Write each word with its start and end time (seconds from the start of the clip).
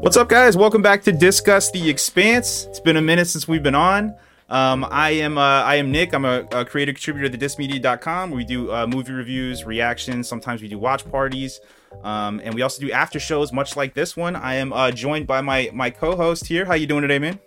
What's 0.00 0.16
up, 0.16 0.30
guys? 0.30 0.56
Welcome 0.56 0.80
back 0.80 1.02
to 1.02 1.12
Discuss 1.12 1.70
the 1.72 1.90
Expanse. 1.90 2.64
It's 2.64 2.80
been 2.80 2.96
a 2.96 3.02
minute 3.02 3.26
since 3.26 3.46
we've 3.46 3.62
been 3.62 3.74
on. 3.74 4.16
Um, 4.48 4.86
I 4.90 5.10
am 5.10 5.36
uh, 5.36 5.42
I 5.42 5.74
am 5.74 5.92
Nick. 5.92 6.14
I'm 6.14 6.24
a, 6.24 6.46
a 6.52 6.64
creative 6.64 6.94
contributor 6.94 7.28
to 7.28 7.36
dismedia.com. 7.36 8.30
We 8.30 8.44
do 8.44 8.72
uh, 8.72 8.86
movie 8.86 9.12
reviews, 9.12 9.66
reactions. 9.66 10.26
Sometimes 10.26 10.62
we 10.62 10.68
do 10.68 10.78
watch 10.78 11.08
parties, 11.10 11.60
um, 12.02 12.40
and 12.42 12.54
we 12.54 12.62
also 12.62 12.80
do 12.80 12.90
after 12.90 13.20
shows, 13.20 13.52
much 13.52 13.76
like 13.76 13.92
this 13.92 14.16
one. 14.16 14.36
I 14.36 14.54
am 14.54 14.72
uh, 14.72 14.90
joined 14.90 15.26
by 15.26 15.42
my 15.42 15.68
my 15.74 15.90
co-host 15.90 16.46
here. 16.46 16.64
How 16.64 16.72
you 16.72 16.86
doing 16.86 17.02
today, 17.02 17.18
man? 17.18 17.38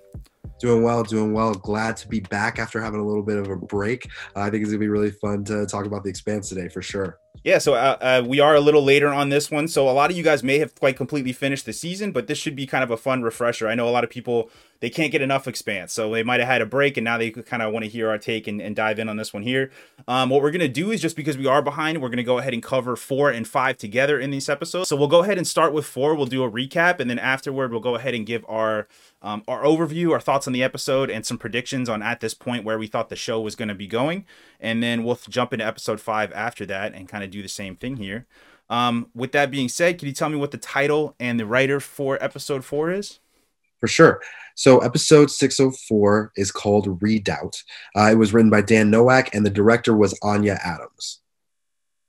Doing 0.60 0.84
well, 0.84 1.02
doing 1.02 1.34
well. 1.34 1.56
Glad 1.56 1.98
to 1.98 2.08
be 2.08 2.20
back 2.20 2.60
after 2.60 2.80
having 2.80 3.00
a 3.00 3.06
little 3.06 3.24
bit 3.24 3.38
of 3.38 3.50
a 3.50 3.56
break. 3.56 4.08
I 4.36 4.52
think 4.52 4.62
it's 4.62 4.70
gonna 4.70 4.78
be 4.78 4.90
really 4.90 5.12
fun 5.12 5.44
to 5.46 5.66
talk 5.66 5.88
about 5.88 6.04
the 6.04 6.12
Expanse 6.12 6.50
today 6.50 6.70
for 6.70 6.84
sure. 6.84 7.18
Yeah, 7.44 7.58
so 7.58 7.74
uh, 7.74 7.98
uh, 8.00 8.24
we 8.26 8.40
are 8.40 8.56
a 8.56 8.62
little 8.62 8.84
later 8.84 9.10
on 9.10 9.28
this 9.28 9.52
one, 9.52 9.68
so 9.68 9.90
a 9.90 9.92
lot 9.92 10.10
of 10.10 10.16
you 10.16 10.24
guys 10.24 10.44
may 10.44 10.60
have 10.60 10.74
quite 10.76 10.96
completely 10.96 11.34
finished 11.34 11.66
the 11.66 11.74
season, 11.74 12.14
but 12.14 12.28
this 12.28 12.38
should 12.38 12.56
be 12.56 12.66
kind 12.66 12.86
of 12.86 12.92
a 12.92 12.96
fun 12.96 13.22
refresher. 13.22 13.68
I 13.68 13.76
know 13.76 13.88
a 13.88 13.92
lot 13.92 14.06
of 14.06 14.10
people 14.10 14.50
they 14.84 14.90
can't 14.90 15.14
get 15.14 15.22
enough 15.22 15.48
Expanse, 15.48 15.94
so 15.94 16.12
they 16.12 16.24
might 16.24 16.42
have 16.42 16.50
had 16.50 16.62
a 16.62 16.66
break, 16.66 16.98
and 16.98 17.06
now 17.06 17.18
they 17.18 17.32
kind 17.32 17.64
of 17.64 17.72
want 17.72 17.86
to 17.86 17.90
hear 17.90 18.10
our 18.10 18.18
take 18.18 18.48
and, 18.48 18.62
and, 18.62 18.76
dive 18.76 19.00
in 19.00 19.08
on 19.08 19.16
this 19.16 19.34
one 19.34 19.42
here. 19.44 19.72
Um, 20.10 20.30
what 20.30 20.42
we're 20.42 20.52
gonna 20.52 20.68
do 20.68 20.92
is 20.92 21.02
just 21.02 21.16
because 21.16 21.38
we 21.38 21.48
are 21.48 21.62
behind, 21.62 22.02
we're 22.02 22.10
gonna 22.10 22.22
go 22.22 22.38
ahead 22.38 22.54
and 22.54 22.62
cover 22.62 22.98
four 22.98 23.30
and 23.30 23.48
five 23.48 23.78
together 23.78 24.20
in 24.20 24.30
these 24.30 24.50
episodes. 24.50 24.90
So 24.90 24.98
we'll 24.98 25.08
go 25.08 25.24
ahead 25.24 25.38
and 25.38 25.48
start 25.48 25.72
with 25.72 25.86
four. 25.86 26.16
We'll 26.16 26.26
do 26.26 26.44
a 26.44 26.52
recap, 26.52 27.00
and 27.00 27.10
then 27.10 27.18
afterward 27.18 27.72
we'll 27.72 27.80
go 27.80 27.96
ahead 27.96 28.14
and 28.14 28.26
give 28.26 28.44
our 28.50 28.90
um, 29.22 29.42
our 29.48 29.64
overview, 29.64 30.12
our 30.12 30.20
thoughts 30.20 30.48
on 30.48 30.54
the 30.54 30.64
episode, 30.64 31.10
and 31.10 31.26
some 31.26 31.38
predictions 31.38 31.88
on 31.88 32.04
at 32.04 32.20
this 32.20 32.34
point 32.34 32.66
where 32.66 32.78
we 32.78 32.88
thought 32.88 33.08
the 33.08 33.16
show 33.16 33.40
was 33.40 33.56
going 33.56 33.70
to 33.70 33.76
be 33.76 33.88
going. 33.88 34.26
And 34.60 34.84
then 34.84 35.06
we'll 35.06 35.18
jump 35.30 35.54
into 35.54 35.66
episode 35.66 36.02
five 36.02 36.34
after 36.34 36.66
that 36.66 36.94
and 36.94 37.08
kind 37.08 37.24
of 37.24 37.32
do 37.32 37.42
the 37.42 37.48
same 37.48 37.78
thing 37.78 37.96
here. 37.96 38.26
Um, 38.70 39.08
with 39.16 39.32
that 39.32 39.50
being 39.50 39.70
said, 39.70 39.98
can 39.98 40.10
you 40.10 40.14
tell 40.14 40.28
me 40.28 40.36
what 40.36 40.52
the 40.52 40.58
title 40.58 41.16
and 41.22 41.40
the 41.40 41.46
writer 41.46 41.80
for 41.80 42.22
episode 42.22 42.66
four 42.66 42.92
is? 42.92 43.20
For 43.84 43.90
sure. 43.90 44.22
So, 44.56 44.80
episode 44.80 45.30
604 45.30 46.32
is 46.38 46.54
called 46.54 47.02
Redoubt. 47.02 47.62
Uh, 47.98 48.12
it 48.14 48.16
was 48.18 48.34
written 48.34 48.50
by 48.50 48.62
Dan 48.62 48.90
Nowak, 48.90 49.36
and 49.36 49.46
the 49.46 49.50
director 49.50 49.94
was 49.94 50.18
Anya 50.24 50.58
Adams. 50.64 51.20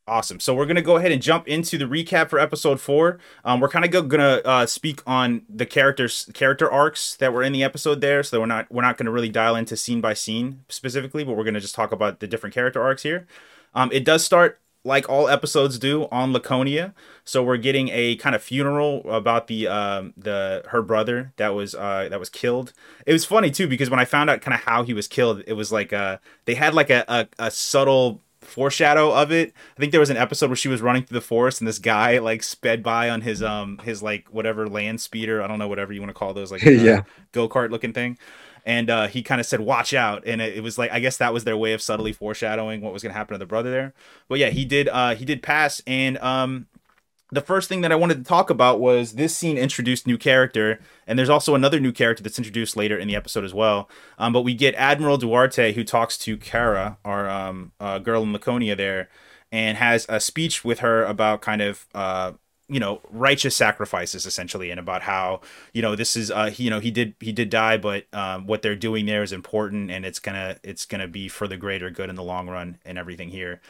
Awesome. 0.06 0.38
So 0.38 0.54
we're 0.54 0.66
gonna 0.66 0.80
go 0.80 0.94
ahead 0.94 1.10
and 1.10 1.20
jump 1.20 1.48
into 1.48 1.76
the 1.76 1.86
recap 1.86 2.30
for 2.30 2.38
episode 2.38 2.80
four. 2.80 3.18
Um, 3.44 3.58
we're 3.58 3.70
kind 3.70 3.84
of 3.92 4.08
gonna 4.08 4.40
uh, 4.44 4.66
speak 4.66 5.02
on 5.04 5.42
the 5.48 5.66
characters, 5.66 6.30
character 6.32 6.70
arcs 6.70 7.16
that 7.16 7.32
were 7.32 7.42
in 7.42 7.52
the 7.52 7.64
episode 7.64 8.00
there. 8.00 8.22
So 8.22 8.38
we're 8.38 8.46
not 8.46 8.70
we're 8.70 8.82
not 8.82 8.96
gonna 8.96 9.10
really 9.10 9.30
dial 9.30 9.56
into 9.56 9.76
scene 9.76 10.00
by 10.00 10.14
scene 10.14 10.60
specifically, 10.68 11.24
but 11.24 11.36
we're 11.36 11.42
gonna 11.42 11.58
just 11.58 11.74
talk 11.74 11.90
about 11.90 12.20
the 12.20 12.28
different 12.28 12.54
character 12.54 12.80
arcs 12.80 13.02
here. 13.02 13.26
Um, 13.74 13.90
it 13.90 14.04
does 14.04 14.24
start 14.24 14.60
like 14.84 15.08
all 15.08 15.28
episodes 15.28 15.78
do 15.78 16.06
on 16.12 16.32
Laconia. 16.32 16.94
So 17.24 17.42
we're 17.42 17.56
getting 17.56 17.88
a 17.88 18.16
kind 18.16 18.36
of 18.36 18.42
funeral 18.42 19.02
about 19.10 19.46
the 19.46 19.66
um, 19.66 20.12
the 20.16 20.62
her 20.68 20.82
brother 20.82 21.32
that 21.36 21.54
was 21.54 21.74
uh, 21.74 22.08
that 22.10 22.20
was 22.20 22.28
killed. 22.28 22.72
It 23.06 23.12
was 23.12 23.24
funny 23.24 23.50
too 23.50 23.66
because 23.66 23.90
when 23.90 23.98
I 23.98 24.04
found 24.04 24.30
out 24.30 24.42
kind 24.42 24.54
of 24.54 24.60
how 24.60 24.82
he 24.82 24.92
was 24.92 25.08
killed, 25.08 25.42
it 25.46 25.54
was 25.54 25.72
like 25.72 25.92
uh, 25.92 26.18
they 26.44 26.54
had 26.54 26.74
like 26.74 26.90
a, 26.90 27.04
a, 27.08 27.26
a 27.38 27.50
subtle 27.50 28.20
foreshadow 28.42 29.12
of 29.12 29.32
it. 29.32 29.54
I 29.76 29.80
think 29.80 29.90
there 29.90 30.00
was 30.00 30.10
an 30.10 30.16
episode 30.16 30.48
where 30.50 30.56
she 30.56 30.68
was 30.68 30.82
running 30.82 31.04
through 31.04 31.18
the 31.18 31.24
forest 31.24 31.60
and 31.60 31.68
this 31.68 31.78
guy 31.78 32.18
like 32.18 32.42
sped 32.42 32.82
by 32.82 33.08
on 33.08 33.22
his 33.22 33.42
um 33.42 33.78
his 33.78 34.02
like 34.02 34.28
whatever 34.28 34.68
land 34.68 35.00
speeder. 35.00 35.42
I 35.42 35.46
don't 35.46 35.58
know 35.58 35.68
whatever 35.68 35.92
you 35.92 36.00
want 36.00 36.10
to 36.10 36.14
call 36.14 36.34
those 36.34 36.52
like 36.52 36.66
uh, 36.66 36.70
yeah 36.70 37.02
go 37.32 37.48
kart 37.48 37.70
looking 37.70 37.92
thing. 37.92 38.18
And 38.66 38.88
uh, 38.88 39.08
he 39.08 39.22
kind 39.22 39.40
of 39.40 39.46
said, 39.46 39.60
"Watch 39.60 39.92
out!" 39.92 40.22
And 40.26 40.40
it, 40.40 40.56
it, 40.56 40.62
was 40.62 40.78
like 40.78 40.90
I 40.90 41.00
guess 41.00 41.18
that 41.18 41.34
was 41.34 41.44
their 41.44 41.56
way 41.56 41.74
of 41.74 41.82
subtly 41.82 42.12
foreshadowing 42.12 42.80
what 42.80 42.92
was 42.92 43.02
going 43.02 43.12
to 43.12 43.18
happen 43.18 43.34
to 43.34 43.38
the 43.38 43.46
brother 43.46 43.70
there. 43.70 43.92
But 44.28 44.38
yeah, 44.38 44.50
he 44.50 44.64
did. 44.64 44.88
Uh, 44.88 45.14
he 45.14 45.24
did 45.24 45.42
pass, 45.42 45.82
and 45.86 46.16
um, 46.18 46.66
the 47.30 47.40
first 47.40 47.68
thing 47.68 47.80
that 47.80 47.92
I 47.92 47.96
wanted 47.96 48.18
to 48.18 48.24
talk 48.24 48.50
about 48.50 48.80
was 48.80 49.12
this 49.12 49.36
scene 49.36 49.58
introduced 49.58 50.06
new 50.06 50.16
character, 50.16 50.80
and 51.06 51.18
there's 51.18 51.28
also 51.28 51.54
another 51.54 51.80
new 51.80 51.92
character 51.92 52.22
that's 52.22 52.38
introduced 52.38 52.76
later 52.76 52.96
in 52.96 53.08
the 53.08 53.16
episode 53.16 53.44
as 53.44 53.52
well. 53.52 53.88
Um, 54.18 54.32
but 54.32 54.42
we 54.42 54.54
get 54.54 54.74
Admiral 54.76 55.18
Duarte 55.18 55.72
who 55.72 55.84
talks 55.84 56.16
to 56.18 56.36
Cara, 56.36 56.98
our 57.04 57.28
um, 57.28 57.72
uh, 57.80 57.98
girl 57.98 58.22
in 58.22 58.32
Laconia 58.32 58.76
there, 58.76 59.08
and 59.50 59.78
has 59.78 60.06
a 60.08 60.20
speech 60.20 60.64
with 60.64 60.78
her 60.80 61.04
about 61.04 61.42
kind 61.42 61.60
of 61.60 61.86
uh, 61.94 62.32
you 62.68 62.80
know 62.80 63.00
righteous 63.10 63.54
sacrifices 63.54 64.24
essentially 64.24 64.70
and 64.70 64.80
about 64.80 65.02
how 65.02 65.40
you 65.72 65.82
know 65.82 65.94
this 65.94 66.16
is 66.16 66.30
uh 66.30 66.50
you 66.56 66.70
know 66.70 66.80
he 66.80 66.90
did 66.90 67.14
he 67.20 67.32
did 67.32 67.50
die 67.50 67.76
but 67.76 68.06
um 68.14 68.46
what 68.46 68.62
they're 68.62 68.74
doing 68.74 69.06
there 69.06 69.22
is 69.22 69.32
important 69.32 69.90
and 69.90 70.06
it's 70.06 70.18
gonna 70.18 70.56
it's 70.62 70.86
gonna 70.86 71.08
be 71.08 71.28
for 71.28 71.46
the 71.46 71.56
greater 71.56 71.90
good 71.90 72.08
in 72.08 72.16
the 72.16 72.22
long 72.22 72.48
run 72.48 72.78
and 72.84 72.96
everything 72.98 73.28
here 73.28 73.60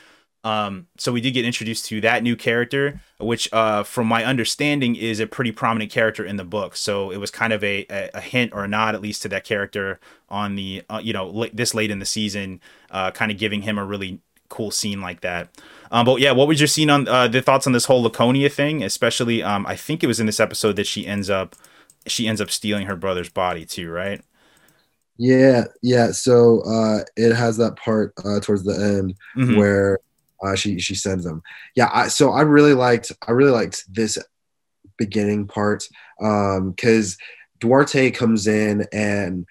um, 0.45 0.89
so 0.99 1.11
we 1.11 1.23
did 1.23 1.33
get 1.33 1.47
introduced 1.47 1.87
to 1.87 2.03
that 2.03 2.23
new 2.23 2.37
character, 2.37 3.01
which, 3.19 3.51
uh, 3.51 3.83
from 3.83 4.07
my 4.07 4.23
understanding, 4.25 4.95
is 4.95 5.19
a 5.19 5.27
pretty 5.27 5.53
prominent 5.53 5.91
character 5.91 6.23
in 6.23 6.37
the 6.37 6.45
book. 6.45 6.77
So 6.77 7.11
it 7.11 7.17
was 7.17 7.31
kind 7.31 7.55
of 7.55 7.65
a, 7.65 7.87
a, 7.89 8.11
a 8.13 8.21
hint 8.21 8.53
or 8.53 8.63
a 8.63 8.69
nod, 8.69 8.95
at 8.95 9.01
least, 9.01 9.23
to 9.23 9.29
that 9.31 9.45
character 9.45 9.99
on 10.29 10.55
the, 10.55 10.83
uh, 10.91 11.01
you 11.03 11.15
know, 11.15 11.45
l- 11.45 11.51
this 11.55 11.73
late 11.73 11.91
in 11.91 11.99
the 11.99 12.05
season, 12.05 12.61
uh, 12.91 13.11
kind 13.11 13.33
of 13.33 13.39
giving 13.39 13.63
him 13.63 13.79
a 13.79 13.85
really 13.87 14.21
cool 14.51 14.71
scene 14.71 15.01
like 15.01 15.23
that. 15.23 15.49
Um, 15.91 16.07
but 16.07 16.21
yeah, 16.21 16.33
what 16.33 16.49
was 16.49 16.61
your 16.61 16.67
scene 16.67 16.91
on 16.91 17.07
uh, 17.09 17.29
the 17.29 17.43
thoughts 17.43 17.67
on 17.67 17.73
this 17.73 17.85
whole 17.85 18.03
Laconia 18.03 18.49
thing? 18.49 18.83
Especially, 18.83 19.43
um, 19.43 19.67
I 19.67 19.77
think 19.77 20.03
it 20.03 20.07
was 20.07 20.21
in 20.21 20.27
this 20.27 20.41
episode 20.41 20.77
that 20.77 20.87
she 20.87 21.07
ends 21.07 21.31
up, 21.31 21.57
she 22.07 22.27
ends 22.27 22.41
up 22.41 22.51
stealing 22.51 22.87
her 22.87 22.97
brother's 22.97 23.29
body 23.29 23.65
too, 23.65 23.91
right? 23.91 24.23
Yeah, 25.17 25.65
yeah. 25.83 26.11
So 26.11 26.63
uh, 26.63 27.05
it 27.17 27.35
has 27.35 27.57
that 27.59 27.77
part 27.77 28.13
uh, 28.25 28.41
towards 28.41 28.65
the 28.65 28.75
end 28.75 29.15
mm-hmm. 29.37 29.57
where 29.57 30.01
uh, 30.43 30.57
she 30.57 30.81
she 30.81 30.95
sends 30.95 31.25
them. 31.25 31.43
Yeah, 31.77 31.91
I, 31.93 32.09
so 32.09 32.33
I 32.33 32.43
really 32.43 32.75
liked 32.75 33.13
I 33.27 33.33
really 33.33 33.53
liked 33.53 33.85
this 33.93 34.19
beginning 34.97 35.47
part 35.47 35.85
because 36.19 37.13
um, 37.13 37.19
Duarte 37.61 38.11
comes 38.11 38.47
in 38.47 38.87
and 38.93 39.47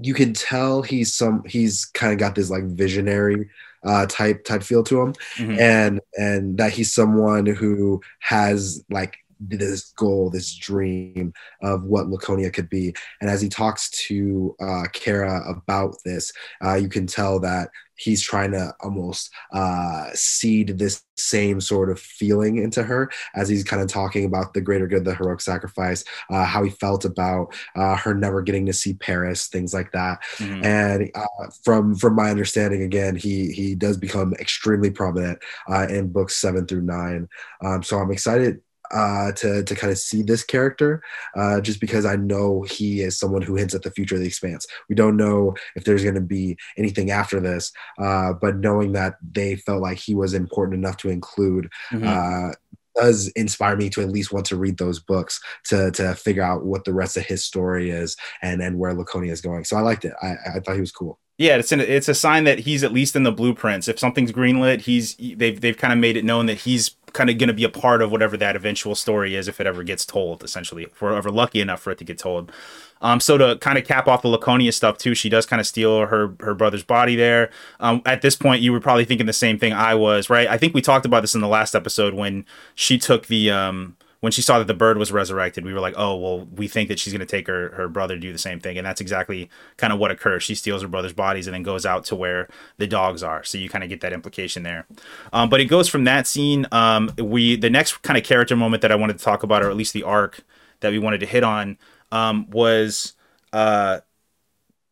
you 0.00 0.14
can 0.14 0.32
tell 0.32 0.82
he's 0.82 1.14
some 1.14 1.42
he's 1.44 1.84
kind 1.84 2.12
of 2.12 2.18
got 2.18 2.34
this 2.34 2.50
like 2.50 2.64
visionary 2.64 3.48
uh, 3.84 4.06
type 4.06 4.44
type 4.44 4.62
feel 4.62 4.82
to 4.84 5.00
him, 5.00 5.12
mm-hmm. 5.36 5.58
and 5.58 6.00
and 6.16 6.58
that 6.58 6.72
he's 6.72 6.94
someone 6.94 7.46
who 7.46 8.00
has 8.20 8.82
like 8.90 9.18
this 9.40 9.92
goal, 9.92 10.30
this 10.30 10.54
dream 10.56 11.32
of 11.62 11.84
what 11.84 12.08
Laconia 12.08 12.50
could 12.50 12.68
be. 12.68 12.94
And 13.20 13.30
as 13.30 13.40
he 13.40 13.48
talks 13.48 13.90
to 14.08 14.54
uh, 14.60 14.84
Cara 14.92 15.42
about 15.48 15.96
this, 16.04 16.32
uh, 16.64 16.74
you 16.74 16.88
can 16.88 17.06
tell 17.06 17.40
that 17.40 17.68
he's 17.98 18.22
trying 18.22 18.52
to 18.52 18.72
almost 18.80 19.30
uh, 19.52 20.08
seed 20.14 20.78
this 20.78 21.02
same 21.16 21.60
sort 21.60 21.90
of 21.90 21.98
feeling 21.98 22.58
into 22.58 22.82
her 22.82 23.10
as 23.34 23.48
he's 23.48 23.64
kind 23.64 23.82
of 23.82 23.88
talking 23.88 24.24
about 24.24 24.54
the 24.54 24.60
greater 24.60 24.86
good, 24.86 25.04
the 25.04 25.14
heroic 25.14 25.40
sacrifice, 25.40 26.04
uh, 26.30 26.44
how 26.44 26.62
he 26.62 26.70
felt 26.70 27.04
about 27.04 27.52
uh, 27.76 27.96
her 27.96 28.14
never 28.14 28.40
getting 28.40 28.64
to 28.64 28.72
see 28.72 28.94
Paris, 28.94 29.48
things 29.48 29.74
like 29.74 29.90
that. 29.92 30.22
Mm-hmm. 30.36 30.64
And 30.64 31.10
uh, 31.14 31.50
from 31.64 31.96
from 31.96 32.14
my 32.14 32.30
understanding, 32.30 32.82
again, 32.82 33.16
he 33.16 33.52
he 33.52 33.74
does 33.74 33.96
become 33.96 34.32
extremely 34.34 34.90
prominent 34.90 35.40
uh, 35.68 35.88
in 35.90 36.12
books 36.12 36.36
seven 36.36 36.66
through 36.66 36.82
nine. 36.82 37.28
Um, 37.64 37.82
so 37.82 37.98
I'm 37.98 38.12
excited 38.12 38.60
uh, 38.90 39.32
to 39.32 39.62
to 39.62 39.74
kind 39.74 39.90
of 39.90 39.98
see 39.98 40.22
this 40.22 40.44
character, 40.44 41.02
uh, 41.36 41.60
just 41.60 41.80
because 41.80 42.04
I 42.04 42.16
know 42.16 42.62
he 42.62 43.00
is 43.02 43.18
someone 43.18 43.42
who 43.42 43.56
hints 43.56 43.74
at 43.74 43.82
the 43.82 43.90
future 43.90 44.14
of 44.14 44.20
the 44.20 44.26
Expanse. 44.26 44.66
We 44.88 44.94
don't 44.94 45.16
know 45.16 45.54
if 45.76 45.84
there's 45.84 46.02
going 46.02 46.14
to 46.14 46.20
be 46.20 46.56
anything 46.76 47.10
after 47.10 47.40
this, 47.40 47.72
uh, 47.98 48.32
but 48.34 48.56
knowing 48.56 48.92
that 48.92 49.16
they 49.22 49.56
felt 49.56 49.82
like 49.82 49.98
he 49.98 50.14
was 50.14 50.34
important 50.34 50.78
enough 50.78 50.96
to 50.98 51.10
include. 51.10 51.70
Mm-hmm. 51.92 52.06
Uh, 52.06 52.52
does 52.94 53.28
inspire 53.36 53.76
me 53.76 53.88
to 53.88 54.00
at 54.00 54.10
least 54.10 54.32
want 54.32 54.44
to 54.44 54.56
read 54.56 54.76
those 54.76 54.98
books 54.98 55.40
to 55.64 55.90
to 55.92 56.14
figure 56.14 56.42
out 56.42 56.64
what 56.64 56.84
the 56.84 56.92
rest 56.92 57.16
of 57.16 57.24
his 57.24 57.44
story 57.44 57.90
is 57.90 58.16
and 58.42 58.60
and 58.60 58.76
where 58.76 58.92
Laconia 58.92 59.30
is 59.30 59.40
going. 59.40 59.64
So 59.64 59.76
I 59.76 59.82
liked 59.82 60.04
it. 60.04 60.14
I, 60.20 60.34
I 60.56 60.60
thought 60.60 60.74
he 60.74 60.80
was 60.80 60.90
cool. 60.90 61.20
Yeah, 61.38 61.56
it's 61.56 61.70
an, 61.70 61.80
it's 61.80 62.08
a 62.08 62.14
sign 62.14 62.42
that 62.44 62.58
he's 62.58 62.82
at 62.82 62.92
least 62.92 63.14
in 63.14 63.22
the 63.22 63.30
blueprints. 63.30 63.86
If 63.86 64.00
something's 64.00 64.32
greenlit, 64.32 64.80
he's 64.80 65.14
they've 65.14 65.60
they've 65.60 65.76
kind 65.76 65.92
of 65.92 65.98
made 66.00 66.16
it 66.16 66.24
known 66.24 66.46
that 66.46 66.58
he's 66.58 66.96
kind 67.12 67.30
of 67.30 67.38
going 67.38 67.48
to 67.48 67.54
be 67.54 67.64
a 67.64 67.68
part 67.68 68.02
of 68.02 68.10
whatever 68.10 68.36
that 68.36 68.56
eventual 68.56 68.94
story 68.94 69.34
is 69.34 69.48
if 69.48 69.60
it 69.60 69.66
ever 69.66 69.82
gets 69.82 70.04
told. 70.04 70.42
Essentially, 70.42 70.84
if 70.84 71.00
we're 71.00 71.16
ever 71.16 71.30
lucky 71.30 71.60
enough 71.60 71.80
for 71.80 71.90
it 71.90 71.98
to 71.98 72.04
get 72.04 72.18
told. 72.18 72.52
Um, 73.00 73.20
so 73.20 73.38
to 73.38 73.56
kind 73.58 73.78
of 73.78 73.84
cap 73.84 74.08
off 74.08 74.22
the 74.22 74.28
Laconia 74.28 74.72
stuff 74.72 74.98
too, 74.98 75.14
she 75.14 75.28
does 75.28 75.46
kind 75.46 75.60
of 75.60 75.66
steal 75.66 76.06
her 76.06 76.34
her 76.40 76.54
brother's 76.54 76.82
body 76.82 77.16
there. 77.16 77.50
Um, 77.80 78.02
at 78.06 78.22
this 78.22 78.36
point, 78.36 78.62
you 78.62 78.72
were 78.72 78.80
probably 78.80 79.04
thinking 79.04 79.26
the 79.26 79.32
same 79.32 79.58
thing 79.58 79.72
I 79.72 79.94
was, 79.94 80.28
right? 80.30 80.48
I 80.48 80.58
think 80.58 80.74
we 80.74 80.82
talked 80.82 81.06
about 81.06 81.20
this 81.20 81.34
in 81.34 81.40
the 81.40 81.48
last 81.48 81.74
episode 81.74 82.14
when 82.14 82.44
she 82.74 82.98
took 82.98 83.26
the 83.26 83.50
um 83.50 83.96
when 84.20 84.32
she 84.32 84.42
saw 84.42 84.58
that 84.58 84.66
the 84.66 84.74
bird 84.74 84.98
was 84.98 85.12
resurrected, 85.12 85.64
we 85.64 85.72
were 85.72 85.78
like, 85.80 85.94
oh, 85.96 86.16
well, 86.16 86.44
we 86.46 86.66
think 86.66 86.88
that 86.88 86.98
she's 86.98 87.12
going 87.12 87.20
to 87.20 87.26
take 87.26 87.46
her, 87.46 87.70
her 87.70 87.88
brother 87.88 88.14
to 88.14 88.20
do 88.20 88.32
the 88.32 88.38
same 88.38 88.58
thing. 88.58 88.76
And 88.76 88.84
that's 88.84 89.00
exactly 89.00 89.48
kind 89.76 89.92
of 89.92 90.00
what 90.00 90.10
occurs. 90.10 90.42
She 90.42 90.56
steals 90.56 90.82
her 90.82 90.88
brother's 90.88 91.12
bodies 91.12 91.46
and 91.46 91.54
then 91.54 91.62
goes 91.62 91.86
out 91.86 92.04
to 92.06 92.16
where 92.16 92.48
the 92.78 92.88
dogs 92.88 93.22
are. 93.22 93.44
So 93.44 93.58
you 93.58 93.68
kind 93.68 93.84
of 93.84 93.90
get 93.90 94.00
that 94.00 94.12
implication 94.12 94.64
there. 94.64 94.86
Um, 95.32 95.48
but 95.48 95.60
it 95.60 95.66
goes 95.66 95.88
from 95.88 96.02
that 96.04 96.26
scene. 96.26 96.66
Um, 96.72 97.12
we 97.16 97.54
The 97.56 97.70
next 97.70 98.02
kind 98.02 98.18
of 98.18 98.24
character 98.24 98.56
moment 98.56 98.82
that 98.82 98.90
I 98.90 98.96
wanted 98.96 99.18
to 99.18 99.24
talk 99.24 99.44
about, 99.44 99.62
or 99.62 99.70
at 99.70 99.76
least 99.76 99.92
the 99.92 100.02
arc 100.02 100.40
that 100.80 100.90
we 100.90 100.98
wanted 100.98 101.20
to 101.20 101.26
hit 101.26 101.44
on, 101.44 101.78
um, 102.10 102.50
was 102.50 103.12
uh, 103.52 104.00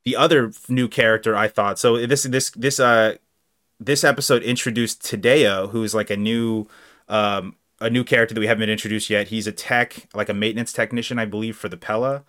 the 0.05 0.14
other 0.14 0.52
new 0.69 0.87
character 0.87 1.34
I 1.34 1.49
thought. 1.49 1.81
So 1.81 2.06
this, 2.06 2.23
this, 2.23 2.50
this, 2.50 2.78
uh, 2.78 3.17
this 3.81 4.05
episode 4.05 4.44
introduced 4.44 5.02
Tadeo, 5.02 5.70
who's 5.70 5.96
like 5.96 6.11
a 6.11 6.17
new, 6.17 6.69
um, 7.08 7.56
a 7.81 7.90
new 7.90 8.05
character 8.05 8.34
that 8.34 8.40
we 8.40 8.46
haven't 8.46 8.61
been 8.61 8.70
introduced 8.70 9.11
yet. 9.11 9.28
He's 9.28 9.46
a 9.46 9.52
tech, 9.52 10.08
like 10.14 10.28
a 10.28 10.34
maintenance 10.34 10.73
technician, 10.73 11.19
I 11.19 11.25
believe, 11.25 11.56
for 11.56 11.69
the 11.69 11.76
Pella. 11.76 12.25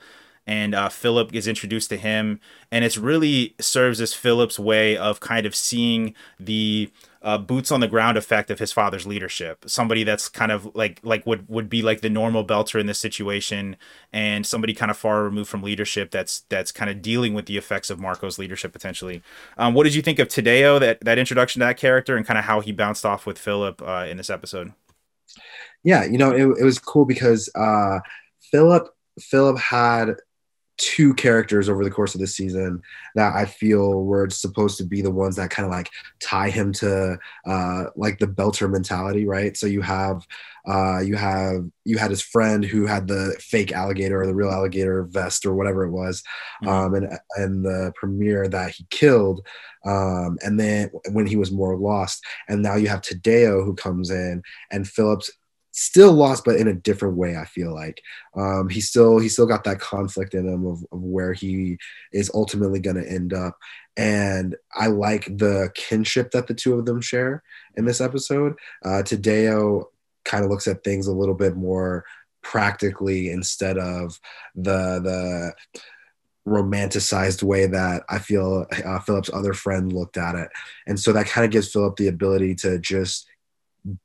And 0.45 0.73
uh, 0.73 0.87
Filip 0.87 1.33
is 1.33 1.45
introduced 1.45 1.89
to 1.89 1.97
him, 1.97 2.39
and 2.71 2.85
it's 2.85 2.97
really 2.97 3.53
serves 3.59 3.99
as 3.99 4.13
Filip's 4.13 4.57
way 4.57 4.95
of 4.95 5.19
kind 5.19 5.45
of 5.45 5.53
seeing 5.53 6.13
the 6.39 6.89
uh, 7.21 7.37
boots 7.37 7.69
on 7.69 7.81
the 7.81 7.87
ground 7.89 8.17
effect 8.17 8.49
of 8.49 8.59
his 8.59 8.71
father's 8.71 9.05
leadership. 9.05 9.65
Somebody 9.67 10.05
that's 10.05 10.29
kind 10.29 10.49
of 10.49 10.73
like 10.73 11.01
like 11.03 11.25
would 11.25 11.49
would 11.49 11.69
be 11.69 11.81
like 11.81 11.99
the 11.99 12.09
normal 12.09 12.45
belter 12.45 12.79
in 12.79 12.85
this 12.85 12.97
situation, 12.97 13.75
and 14.13 14.45
somebody 14.45 14.73
kind 14.73 14.89
of 14.89 14.95
far 14.95 15.21
removed 15.23 15.49
from 15.49 15.63
leadership 15.63 16.11
that's 16.11 16.45
that's 16.47 16.71
kind 16.71 16.89
of 16.89 17.01
dealing 17.01 17.33
with 17.33 17.47
the 17.47 17.57
effects 17.57 17.89
of 17.89 17.99
Marco's 17.99 18.39
leadership 18.39 18.71
potentially. 18.71 19.21
Um, 19.57 19.73
what 19.73 19.83
did 19.83 19.95
you 19.95 20.01
think 20.01 20.17
of 20.17 20.29
Tadeo 20.29 20.79
that 20.79 21.01
that 21.01 21.17
introduction 21.17 21.59
to 21.59 21.65
that 21.65 21.75
character 21.75 22.15
and 22.15 22.25
kind 22.25 22.37
of 22.37 22.45
how 22.45 22.61
he 22.61 22.71
bounced 22.71 23.05
off 23.05 23.25
with 23.25 23.37
Filip 23.37 23.81
uh, 23.81 24.05
in 24.09 24.15
this 24.15 24.29
episode? 24.29 24.71
Yeah, 25.83 26.05
you 26.05 26.17
know, 26.17 26.31
it, 26.31 26.59
it 26.59 26.63
was 26.63 26.79
cool 26.79 27.05
because 27.05 27.49
uh, 27.55 27.99
Filip 28.51 28.87
Filip 29.19 29.57
had 29.57 30.15
two 30.77 31.13
characters 31.15 31.69
over 31.69 31.83
the 31.83 31.91
course 31.91 32.13
of 32.13 32.21
the 32.21 32.27
season 32.27 32.81
that 33.15 33.35
I 33.35 33.45
feel 33.45 34.03
were 34.03 34.29
supposed 34.29 34.77
to 34.77 34.85
be 34.85 35.01
the 35.01 35.11
ones 35.11 35.35
that 35.35 35.49
kind 35.49 35.65
of 35.65 35.71
like 35.71 35.89
tie 36.19 36.49
him 36.49 36.71
to 36.73 37.17
uh, 37.45 37.83
like 37.95 38.19
the 38.19 38.27
Belter 38.27 38.71
mentality, 38.71 39.25
right? 39.25 39.57
So 39.57 39.67
you 39.67 39.81
have 39.81 40.25
uh, 40.67 40.99
you 40.99 41.15
have 41.15 41.65
you 41.85 41.97
had 41.97 42.11
his 42.11 42.21
friend 42.21 42.63
who 42.63 42.85
had 42.85 43.07
the 43.07 43.35
fake 43.39 43.71
alligator 43.71 44.21
or 44.21 44.27
the 44.27 44.35
real 44.35 44.51
alligator 44.51 45.03
vest 45.03 45.45
or 45.45 45.55
whatever 45.55 45.85
it 45.85 45.91
was, 45.91 46.21
mm-hmm. 46.63 46.67
um, 46.67 46.93
and 46.93 47.19
and 47.37 47.65
the 47.65 47.91
premiere 47.95 48.47
that 48.49 48.71
he 48.71 48.85
killed, 48.89 49.45
um, 49.85 50.37
and 50.41 50.59
then 50.59 50.91
when 51.11 51.25
he 51.25 51.37
was 51.37 51.51
more 51.51 51.77
lost, 51.77 52.23
and 52.49 52.61
now 52.61 52.75
you 52.75 52.87
have 52.89 53.01
Tadeo 53.01 53.63
who 53.63 53.75
comes 53.75 54.09
in 54.09 54.43
and 54.69 54.87
Filip's 54.87 55.31
still 55.77 56.11
lost, 56.11 56.43
but 56.43 56.55
in 56.55 56.67
a 56.67 56.73
different 56.73 57.17
way. 57.17 57.37
I 57.37 57.45
feel 57.45 57.71
like 57.71 58.01
um, 58.35 58.67
he 58.67 58.81
still 58.81 59.19
he 59.19 59.29
still 59.29 59.45
got 59.45 59.63
that 59.65 59.79
conflict 59.79 60.33
in 60.33 60.47
him 60.47 60.65
of, 60.65 60.83
of 60.91 61.01
where 61.03 61.33
he 61.33 61.77
is 62.11 62.31
ultimately 62.33 62.79
going 62.79 62.95
to 62.95 63.07
end 63.07 63.31
up, 63.31 63.55
and 63.95 64.55
I 64.75 64.87
like 64.87 65.25
the 65.25 65.71
kinship 65.75 66.31
that 66.31 66.47
the 66.47 66.55
two 66.55 66.73
of 66.73 66.85
them 66.85 66.99
share 66.99 67.43
in 67.75 67.85
this 67.85 68.01
episode. 68.01 68.55
Uh, 68.83 69.03
Tadeo 69.03 69.85
kind 70.25 70.43
of 70.43 70.49
looks 70.49 70.67
at 70.67 70.83
things 70.83 71.05
a 71.05 71.13
little 71.13 71.35
bit 71.35 71.55
more 71.55 72.03
practically 72.41 73.29
instead 73.29 73.77
of 73.77 74.19
the 74.55 74.99
the 74.99 75.53
romanticized 76.47 77.43
way 77.43 77.67
that 77.67 78.03
I 78.09 78.17
feel 78.17 78.65
uh, 78.83 78.99
Filip's 79.01 79.29
other 79.31 79.53
friend 79.53 79.93
looked 79.93 80.17
at 80.17 80.33
it. 80.33 80.49
And 80.87 80.99
so 80.99 81.11
that 81.11 81.27
kind 81.27 81.45
of 81.45 81.51
gives 81.51 81.71
Filip 81.71 81.97
the 81.97 82.07
ability 82.07 82.55
to 82.55 82.79
just 82.79 83.27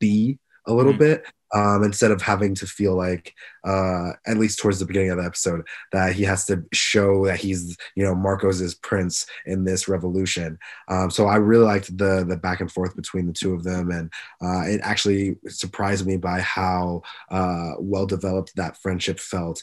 be 0.00 0.40
a 0.66 0.72
little 0.72 0.92
mm-hmm. 0.92 0.98
bit 0.98 1.24
um, 1.52 1.82
instead 1.82 2.10
of 2.10 2.22
having 2.22 2.54
to 2.56 2.66
feel 2.66 2.96
like, 2.96 3.34
uh, 3.64 4.12
at 4.26 4.38
least 4.38 4.58
towards 4.58 4.78
the 4.78 4.86
beginning 4.86 5.10
of 5.10 5.18
the 5.18 5.24
episode, 5.24 5.66
that 5.92 6.14
he 6.14 6.22
has 6.24 6.46
to 6.46 6.64
show 6.72 7.26
that 7.26 7.40
he's, 7.40 7.76
you 7.94 8.04
know, 8.04 8.14
Marcos 8.14 8.60
is 8.60 8.74
prince 8.74 9.26
in 9.46 9.64
this 9.64 9.88
revolution. 9.88 10.58
Um, 10.88 11.10
so 11.10 11.26
I 11.26 11.36
really 11.36 11.64
liked 11.64 11.96
the 11.96 12.24
the 12.28 12.36
back 12.36 12.60
and 12.60 12.70
forth 12.70 12.96
between 12.96 13.26
the 13.26 13.32
two 13.32 13.54
of 13.54 13.64
them, 13.64 13.90
and 13.90 14.12
uh, 14.42 14.62
it 14.66 14.80
actually 14.82 15.36
surprised 15.48 16.06
me 16.06 16.16
by 16.16 16.40
how 16.40 17.02
uh, 17.30 17.72
well 17.78 18.06
developed 18.06 18.52
that 18.56 18.76
friendship 18.78 19.20
felt 19.20 19.62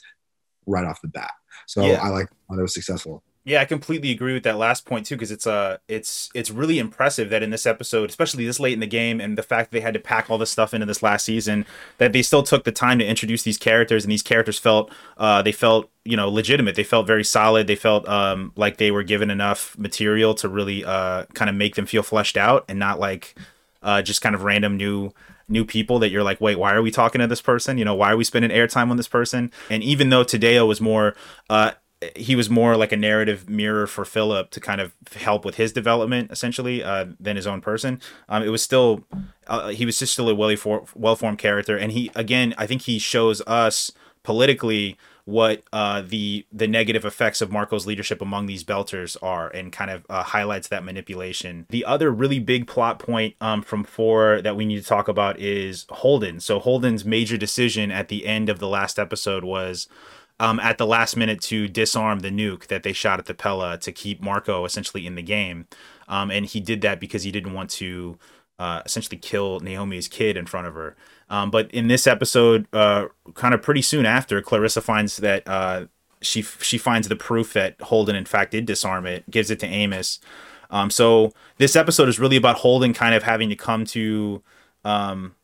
right 0.65 0.86
off 0.86 1.01
the 1.01 1.07
bat. 1.07 1.31
So 1.68 1.86
yeah. 1.86 2.00
I 2.01 2.09
like 2.09 2.27
it 2.27 2.62
was 2.62 2.74
successful. 2.74 3.24
Yeah, 3.50 3.62
I 3.62 3.66
completely 3.66 4.12
agree 4.12 4.34
with 4.36 4.44
that 4.44 4.60
last 4.60 4.86
point 4.86 5.07
too, 5.07 5.16
because 5.16 5.31
it's 5.31 5.48
uh 5.48 5.78
it's 5.88 6.30
it's 6.36 6.51
really 6.51 6.78
impressive 6.78 7.31
that 7.31 7.42
in 7.42 7.50
this 7.50 7.66
episode, 7.66 8.07
especially 8.07 8.46
this 8.46 8.60
late 8.60 8.74
in 8.74 8.80
the 8.80 8.86
game, 8.86 9.19
and 9.19 9.36
the 9.40 9.42
fact 9.42 9.72
that 9.72 9.75
they 9.75 9.81
had 9.81 9.96
to 9.96 10.00
pack 10.00 10.30
all 10.30 10.38
this 10.38 10.51
stuff 10.51 10.72
into 10.72 10.86
this 10.86 11.01
last 11.01 11.25
season, 11.25 11.66
that 11.98 12.13
they 12.13 12.22
still 12.22 12.44
took 12.44 12.63
the 12.63 12.72
time 12.72 13.00
to 13.00 13.06
introduce 13.06 13.42
these 13.42 13.57
characters, 13.57 14.04
and 14.04 14.12
these 14.12 14.22
characters 14.22 14.60
felt 14.60 14.94
uh 15.18 15.42
they 15.42 15.51
felt 15.51 15.90
you 16.06 16.16
know 16.16 16.30
legitimate. 16.30 16.75
They 16.75 16.84
felt 16.84 17.07
very 17.07 17.24
solid. 17.24 17.66
They 17.66 17.75
felt 17.75 18.07
um 18.07 18.54
like 18.56 18.78
they 18.78 18.92
were 18.92 19.01
given 19.01 19.31
enough 19.31 19.75
material 19.80 20.36
to 20.36 20.48
really 20.48 20.86
uh 20.86 21.25
kind 21.34 21.50
of 21.50 21.56
make 21.56 21.74
them 21.74 21.88
feel 21.88 22.04
fleshed 22.04 22.38
out, 22.38 22.66
and 22.69 22.78
not 22.78 23.00
like 23.00 23.34
uh 23.81 24.04
just 24.04 24.22
kind 24.22 24.36
of 24.36 24.44
random 24.44 24.78
new 24.78 25.12
new 25.48 25.66
people 25.66 25.98
that 25.98 26.12
you're 26.12 26.22
like, 26.22 26.40
wait, 26.40 26.60
why 26.60 26.72
are 26.72 26.84
we 26.84 26.92
talking 26.92 27.18
to 27.18 27.25
this 27.25 27.42
person? 27.42 27.80
You 27.80 27.86
know, 27.86 27.96
why 27.96 28.12
are 28.12 28.18
we 28.18 28.24
spending 28.24 28.51
airtime 28.51 28.92
on 28.92 28.98
this 28.98 29.07
person? 29.07 29.51
And 29.72 29.81
even 29.81 30.12
though 30.12 30.24
Tadeo 30.24 30.68
was 30.68 30.80
more 30.80 31.16
uh, 31.50 31.72
he 32.16 32.36
was 32.36 32.50
more 32.50 32.78
like 32.78 32.92
a 32.92 32.98
narrative 32.98 33.50
mirror 33.50 33.86
for 33.86 34.06
Filip 34.06 34.51
to 34.51 34.60
kind 34.60 34.80
of 34.80 34.94
help 35.16 35.44
with 35.44 35.56
his 35.56 35.74
development, 35.74 36.31
essentially, 36.31 36.81
uh, 36.81 37.07
than 37.19 37.36
his 37.36 37.46
own 37.46 37.60
person. 37.62 38.00
Um, 38.30 38.44
it 38.44 38.50
was 38.50 38.63
still, 38.63 39.04
uh, 39.48 39.69
he 39.69 39.86
was 39.86 40.00
just 40.00 40.13
still 40.13 40.30
a 40.30 40.36
well 40.36 40.56
well 40.96 41.16
formed 41.16 41.40
character, 41.40 41.78
and 41.78 41.92
he 41.92 42.12
again, 42.16 42.54
I 42.57 42.68
think 42.68 42.84
he 42.84 43.00
shows 43.00 43.42
us 43.48 43.92
politically 44.24 44.98
what 45.25 45.62
uh, 45.72 46.01
the 46.01 46.46
the 46.51 46.68
negative 46.68 47.06
effects 47.06 47.42
of 47.42 47.51
Marco's 47.51 47.86
leadership 47.86 48.22
among 48.22 48.48
these 48.48 48.63
belters 48.63 49.16
are, 49.22 49.50
and 49.50 49.72
kind 49.72 49.92
of 49.92 50.06
uh, 50.10 50.24
highlights 50.24 50.69
that 50.69 50.84
manipulation. 50.84 51.66
The 51.69 51.86
other 51.86 52.12
really 52.12 52.40
big 52.40 52.66
plot 52.66 52.98
point 52.98 53.36
um, 53.42 53.62
from 53.62 53.84
four 53.84 54.42
that 54.42 54.56
we 54.56 54.66
need 54.66 54.81
to 54.81 54.88
talk 54.88 55.07
about 55.07 55.38
is 55.40 55.86
Holden. 55.90 56.40
So 56.40 56.60
Holden's 56.60 57.06
major 57.06 57.38
decision 57.38 57.92
at 57.92 58.07
the 58.07 58.25
end 58.25 58.50
of 58.50 58.60
the 58.60 58.68
last 58.68 58.98
episode 58.98 59.44
was 59.44 59.88
um, 60.39 60.59
at 60.59 60.77
the 60.77 60.86
last 60.86 61.18
minute 61.18 61.41
to 61.41 61.68
disarm 61.68 62.19
the 62.19 62.30
nuke 62.30 62.68
that 62.68 62.83
they 62.83 62.94
shot 62.94 63.19
at 63.19 63.25
the 63.25 63.33
Pella 63.33 63.77
to 63.80 63.91
keep 63.91 64.21
Marco 64.21 64.65
essentially 64.65 65.06
in 65.06 65.15
the 65.15 65.21
game. 65.21 65.68
Um, 66.07 66.31
and 66.31 66.45
he 66.45 66.59
did 66.59 66.81
that 66.81 67.00
because 67.00 67.24
he 67.24 67.31
didn't 67.31 67.53
want 67.53 67.69
to 67.71 68.18
uh, 68.57 68.81
essentially 68.86 69.18
kill 69.18 69.59
Naomi's 69.59 70.07
kid 70.07 70.38
in 70.38 70.45
front 70.45 70.68
of 70.68 70.74
her. 70.74 70.95
Um, 71.30 71.51
but 71.51 71.69
in 71.71 71.88
this 71.88 72.07
episode, 72.07 72.68
uh, 72.74 73.07
kind 73.33 73.53
of 73.53 73.62
pretty 73.62 73.81
soon 73.81 74.06
after, 74.06 74.41
Clarissa 74.41 74.81
finds 74.81 75.18
that 75.18 75.47
uh, 75.47 75.86
she 76.21 76.41
she 76.41 76.77
finds 76.77 77.07
the 77.07 77.15
proof 77.15 77.53
that 77.53 77.80
Holden 77.81 78.15
in 78.15 78.25
fact 78.25 78.51
did 78.51 78.65
disarm 78.65 79.06
it, 79.06 79.30
gives 79.30 79.51
it 79.51 79.59
to 79.59 79.68
Amos. 79.68 80.19
Um, 80.71 80.89
so 80.89 81.33
this 81.57 81.75
episode 81.75 82.09
is 82.09 82.19
really 82.19 82.38
about 82.38 82.57
Holden 82.57 82.94
kind 82.94 83.15
of 83.15 83.24
having 83.24 83.50
to 83.50 83.56
come 83.56 83.86
to 83.86 84.41
um, 84.83 85.36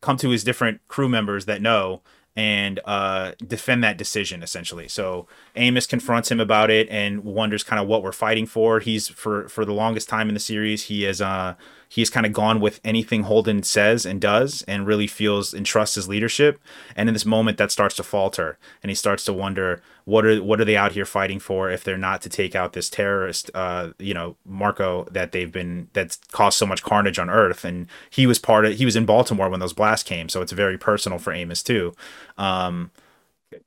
come 0.00 0.16
to 0.18 0.30
his 0.30 0.44
different 0.44 0.80
crew 0.88 1.08
members 1.08 1.46
that 1.46 1.62
know 1.62 2.02
and 2.36 2.80
uh, 2.84 3.32
defend 3.44 3.82
that 3.82 3.96
decision 3.96 4.42
essentially. 4.42 4.88
So 4.88 5.26
Amos 5.56 5.86
confronts 5.86 6.30
him 6.30 6.38
about 6.38 6.70
it 6.70 6.88
and 6.90 7.24
wonders 7.24 7.64
kind 7.64 7.80
of 7.80 7.88
what 7.88 8.02
we're 8.02 8.12
fighting 8.12 8.46
for. 8.46 8.78
He's 8.80 9.08
for 9.08 9.48
for 9.48 9.64
the 9.64 9.72
longest 9.72 10.08
time 10.08 10.28
in 10.28 10.34
the 10.34 10.40
series, 10.40 10.84
he 10.84 11.04
has 11.04 11.20
uh 11.20 11.54
he's 11.88 12.10
kind 12.10 12.26
of 12.26 12.32
gone 12.32 12.60
with 12.60 12.80
anything 12.84 13.22
Holden 13.22 13.62
says 13.62 14.04
and 14.04 14.20
does 14.20 14.62
and 14.68 14.86
really 14.86 15.06
feels 15.06 15.54
and 15.54 15.64
trusts 15.64 15.94
his 15.94 16.08
leadership. 16.08 16.60
And 16.94 17.08
in 17.08 17.14
this 17.14 17.24
moment 17.24 17.56
that 17.58 17.72
starts 17.72 17.96
to 17.96 18.02
falter 18.02 18.58
and 18.82 18.90
he 18.90 18.94
starts 18.94 19.24
to 19.24 19.32
wonder 19.32 19.82
what 20.06 20.24
are 20.24 20.42
what 20.42 20.60
are 20.60 20.64
they 20.64 20.76
out 20.76 20.92
here 20.92 21.04
fighting 21.04 21.38
for 21.38 21.68
if 21.68 21.84
they're 21.84 21.98
not 21.98 22.22
to 22.22 22.28
take 22.30 22.54
out 22.54 22.72
this 22.72 22.88
terrorist 22.88 23.50
uh 23.54 23.90
you 23.98 24.14
know 24.14 24.36
Marco 24.46 25.04
that 25.10 25.32
they've 25.32 25.52
been 25.52 25.88
that's 25.92 26.16
caused 26.32 26.56
so 26.56 26.64
much 26.64 26.82
carnage 26.82 27.18
on 27.18 27.28
earth 27.28 27.64
and 27.64 27.86
he 28.08 28.26
was 28.26 28.38
part 28.38 28.64
of 28.64 28.74
he 28.74 28.84
was 28.84 28.96
in 28.96 29.04
Baltimore 29.04 29.50
when 29.50 29.60
those 29.60 29.74
blasts 29.74 30.08
came 30.08 30.28
so 30.28 30.40
it's 30.40 30.52
very 30.52 30.78
personal 30.78 31.18
for 31.18 31.32
Amos 31.32 31.62
too. 31.62 31.92
Um 32.38 32.90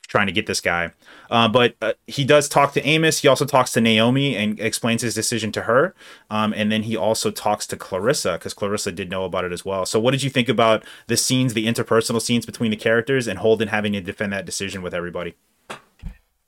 trying 0.07 0.27
to 0.27 0.33
get 0.33 0.45
this 0.45 0.59
guy. 0.59 0.91
Uh, 1.29 1.47
but 1.47 1.75
uh, 1.81 1.93
he 2.05 2.25
does 2.25 2.49
talk 2.49 2.73
to 2.73 2.85
Amos. 2.85 3.19
He 3.19 3.27
also 3.27 3.45
talks 3.45 3.71
to 3.73 3.81
Naomi 3.81 4.35
and 4.35 4.59
explains 4.59 5.01
his 5.01 5.13
decision 5.13 5.51
to 5.53 5.61
her. 5.61 5.95
Um, 6.29 6.53
and 6.53 6.71
then 6.71 6.83
he 6.83 6.97
also 6.97 7.31
talks 7.31 7.65
to 7.67 7.77
Clarissa 7.77 8.33
because 8.33 8.53
Clarissa 8.53 8.91
did 8.91 9.09
know 9.09 9.23
about 9.23 9.45
it 9.45 9.53
as 9.53 9.63
well. 9.63 9.85
So, 9.85 9.99
what 9.99 10.11
did 10.11 10.23
you 10.23 10.29
think 10.29 10.49
about 10.49 10.83
the 11.07 11.17
scenes, 11.17 11.53
the 11.53 11.65
interpersonal 11.65 12.21
scenes 12.21 12.45
between 12.45 12.71
the 12.71 12.77
characters, 12.77 13.27
and 13.27 13.39
Holden 13.39 13.69
having 13.69 13.93
to 13.93 14.01
defend 14.01 14.33
that 14.33 14.45
decision 14.45 14.81
with 14.81 14.93
everybody? 14.93 15.35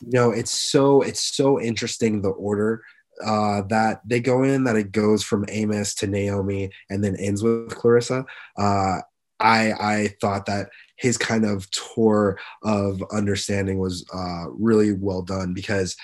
You 0.01 0.11
know, 0.11 0.31
it's 0.31 0.51
so 0.51 1.01
it's 1.01 1.21
so 1.21 1.59
interesting 1.59 2.21
the 2.21 2.29
order 2.29 2.83
uh, 3.23 3.61
that 3.69 4.01
they 4.05 4.19
go 4.19 4.43
in 4.43 4.63
that 4.63 4.75
it 4.75 4.91
goes 4.91 5.23
from 5.23 5.45
Amos 5.49 5.93
to 5.95 6.07
Naomi 6.07 6.71
and 6.89 7.03
then 7.03 7.15
ends 7.17 7.43
with 7.43 7.75
Clarissa. 7.75 8.25
Uh, 8.57 8.99
I 9.39 9.71
I 9.73 10.15
thought 10.19 10.45
that 10.47 10.69
his 10.97 11.17
kind 11.17 11.45
of 11.45 11.69
tour 11.71 12.37
of 12.63 13.03
understanding 13.11 13.79
was 13.79 14.05
uh, 14.13 14.45
really 14.49 14.93
well 14.93 15.23
done 15.23 15.53
because 15.53 15.95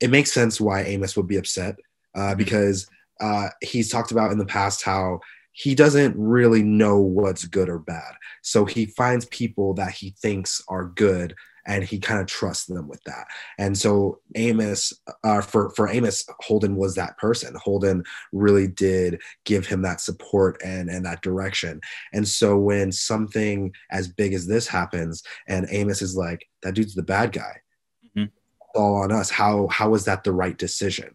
it 0.00 0.10
makes 0.10 0.32
sense 0.32 0.60
why 0.60 0.82
Amos 0.82 1.16
would 1.16 1.28
be 1.28 1.36
upset 1.36 1.76
uh, 2.14 2.20
mm-hmm. 2.20 2.38
because 2.38 2.88
uh, 3.20 3.48
he's 3.62 3.90
talked 3.90 4.10
about 4.10 4.32
in 4.32 4.38
the 4.38 4.46
past 4.46 4.82
how 4.82 5.20
he 5.52 5.74
doesn't 5.74 6.16
really 6.16 6.62
know 6.62 6.98
what's 6.98 7.44
good 7.44 7.68
or 7.68 7.78
bad. 7.78 8.14
So 8.42 8.64
he 8.64 8.86
finds 8.86 9.26
people 9.26 9.74
that 9.74 9.92
he 9.92 10.14
thinks 10.22 10.62
are 10.68 10.86
good 10.86 11.34
and 11.66 11.84
he 11.84 11.98
kind 11.98 12.20
of 12.20 12.26
trusts 12.26 12.66
them 12.66 12.88
with 12.88 13.02
that. 13.04 13.26
And 13.58 13.76
so 13.76 14.20
Amos, 14.34 14.92
uh, 15.24 15.40
for 15.40 15.70
for 15.70 15.88
Amos, 15.88 16.24
Holden 16.40 16.76
was 16.76 16.94
that 16.94 17.18
person. 17.18 17.54
Holden 17.62 18.04
really 18.32 18.68
did 18.68 19.20
give 19.44 19.66
him 19.66 19.82
that 19.82 20.00
support 20.00 20.60
and 20.64 20.88
and 20.88 21.04
that 21.06 21.22
direction. 21.22 21.80
And 22.12 22.26
so 22.26 22.58
when 22.58 22.92
something 22.92 23.72
as 23.90 24.08
big 24.08 24.32
as 24.32 24.46
this 24.46 24.66
happens, 24.66 25.22
and 25.48 25.66
Amos 25.70 26.02
is 26.02 26.16
like, 26.16 26.46
"That 26.62 26.74
dude's 26.74 26.94
the 26.94 27.02
bad 27.02 27.32
guy," 27.32 27.56
mm-hmm. 28.16 28.26
all 28.74 29.02
on 29.02 29.12
us. 29.12 29.30
How 29.30 29.68
how 29.68 29.90
was 29.90 30.04
that 30.06 30.24
the 30.24 30.32
right 30.32 30.56
decision? 30.56 31.14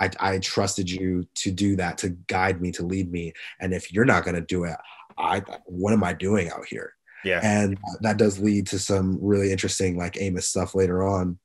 I, 0.00 0.10
I 0.18 0.38
trusted 0.38 0.90
you 0.90 1.26
to 1.34 1.52
do 1.52 1.76
that, 1.76 1.98
to 1.98 2.10
guide 2.26 2.60
me, 2.60 2.72
to 2.72 2.82
lead 2.84 3.12
me. 3.12 3.32
And 3.60 3.72
if 3.72 3.92
you're 3.92 4.04
not 4.04 4.24
going 4.24 4.34
to 4.34 4.40
do 4.40 4.64
it, 4.64 4.76
I 5.18 5.42
what 5.66 5.92
am 5.92 6.02
I 6.02 6.12
doing 6.12 6.50
out 6.50 6.66
here? 6.66 6.94
Yeah. 7.24 7.40
And 7.42 7.78
that 8.00 8.16
does 8.16 8.38
lead 8.38 8.66
to 8.68 8.78
some 8.78 9.18
really 9.20 9.52
interesting 9.52 9.96
like 9.96 10.20
Amos 10.20 10.48
stuff 10.48 10.74
later 10.74 11.02
on. 11.02 11.38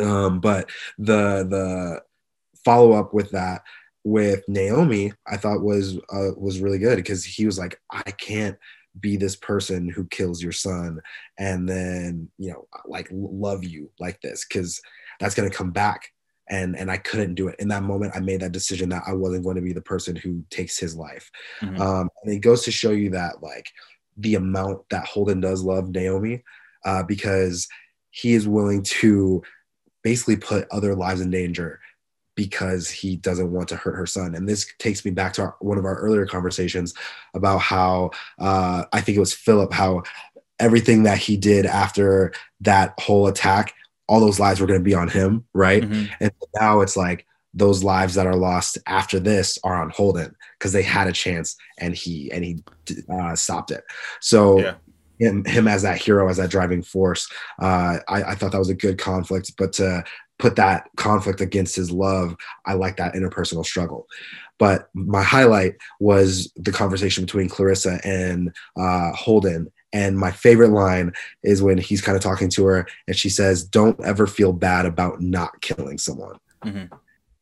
Um, 0.00 0.40
but 0.40 0.70
the 0.98 1.46
the 1.48 2.02
follow 2.64 2.92
up 2.92 3.12
with 3.12 3.30
that 3.32 3.62
with 4.04 4.42
Naomi, 4.48 5.12
I 5.26 5.36
thought 5.36 5.62
was 5.62 5.98
uh, 6.12 6.30
was 6.36 6.60
really 6.60 6.78
good 6.78 6.96
because 6.96 7.24
he 7.24 7.46
was 7.46 7.58
like, 7.58 7.80
I 7.90 8.10
can't 8.10 8.56
be 9.00 9.16
this 9.16 9.36
person 9.36 9.88
who 9.88 10.04
kills 10.06 10.42
your 10.42 10.52
son 10.52 11.00
and 11.38 11.66
then 11.66 12.28
you 12.36 12.50
know 12.50 12.66
like 12.86 13.08
love 13.10 13.64
you 13.64 13.90
like 13.98 14.20
this 14.20 14.44
because 14.44 14.80
that's 15.18 15.34
going 15.34 15.48
to 15.48 15.56
come 15.56 15.70
back 15.70 16.10
and 16.50 16.76
and 16.76 16.90
i 16.90 16.96
couldn't 16.98 17.34
do 17.34 17.48
it 17.48 17.56
in 17.58 17.68
that 17.68 17.82
moment 17.82 18.12
i 18.14 18.20
made 18.20 18.40
that 18.40 18.52
decision 18.52 18.90
that 18.90 19.02
i 19.06 19.12
wasn't 19.12 19.42
going 19.42 19.56
to 19.56 19.62
be 19.62 19.72
the 19.72 19.80
person 19.80 20.14
who 20.14 20.44
takes 20.50 20.78
his 20.78 20.94
life 20.94 21.30
mm-hmm. 21.62 21.80
um, 21.80 22.08
and 22.22 22.34
it 22.34 22.40
goes 22.40 22.64
to 22.64 22.70
show 22.70 22.90
you 22.90 23.08
that 23.08 23.42
like 23.42 23.66
the 24.16 24.34
amount 24.34 24.88
that 24.90 25.06
holden 25.06 25.40
does 25.40 25.62
love 25.62 25.88
naomi 25.90 26.42
uh, 26.84 27.02
because 27.02 27.68
he 28.10 28.34
is 28.34 28.46
willing 28.46 28.82
to 28.82 29.42
basically 30.02 30.36
put 30.36 30.68
other 30.70 30.94
lives 30.94 31.20
in 31.20 31.30
danger 31.30 31.80
because 32.34 32.88
he 32.88 33.16
doesn't 33.16 33.52
want 33.52 33.68
to 33.68 33.76
hurt 33.76 33.94
her 33.94 34.06
son. 34.06 34.34
And 34.34 34.48
this 34.48 34.66
takes 34.78 35.04
me 35.04 35.10
back 35.10 35.34
to 35.34 35.42
our, 35.42 35.56
one 35.60 35.78
of 35.78 35.84
our 35.84 35.96
earlier 35.96 36.26
conversations 36.26 36.94
about 37.34 37.58
how 37.58 38.10
uh, 38.38 38.84
I 38.92 39.00
think 39.00 39.16
it 39.16 39.20
was 39.20 39.34
Filip, 39.34 39.72
how 39.72 40.02
everything 40.58 41.02
that 41.02 41.18
he 41.18 41.36
did 41.36 41.66
after 41.66 42.32
that 42.60 42.94
whole 42.98 43.26
attack, 43.26 43.74
all 44.08 44.20
those 44.20 44.40
lives 44.40 44.60
were 44.60 44.66
going 44.66 44.80
to 44.80 44.84
be 44.84 44.94
on 44.94 45.08
him, 45.08 45.44
right? 45.52 45.82
Mm-hmm. 45.82 46.12
And 46.20 46.32
now 46.58 46.80
it's 46.80 46.96
like 46.96 47.26
those 47.54 47.84
lives 47.84 48.14
that 48.14 48.26
are 48.26 48.36
lost 48.36 48.78
after 48.86 49.20
this 49.20 49.58
are 49.62 49.80
on 49.80 49.90
Holden 49.90 50.34
because 50.62 50.72
they 50.72 50.82
had 50.82 51.08
a 51.08 51.12
chance 51.12 51.56
and 51.78 51.96
he 51.96 52.30
and 52.30 52.44
he 52.44 52.62
uh, 53.12 53.34
stopped 53.34 53.72
it. 53.72 53.82
So. 54.20 54.60
Yeah. 54.60 54.74
Him, 55.18 55.44
him 55.44 55.68
as 55.68 55.82
that 55.82 55.98
hero, 55.98 56.28
as 56.28 56.38
that 56.38 56.50
driving 56.50 56.82
force, 56.82 57.30
uh, 57.60 57.98
I, 58.08 58.22
I 58.24 58.34
thought 58.34 58.50
that 58.50 58.58
was 58.58 58.70
a 58.70 58.74
good 58.74 58.98
conflict. 58.98 59.52
But 59.56 59.72
to 59.74 60.02
put 60.40 60.56
that 60.56 60.88
conflict 60.96 61.40
against 61.40 61.76
his 61.76 61.92
love, 61.92 62.34
I 62.66 62.72
like 62.72 62.96
that 62.96 63.14
interpersonal 63.14 63.64
struggle. 63.64 64.08
But 64.58 64.88
my 64.94 65.22
highlight 65.22 65.74
was 66.00 66.50
the 66.56 66.72
conversation 66.72 67.24
between 67.24 67.48
Clarissa 67.48 68.00
and 68.02 68.52
uh, 68.76 69.12
Holden. 69.12 69.70
And 69.92 70.18
my 70.18 70.32
favorite 70.32 70.70
line 70.70 71.12
is 71.44 71.62
when 71.62 71.78
he's 71.78 72.00
kind 72.00 72.16
of 72.16 72.22
talking 72.22 72.48
to 72.48 72.64
her 72.64 72.88
and 73.06 73.16
she 73.16 73.28
says, 73.28 73.62
Don't 73.62 74.02
ever 74.04 74.26
feel 74.26 74.52
bad 74.52 74.86
about 74.86 75.20
not 75.20 75.60
killing 75.60 75.98
someone. 75.98 76.40
Mm-hmm. 76.64 76.92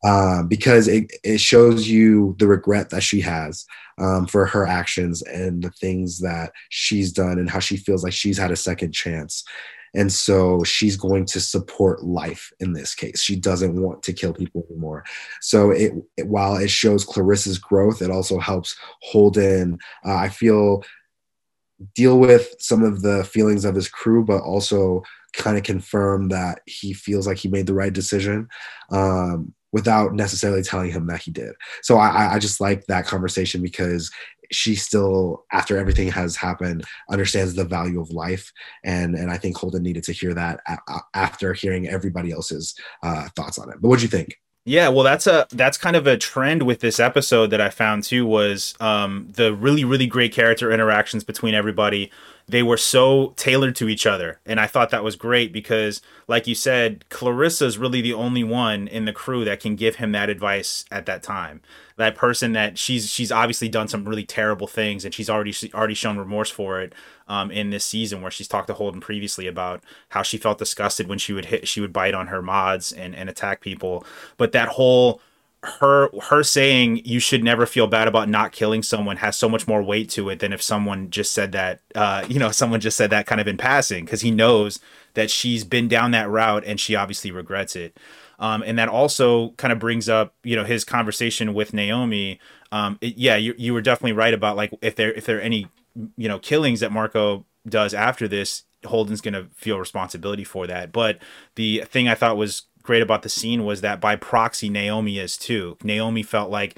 Um, 0.02 0.48
because 0.48 0.88
it, 0.88 1.12
it 1.22 1.40
shows 1.40 1.86
you 1.86 2.34
the 2.38 2.46
regret 2.46 2.88
that 2.88 3.02
she 3.02 3.20
has 3.20 3.66
um, 3.98 4.26
for 4.26 4.46
her 4.46 4.66
actions 4.66 5.20
and 5.22 5.62
the 5.62 5.70
things 5.70 6.20
that 6.20 6.52
she's 6.70 7.12
done 7.12 7.38
and 7.38 7.50
how 7.50 7.58
she 7.58 7.76
feels 7.76 8.02
like 8.02 8.14
she's 8.14 8.38
had 8.38 8.50
a 8.50 8.56
second 8.56 8.92
chance. 8.92 9.44
And 9.94 10.10
so 10.10 10.62
she's 10.64 10.96
going 10.96 11.26
to 11.26 11.40
support 11.40 12.04
life 12.04 12.52
in 12.60 12.72
this 12.72 12.94
case. 12.94 13.20
She 13.20 13.36
doesn't 13.36 13.80
want 13.80 14.02
to 14.04 14.12
kill 14.12 14.32
people 14.32 14.64
anymore. 14.70 15.04
So 15.40 15.70
it, 15.70 15.92
it 16.16 16.28
while 16.28 16.56
it 16.56 16.70
shows 16.70 17.04
Clarissa's 17.04 17.58
growth, 17.58 18.00
it 18.00 18.10
also 18.10 18.38
helps 18.38 18.76
Holden. 19.02 19.78
Uh, 20.06 20.14
I 20.14 20.28
feel 20.28 20.82
deal 21.94 22.18
with 22.18 22.54
some 22.58 22.82
of 22.82 23.02
the 23.02 23.24
feelings 23.24 23.64
of 23.64 23.74
his 23.74 23.88
crew, 23.88 24.24
but 24.24 24.42
also 24.42 25.02
kind 25.32 25.56
of 25.56 25.62
confirm 25.62 26.28
that 26.28 26.60
he 26.66 26.92
feels 26.92 27.26
like 27.26 27.38
he 27.38 27.48
made 27.48 27.66
the 27.66 27.74
right 27.74 27.92
decision. 27.92 28.48
Um, 28.90 29.54
without 29.72 30.14
necessarily 30.14 30.62
telling 30.62 30.90
him 30.90 31.06
that 31.06 31.22
he 31.22 31.30
did. 31.30 31.52
So 31.82 31.96
I, 31.96 32.34
I 32.34 32.38
just 32.38 32.60
like 32.60 32.86
that 32.86 33.06
conversation 33.06 33.62
because 33.62 34.10
she 34.52 34.74
still, 34.74 35.44
after 35.52 35.78
everything 35.78 36.08
has 36.08 36.36
happened, 36.36 36.84
understands 37.08 37.54
the 37.54 37.64
value 37.64 38.00
of 38.00 38.10
life, 38.10 38.52
and 38.84 39.14
and 39.14 39.30
I 39.30 39.38
think 39.38 39.56
Holden 39.56 39.82
needed 39.82 40.04
to 40.04 40.12
hear 40.12 40.34
that 40.34 40.60
after 41.14 41.52
hearing 41.52 41.88
everybody 41.88 42.32
else's 42.32 42.74
uh, 43.02 43.28
thoughts 43.36 43.58
on 43.58 43.70
it. 43.70 43.76
But 43.80 43.88
what 43.88 43.98
do 43.98 44.04
you 44.04 44.08
think? 44.08 44.36
Yeah, 44.66 44.88
well, 44.88 45.04
that's 45.04 45.26
a 45.26 45.46
that's 45.52 45.78
kind 45.78 45.96
of 45.96 46.06
a 46.06 46.16
trend 46.18 46.62
with 46.64 46.80
this 46.80 47.00
episode 47.00 47.48
that 47.50 47.60
I 47.60 47.70
found 47.70 48.04
too 48.04 48.26
was 48.26 48.74
um, 48.80 49.28
the 49.34 49.54
really 49.54 49.84
really 49.84 50.06
great 50.06 50.32
character 50.32 50.70
interactions 50.70 51.24
between 51.24 51.54
everybody 51.54 52.10
they 52.50 52.62
were 52.62 52.76
so 52.76 53.32
tailored 53.36 53.76
to 53.76 53.88
each 53.88 54.06
other. 54.06 54.40
And 54.44 54.58
I 54.58 54.66
thought 54.66 54.90
that 54.90 55.04
was 55.04 55.14
great 55.14 55.52
because, 55.52 56.02
like 56.26 56.46
you 56.46 56.54
said, 56.54 57.04
Clarissa's 57.08 57.78
really 57.78 58.00
the 58.00 58.12
only 58.12 58.42
one 58.42 58.88
in 58.88 59.04
the 59.04 59.12
crew 59.12 59.44
that 59.44 59.60
can 59.60 59.76
give 59.76 59.96
him 59.96 60.12
that 60.12 60.28
advice 60.28 60.84
at 60.90 61.06
that 61.06 61.22
time. 61.22 61.60
That 61.96 62.16
person 62.16 62.52
that 62.52 62.76
she's 62.76 63.08
she's 63.08 63.30
obviously 63.30 63.68
done 63.68 63.86
some 63.86 64.08
really 64.08 64.24
terrible 64.24 64.66
things, 64.66 65.04
and 65.04 65.14
she's 65.14 65.30
already 65.30 65.54
already 65.74 65.94
shown 65.94 66.18
remorse 66.18 66.50
for 66.50 66.80
it 66.80 66.94
um, 67.28 67.50
in 67.50 67.70
this 67.70 67.84
season, 67.84 68.22
where 68.22 68.30
she's 68.30 68.48
talked 68.48 68.66
to 68.68 68.74
Holden 68.74 69.00
previously 69.00 69.46
about 69.46 69.82
how 70.08 70.22
she 70.22 70.38
felt 70.38 70.58
disgusted 70.58 71.08
when 71.08 71.18
she 71.18 71.32
would 71.32 71.46
hit 71.46 71.68
she 71.68 71.80
would 71.80 71.92
bite 71.92 72.14
on 72.14 72.28
her 72.28 72.42
mods 72.42 72.90
and 72.90 73.14
and 73.14 73.28
attack 73.28 73.60
people. 73.60 74.04
But 74.38 74.52
that 74.52 74.68
whole 74.68 75.20
her 75.62 76.08
her 76.22 76.42
saying 76.42 77.02
you 77.04 77.20
should 77.20 77.44
never 77.44 77.66
feel 77.66 77.86
bad 77.86 78.08
about 78.08 78.28
not 78.30 78.50
killing 78.50 78.82
someone 78.82 79.18
has 79.18 79.36
so 79.36 79.48
much 79.48 79.68
more 79.68 79.82
weight 79.82 80.08
to 80.08 80.30
it 80.30 80.38
than 80.38 80.54
if 80.54 80.62
someone 80.62 81.10
just 81.10 81.32
said 81.32 81.52
that 81.52 81.80
uh, 81.94 82.24
you 82.28 82.38
know 82.38 82.50
someone 82.50 82.80
just 82.80 82.96
said 82.96 83.10
that 83.10 83.26
kind 83.26 83.40
of 83.40 83.46
in 83.48 83.56
passing 83.56 84.04
because 84.04 84.22
he 84.22 84.30
knows 84.30 84.80
that 85.14 85.30
she's 85.30 85.64
been 85.64 85.86
down 85.86 86.12
that 86.12 86.30
route 86.30 86.64
and 86.64 86.80
she 86.80 86.94
obviously 86.94 87.30
regrets 87.30 87.76
it. 87.76 87.98
Um, 88.38 88.62
and 88.64 88.78
that 88.78 88.88
also 88.88 89.50
kind 89.52 89.70
of 89.70 89.78
brings 89.78 90.08
up 90.08 90.34
you 90.42 90.56
know 90.56 90.64
his 90.64 90.84
conversation 90.84 91.52
with 91.52 91.74
Naomi. 91.74 92.40
Um, 92.72 92.98
it, 93.02 93.18
yeah 93.18 93.36
you, 93.36 93.54
you 93.58 93.74
were 93.74 93.82
definitely 93.82 94.12
right 94.12 94.32
about 94.32 94.56
like 94.56 94.72
if 94.80 94.96
there 94.96 95.12
if 95.12 95.26
there 95.26 95.38
are 95.38 95.42
any 95.42 95.68
you 96.16 96.28
know 96.28 96.38
killings 96.38 96.80
that 96.80 96.90
Marco 96.92 97.44
does 97.68 97.92
after 97.92 98.26
this 98.26 98.64
Holden's 98.86 99.20
going 99.20 99.34
to 99.34 99.44
feel 99.54 99.78
responsibility 99.78 100.44
for 100.44 100.66
that. 100.66 100.92
But 100.92 101.18
the 101.54 101.82
thing 101.84 102.08
I 102.08 102.14
thought 102.14 102.36
was 102.36 102.62
great 102.82 103.02
about 103.02 103.22
the 103.22 103.28
scene 103.28 103.64
was 103.64 103.80
that 103.80 104.00
by 104.00 104.16
proxy 104.16 104.68
Naomi 104.68 105.18
is 105.18 105.36
too. 105.36 105.76
Naomi 105.82 106.22
felt 106.22 106.50
like 106.50 106.76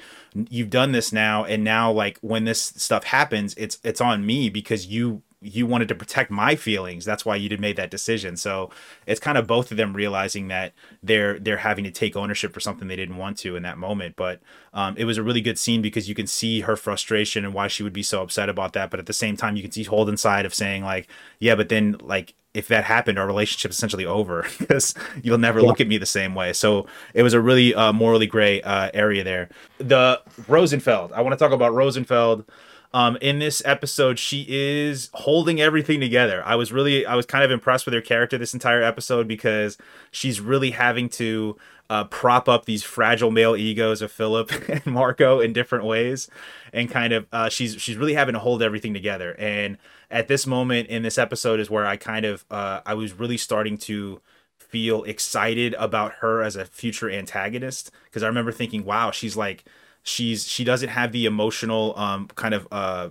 you've 0.49 0.69
done 0.69 0.91
this 0.91 1.11
now 1.11 1.43
and 1.43 1.63
now 1.63 1.91
like 1.91 2.17
when 2.21 2.45
this 2.45 2.61
stuff 2.61 3.03
happens 3.03 3.53
it's 3.55 3.77
it's 3.83 4.01
on 4.01 4.25
me 4.25 4.49
because 4.49 4.87
you 4.87 5.21
you 5.43 5.65
wanted 5.65 5.87
to 5.87 5.95
protect 5.95 6.31
my 6.31 6.55
feelings 6.55 7.05
that's 7.05 7.25
why 7.25 7.35
you 7.35 7.49
did 7.49 7.59
made 7.59 7.75
that 7.75 7.91
decision 7.91 8.35
so 8.37 8.69
it's 9.05 9.19
kind 9.19 9.37
of 9.37 9.45
both 9.45 9.71
of 9.71 9.77
them 9.77 9.93
realizing 9.93 10.47
that 10.47 10.73
they're 11.01 11.39
they're 11.39 11.57
having 11.57 11.83
to 11.83 11.91
take 11.91 12.15
ownership 12.15 12.53
for 12.53 12.59
something 12.59 12.87
they 12.87 12.95
didn't 12.95 13.17
want 13.17 13.37
to 13.37 13.55
in 13.55 13.63
that 13.63 13.77
moment 13.77 14.15
but 14.15 14.39
um, 14.73 14.95
it 14.97 15.05
was 15.05 15.17
a 15.17 15.23
really 15.23 15.41
good 15.41 15.59
scene 15.59 15.81
because 15.81 16.09
you 16.09 16.15
can 16.15 16.27
see 16.27 16.61
her 16.61 16.75
frustration 16.75 17.45
and 17.45 17.53
why 17.53 17.67
she 17.67 17.83
would 17.83 17.93
be 17.93 18.03
so 18.03 18.21
upset 18.21 18.49
about 18.49 18.73
that 18.73 18.89
but 18.89 18.99
at 18.99 19.05
the 19.05 19.13
same 19.13 19.37
time 19.37 19.55
you 19.55 19.61
can 19.61 19.71
see 19.71 19.83
Holden 19.83 20.17
side 20.17 20.45
of 20.45 20.53
saying 20.53 20.83
like 20.83 21.07
yeah 21.39 21.55
but 21.55 21.69
then 21.69 21.95
like 22.01 22.33
if 22.53 22.67
that 22.67 22.83
happened, 22.83 23.17
our 23.17 23.25
relationship 23.25 23.71
is 23.71 23.77
essentially 23.77 24.05
over 24.05 24.45
because 24.59 24.93
you'll 25.21 25.37
never 25.37 25.59
yeah. 25.59 25.67
look 25.67 25.81
at 25.81 25.87
me 25.87 25.97
the 25.97 26.05
same 26.05 26.35
way. 26.35 26.53
So 26.53 26.87
it 27.13 27.23
was 27.23 27.33
a 27.33 27.41
really 27.41 27.73
uh, 27.73 27.93
morally 27.93 28.27
gray 28.27 28.61
uh, 28.61 28.91
area 28.93 29.23
there. 29.23 29.49
The 29.79 30.21
Rosenfeld. 30.47 31.11
I 31.13 31.21
want 31.21 31.33
to 31.33 31.37
talk 31.37 31.51
about 31.51 31.73
Rosenfeld. 31.73 32.45
Um, 32.93 33.17
in 33.21 33.39
this 33.39 33.61
episode, 33.65 34.19
she 34.19 34.45
is 34.47 35.09
holding 35.13 35.59
everything 35.59 35.99
together. 35.99 36.43
I 36.45 36.55
was 36.55 36.71
really, 36.71 37.05
I 37.05 37.15
was 37.15 37.25
kind 37.25 37.43
of 37.43 37.49
impressed 37.49 37.85
with 37.85 37.93
her 37.95 38.01
character 38.01 38.37
this 38.37 38.53
entire 38.53 38.83
episode 38.83 39.27
because 39.27 39.77
she's 40.11 40.39
really 40.39 40.71
having 40.71 41.09
to 41.09 41.57
uh, 41.89 42.03
prop 42.05 42.47
up 42.47 42.65
these 42.65 42.83
fragile 42.83 43.31
male 43.31 43.55
egos 43.55 44.01
of 44.01 44.11
Filip 44.11 44.51
and 44.69 44.85
Marco 44.85 45.39
in 45.39 45.53
different 45.53 45.85
ways, 45.85 46.29
and 46.71 46.89
kind 46.89 47.13
of 47.13 47.25
uh, 47.31 47.49
she's 47.49 47.81
she's 47.81 47.97
really 47.97 48.13
having 48.13 48.33
to 48.33 48.39
hold 48.39 48.61
everything 48.61 48.93
together. 48.93 49.35
And 49.39 49.77
at 50.09 50.27
this 50.27 50.45
moment 50.45 50.89
in 50.89 51.03
this 51.03 51.17
episode 51.17 51.59
is 51.59 51.69
where 51.69 51.85
I 51.85 51.97
kind 51.97 52.25
of 52.25 52.45
uh, 52.51 52.81
I 52.85 52.93
was 52.93 53.13
really 53.13 53.37
starting 53.37 53.77
to 53.79 54.21
feel 54.57 55.03
excited 55.03 55.75
about 55.75 56.13
her 56.13 56.41
as 56.41 56.55
a 56.55 56.65
future 56.65 57.09
antagonist 57.09 57.91
because 58.05 58.23
I 58.23 58.27
remember 58.27 58.51
thinking, 58.51 58.85
wow, 58.85 59.11
she's 59.11 59.35
like 59.35 59.63
she's 60.03 60.47
she 60.47 60.63
doesn't 60.63 60.89
have 60.89 61.11
the 61.11 61.25
emotional 61.25 61.97
um 61.97 62.27
kind 62.35 62.53
of 62.53 62.67
uh, 62.71 63.09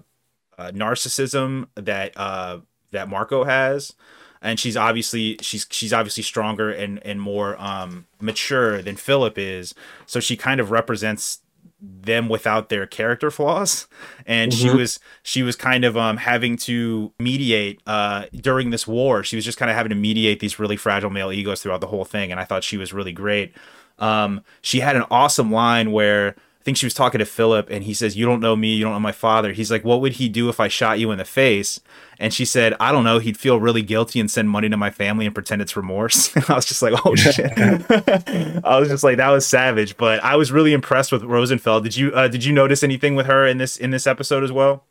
uh 0.59 0.71
narcissism 0.71 1.67
that 1.75 2.13
uh 2.17 2.59
that 2.93 3.09
Marco 3.09 3.45
has. 3.45 3.95
And 4.41 4.59
she's 4.59 4.77
obviously 4.77 5.39
she's 5.41 5.67
she's 5.71 5.93
obviously 5.93 6.23
stronger 6.23 6.71
and 6.71 7.05
and 7.05 7.21
more 7.21 7.61
um 7.61 8.07
mature 8.21 8.83
than 8.83 8.97
Filip 8.97 9.39
is. 9.39 9.75
So 10.07 10.21
she 10.21 10.37
kind 10.37 10.61
of 10.61 10.71
represents 10.71 11.41
them 11.81 12.29
without 12.29 12.69
their 12.69 12.87
character 12.87 13.31
flaws. 13.31 13.89
And 14.25 14.53
mm-hmm. 14.53 14.69
she 14.69 14.77
was 14.77 15.01
she 15.23 15.43
was 15.43 15.57
kind 15.57 15.85
of 15.85 15.97
um 15.97 16.19
having 16.19 16.57
to 16.59 17.13
mediate 17.19 17.81
uh 17.87 18.27
during 18.35 18.71
this 18.71 18.87
war. 18.87 19.25
She 19.25 19.37
was 19.37 19.45
just 19.45 19.59
kind 19.59 19.71
of 19.71 19.77
having 19.77 19.91
to 19.91 19.97
mediate 19.97 20.41
these 20.41 20.59
really 20.59 20.77
fragile 20.77 21.11
male 21.11 21.33
egos 21.33 21.63
throughout 21.63 21.81
the 21.81 21.87
whole 21.89 22.05
thing. 22.05 22.31
And 22.31 22.41
i 22.41 22.45
thought 22.45 22.65
she 22.65 22.77
was 22.77 22.93
really 22.93 23.13
great. 23.13 23.55
Um 23.99 24.43
she 24.61 24.81
had 24.81 24.97
an 24.97 25.05
awesome 25.11 25.51
line 25.53 25.93
where 25.93 26.37
I 26.63 26.65
think 26.65 26.77
she 26.77 26.87
was 26.87 26.95
talking 26.95 27.19
to 27.19 27.27
Filip 27.27 27.71
and 27.71 27.83
he 27.83 27.93
says, 27.93 28.17
You 28.17 28.25
don't 28.25 28.39
know 28.39 28.55
me, 28.55 28.73
you 28.73 28.85
don't 28.85 28.93
know 28.93 29.01
my 29.01 29.11
father. 29.11 29.53
He's 29.53 29.69
like, 29.69 29.85
What 29.85 30.01
would 30.01 30.13
he 30.13 30.29
do 30.29 30.49
if 30.49 30.61
I 30.61 30.69
shot 30.69 31.01
you 31.01 31.11
in 31.11 31.19
the 31.19 31.25
face? 31.25 31.81
And 32.21 32.33
she 32.33 32.45
said, 32.45 32.77
I 32.79 32.93
don't 32.93 33.03
know, 33.03 33.19
he'd 33.19 33.37
feel 33.37 33.59
really 33.59 33.83
guilty 33.83 34.21
and 34.21 34.31
send 34.31 34.49
money 34.49 34.69
to 34.69 34.77
my 34.77 34.93
family 34.93 35.27
and 35.27 35.35
pretend 35.35 35.61
it's 35.61 35.77
remorse. 35.77 36.31
I 36.49 36.55
was 36.55 36.65
just 36.65 36.81
like, 36.81 36.95
Oh 37.05 37.17
shit. 37.17 37.51
I 38.65 38.79
was 38.79 38.91
just 38.91 39.03
like, 39.03 39.17
that 39.17 39.31
was 39.31 39.45
savage. 39.45 39.97
But 39.97 40.23
I 40.23 40.37
was 40.37 40.53
really 40.53 40.73
impressed 40.73 41.11
with 41.11 41.25
Rosenfeld. 41.25 41.83
Did 41.83 41.97
you 41.97 42.13
uh, 42.13 42.29
did 42.29 42.45
you 42.45 42.53
notice 42.53 42.85
anything 42.85 43.17
with 43.17 43.27
her 43.27 43.45
in 43.45 43.59
this 43.59 43.77
in 43.77 43.91
this 43.91 44.07
episode 44.07 44.45
as 44.45 44.53
well? 44.53 44.85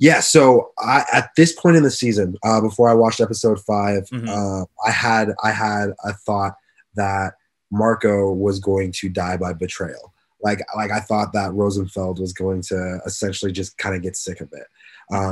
Yeah, 0.00 0.18
so 0.18 0.72
I, 0.80 1.04
at 1.12 1.30
this 1.36 1.52
point 1.52 1.76
in 1.76 1.84
the 1.84 1.92
season, 1.92 2.36
uh, 2.42 2.60
before 2.60 2.88
I 2.90 2.94
watched 2.94 3.20
episode 3.20 3.60
5 3.60 4.10
mm-hmm. 4.10 4.28
uh, 4.28 4.64
I 4.84 4.90
had 4.90 5.28
I 5.44 5.52
had 5.52 5.90
a 6.04 6.12
thought 6.12 6.54
that 6.96 7.34
Marco 7.70 8.32
was 8.32 8.58
going 8.58 8.90
to 8.96 9.08
die 9.08 9.36
by 9.36 9.52
betrayal. 9.52 10.12
Like 10.44 10.60
like 10.76 10.92
I 10.92 11.00
thought 11.00 11.32
that 11.32 11.52
Rosenfeld 11.54 12.20
was 12.20 12.32
going 12.32 12.62
to 12.68 13.00
essentially 13.06 13.50
just 13.50 13.76
kind 13.78 13.96
of 13.96 14.02
get 14.02 14.14
sick 14.14 14.40
of 14.40 14.52
it, 14.52 14.66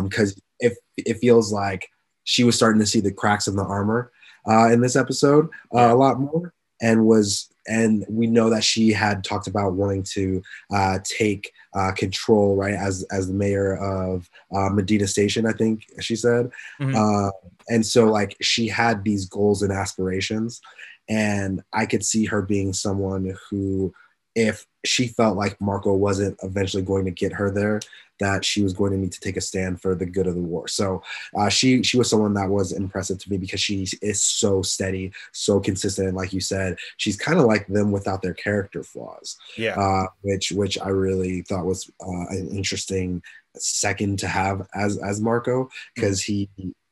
because 0.08 0.32
um, 0.32 0.38
if 0.58 0.74
it 0.96 1.18
feels 1.18 1.52
like 1.52 1.88
she 2.24 2.42
was 2.42 2.56
starting 2.56 2.80
to 2.80 2.86
see 2.86 3.00
the 3.00 3.12
cracks 3.12 3.46
in 3.46 3.54
the 3.54 3.62
armor 3.62 4.10
uh, 4.48 4.70
in 4.72 4.80
this 4.80 4.96
episode 4.96 5.48
uh, 5.74 5.92
a 5.92 5.94
lot 5.94 6.18
more, 6.18 6.52
and 6.80 7.06
was 7.06 7.48
and 7.68 8.04
we 8.08 8.26
know 8.26 8.50
that 8.50 8.64
she 8.64 8.90
had 8.90 9.22
talked 9.22 9.46
about 9.46 9.74
wanting 9.74 10.02
to 10.02 10.42
uh, 10.74 10.98
take 11.04 11.52
uh, 11.74 11.92
control, 11.92 12.56
right, 12.56 12.74
as 12.74 13.04
as 13.12 13.28
the 13.28 13.34
mayor 13.34 13.76
of 13.76 14.28
uh, 14.54 14.68
Medina 14.70 15.06
Station, 15.06 15.46
I 15.46 15.52
think 15.52 15.86
she 16.00 16.16
said, 16.16 16.50
mm-hmm. 16.80 16.94
Uh, 16.96 17.30
and 17.68 17.86
so 17.86 18.06
like 18.06 18.36
she 18.40 18.66
had 18.66 19.04
these 19.04 19.26
goals 19.26 19.62
and 19.62 19.72
aspirations, 19.72 20.60
and 21.08 21.62
I 21.72 21.86
could 21.86 22.04
see 22.04 22.24
her 22.24 22.42
being 22.42 22.72
someone 22.72 23.36
who, 23.48 23.94
if 24.34 24.66
she 24.84 25.06
felt 25.06 25.36
like 25.36 25.60
Marco 25.60 25.92
wasn't 25.94 26.38
eventually 26.42 26.82
going 26.82 27.04
to 27.04 27.10
get 27.10 27.32
her 27.32 27.50
there, 27.50 27.80
that 28.20 28.44
she 28.44 28.62
was 28.62 28.72
going 28.72 28.92
to 28.92 28.98
need 28.98 29.12
to 29.12 29.20
take 29.20 29.36
a 29.36 29.40
stand 29.40 29.80
for 29.80 29.94
the 29.94 30.06
good 30.06 30.26
of 30.26 30.34
the 30.34 30.40
war. 30.40 30.68
So 30.68 31.02
uh, 31.36 31.48
she 31.48 31.82
she 31.82 31.98
was 31.98 32.08
someone 32.08 32.34
that 32.34 32.48
was 32.48 32.72
impressive 32.72 33.18
to 33.18 33.30
me 33.30 33.36
because 33.36 33.60
she 33.60 33.86
is 34.00 34.22
so 34.22 34.62
steady, 34.62 35.12
so 35.32 35.60
consistent. 35.60 36.08
And 36.08 36.16
like 36.16 36.32
you 36.32 36.40
said, 36.40 36.76
she's 36.98 37.16
kind 37.16 37.38
of 37.38 37.46
like 37.46 37.66
them 37.66 37.90
without 37.90 38.22
their 38.22 38.34
character 38.34 38.82
flaws. 38.82 39.36
Yeah, 39.56 39.78
uh, 39.78 40.06
which 40.22 40.52
which 40.52 40.78
I 40.78 40.88
really 40.88 41.42
thought 41.42 41.66
was 41.66 41.90
uh, 42.00 42.26
an 42.30 42.48
interesting 42.50 43.22
second 43.56 44.18
to 44.20 44.28
have 44.28 44.66
as 44.74 44.98
as 44.98 45.20
Marco 45.20 45.68
because 45.94 46.22
he 46.22 46.48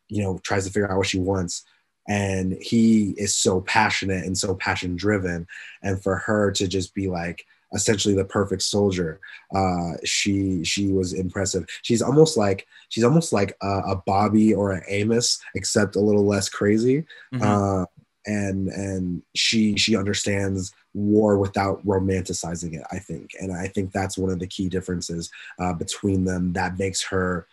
you 0.09 0.23
know 0.23 0.39
tries 0.43 0.67
to 0.67 0.73
figure 0.73 0.91
out 0.91 0.99
what 0.99 1.07
she 1.07 1.21
wants 1.21 1.65
and 2.09 2.57
he 2.61 3.15
is 3.17 3.35
so 3.35 3.61
passionate 3.61 4.25
and 4.25 4.37
so 4.37 4.55
passion 4.55 4.97
driven 4.97 5.47
and 5.83 6.03
for 6.03 6.17
her 6.17 6.51
to 6.53 6.67
just 6.67 6.95
be 6.95 7.09
like 7.09 7.47
essentially 7.73 8.15
the 8.15 8.25
perfect 8.25 8.63
soldier. 8.63 9.21
Uh, 9.55 9.93
she 10.05 10.65
she 10.65 10.89
was 10.89 11.13
impressive. 11.13 11.67
She's 11.83 12.03
almost 12.03 12.37
like 12.37 12.67
she's 12.89 13.05
almost 13.05 13.33
like 13.33 13.57
a, 13.63 13.81
a 13.89 13.97
Bobby 14.07 14.55
or 14.55 14.73
an 14.73 14.83
Amos, 14.89 15.41
except 15.55 15.97
a 15.97 16.01
little 16.01 16.27
less 16.27 16.49
crazy. 16.49 17.05
Mm-hmm. 17.33 17.43
Uh, 17.43 17.85
and 18.27 18.69
and 18.69 19.23
she 19.35 19.77
she 19.77 19.97
understands 19.97 20.75
war 20.93 21.39
without 21.39 21.85
romanticizing 21.87 22.75
it. 22.75 22.85
I 22.91 22.99
think, 22.99 23.31
and 23.41 23.53
I 23.53 23.69
think 23.69 23.93
that's 23.93 24.19
one 24.19 24.31
of 24.31 24.39
the 24.39 24.47
key 24.47 24.69
differences 24.69 25.31
uh, 25.59 25.73
between 25.73 26.25
them 26.25 26.53
that 26.55 26.79
makes 26.79 27.03
her 27.05 27.47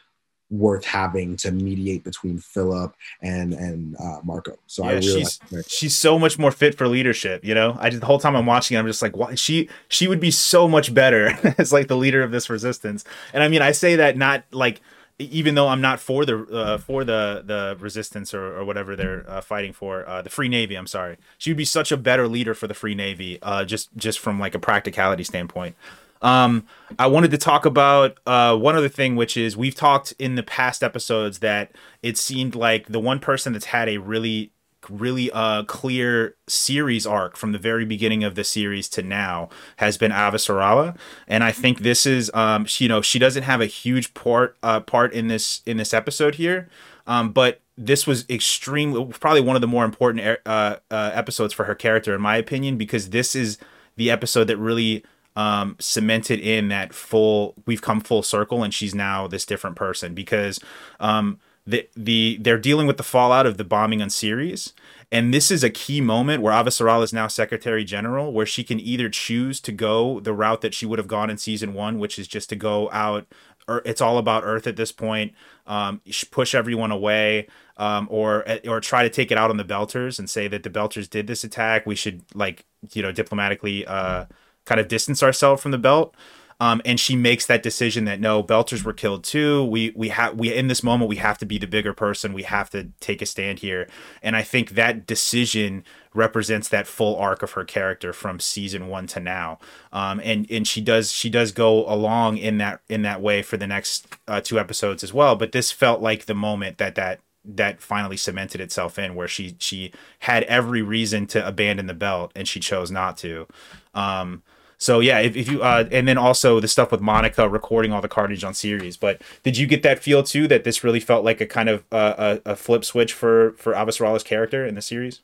worth 0.50 0.86
having 0.86 1.36
to 1.38 1.51
mediate 1.51 2.04
between 2.04 2.39
Filip 2.39 2.94
and 3.22 3.54
and 3.54 3.96
uh, 3.98 4.20
Marco. 4.24 4.58
So 4.68 4.84
yeah, 4.84 4.89
I 4.89 4.94
really 4.94 5.24
she's 5.24 5.39
like 5.51 5.66
she's 5.68 5.96
so 5.96 6.18
much 6.18 6.39
more 6.39 6.51
fit 6.51 6.75
for 6.75 6.88
leadership. 6.88 7.44
You 7.44 7.54
know, 7.54 7.77
I 7.80 7.89
just 7.89 8.01
the 8.01 8.08
whole 8.08 8.20
time 8.20 8.36
I'm 8.36 8.46
watching, 8.46 8.75
it, 8.75 8.80
I'm 8.80 8.88
just 8.88 9.01
like, 9.01 9.16
why 9.16 9.36
she 9.36 9.70
she 9.89 10.08
would 10.08 10.20
be 10.20 10.32
so 10.32 10.68
much 10.68 10.94
better 10.94 11.38
as 11.58 11.74
like 11.74 11.88
the 11.88 11.98
leader 11.98 12.24
of 12.24 12.32
this 12.32 12.50
resistance. 12.50 13.04
And 13.34 13.44
I 13.44 13.48
mean, 13.48 13.62
I 13.62 13.72
say 13.72 13.96
that 13.98 14.18
not 14.18 14.44
like 14.51 14.82
even 15.20 15.56
though 15.56 15.68
I'm 15.68 15.82
not 15.82 16.00
for 16.00 16.25
the 16.25 16.44
uh, 16.46 16.77
for 16.77 17.04
the 17.04 17.44
the 17.46 17.75
resistance 17.80 18.34
or, 18.34 18.58
or 18.58 18.66
whatever 18.66 18.96
they're 18.96 19.25
uh, 19.27 19.42
fighting 19.42 19.74
for, 19.74 20.08
uh, 20.08 20.22
the 20.22 20.30
Free 20.30 20.48
Navy. 20.48 20.75
I'm 20.75 20.88
sorry, 20.88 21.18
she 21.38 21.50
would 21.50 21.58
be 21.58 21.66
such 21.66 21.92
a 21.92 21.98
better 21.98 22.27
leader 22.27 22.54
for 22.54 22.68
the 22.68 22.74
Free 22.74 22.96
Navy, 22.96 23.39
uh, 23.42 23.66
just 23.66 23.89
just 23.98 24.20
from 24.20 24.39
like 24.39 24.54
a 24.54 24.60
practicality 24.60 25.24
standpoint. 25.24 25.75
Um, 26.22 26.66
I 26.98 27.08
wanted 27.08 27.32
to 27.32 27.38
talk 27.38 27.66
about 27.66 28.18
uh, 28.26 28.56
one 28.58 28.76
other 28.76 28.90
thing, 28.90 29.16
which 29.16 29.38
is 29.38 29.56
we've 29.58 29.76
talked 29.76 30.14
in 30.20 30.36
the 30.36 30.44
past 30.44 30.84
episodes 30.84 31.40
that 31.40 31.72
it 32.02 32.18
seemed 32.18 32.56
like 32.56 32.88
the 32.88 33.00
one 33.00 33.20
person 33.20 33.54
that's 33.54 33.66
had 33.66 33.90
a 33.90 33.98
really, 33.98 34.52
really 34.90 35.30
uh, 35.32 35.64
clear 35.64 36.36
series 36.48 37.06
arc 37.06 37.36
from 37.36 37.51
the 37.51 37.58
very 37.58 37.86
beginning 37.86 38.24
of 38.24 38.36
the 38.36 38.44
series 38.44 38.88
to 38.90 39.01
now 39.01 39.50
has 39.77 39.98
been 39.98 40.12
Avasarala, 40.12 40.98
and 41.27 41.44
I 41.44 41.51
think 41.51 41.80
this 41.80 42.06
is, 42.06 42.32
um, 42.34 42.66
she, 42.66 42.86
you 42.86 42.90
know, 42.90 43.01
she 43.01 43.20
doesn't 43.20 43.44
have 43.44 43.62
a 43.62 43.66
huge 43.66 44.14
part 44.14 44.58
uh, 44.64 44.80
part 44.80 45.14
in 45.14 45.27
this 45.27 45.62
in 45.66 45.77
this 45.77 45.94
episode 45.94 46.36
here, 46.36 46.70
um, 47.06 47.32
but 47.32 47.62
this 47.77 48.08
was 48.08 48.25
extremely 48.30 49.06
probably 49.20 49.42
one 49.42 49.56
of 49.56 49.62
the 49.62 49.68
more 49.68 49.86
important 49.86 50.40
uh, 50.46 50.77
uh, 50.90 51.12
episodes 51.14 51.53
for 51.53 51.66
her 51.66 51.75
character 51.75 52.16
in 52.16 52.22
my 52.22 52.36
opinion 52.36 52.75
because 52.75 53.12
this 53.12 53.36
is 53.36 53.60
the 53.98 54.10
episode 54.10 54.46
that 54.46 54.58
really 54.58 55.03
um, 55.38 55.76
cemented 55.80 56.40
in 56.40 56.68
that 56.70 56.94
full 56.94 57.54
we've 57.68 57.82
come 57.82 58.02
full 58.02 58.24
circle 58.24 58.64
and 58.64 58.74
she's 58.74 58.96
now 58.96 59.28
this 59.28 59.46
different 59.46 59.76
person 59.76 60.16
because 60.16 60.60
um, 61.00 61.40
the 61.66 61.88
the 61.96 62.40
they're 62.42 62.58
dealing 62.58 62.88
with 62.88 62.98
the 62.98 63.04
fallout 63.04 63.46
of 63.46 63.58
the 63.58 63.64
bombing 63.64 64.02
on 64.02 64.10
Ceres 64.10 64.74
and 65.12 65.34
this 65.34 65.52
is 65.52 65.64
a 65.64 65.70
key 65.70 66.02
moment 66.02 66.44
where 66.44 66.54
Avasarala 66.54 67.04
is 67.04 67.14
now 67.14 67.28
Secretary 67.28 67.86
General, 67.86 68.34
where 68.34 68.46
she 68.46 68.64
can 68.64 68.80
either 68.80 69.10
choose 69.10 69.62
to 69.62 69.72
go 69.72 70.20
the 70.20 70.34
route 70.34 70.62
that 70.62 70.74
she 70.74 70.86
would 70.86 71.00
have 71.00 71.08
gone 71.08 71.30
in 71.30 71.38
season 71.38 71.74
one, 71.74 71.98
which 71.98 72.20
is 72.20 72.28
just 72.28 72.50
to 72.50 72.58
go 72.58 72.90
out. 72.92 73.26
Or 73.70 73.82
it's 73.86 74.02
all 74.02 74.18
about 74.18 74.44
Earth 74.46 74.68
at 74.68 74.76
this 74.76 74.92
point. 74.92 75.34
Um, 75.66 76.02
push 76.32 76.54
everyone 76.54 76.92
away, 76.92 77.48
um, 77.78 78.08
or 78.10 78.46
or 78.68 78.82
try 78.82 79.04
to 79.04 79.10
take 79.10 79.32
it 79.32 79.38
out 79.38 79.50
on 79.50 79.58
the 79.58 79.66
Belters 79.66 80.20
and 80.20 80.30
say 80.30 80.48
that 80.50 80.64
the 80.64 80.70
Belters 80.70 81.10
did 81.10 81.28
this 81.28 81.44
attack. 81.44 81.86
We 81.86 81.96
should 81.96 82.24
like 82.34 82.66
you 82.94 83.02
know 83.02 83.12
diplomatically 83.12 83.86
uh, 83.86 84.26
kind 84.68 84.80
of 84.80 84.88
distance 84.88 85.24
ourselves 85.24 85.62
from 85.62 85.72
the 85.72 85.77
belt. 85.80 86.14
Um, 86.60 86.82
and 86.86 87.00
she 87.00 87.16
makes 87.16 87.46
that 87.46 87.62
decision 87.62 88.06
that 88.06 88.20
no, 88.20 88.44
Belters 88.44 88.84
were 88.84 88.94
killed 88.94 89.24
too. 89.24 89.64
We 89.64 89.94
we 89.96 90.10
have 90.10 90.40
we 90.40 90.51
in 90.51 90.68
this 90.68 90.82
moment 90.82 91.08
we 91.08 91.18
have 91.18 91.38
to 91.38 91.46
be 91.46 91.60
the 91.60 91.68
bigger 91.68 91.94
person. 91.94 92.34
We 92.34 92.44
have 92.44 92.72
to 92.72 92.90
take 93.00 93.22
a 93.22 93.27
stand 93.27 93.60
here. 93.60 93.88
And 94.24 94.36
I 94.36 94.42
think 94.42 94.72
that 94.72 95.06
decision 95.06 95.84
represents 96.16 96.68
that 96.70 96.88
full 96.88 97.16
arc 97.18 97.44
of 97.44 97.51
her 97.51 97.64
character 97.64 98.12
from 98.12 98.40
season 98.40 98.88
one 98.88 99.06
to 99.08 99.20
now. 99.20 99.60
Um, 99.94 100.20
and 100.24 100.50
and 100.50 100.68
she 100.68 100.82
does 100.82 101.12
she 101.12 101.30
does 101.30 101.51
go 101.51 101.86
along 101.88 102.38
in 102.38 102.58
that 102.58 102.82
in 102.90 103.03
that 103.03 103.22
way 103.22 103.44
for 103.44 103.58
the 103.58 103.68
next 103.68 104.18
uh, 104.27 104.42
two 104.42 104.60
episodes 104.60 105.03
as 105.03 105.14
well. 105.14 105.36
But 105.36 105.51
this 105.51 105.72
felt 105.72 106.01
like 106.01 106.25
the 106.25 106.34
moment 106.34 106.80
that 106.80 106.96
that 106.96 107.20
that 107.46 107.82
finally 107.82 108.18
cemented 108.18 108.62
itself 108.62 108.98
in 108.98 109.14
where 109.14 109.27
she 109.27 109.56
she 109.60 109.92
had 110.20 110.42
every 110.46 110.82
reason 110.82 111.27
to 111.27 111.48
abandon 111.48 111.86
the 111.86 111.94
belt 111.94 112.32
and 112.36 112.48
she 112.48 112.60
chose 112.60 112.90
not 112.90 113.16
to. 113.18 113.46
Um, 113.94 114.42
so 114.77 115.00
yeah, 115.00 115.20
if, 115.20 115.35
if 115.35 115.50
you 115.50 115.63
uh, 115.63 115.87
and 115.92 116.07
then 116.07 116.18
also 116.18 116.59
the 116.59 116.68
stuff 116.68 116.92
with 116.92 117.01
Monica 117.01 117.50
recording 117.50 117.92
all 117.92 118.01
the 118.01 118.07
carnage 118.07 118.44
on 118.44 118.53
Ceres. 118.53 118.96
But 118.96 119.22
did 119.44 119.57
you 119.57 119.66
get 119.66 119.83
that 119.83 120.00
feel 120.00 120.24
too 120.24 120.48
that 120.48 120.63
this 120.63 120.83
really 120.83 121.00
felt 121.00 121.25
like 121.25 121.42
a 121.42 121.48
kind 121.48 121.70
of 121.70 121.83
uh, 121.92 122.37
a, 122.46 122.51
a 122.51 122.55
flip 122.55 122.85
switch 122.85 123.13
for 123.13 123.53
for 123.53 123.74
Avasarala's 123.74 124.24
character 124.24 124.66
in 124.66 124.75
the 124.75 124.81
series? 124.81 125.22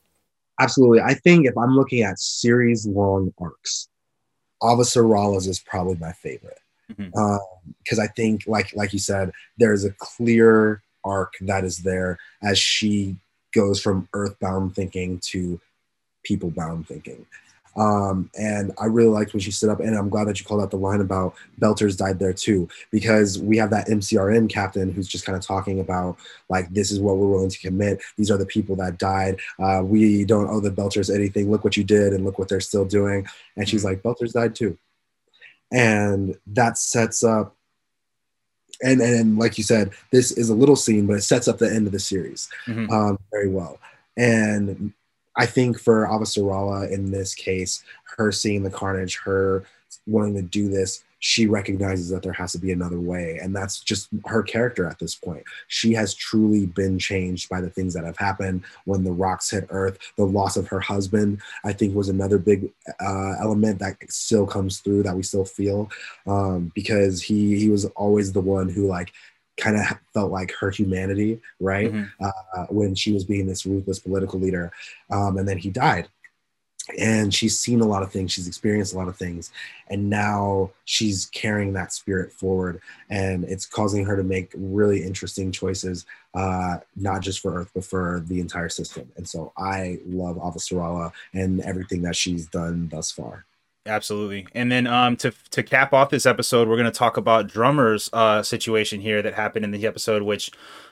Absolutely. 0.59 1.01
I 1.01 1.13
think 1.13 1.45
if 1.45 1.57
I'm 1.57 1.75
looking 1.75 2.01
at 2.01 2.19
series 2.19 2.87
long 2.87 3.33
arcs, 3.39 3.89
Avasarala's 4.61 5.47
is 5.47 5.59
probably 5.59 5.95
my 5.95 6.13
favorite 6.13 6.59
because 6.87 7.11
mm-hmm. 7.11 7.99
um, 7.99 8.03
I 8.03 8.07
think 8.07 8.45
like 8.47 8.75
like 8.75 8.91
you 8.91 8.99
said, 8.99 9.31
there's 9.57 9.85
a 9.85 9.91
clear 9.99 10.81
arc 11.05 11.33
that 11.41 11.63
is 11.63 11.79
there 11.79 12.17
as 12.41 12.57
she 12.57 13.15
goes 13.53 13.79
from 13.79 14.07
earthbound 14.13 14.73
thinking 14.75 15.19
to 15.19 15.59
people 16.23 16.49
bound 16.49 16.87
thinking 16.87 17.25
um, 17.75 18.29
and 18.37 18.71
I 18.77 18.85
really 18.85 19.09
liked 19.09 19.33
when 19.33 19.39
she 19.39 19.51
stood 19.51 19.69
up, 19.69 19.79
and 19.79 19.95
I'm 19.95 20.09
glad 20.09 20.27
that 20.27 20.39
you 20.39 20.45
called 20.45 20.61
out 20.61 20.71
the 20.71 20.77
line 20.77 21.01
about 21.01 21.35
Belters 21.59 21.97
died 21.97 22.19
there 22.19 22.33
too, 22.33 22.67
because 22.91 23.39
we 23.39 23.57
have 23.57 23.71
that 23.71 23.87
MCRN 23.87 24.49
captain 24.49 24.91
who's 24.91 25.07
just 25.07 25.25
kind 25.25 25.35
of 25.35 25.43
talking 25.43 25.79
about 25.79 26.17
like 26.49 26.69
this 26.69 26.91
is 26.91 26.99
what 26.99 27.17
we're 27.17 27.27
willing 27.27 27.49
to 27.49 27.59
commit. 27.59 28.01
These 28.17 28.29
are 28.29 28.37
the 28.37 28.45
people 28.45 28.75
that 28.77 28.99
died. 28.99 29.39
Uh, 29.59 29.81
we 29.83 30.23
don't 30.23 30.49
owe 30.49 30.59
the 30.59 30.69
Belters 30.69 31.13
anything. 31.13 31.49
Look 31.49 31.63
what 31.63 31.77
you 31.77 31.83
did, 31.83 32.13
and 32.13 32.23
look 32.23 32.37
what 32.37 32.47
they're 32.47 32.59
still 32.59 32.85
doing. 32.85 33.25
And 33.57 33.67
she's 33.67 33.83
like, 33.83 34.03
Belters 34.03 34.33
died 34.33 34.55
too, 34.55 34.77
and 35.71 36.37
that 36.47 36.77
sets 36.77 37.23
up. 37.23 37.55
And, 38.81 39.01
and 39.01 39.39
like 39.39 39.57
you 39.57 39.63
said, 39.63 39.91
this 40.11 40.31
is 40.31 40.49
a 40.49 40.55
little 40.55 40.75
scene, 40.75 41.07
but 41.07 41.13
it 41.13 41.21
sets 41.21 41.47
up 41.47 41.57
the 41.57 41.73
end 41.73 41.85
of 41.85 41.93
the 41.93 41.99
series 41.99 42.49
mm-hmm. 42.67 42.91
um, 42.91 43.17
very 43.31 43.47
well. 43.47 43.79
And 44.17 44.93
I 45.35 45.45
think 45.45 45.79
for 45.79 46.05
Avasarala 46.07 46.91
in 46.91 47.11
this 47.11 47.33
case, 47.33 47.83
her 48.17 48.31
seeing 48.31 48.63
the 48.63 48.69
carnage, 48.69 49.17
her 49.17 49.63
wanting 50.05 50.35
to 50.35 50.41
do 50.41 50.67
this, 50.67 51.03
she 51.19 51.47
recognizes 51.47 52.09
that 52.09 52.21
there 52.21 52.33
has 52.33 52.51
to 52.51 52.57
be 52.57 52.73
another 52.73 52.99
way. 52.99 53.39
And 53.41 53.55
that's 53.55 53.79
just 53.79 54.09
her 54.25 54.43
character 54.43 54.85
at 54.85 54.99
this 54.99 55.15
point. 55.15 55.45
She 55.69 55.93
has 55.93 56.13
truly 56.13 56.65
been 56.65 56.99
changed 56.99 57.47
by 57.47 57.61
the 57.61 57.69
things 57.69 57.93
that 57.93 58.03
have 58.03 58.17
happened 58.17 58.63
when 58.83 59.05
the 59.05 59.13
rocks 59.13 59.49
hit 59.49 59.65
Earth. 59.69 59.97
The 60.17 60.25
loss 60.25 60.57
of 60.57 60.67
her 60.67 60.81
husband, 60.81 61.41
I 61.63 61.71
think, 61.71 61.95
was 61.95 62.09
another 62.09 62.37
big 62.37 62.69
uh, 62.99 63.35
element 63.39 63.79
that 63.79 63.95
still 64.11 64.45
comes 64.45 64.79
through 64.79 65.03
that 65.03 65.15
we 65.15 65.23
still 65.23 65.45
feel 65.45 65.89
um, 66.27 66.73
because 66.75 67.21
he, 67.21 67.57
he 67.57 67.69
was 67.69 67.85
always 67.95 68.33
the 68.33 68.41
one 68.41 68.67
who, 68.67 68.85
like, 68.85 69.13
kind 69.57 69.75
of 69.77 69.85
felt 70.13 70.31
like 70.31 70.51
her 70.59 70.71
humanity, 70.71 71.39
right? 71.59 71.91
Mm-hmm. 71.91 72.25
Uh, 72.25 72.65
when 72.69 72.95
she 72.95 73.11
was 73.11 73.23
being 73.23 73.45
this 73.45 73.65
ruthless 73.65 73.99
political 73.99 74.39
leader. 74.39 74.71
Um, 75.11 75.37
and 75.37 75.47
then 75.47 75.57
he 75.57 75.69
died. 75.69 76.07
and 76.97 77.33
she's 77.33 77.57
seen 77.57 77.79
a 77.81 77.85
lot 77.85 78.03
of 78.03 78.11
things 78.11 78.31
she's 78.31 78.47
experienced 78.47 78.93
a 78.93 78.97
lot 78.97 79.07
of 79.07 79.15
things 79.15 79.51
and 79.87 80.09
now 80.09 80.69
she's 80.85 81.27
carrying 81.27 81.71
that 81.73 81.93
spirit 81.93 82.31
forward 82.31 82.81
and 83.09 83.45
it's 83.45 83.65
causing 83.65 84.03
her 84.03 84.17
to 84.17 84.23
make 84.23 84.51
really 84.55 85.01
interesting 85.03 85.51
choices 85.51 86.05
uh, 86.33 86.77
not 86.95 87.21
just 87.21 87.39
for 87.39 87.55
earth 87.55 87.71
but 87.73 87.85
for 87.85 88.23
the 88.27 88.39
entire 88.39 88.69
system 88.69 89.09
and 89.15 89.27
so 89.27 89.53
i 89.57 89.97
love 90.05 90.35
avasarala 90.37 91.11
and 91.33 91.61
everything 91.61 92.01
that 92.01 92.15
she's 92.15 92.47
done 92.47 92.89
thus 92.89 93.11
far 93.11 93.45
Absolutely. 93.85 94.47
And 94.53 94.71
then 94.71 94.87
um, 94.87 95.17
to 95.17 95.33
to 95.51 95.61
cap 95.61 95.91
off 95.91 96.09
this 96.09 96.25
episode, 96.25 96.69
we're 96.69 96.77
going 96.77 96.91
to 96.91 96.97
talk 96.97 97.17
about 97.17 97.47
Drummer's 97.47 98.09
uh, 98.13 98.41
situation 98.41 99.01
here 99.01 99.21
that 99.21 99.33
happened 99.33 99.65
in 99.65 99.71
the 99.71 99.85
episode, 99.85 100.23
which 100.23 100.51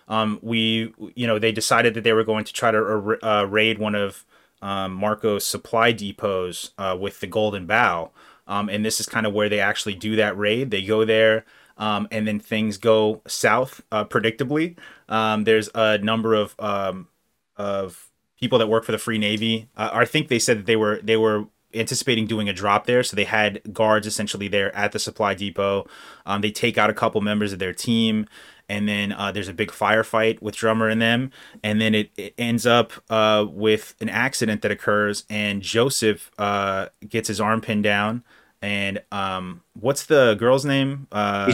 um, 0.09 0.39
we 0.41 0.93
you 1.15 1.25
know 1.25 1.39
they 1.39 1.53
decided 1.53 1.93
that 1.93 2.03
they 2.03 2.11
were 2.11 2.25
going 2.25 2.43
to 2.43 2.51
try 2.51 2.69
to 2.69 3.17
uh, 3.23 3.45
raid 3.45 3.79
one 3.79 3.95
of 3.95 4.25
um, 4.61 4.93
Marco's 4.93 5.45
supply 5.45 5.93
depots 5.93 6.71
uh, 6.77 6.97
with 6.99 7.21
the 7.21 7.27
Golden 7.27 7.65
Bough. 7.65 8.11
Um, 8.45 8.67
and 8.67 8.83
this 8.83 8.99
is 8.99 9.05
kind 9.05 9.25
of 9.25 9.33
where 9.33 9.47
they 9.47 9.61
actually 9.61 9.95
do 9.95 10.17
that 10.17 10.37
raid. 10.37 10.71
They 10.71 10.83
go 10.83 11.05
there, 11.05 11.45
um, 11.77 12.09
and 12.11 12.27
then 12.27 12.41
things 12.41 12.77
go 12.77 13.21
south 13.25 13.81
uh, 13.93 14.03
predictably. 14.03 14.75
Um, 15.07 15.45
there's 15.45 15.69
a 15.73 15.97
number 15.99 16.33
of 16.33 16.55
um, 16.59 17.07
of 17.55 18.09
people 18.37 18.59
that 18.59 18.67
work 18.67 18.83
for 18.83 18.91
the 18.91 18.97
Free 18.97 19.17
Navy. 19.17 19.69
Uh, 19.77 19.91
I 19.93 20.03
think 20.03 20.27
they 20.27 20.39
said 20.39 20.57
that 20.59 20.65
they 20.65 20.75
were 20.75 20.99
they 21.01 21.15
were 21.15 21.45
anticipating 21.73 22.27
doing 22.27 22.49
a 22.49 22.53
drop 22.53 22.85
there, 22.85 23.03
so 23.03 23.15
they 23.15 23.23
had 23.23 23.61
guards 23.73 24.07
essentially 24.07 24.47
there 24.47 24.75
at 24.75 24.91
the 24.91 24.99
supply 24.99 25.33
depot. 25.33 25.87
Um, 26.25 26.41
they 26.41 26.51
take 26.51 26.77
out 26.77 26.89
a 26.89 26.93
couple 26.93 27.21
members 27.21 27.53
of 27.53 27.59
their 27.59 27.73
team, 27.73 28.27
and 28.71 28.87
then 28.87 29.11
uh, 29.11 29.33
there's 29.33 29.49
a 29.49 29.53
big 29.53 29.69
firefight 29.69 30.41
with 30.41 30.55
drummer 30.55 30.87
and 30.87 31.01
them. 31.01 31.31
And 31.61 31.81
then 31.81 31.93
it, 31.93 32.11
it 32.15 32.33
ends 32.37 32.65
up 32.65 32.93
uh, 33.09 33.45
with 33.49 33.95
an 33.99 34.07
accident 34.07 34.61
that 34.61 34.71
occurs 34.71 35.25
and 35.29 35.61
joseph 35.61 36.31
uh, 36.37 36.87
gets 37.07 37.27
his 37.27 37.41
arm 37.41 37.59
pinned 37.59 37.83
down. 37.83 38.23
And 38.61 39.01
um, 39.11 39.61
what's 39.73 40.05
the 40.05 40.35
girl's 40.35 40.63
name? 40.63 41.07
Uh, 41.11 41.53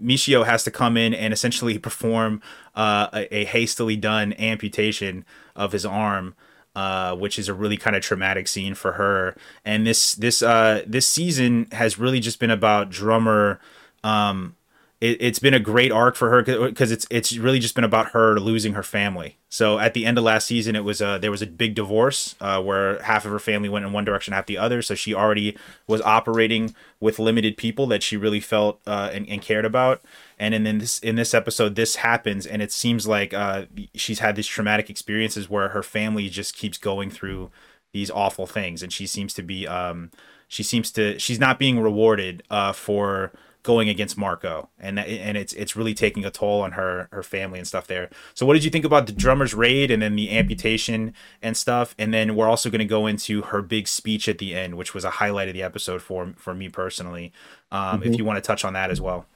michio 0.00 0.46
has 0.46 0.62
to 0.64 0.70
come 0.70 0.96
in 0.96 1.14
and 1.14 1.32
essentially 1.32 1.78
perform 1.80 2.40
uh, 2.76 3.08
a, 3.12 3.38
a, 3.38 3.44
hastily 3.44 3.96
done 3.96 4.32
amputation 4.34 5.24
of 5.56 5.72
his 5.72 5.84
arm 5.84 6.36
uh, 6.76 7.16
which 7.16 7.38
is 7.38 7.48
a 7.48 7.54
really 7.54 7.78
kind 7.78 7.96
of 7.96 8.02
traumatic 8.02 8.46
scene 8.46 8.74
for 8.74 8.92
her. 8.92 9.34
And 9.64 9.86
this 9.86 10.14
this 10.14 10.42
uh, 10.42 10.82
this 10.86 11.08
season 11.08 11.68
has 11.72 11.98
really 11.98 12.20
just 12.20 12.38
been 12.38 12.50
about 12.50 12.90
drummer 12.90 13.58
um, 14.04 14.54
it, 15.00 15.20
has 15.20 15.38
been 15.38 15.52
a 15.52 15.60
great 15.60 15.92
arc 15.92 16.16
for 16.16 16.30
her 16.30 16.68
because 16.68 16.90
it's 16.90 17.06
it's 17.10 17.36
really 17.36 17.58
just 17.58 17.74
been 17.74 17.84
about 17.84 18.12
her 18.12 18.40
losing 18.40 18.72
her 18.72 18.82
family. 18.82 19.36
So 19.50 19.78
at 19.78 19.94
the 19.94 20.06
end 20.06 20.16
of 20.16 20.24
last 20.24 20.46
season, 20.46 20.74
it 20.74 20.84
was 20.84 21.00
a, 21.00 21.18
there 21.20 21.30
was 21.30 21.42
a 21.42 21.46
big 21.46 21.74
divorce 21.74 22.34
uh, 22.40 22.62
where 22.62 23.02
half 23.02 23.24
of 23.24 23.30
her 23.30 23.38
family 23.38 23.68
went 23.68 23.84
in 23.84 23.92
one 23.92 24.04
direction, 24.04 24.32
half 24.32 24.46
the 24.46 24.58
other. 24.58 24.80
So 24.82 24.94
she 24.94 25.14
already 25.14 25.56
was 25.86 26.00
operating 26.02 26.74
with 26.98 27.18
limited 27.18 27.56
people 27.56 27.86
that 27.88 28.02
she 28.02 28.16
really 28.16 28.40
felt 28.40 28.80
uh, 28.86 29.10
and, 29.12 29.28
and, 29.28 29.42
cared 29.42 29.64
about. 29.64 30.02
And 30.38 30.54
in, 30.54 30.66
in 30.66 30.78
this 30.78 30.98
in 31.00 31.16
this 31.16 31.34
episode, 31.34 31.74
this 31.74 31.96
happens, 31.96 32.46
and 32.46 32.62
it 32.62 32.72
seems 32.72 33.06
like 33.06 33.34
uh, 33.34 33.66
she's 33.94 34.20
had 34.20 34.36
these 34.36 34.46
traumatic 34.46 34.88
experiences 34.88 35.48
where 35.48 35.68
her 35.68 35.82
family 35.82 36.28
just 36.28 36.56
keeps 36.56 36.78
going 36.78 37.10
through 37.10 37.50
these 37.92 38.10
awful 38.10 38.46
things, 38.46 38.82
and 38.82 38.92
she 38.92 39.06
seems 39.06 39.32
to 39.34 39.42
be 39.42 39.66
um, 39.66 40.10
she 40.48 40.62
seems 40.62 40.90
to 40.92 41.18
she's 41.18 41.40
not 41.40 41.58
being 41.58 41.80
rewarded 41.80 42.42
uh, 42.50 42.72
for 42.72 43.32
going 43.66 43.88
against 43.88 44.16
Marco, 44.16 44.68
and 44.78 44.98
and 44.98 45.36
it's 45.36 45.52
it's 45.54 45.74
really 45.74 45.92
taking 45.92 46.24
a 46.24 46.30
toll 46.30 46.62
on 46.62 46.72
her 46.72 47.08
her 47.10 47.22
family 47.24 47.58
and 47.58 47.66
stuff 47.66 47.88
there. 47.88 48.08
So, 48.32 48.46
what 48.46 48.54
did 48.54 48.64
you 48.64 48.70
think 48.70 48.84
about 48.84 49.06
the 49.06 49.12
drummer's 49.12 49.54
raid 49.54 49.90
and 49.90 50.00
then 50.00 50.14
the 50.14 50.30
amputation 50.30 51.12
and 51.42 51.56
stuff? 51.56 51.94
And 51.98 52.14
then 52.14 52.36
we're 52.36 52.48
also 52.48 52.70
going 52.70 52.78
to 52.78 52.84
go 52.84 53.06
into 53.06 53.42
her 53.42 53.62
big 53.62 53.88
speech 53.88 54.28
at 54.28 54.38
the 54.38 54.54
end, 54.54 54.76
which 54.76 54.94
was 54.94 55.04
a 55.04 55.10
highlight 55.10 55.48
of 55.48 55.54
the 55.54 55.64
episode 55.64 56.00
for 56.00 56.32
for 56.36 56.54
me 56.54 56.68
personally. 56.68 57.32
Um, 57.72 58.00
mm-hmm. 58.00 58.12
If 58.12 58.18
you 58.18 58.24
want 58.24 58.36
to 58.36 58.46
touch 58.46 58.64
on 58.64 58.72
that 58.74 58.90
as 58.90 59.00
well. 59.00 59.26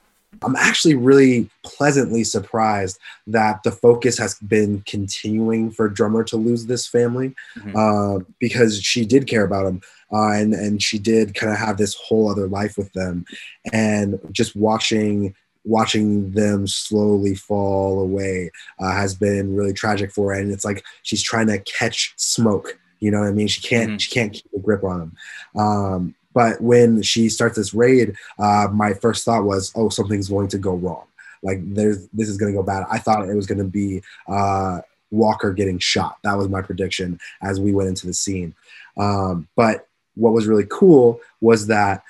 I'm 0.43 0.55
actually 0.55 0.95
really 0.95 1.49
pleasantly 1.63 2.23
surprised 2.23 2.99
that 3.27 3.63
the 3.63 3.71
focus 3.71 4.17
has 4.17 4.35
been 4.35 4.81
continuing 4.85 5.71
for 5.71 5.89
Drummer 5.89 6.23
to 6.25 6.37
lose 6.37 6.67
this 6.67 6.87
family 6.87 7.35
mm-hmm. 7.57 7.75
uh, 7.75 8.23
because 8.39 8.81
she 8.81 9.05
did 9.05 9.27
care 9.27 9.43
about 9.43 9.67
him 9.67 9.81
uh, 10.11 10.31
and 10.31 10.53
and 10.53 10.81
she 10.81 10.99
did 10.99 11.35
kind 11.35 11.51
of 11.51 11.57
have 11.57 11.77
this 11.77 11.95
whole 11.95 12.29
other 12.29 12.47
life 12.47 12.77
with 12.77 12.91
them, 12.93 13.25
and 13.73 14.19
just 14.31 14.55
watching 14.55 15.35
watching 15.63 16.31
them 16.31 16.65
slowly 16.65 17.35
fall 17.35 17.99
away 17.99 18.49
uh, 18.79 18.91
has 18.91 19.13
been 19.13 19.55
really 19.55 19.73
tragic 19.73 20.11
for 20.11 20.33
her. 20.33 20.39
And 20.39 20.51
it's 20.51 20.65
like 20.65 20.83
she's 21.03 21.21
trying 21.21 21.47
to 21.47 21.59
catch 21.59 22.13
smoke 22.17 22.79
you 23.01 23.11
know 23.11 23.19
what 23.19 23.27
i 23.27 23.31
mean? 23.31 23.47
She 23.47 23.61
can't 23.61 23.89
mm-hmm. 23.89 23.97
she 23.97 24.11
can't 24.11 24.31
keep 24.31 24.45
a 24.55 24.59
grip 24.59 24.83
on 24.83 24.99
them 24.99 25.17
um, 25.57 26.15
but 26.33 26.61
when 26.61 27.01
she 27.01 27.27
starts 27.27 27.57
this 27.57 27.73
raid 27.73 28.15
uh, 28.39 28.69
my 28.71 28.93
first 28.93 29.25
thought 29.25 29.43
was 29.43 29.73
oh 29.75 29.89
something's 29.89 30.29
going 30.29 30.47
to 30.49 30.57
go 30.57 30.75
wrong. 30.75 31.03
Like 31.43 31.59
there's 31.73 32.07
this 32.09 32.29
is 32.29 32.37
going 32.37 32.53
to 32.53 32.57
go 32.57 32.63
bad. 32.63 32.85
I 32.89 32.99
thought 32.99 33.27
it 33.27 33.35
was 33.35 33.47
going 33.47 33.57
to 33.57 33.63
be 33.63 34.03
uh, 34.27 34.81
walker 35.09 35.51
getting 35.51 35.79
shot. 35.79 36.17
That 36.23 36.37
was 36.37 36.47
my 36.47 36.61
prediction 36.61 37.19
as 37.41 37.59
we 37.59 37.73
went 37.73 37.89
into 37.89 38.05
the 38.07 38.13
scene. 38.13 38.53
Um, 38.95 39.47
but 39.55 39.87
what 40.15 40.33
was 40.33 40.47
really 40.47 40.67
cool 40.69 41.19
was 41.39 41.67
that 41.67 42.03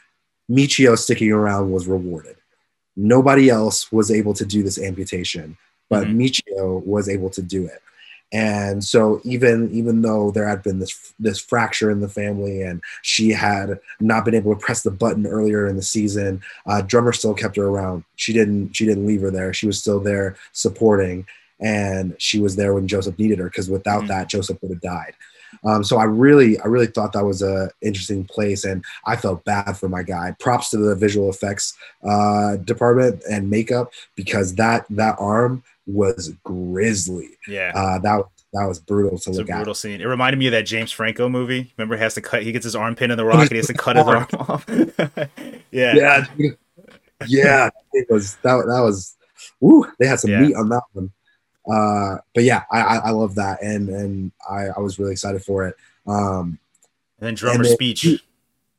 Michio 0.50 0.98
sticking 0.98 1.32
around 1.32 1.72
was 1.72 1.88
rewarded. 1.88 2.36
Nobody 2.96 3.50
else 3.50 3.92
was 3.92 4.12
able 4.12 4.34
to 4.34 4.46
do 4.46 4.64
this 4.64 4.80
amputation, 4.80 5.58
but 5.90 6.08
mm-hmm. 6.08 6.22
Michio 6.22 6.86
was 6.86 7.08
able 7.08 7.30
to 7.32 7.42
do 7.42 7.66
it. 7.66 7.82
And 8.34 8.82
so 8.84 9.20
even 9.26 9.70
even 9.72 10.02
though 10.02 10.32
there 10.32 10.48
had 10.48 10.64
been 10.64 10.80
this 10.80 11.14
this 11.20 11.40
fracture 11.40 11.92
in 11.92 12.00
the 12.00 12.08
family 12.08 12.62
and 12.62 12.82
she 13.02 13.30
had 13.30 13.80
not 14.00 14.24
been 14.24 14.36
able 14.36 14.56
to 14.56 14.60
press 14.60 14.84
the 14.84 14.92
button 14.92 15.28
earlier 15.28 15.68
in 15.68 15.76
the 15.76 15.82
season, 15.82 16.42
uh, 16.66 16.82
drummer 16.82 17.12
still 17.12 17.34
kept 17.34 17.58
her 17.58 17.66
around. 17.66 18.06
She 18.16 18.32
didn't 18.32 18.74
she 18.74 18.86
didn't 18.86 19.06
leave 19.06 19.22
her 19.22 19.32
there. 19.32 19.54
She 19.54 19.68
was 19.68 19.80
still 19.80 20.00
there 20.00 20.38
supporting, 20.54 21.28
and 21.60 22.16
she 22.20 22.40
was 22.40 22.56
there 22.56 22.74
when 22.74 22.88
Joseph 22.88 23.20
needed 23.20 23.40
her 23.40 23.46
because 23.46 23.70
without 23.70 24.00
mm-hmm. 24.00 24.08
that 24.08 24.30
Joseph 24.30 24.62
would 24.62 24.72
have 24.72 24.82
died. 24.82 25.14
Um, 25.63 25.84
so 25.84 25.97
I 25.97 26.06
really, 26.06 26.60
I 26.60 26.65
really 26.65 26.88
thought 26.88 27.13
that 27.13 27.26
was 27.26 27.41
a 27.41 27.69
interesting 27.82 28.26
place, 28.26 28.63
and 28.63 28.84
I 29.06 29.15
felt 29.15 29.43
bad 29.45 29.74
for 29.74 29.89
my 29.89 30.04
guy. 30.04 30.36
Props 30.39 30.69
to 30.71 30.78
the 30.78 30.95
visual 30.95 31.30
effects 31.30 31.78
uh, 32.04 32.58
department 32.58 33.21
and 33.30 33.50
makeup 33.50 33.91
because 34.15 34.56
that 34.56 34.86
that 34.89 35.15
arm 35.19 35.63
was 35.86 36.34
grisly. 36.43 37.30
Yeah, 37.47 37.71
uh, 37.76 38.00
that 38.00 38.24
that 38.54 38.65
was 38.65 38.80
brutal 38.80 39.12
to 39.12 39.30
it's 39.30 39.38
look 39.38 39.50
a 39.50 39.54
brutal 39.54 39.71
at. 39.71 39.78
scene. 39.78 40.02
It 40.02 40.06
reminded 40.06 40.38
me 40.38 40.47
of 40.47 40.52
that 40.52 40.65
James 40.65 40.91
Franco 40.91 41.30
movie. 41.30 41.71
Remember, 41.78 41.95
he 41.95 42.02
has 42.02 42.15
to 42.15 42.21
cut. 42.21 42.43
He 42.43 42.52
gets 42.52 42.63
his 42.63 42.76
arm 42.76 42.95
pinned 42.95 43.12
in 43.12 43.17
the 43.17 43.26
rock, 43.26 43.41
and 43.41 43.52
he 43.52 43.58
has 43.58 43.67
to 43.67 43.74
cut 43.74 43.97
his 43.97 44.06
arm 44.06 44.28
off. 44.39 44.65
yeah, 45.71 45.93
yeah, 45.95 46.26
yeah. 47.28 47.69
It 47.93 48.08
was 48.10 48.36
that. 48.38 48.65
That 48.67 48.82
was. 48.82 49.15
Woo! 49.60 49.86
They 50.00 50.08
had 50.08 50.19
some 50.19 50.32
yeah. 50.32 50.41
meat 50.41 50.56
on 50.56 50.69
that 50.69 50.82
one 50.93 51.12
uh, 51.69 52.17
but 52.34 52.43
yeah, 52.43 52.63
I, 52.71 52.82
I, 52.82 52.95
I 52.95 53.10
love 53.12 53.36
that, 53.36 53.62
and 53.62 53.89
and 53.89 54.32
I, 54.50 54.67
I 54.76 54.80
was 54.80 54.97
really 54.97 55.12
excited 55.12 55.43
for 55.43 55.67
it. 55.67 55.76
Um, 56.08 56.60
and 57.19 57.28
then 57.28 57.36
drummer 57.36 57.56
and 57.56 57.65
then, 57.65 57.74
speech. 57.74 58.06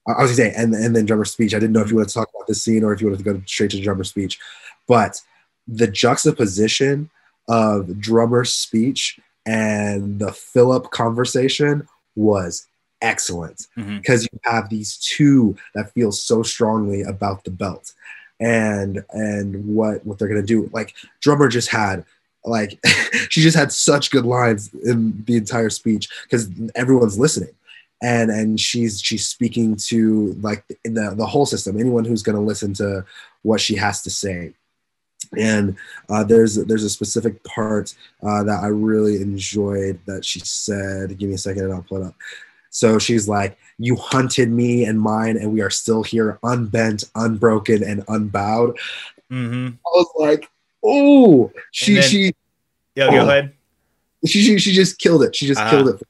I 0.07 0.23
was 0.23 0.37
gonna 0.37 0.51
say, 0.51 0.53
and 0.57 0.75
and 0.75 0.97
then 0.97 1.07
drummer 1.07 1.25
speech. 1.25 1.55
I 1.55 1.59
didn't 1.59 1.73
know 1.73 1.81
if 1.81 1.91
you 1.91 1.97
want 1.97 2.09
to 2.09 2.15
talk 2.15 2.29
about 2.35 2.49
this 2.49 2.63
scene 2.63 2.83
or 2.83 2.93
if 2.93 3.01
you 3.01 3.07
wanted 3.07 3.25
to 3.25 3.33
go 3.33 3.43
straight 3.47 3.71
to 3.71 3.81
drummer 3.81 4.05
speech, 4.05 4.41
but 4.89 5.21
the 5.69 5.87
juxtaposition 5.87 7.09
of 7.49 8.01
drummer 8.01 8.45
speech 8.45 9.21
and 9.47 10.19
the 10.19 10.33
Filip 10.33 10.91
conversation 10.91 11.87
was 12.17 12.67
excellent 13.01 13.67
because 13.77 14.25
mm-hmm. 14.25 14.37
you 14.37 14.41
have 14.51 14.69
these 14.69 14.97
two 14.99 15.57
that 15.75 15.93
feel 15.93 16.13
so 16.13 16.43
strongly 16.43 17.03
about 17.03 17.45
the 17.45 17.51
belt 17.51 17.93
and 18.41 19.05
and 19.11 19.65
what 19.67 20.05
what 20.05 20.19
they're 20.19 20.29
gonna 20.29 20.43
do. 20.43 20.69
Like 20.73 20.95
drummer 21.21 21.49
just 21.49 21.71
had 21.71 22.05
like 22.45 22.79
she 23.29 23.41
just 23.41 23.57
had 23.57 23.73
such 23.73 24.11
good 24.11 24.27
lines 24.27 24.73
in 24.85 25.23
the 25.27 25.37
entire 25.37 25.71
speech 25.71 26.09
because 26.25 26.49
everyone's 26.75 27.19
listening 27.19 27.55
and 28.03 28.31
and 28.31 28.59
she's 28.59 29.01
she's 29.01 29.29
speaking 29.29 29.77
to 29.77 30.33
like 30.41 30.65
the 30.85 31.15
the 31.17 31.27
whole 31.27 31.47
system 31.47 31.79
anyone 31.79 32.05
who's 32.05 32.23
going 32.23 32.37
to 32.37 32.43
listen 32.43 32.75
to 32.75 33.05
what 33.43 33.61
she 33.61 33.77
has 33.77 34.03
to 34.03 34.11
say 34.11 34.53
and 35.39 35.77
uh, 36.09 36.25
there's 36.25 36.57
there's 36.57 36.85
a 36.85 36.91
specific 36.91 37.43
part 37.45 37.95
uh, 38.23 38.43
that 38.45 38.63
I 38.63 38.69
really 38.69 39.17
enjoyed 39.17 39.99
that 40.07 40.25
she 40.25 40.41
said. 40.41 41.17
Give 41.19 41.29
me 41.29 41.37
a 41.37 41.39
second, 41.39 41.65
and 41.65 41.73
I'll 41.73 41.83
pull 41.83 42.03
it 42.03 42.07
up. 42.07 42.15
So 42.71 42.99
she's 42.99 43.29
like, 43.29 43.57
"You 43.79 43.97
hunted 43.97 44.51
me 44.51 44.85
and 44.85 45.01
mine, 45.01 45.37
and 45.37 45.53
we 45.53 45.61
are 45.63 45.71
still 45.71 46.03
here, 46.03 46.39
unbent, 46.43 47.05
unbroken, 47.15 47.83
and 47.83 48.05
unbowed." 48.09 48.79
Mm-hmm. 49.31 49.69
I 49.69 49.91
was 49.95 50.11
like, 50.17 50.51
oh, 50.85 51.53
she 51.71 51.95
then, 51.95 52.03
she. 52.03 52.33
Yeah, 52.95 53.11
go 53.11 53.21
oh, 53.21 53.29
ahead. 53.29 53.55
She, 54.27 54.43
she 54.43 54.59
she 54.59 54.73
just 54.73 54.99
killed 54.99 55.23
it. 55.23 55.35
She 55.35 55.47
just 55.47 55.61
uh-huh. 55.61 55.71
killed 55.71 55.89
it. 55.89 56.03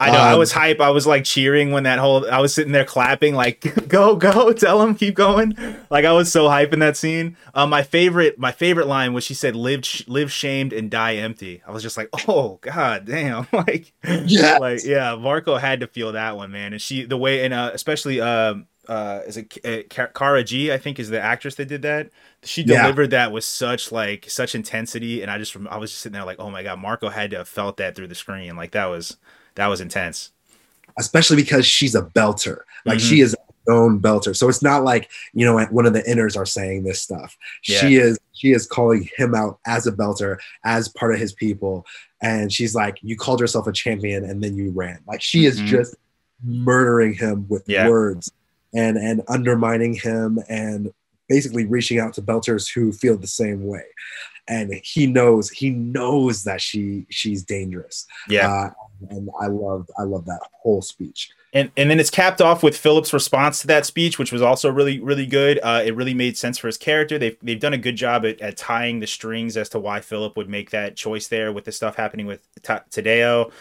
I 0.00 0.10
know. 0.10 0.18
Um, 0.18 0.26
I 0.26 0.34
was 0.34 0.50
hype. 0.50 0.80
I 0.80 0.90
was 0.90 1.06
like 1.06 1.24
cheering 1.24 1.70
when 1.70 1.84
that 1.84 2.00
whole. 2.00 2.28
I 2.28 2.40
was 2.40 2.52
sitting 2.52 2.72
there 2.72 2.84
clapping, 2.84 3.34
like, 3.34 3.60
"Go, 3.88 4.16
go! 4.16 4.52
Tell 4.52 4.82
him, 4.82 4.94
keep 4.96 5.14
going!" 5.14 5.56
Like 5.88 6.04
I 6.04 6.12
was 6.12 6.32
so 6.32 6.48
hype 6.48 6.72
in 6.72 6.80
that 6.80 6.96
scene. 6.96 7.36
Um, 7.54 7.70
my 7.70 7.82
favorite, 7.82 8.38
my 8.38 8.50
favorite 8.50 8.88
line 8.88 9.12
was 9.12 9.22
she 9.22 9.34
said, 9.34 9.54
"Live, 9.54 9.84
sh- 9.84 10.02
live 10.08 10.32
shamed 10.32 10.72
and 10.72 10.90
die 10.90 11.14
empty." 11.16 11.62
I 11.66 11.70
was 11.70 11.82
just 11.82 11.96
like, 11.96 12.08
"Oh 12.26 12.58
god, 12.60 13.06
damn!" 13.06 13.46
like, 13.52 13.92
yeah, 14.04 14.58
like 14.58 14.84
yeah. 14.84 15.14
Marco 15.14 15.56
had 15.56 15.80
to 15.80 15.86
feel 15.86 16.12
that 16.12 16.36
one, 16.36 16.50
man. 16.50 16.72
And 16.72 16.82
she, 16.82 17.04
the 17.04 17.16
way, 17.16 17.44
and 17.44 17.54
uh, 17.54 17.70
especially, 17.72 18.20
um, 18.20 18.66
uh, 18.88 19.20
is 19.26 19.36
it 19.36 19.58
uh, 19.64 20.08
Cara 20.14 20.44
Gee? 20.44 20.72
I 20.72 20.78
think 20.78 20.98
is 20.98 21.10
the 21.10 21.20
actress 21.20 21.54
that 21.56 21.66
did 21.66 21.82
that. 21.82 22.10
She 22.42 22.62
delivered 22.62 23.12
yeah. 23.12 23.24
that 23.24 23.32
with 23.32 23.44
such 23.44 23.92
like 23.92 24.28
such 24.28 24.54
intensity, 24.54 25.22
and 25.22 25.30
I 25.30 25.38
just, 25.38 25.56
I 25.68 25.76
was 25.76 25.90
just 25.90 26.02
sitting 26.02 26.14
there 26.14 26.24
like, 26.24 26.40
"Oh 26.40 26.50
my 26.50 26.62
god, 26.62 26.78
Marco 26.78 27.08
had 27.08 27.30
to 27.30 27.38
have 27.38 27.48
felt 27.48 27.76
that 27.78 27.96
through 27.96 28.08
the 28.08 28.14
screen." 28.14 28.56
Like 28.56 28.72
that 28.72 28.86
was 28.86 29.16
that 29.54 29.66
was 29.66 29.80
intense. 29.80 30.32
Especially 30.98 31.36
because 31.36 31.66
she's 31.66 31.94
a 31.94 32.02
belter. 32.02 32.58
Like 32.84 32.98
mm-hmm. 32.98 33.08
she 33.08 33.20
is 33.20 33.34
a 33.34 33.70
known 33.70 34.00
belter. 34.00 34.36
So 34.36 34.48
it's 34.48 34.62
not 34.62 34.84
like, 34.84 35.10
you 35.32 35.44
know, 35.44 35.58
one 35.66 35.86
of 35.86 35.92
the 35.92 36.02
inners 36.02 36.36
are 36.36 36.46
saying 36.46 36.84
this 36.84 37.00
stuff. 37.00 37.36
Yeah. 37.66 37.80
She 37.80 37.96
is 37.96 38.18
she 38.32 38.52
is 38.52 38.66
calling 38.66 39.08
him 39.16 39.34
out 39.34 39.58
as 39.66 39.86
a 39.86 39.92
belter, 39.92 40.38
as 40.64 40.88
part 40.88 41.14
of 41.14 41.20
his 41.20 41.32
people. 41.32 41.86
And 42.20 42.52
she's 42.52 42.74
like, 42.74 42.98
You 43.02 43.16
called 43.16 43.40
yourself 43.40 43.66
a 43.66 43.72
champion 43.72 44.24
and 44.24 44.42
then 44.42 44.56
you 44.56 44.70
ran. 44.70 45.00
Like 45.06 45.22
she 45.22 45.46
is 45.46 45.58
mm-hmm. 45.58 45.66
just 45.66 45.96
murdering 46.44 47.14
him 47.14 47.46
with 47.48 47.64
yeah. 47.66 47.88
words 47.88 48.30
and 48.74 48.96
and 48.96 49.22
undermining 49.28 49.94
him 49.94 50.38
and 50.48 50.92
basically 51.28 51.64
reaching 51.64 51.98
out 51.98 52.12
to 52.14 52.22
belters 52.22 52.72
who 52.72 52.92
feel 52.92 53.16
the 53.16 53.26
same 53.26 53.64
way 53.64 53.84
and 54.46 54.74
he 54.82 55.06
knows 55.06 55.48
he 55.50 55.70
knows 55.70 56.44
that 56.44 56.60
she 56.60 57.06
she's 57.08 57.42
dangerous 57.42 58.06
yeah 58.28 58.50
uh, 58.50 58.70
and 59.10 59.28
I 59.40 59.46
loved 59.46 59.90
I 59.98 60.02
love 60.02 60.24
that 60.26 60.40
whole 60.52 60.82
speech. 60.82 61.30
And 61.52 61.70
and 61.76 61.90
then 61.90 62.00
it's 62.00 62.10
capped 62.10 62.40
off 62.40 62.62
with 62.62 62.76
Filip's 62.76 63.12
response 63.12 63.60
to 63.60 63.66
that 63.68 63.86
speech, 63.86 64.18
which 64.18 64.32
was 64.32 64.42
also 64.42 64.70
really 64.70 65.00
really 65.00 65.26
good. 65.26 65.60
Uh, 65.62 65.82
it 65.84 65.94
really 65.94 66.14
made 66.14 66.36
sense 66.36 66.58
for 66.58 66.66
his 66.66 66.76
character. 66.76 67.18
They've 67.18 67.36
they've 67.42 67.60
done 67.60 67.74
a 67.74 67.78
good 67.78 67.96
job 67.96 68.24
at, 68.24 68.40
at 68.40 68.56
tying 68.56 69.00
the 69.00 69.06
strings 69.06 69.56
as 69.56 69.68
to 69.70 69.78
why 69.78 70.00
Filip 70.00 70.36
would 70.36 70.48
make 70.48 70.70
that 70.70 70.96
choice 70.96 71.28
there 71.28 71.52
with 71.52 71.64
the 71.64 71.72
stuff 71.72 71.96
happening 71.96 72.26
with 72.26 72.46
Tadeo, 72.62 73.52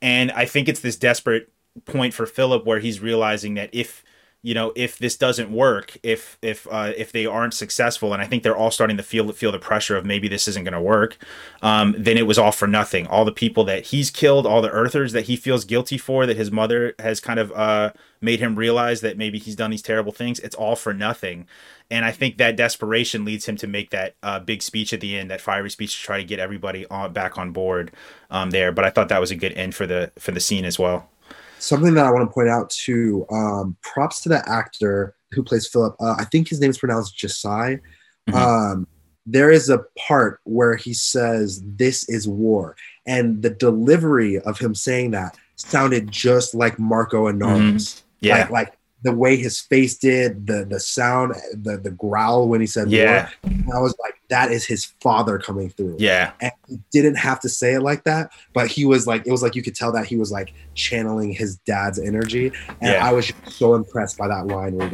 and 0.00 0.30
I 0.32 0.44
think 0.44 0.68
it's 0.68 0.80
this 0.80 0.96
desperate 0.96 1.50
point 1.86 2.14
for 2.14 2.26
Filip 2.26 2.66
where 2.66 2.80
he's 2.80 3.00
realizing 3.00 3.54
that 3.54 3.70
if 3.72 4.04
you 4.42 4.54
know 4.54 4.72
if 4.74 4.98
this 4.98 5.16
doesn't 5.16 5.50
work 5.52 5.96
if 6.02 6.38
if 6.42 6.66
uh, 6.70 6.92
if 6.96 7.12
they 7.12 7.26
aren't 7.26 7.54
successful 7.54 8.12
and 8.12 8.22
i 8.22 8.26
think 8.26 8.42
they're 8.42 8.56
all 8.56 8.70
starting 8.70 8.96
to 8.96 9.02
feel 9.02 9.30
feel 9.32 9.52
the 9.52 9.58
pressure 9.58 9.96
of 9.96 10.04
maybe 10.04 10.28
this 10.28 10.48
isn't 10.48 10.64
going 10.64 10.74
to 10.74 10.80
work 10.80 11.18
um, 11.62 11.94
then 11.98 12.16
it 12.16 12.26
was 12.26 12.38
all 12.38 12.52
for 12.52 12.66
nothing. 12.66 13.06
All 13.06 13.24
the 13.24 13.32
people 13.32 13.64
that 13.64 13.86
he's 13.86 14.10
killed 14.10 14.46
all 14.46 14.62
the 14.62 14.70
earthers 14.70 15.12
that 15.12 15.26
he 15.26 15.36
feels 15.36 15.64
guilty 15.64 15.98
for 15.98 16.26
that 16.26 16.36
his 16.36 16.50
mother 16.50 16.94
has 16.98 17.20
kind 17.20 17.38
of 17.38 17.52
uh, 17.52 17.92
made 18.20 18.40
him 18.40 18.56
realize 18.56 19.00
that 19.02 19.18
maybe 19.18 19.38
he's 19.38 19.56
done 19.56 19.70
these 19.70 19.82
terrible 19.82 20.12
things 20.12 20.38
it's 20.40 20.54
all 20.54 20.76
for 20.76 20.94
nothing. 20.94 21.46
And 21.90 22.04
i 22.04 22.12
think 22.12 22.38
that 22.38 22.56
desperation 22.56 23.24
leads 23.24 23.46
him 23.46 23.56
to 23.56 23.66
make 23.66 23.90
that 23.90 24.14
uh, 24.22 24.40
big 24.40 24.62
speech 24.62 24.92
at 24.92 25.00
the 25.00 25.16
end 25.16 25.30
that 25.30 25.40
fiery 25.40 25.70
speech 25.70 25.96
to 25.98 26.02
try 26.02 26.18
to 26.18 26.24
get 26.24 26.38
everybody 26.38 26.86
on 26.86 27.12
back 27.12 27.36
on 27.38 27.52
board 27.52 27.92
um, 28.30 28.50
there. 28.50 28.72
But 28.72 28.84
i 28.84 28.90
thought 28.90 29.08
that 29.08 29.20
was 29.20 29.30
a 29.30 29.36
good 29.36 29.52
end 29.52 29.74
for 29.74 29.86
the 29.86 30.12
for 30.18 30.32
the 30.32 30.40
scene 30.40 30.64
as 30.64 30.78
well 30.78 31.09
something 31.60 31.94
that 31.94 32.06
I 32.06 32.10
want 32.10 32.28
to 32.28 32.32
point 32.32 32.48
out 32.48 32.70
too. 32.70 33.26
Um, 33.30 33.76
props 33.82 34.20
to 34.22 34.28
the 34.28 34.48
actor 34.48 35.14
who 35.32 35.42
plays 35.42 35.66
Filip. 35.66 35.94
Uh, 36.00 36.16
I 36.18 36.24
think 36.24 36.48
his 36.48 36.60
name 36.60 36.70
is 36.70 36.78
pronounced 36.78 37.16
Jasai. 37.16 37.80
Mm-hmm. 38.28 38.34
Um, 38.34 38.86
there 39.26 39.50
is 39.50 39.68
a 39.68 39.84
part 39.98 40.40
where 40.44 40.76
he 40.76 40.92
says, 40.92 41.62
"This 41.64 42.08
is 42.08 42.26
war," 42.26 42.76
and 43.06 43.42
the 43.42 43.50
delivery 43.50 44.38
of 44.40 44.58
him 44.58 44.74
saying 44.74 45.12
that 45.12 45.36
sounded 45.56 46.10
just 46.10 46.54
like 46.54 46.78
Marco 46.78 47.26
and 47.26 47.40
Mm-hmm. 47.40 48.00
Yeah, 48.22 48.36
like, 48.36 48.50
like 48.50 48.78
the 49.02 49.12
way 49.12 49.36
his 49.36 49.60
face 49.60 49.96
did, 49.96 50.46
the 50.46 50.64
the 50.64 50.80
sound, 50.80 51.34
the 51.54 51.78
the 51.78 51.90
growl 51.90 52.48
when 52.48 52.60
he 52.60 52.66
said 52.66 52.90
yeah. 52.90 53.30
I 53.44 53.78
was 53.80 53.94
like, 54.02 54.19
that 54.30 54.50
is 54.50 54.64
his 54.64 54.86
father 55.00 55.38
coming 55.38 55.68
through. 55.68 55.96
Yeah. 55.98 56.32
And 56.40 56.52
he 56.68 56.80
didn't 56.90 57.16
have 57.16 57.40
to 57.40 57.48
say 57.48 57.74
it 57.74 57.80
like 57.80 58.04
that, 58.04 58.32
but 58.54 58.68
he 58.68 58.86
was 58.86 59.06
like, 59.06 59.26
it 59.26 59.30
was 59.30 59.42
like 59.42 59.54
you 59.54 59.62
could 59.62 59.74
tell 59.74 59.92
that 59.92 60.06
he 60.06 60.16
was 60.16 60.32
like 60.32 60.54
channeling 60.74 61.32
his 61.32 61.56
dad's 61.58 61.98
energy. 61.98 62.52
And 62.80 62.92
yeah. 62.94 63.06
I 63.06 63.12
was 63.12 63.32
so 63.46 63.74
impressed 63.74 64.16
by 64.16 64.28
that 64.28 64.46
line 64.46 64.76
where 64.76 64.90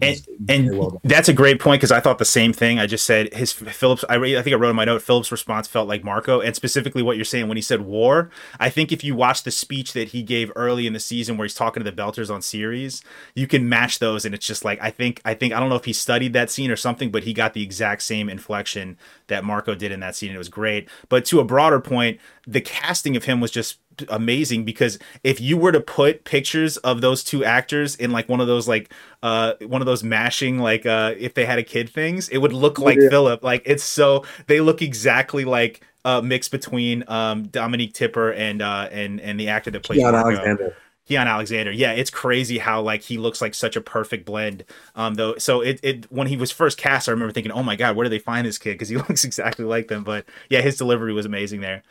and, 0.00 0.26
and 0.48 0.78
well 0.78 1.00
that's 1.04 1.28
a 1.28 1.32
great 1.32 1.60
point 1.60 1.80
because 1.80 1.92
I 1.92 2.00
thought 2.00 2.18
the 2.18 2.24
same 2.24 2.52
thing. 2.52 2.78
I 2.78 2.86
just 2.86 3.04
said 3.04 3.32
his 3.34 3.52
Filip's. 3.52 4.04
I, 4.08 4.16
I 4.16 4.42
think 4.42 4.54
I 4.54 4.54
wrote 4.54 4.70
in 4.70 4.76
my 4.76 4.84
note. 4.84 5.02
Filip's 5.02 5.32
response 5.32 5.66
felt 5.66 5.88
like 5.88 6.04
Marco, 6.04 6.40
and 6.40 6.54
specifically 6.54 7.02
what 7.02 7.16
you're 7.16 7.24
saying 7.24 7.48
when 7.48 7.56
he 7.56 7.62
said 7.62 7.82
war. 7.82 8.30
I 8.58 8.70
think 8.70 8.92
if 8.92 9.02
you 9.02 9.14
watch 9.14 9.42
the 9.42 9.50
speech 9.50 9.92
that 9.94 10.08
he 10.08 10.22
gave 10.22 10.52
early 10.56 10.86
in 10.86 10.92
the 10.92 11.00
season 11.00 11.36
where 11.36 11.44
he's 11.44 11.54
talking 11.54 11.82
to 11.82 11.90
the 11.90 11.96
Belters 11.96 12.32
on 12.32 12.42
Ceres, 12.42 13.02
you 13.34 13.46
can 13.46 13.68
match 13.68 13.98
those, 13.98 14.24
and 14.24 14.34
it's 14.34 14.46
just 14.46 14.64
like 14.64 14.80
I 14.82 14.90
think 14.90 15.20
I 15.24 15.34
think 15.34 15.52
I 15.52 15.60
don't 15.60 15.68
know 15.68 15.76
if 15.76 15.84
he 15.84 15.92
studied 15.92 16.32
that 16.32 16.50
scene 16.50 16.70
or 16.70 16.76
something, 16.76 17.10
but 17.10 17.24
he 17.24 17.32
got 17.32 17.54
the 17.54 17.62
exact 17.62 18.02
same 18.02 18.28
inflection 18.28 18.96
that 19.26 19.44
Marco 19.44 19.74
did 19.74 19.92
in 19.92 20.00
that 20.00 20.16
scene. 20.16 20.32
It 20.32 20.38
was 20.38 20.48
great. 20.48 20.88
But 21.08 21.24
to 21.26 21.40
a 21.40 21.44
broader 21.44 21.80
point, 21.80 22.20
the 22.46 22.60
casting 22.60 23.16
of 23.16 23.24
him 23.24 23.40
was 23.40 23.50
just 23.50 23.78
amazing 24.08 24.64
because 24.64 24.98
if 25.24 25.40
you 25.40 25.56
were 25.56 25.72
to 25.72 25.80
put 25.80 26.24
pictures 26.24 26.76
of 26.78 27.00
those 27.00 27.22
two 27.22 27.44
actors 27.44 27.96
in 27.96 28.10
like 28.10 28.28
one 28.28 28.40
of 28.40 28.46
those 28.46 28.66
like 28.68 28.92
uh 29.22 29.54
one 29.62 29.82
of 29.82 29.86
those 29.86 30.02
mashing 30.02 30.58
like 30.58 30.86
uh 30.86 31.14
if 31.18 31.34
they 31.34 31.44
had 31.44 31.58
a 31.58 31.62
kid 31.62 31.88
things 31.88 32.28
it 32.28 32.38
would 32.38 32.52
look 32.52 32.78
like 32.78 32.98
yeah. 33.00 33.08
filip 33.08 33.42
like 33.42 33.62
it's 33.66 33.84
so 33.84 34.24
they 34.46 34.60
look 34.60 34.82
exactly 34.82 35.44
like 35.44 35.84
a 36.04 36.22
mix 36.22 36.48
between 36.48 37.04
um 37.08 37.44
dominique 37.48 37.92
tipper 37.92 38.32
and 38.32 38.62
uh 38.62 38.88
and 38.90 39.20
and 39.20 39.38
the 39.38 39.48
actor 39.48 39.70
that 39.70 39.82
plays 39.82 40.02
Alexander. 40.02 40.74
Keon 41.10 41.26
Alexander. 41.26 41.72
Yeah, 41.72 41.90
it's 41.90 42.08
crazy 42.08 42.58
how 42.58 42.80
like 42.80 43.02
he 43.02 43.18
looks 43.18 43.42
like 43.42 43.52
such 43.52 43.74
a 43.74 43.80
perfect 43.80 44.24
blend. 44.24 44.64
Um, 44.94 45.14
though, 45.14 45.36
so 45.38 45.60
it, 45.60 45.80
it 45.82 46.10
when 46.12 46.28
he 46.28 46.36
was 46.36 46.52
first 46.52 46.78
cast, 46.78 47.08
I 47.08 47.10
remember 47.12 47.32
thinking, 47.32 47.50
oh 47.50 47.64
my 47.64 47.74
god, 47.74 47.96
where 47.96 48.04
do 48.04 48.08
they 48.08 48.20
find 48.20 48.46
this 48.46 48.58
kid? 48.58 48.74
Because 48.74 48.90
he 48.90 48.96
looks 49.08 49.24
exactly 49.24 49.64
like 49.64 49.88
them. 49.88 50.04
But 50.04 50.24
yeah, 50.48 50.60
his 50.60 50.76
delivery 50.76 51.12
was 51.12 51.26
amazing 51.26 51.62
there. 51.62 51.82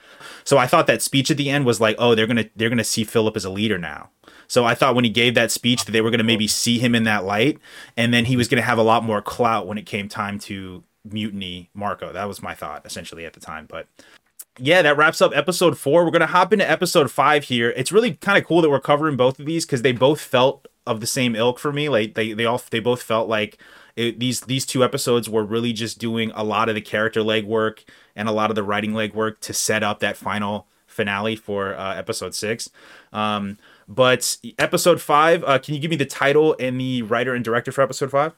So 0.46 0.58
I 0.58 0.68
thought 0.68 0.88
that 0.88 1.02
speech 1.02 1.30
at 1.30 1.36
the 1.36 1.50
end 1.50 1.66
was 1.66 1.82
like, 1.82 1.98
oh, 2.00 2.16
they're 2.16 2.28
gonna 2.28 2.46
they're 2.56 2.70
gonna 2.70 2.86
see 2.86 3.04
Filip 3.04 3.36
as 3.36 3.44
a 3.44 3.50
leader 3.50 3.78
now. 3.78 4.10
So 4.48 4.64
I 4.64 4.74
thought 4.74 4.96
when 4.96 5.04
he 5.04 5.10
gave 5.10 5.36
that 5.36 5.52
speech 5.52 5.84
that 5.84 5.92
they 5.92 6.00
were 6.00 6.12
gonna 6.12 6.24
maybe 6.24 6.48
see 6.48 6.80
him 6.80 6.96
in 6.96 7.04
that 7.04 7.26
light, 7.26 7.60
and 7.98 8.14
then 8.14 8.24
he 8.24 8.38
was 8.38 8.48
gonna 8.48 8.62
have 8.62 8.78
a 8.78 8.84
lot 8.84 9.04
more 9.04 9.22
clout 9.22 9.68
when 9.68 9.78
it 9.78 9.86
came 9.86 10.08
time 10.08 10.40
to 10.40 10.86
mutiny 11.04 11.70
Marco. 11.74 12.14
That 12.14 12.30
was 12.30 12.42
my 12.42 12.54
thought 12.56 12.86
essentially 12.86 13.26
at 13.26 13.34
the 13.34 13.42
time. 13.42 13.66
But 13.70 13.88
yeah, 14.60 14.82
that 14.82 14.98
wraps 14.98 15.22
up 15.22 15.32
episode 15.36 15.78
four. 15.78 16.06
We're 16.06 16.12
gonna 16.12 16.28
hop 16.28 16.54
into 16.54 16.70
episode 16.70 17.12
five 17.12 17.46
here. 17.46 17.74
It's 17.76 17.92
really 17.92 18.14
kind 18.16 18.38
of 18.38 18.46
cool 18.46 18.62
that 18.62 18.70
we're 18.70 18.80
covering 18.80 19.18
both 19.18 19.40
of 19.40 19.46
these 19.46 19.66
because 19.66 19.82
they 19.82 19.92
both 19.92 20.22
felt 20.22 20.68
of 20.86 21.00
the 21.00 21.08
same 21.08 21.36
ilk 21.36 21.60
for 21.60 21.72
me. 21.72 21.90
Like 21.90 22.16
they 22.16 22.34
they 22.34 22.46
all 22.46 22.62
they 22.70 22.80
both 22.80 23.02
felt 23.02 23.30
like 23.30 23.58
it, 23.96 24.20
these 24.20 24.42
these 24.42 24.66
two 24.66 24.84
episodes 24.84 25.30
were 25.30 25.44
really 25.44 25.74
just 25.74 26.00
doing 26.00 26.32
a 26.36 26.44
lot 26.44 26.70
of 26.70 26.76
the 26.76 26.82
character 26.82 27.22
legwork 27.22 27.84
and 28.16 28.30
a 28.30 28.32
lot 28.32 28.50
of 28.50 28.56
the 28.56 28.64
writing 28.64 28.92
legwork 28.92 29.40
to 29.42 29.54
set 29.54 29.84
up 29.84 30.00
that 30.00 30.18
final 30.18 30.68
finale 30.88 31.36
for 31.36 31.76
uh, 31.76 31.96
episode 31.96 32.36
six. 32.36 32.70
Um, 33.14 33.58
but 33.88 34.38
episode 34.58 35.02
five, 35.02 35.44
uh, 35.44 35.60
can 35.60 35.74
you 35.74 35.80
give 35.80 35.90
me 35.90 35.98
the 35.98 36.06
title 36.06 36.56
and 36.60 36.80
the 36.80 37.02
writer 37.04 37.34
and 37.34 37.44
director 37.44 37.72
for 37.72 37.82
episode 37.82 38.12
five? 38.12 38.34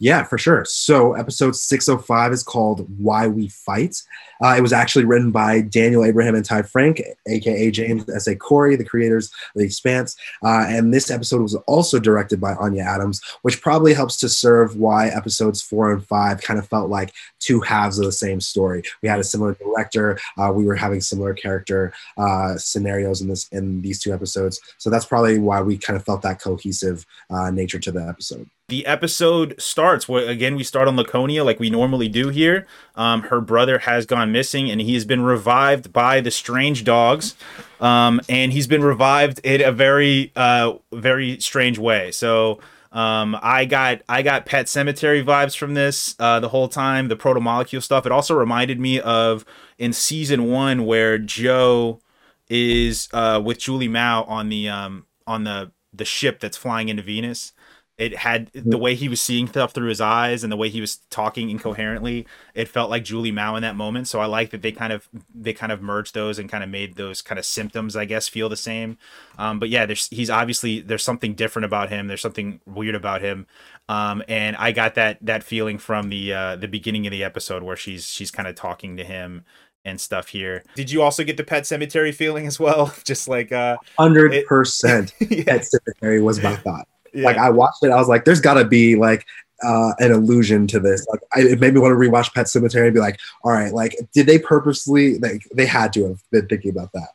Yeah, 0.00 0.22
for 0.22 0.38
sure. 0.38 0.64
So 0.64 1.14
episode 1.14 1.56
605 1.56 2.32
is 2.32 2.44
called 2.44 2.86
Why 3.00 3.26
We 3.26 3.48
Fight. 3.48 4.00
Uh, 4.40 4.54
it 4.56 4.60
was 4.60 4.72
actually 4.72 5.04
written 5.04 5.32
by 5.32 5.60
Daniel 5.60 6.04
Abraham 6.04 6.36
and 6.36 6.44
Ty 6.44 6.62
Franck, 6.62 7.02
aka 7.26 7.70
James 7.72 8.08
S. 8.08 8.28
A. 8.28 8.36
Corey, 8.36 8.76
the 8.76 8.84
creators 8.84 9.26
of 9.26 9.32
The 9.56 9.64
Expanse. 9.64 10.16
Uh, 10.44 10.66
and 10.68 10.94
this 10.94 11.10
episode 11.10 11.42
was 11.42 11.56
also 11.66 11.98
directed 11.98 12.40
by 12.40 12.54
Anya 12.54 12.84
Adams, 12.84 13.20
which 13.42 13.60
probably 13.60 13.92
helps 13.92 14.16
to 14.18 14.28
serve 14.28 14.76
why 14.76 15.08
episodes 15.08 15.60
four 15.60 15.92
and 15.92 16.06
five 16.06 16.40
kind 16.40 16.60
of 16.60 16.68
felt 16.68 16.88
like 16.90 17.12
two 17.40 17.60
halves 17.60 17.98
of 17.98 18.04
the 18.04 18.12
same 18.12 18.40
story. 18.40 18.84
We 19.02 19.08
had 19.08 19.18
a 19.18 19.24
similar 19.24 19.54
director. 19.54 20.20
Uh, 20.36 20.52
we 20.54 20.64
were 20.64 20.76
having 20.76 21.00
similar 21.00 21.34
character 21.34 21.92
uh, 22.16 22.56
scenarios 22.56 23.20
in 23.20 23.26
this 23.26 23.48
in 23.48 23.82
these 23.82 24.00
two 24.00 24.14
episodes. 24.14 24.60
So 24.78 24.90
that's 24.90 25.06
probably 25.06 25.40
why 25.40 25.60
we 25.60 25.76
kind 25.76 25.96
of 25.96 26.04
felt 26.04 26.22
that 26.22 26.40
cohesive 26.40 27.04
uh, 27.30 27.50
nature 27.50 27.80
to 27.80 27.90
the 27.90 28.06
episode 28.06 28.48
the 28.68 28.84
episode 28.84 29.54
starts 29.58 30.06
where 30.06 30.28
again 30.28 30.54
we 30.54 30.62
start 30.62 30.86
on 30.86 30.94
laconia 30.94 31.42
like 31.42 31.58
we 31.58 31.70
normally 31.70 32.06
do 32.06 32.28
here 32.28 32.66
um, 32.96 33.22
her 33.22 33.40
brother 33.40 33.78
has 33.78 34.04
gone 34.04 34.30
missing 34.30 34.70
and 34.70 34.82
he 34.82 34.92
has 34.92 35.06
been 35.06 35.22
revived 35.22 35.90
by 35.90 36.20
the 36.20 36.30
strange 36.30 36.84
dogs 36.84 37.34
um, 37.80 38.20
and 38.28 38.52
he's 38.52 38.66
been 38.66 38.84
revived 38.84 39.40
in 39.42 39.62
a 39.62 39.72
very 39.72 40.30
uh, 40.36 40.74
very 40.92 41.40
strange 41.40 41.78
way 41.78 42.10
so 42.10 42.60
um, 42.92 43.38
I 43.42 43.64
got 43.64 44.02
I 44.08 44.20
got 44.20 44.44
Pet 44.44 44.66
Sematary 44.66 45.24
vibes 45.24 45.56
from 45.56 45.74
this 45.74 46.16
uh, 46.18 46.40
the 46.40 46.48
whole 46.48 46.68
time. 46.68 47.08
The 47.08 47.16
proto 47.16 47.38
molecule 47.38 47.82
stuff. 47.82 48.06
It 48.06 48.12
also 48.12 48.34
reminded 48.34 48.80
me 48.80 48.98
of 48.98 49.44
in 49.76 49.92
season 49.92 50.44
one 50.46 50.86
where 50.86 51.18
Joe 51.18 52.00
is 52.48 53.10
uh, 53.12 53.42
with 53.44 53.58
Julie 53.58 53.88
Mao 53.88 54.24
on 54.24 54.48
the 54.48 54.70
um, 54.70 55.04
on 55.26 55.44
the 55.44 55.70
the 55.92 56.06
ship 56.06 56.40
that's 56.40 56.56
flying 56.56 56.88
into 56.88 57.02
Venus 57.02 57.52
it 57.98 58.16
had 58.16 58.48
the 58.54 58.78
way 58.78 58.94
he 58.94 59.08
was 59.08 59.20
seeing 59.20 59.48
stuff 59.48 59.72
through 59.72 59.88
his 59.88 60.00
eyes 60.00 60.44
and 60.44 60.52
the 60.52 60.56
way 60.56 60.68
he 60.68 60.80
was 60.80 60.96
talking 61.10 61.50
incoherently 61.50 62.26
it 62.54 62.68
felt 62.68 62.88
like 62.88 63.04
julie 63.04 63.32
mao 63.32 63.56
in 63.56 63.62
that 63.62 63.76
moment 63.76 64.06
so 64.06 64.20
i 64.20 64.26
like 64.26 64.50
that 64.50 64.62
they 64.62 64.72
kind 64.72 64.92
of 64.92 65.08
they 65.34 65.52
kind 65.52 65.72
of 65.72 65.82
merged 65.82 66.14
those 66.14 66.38
and 66.38 66.48
kind 66.48 66.64
of 66.64 66.70
made 66.70 66.96
those 66.96 67.20
kind 67.20 67.38
of 67.38 67.44
symptoms 67.44 67.96
i 67.96 68.04
guess 68.04 68.28
feel 68.28 68.48
the 68.48 68.56
same 68.56 68.96
um, 69.38 69.58
but 69.58 69.68
yeah 69.68 69.84
there's 69.84 70.08
he's 70.08 70.30
obviously 70.30 70.80
there's 70.80 71.04
something 71.04 71.34
different 71.34 71.66
about 71.66 71.90
him 71.90 72.06
there's 72.06 72.22
something 72.22 72.60
weird 72.66 72.94
about 72.94 73.20
him 73.20 73.46
um, 73.88 74.22
and 74.28 74.56
i 74.56 74.72
got 74.72 74.94
that 74.94 75.18
that 75.20 75.42
feeling 75.42 75.78
from 75.78 76.08
the 76.08 76.32
uh, 76.32 76.56
the 76.56 76.68
beginning 76.68 77.06
of 77.06 77.10
the 77.10 77.24
episode 77.24 77.62
where 77.62 77.76
she's 77.76 78.06
she's 78.06 78.30
kind 78.30 78.48
of 78.48 78.54
talking 78.54 78.96
to 78.96 79.04
him 79.04 79.44
and 79.84 80.00
stuff 80.00 80.28
here. 80.28 80.62
Did 80.74 80.90
you 80.90 81.02
also 81.02 81.24
get 81.24 81.36
the 81.36 81.44
Pet 81.44 81.62
Sematary 81.64 82.14
feeling 82.14 82.46
as 82.46 82.60
well? 82.60 82.92
Just 83.04 83.28
like 83.28 83.52
uh 83.52 83.78
hundred 83.98 84.44
percent 84.46 85.14
Pet 85.18 85.66
Sematary 85.66 86.22
was 86.22 86.42
my 86.42 86.54
thought. 86.56 86.86
Yeah. 87.12 87.24
Like 87.24 87.36
I 87.36 87.50
watched 87.50 87.82
it, 87.82 87.90
I 87.90 87.96
was 87.96 88.08
like, 88.08 88.24
there's 88.24 88.40
gotta 88.40 88.64
be 88.64 88.96
like 88.96 89.26
uh, 89.62 89.92
an 89.98 90.12
allusion 90.12 90.66
to 90.68 90.80
this. 90.80 91.06
Like 91.10 91.20
I, 91.34 91.40
it 91.40 91.60
made 91.60 91.74
me 91.74 91.80
want 91.80 91.92
to 91.92 91.96
rewatch 91.96 92.32
Pet 92.34 92.46
Sematary 92.46 92.86
and 92.86 92.94
be 92.94 93.00
like, 93.00 93.18
all 93.42 93.52
right, 93.52 93.72
like 93.72 93.96
did 94.12 94.26
they 94.26 94.38
purposely 94.38 95.18
like 95.18 95.42
they 95.54 95.66
had 95.66 95.92
to 95.94 96.08
have 96.08 96.22
been 96.30 96.46
thinking 96.46 96.70
about 96.70 96.92
that. 96.92 97.08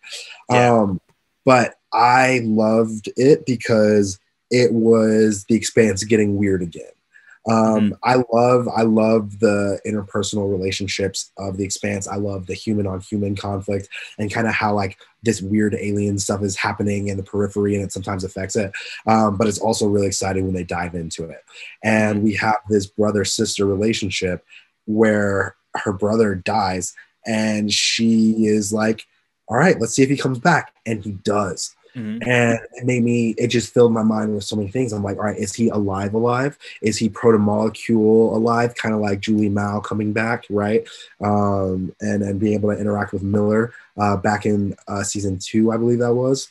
Yeah. 0.49 0.73
Um 0.73 1.01
but 1.45 1.75
I 1.91 2.41
loved 2.43 3.09
it 3.17 3.45
because 3.45 4.19
it 4.49 4.71
was 4.73 5.45
the 5.49 5.55
expanse 5.55 6.03
getting 6.03 6.37
weird 6.37 6.61
again. 6.61 6.91
Um, 7.49 7.91
mm-hmm. 7.91 7.93
I 8.03 8.23
love 8.31 8.67
I 8.69 8.83
love 8.83 9.39
the 9.39 9.79
interpersonal 9.85 10.49
relationships 10.49 11.31
of 11.37 11.57
the 11.57 11.65
expanse. 11.65 12.07
I 12.07 12.15
love 12.15 12.47
the 12.47 12.53
human 12.53 12.87
on 12.87 13.01
human 13.01 13.35
conflict 13.35 13.89
and 14.17 14.31
kind 14.31 14.47
of 14.47 14.53
how 14.53 14.73
like 14.73 14.97
this 15.23 15.41
weird 15.41 15.75
alien 15.75 16.19
stuff 16.19 16.41
is 16.41 16.55
happening 16.55 17.09
in 17.09 17.17
the 17.17 17.23
periphery 17.23 17.75
and 17.75 17.83
it 17.83 17.91
sometimes 17.91 18.23
affects 18.23 18.55
it. 18.55 18.71
Um, 19.07 19.37
but 19.37 19.47
it's 19.47 19.59
also 19.59 19.87
really 19.87 20.07
exciting 20.07 20.45
when 20.45 20.53
they 20.53 20.63
dive 20.63 20.95
into 20.95 21.25
it. 21.25 21.43
And 21.83 22.23
we 22.23 22.33
have 22.35 22.57
this 22.69 22.85
brother 22.85 23.25
sister 23.25 23.65
relationship 23.65 24.45
where 24.85 25.55
her 25.75 25.93
brother 25.93 26.35
dies 26.35 26.93
and 27.25 27.71
she 27.71 28.45
is 28.45 28.73
like, 28.73 29.05
all 29.47 29.57
right, 29.57 29.79
let's 29.79 29.93
see 29.93 30.03
if 30.03 30.09
he 30.09 30.17
comes 30.17 30.39
back. 30.39 30.73
And 30.85 31.03
he 31.03 31.11
does. 31.11 31.75
Mm-hmm. 31.95 32.27
And 32.27 32.59
it 32.73 32.85
made 32.85 33.03
me, 33.03 33.35
it 33.37 33.47
just 33.47 33.73
filled 33.73 33.93
my 33.93 34.03
mind 34.03 34.33
with 34.33 34.43
so 34.43 34.55
many 34.55 34.69
things. 34.69 34.93
I'm 34.93 35.03
like, 35.03 35.17
all 35.17 35.23
right, 35.23 35.37
is 35.37 35.53
he 35.53 35.69
alive, 35.69 36.13
alive? 36.13 36.57
Is 36.81 36.97
he 36.97 37.09
proto 37.09 37.37
molecule 37.37 38.35
alive? 38.35 38.75
Kind 38.75 38.95
of 38.95 39.01
like 39.01 39.19
Julie 39.19 39.49
Mao 39.49 39.79
coming 39.79 40.13
back, 40.13 40.45
right? 40.49 40.87
Um, 41.21 41.95
and, 42.01 42.23
and 42.23 42.39
being 42.39 42.53
able 42.53 42.73
to 42.73 42.79
interact 42.79 43.13
with 43.13 43.23
Miller 43.23 43.73
uh, 43.97 44.17
back 44.17 44.45
in 44.45 44.75
uh, 44.87 45.03
season 45.03 45.37
two, 45.39 45.71
I 45.71 45.77
believe 45.77 45.99
that 45.99 46.13
was. 46.13 46.49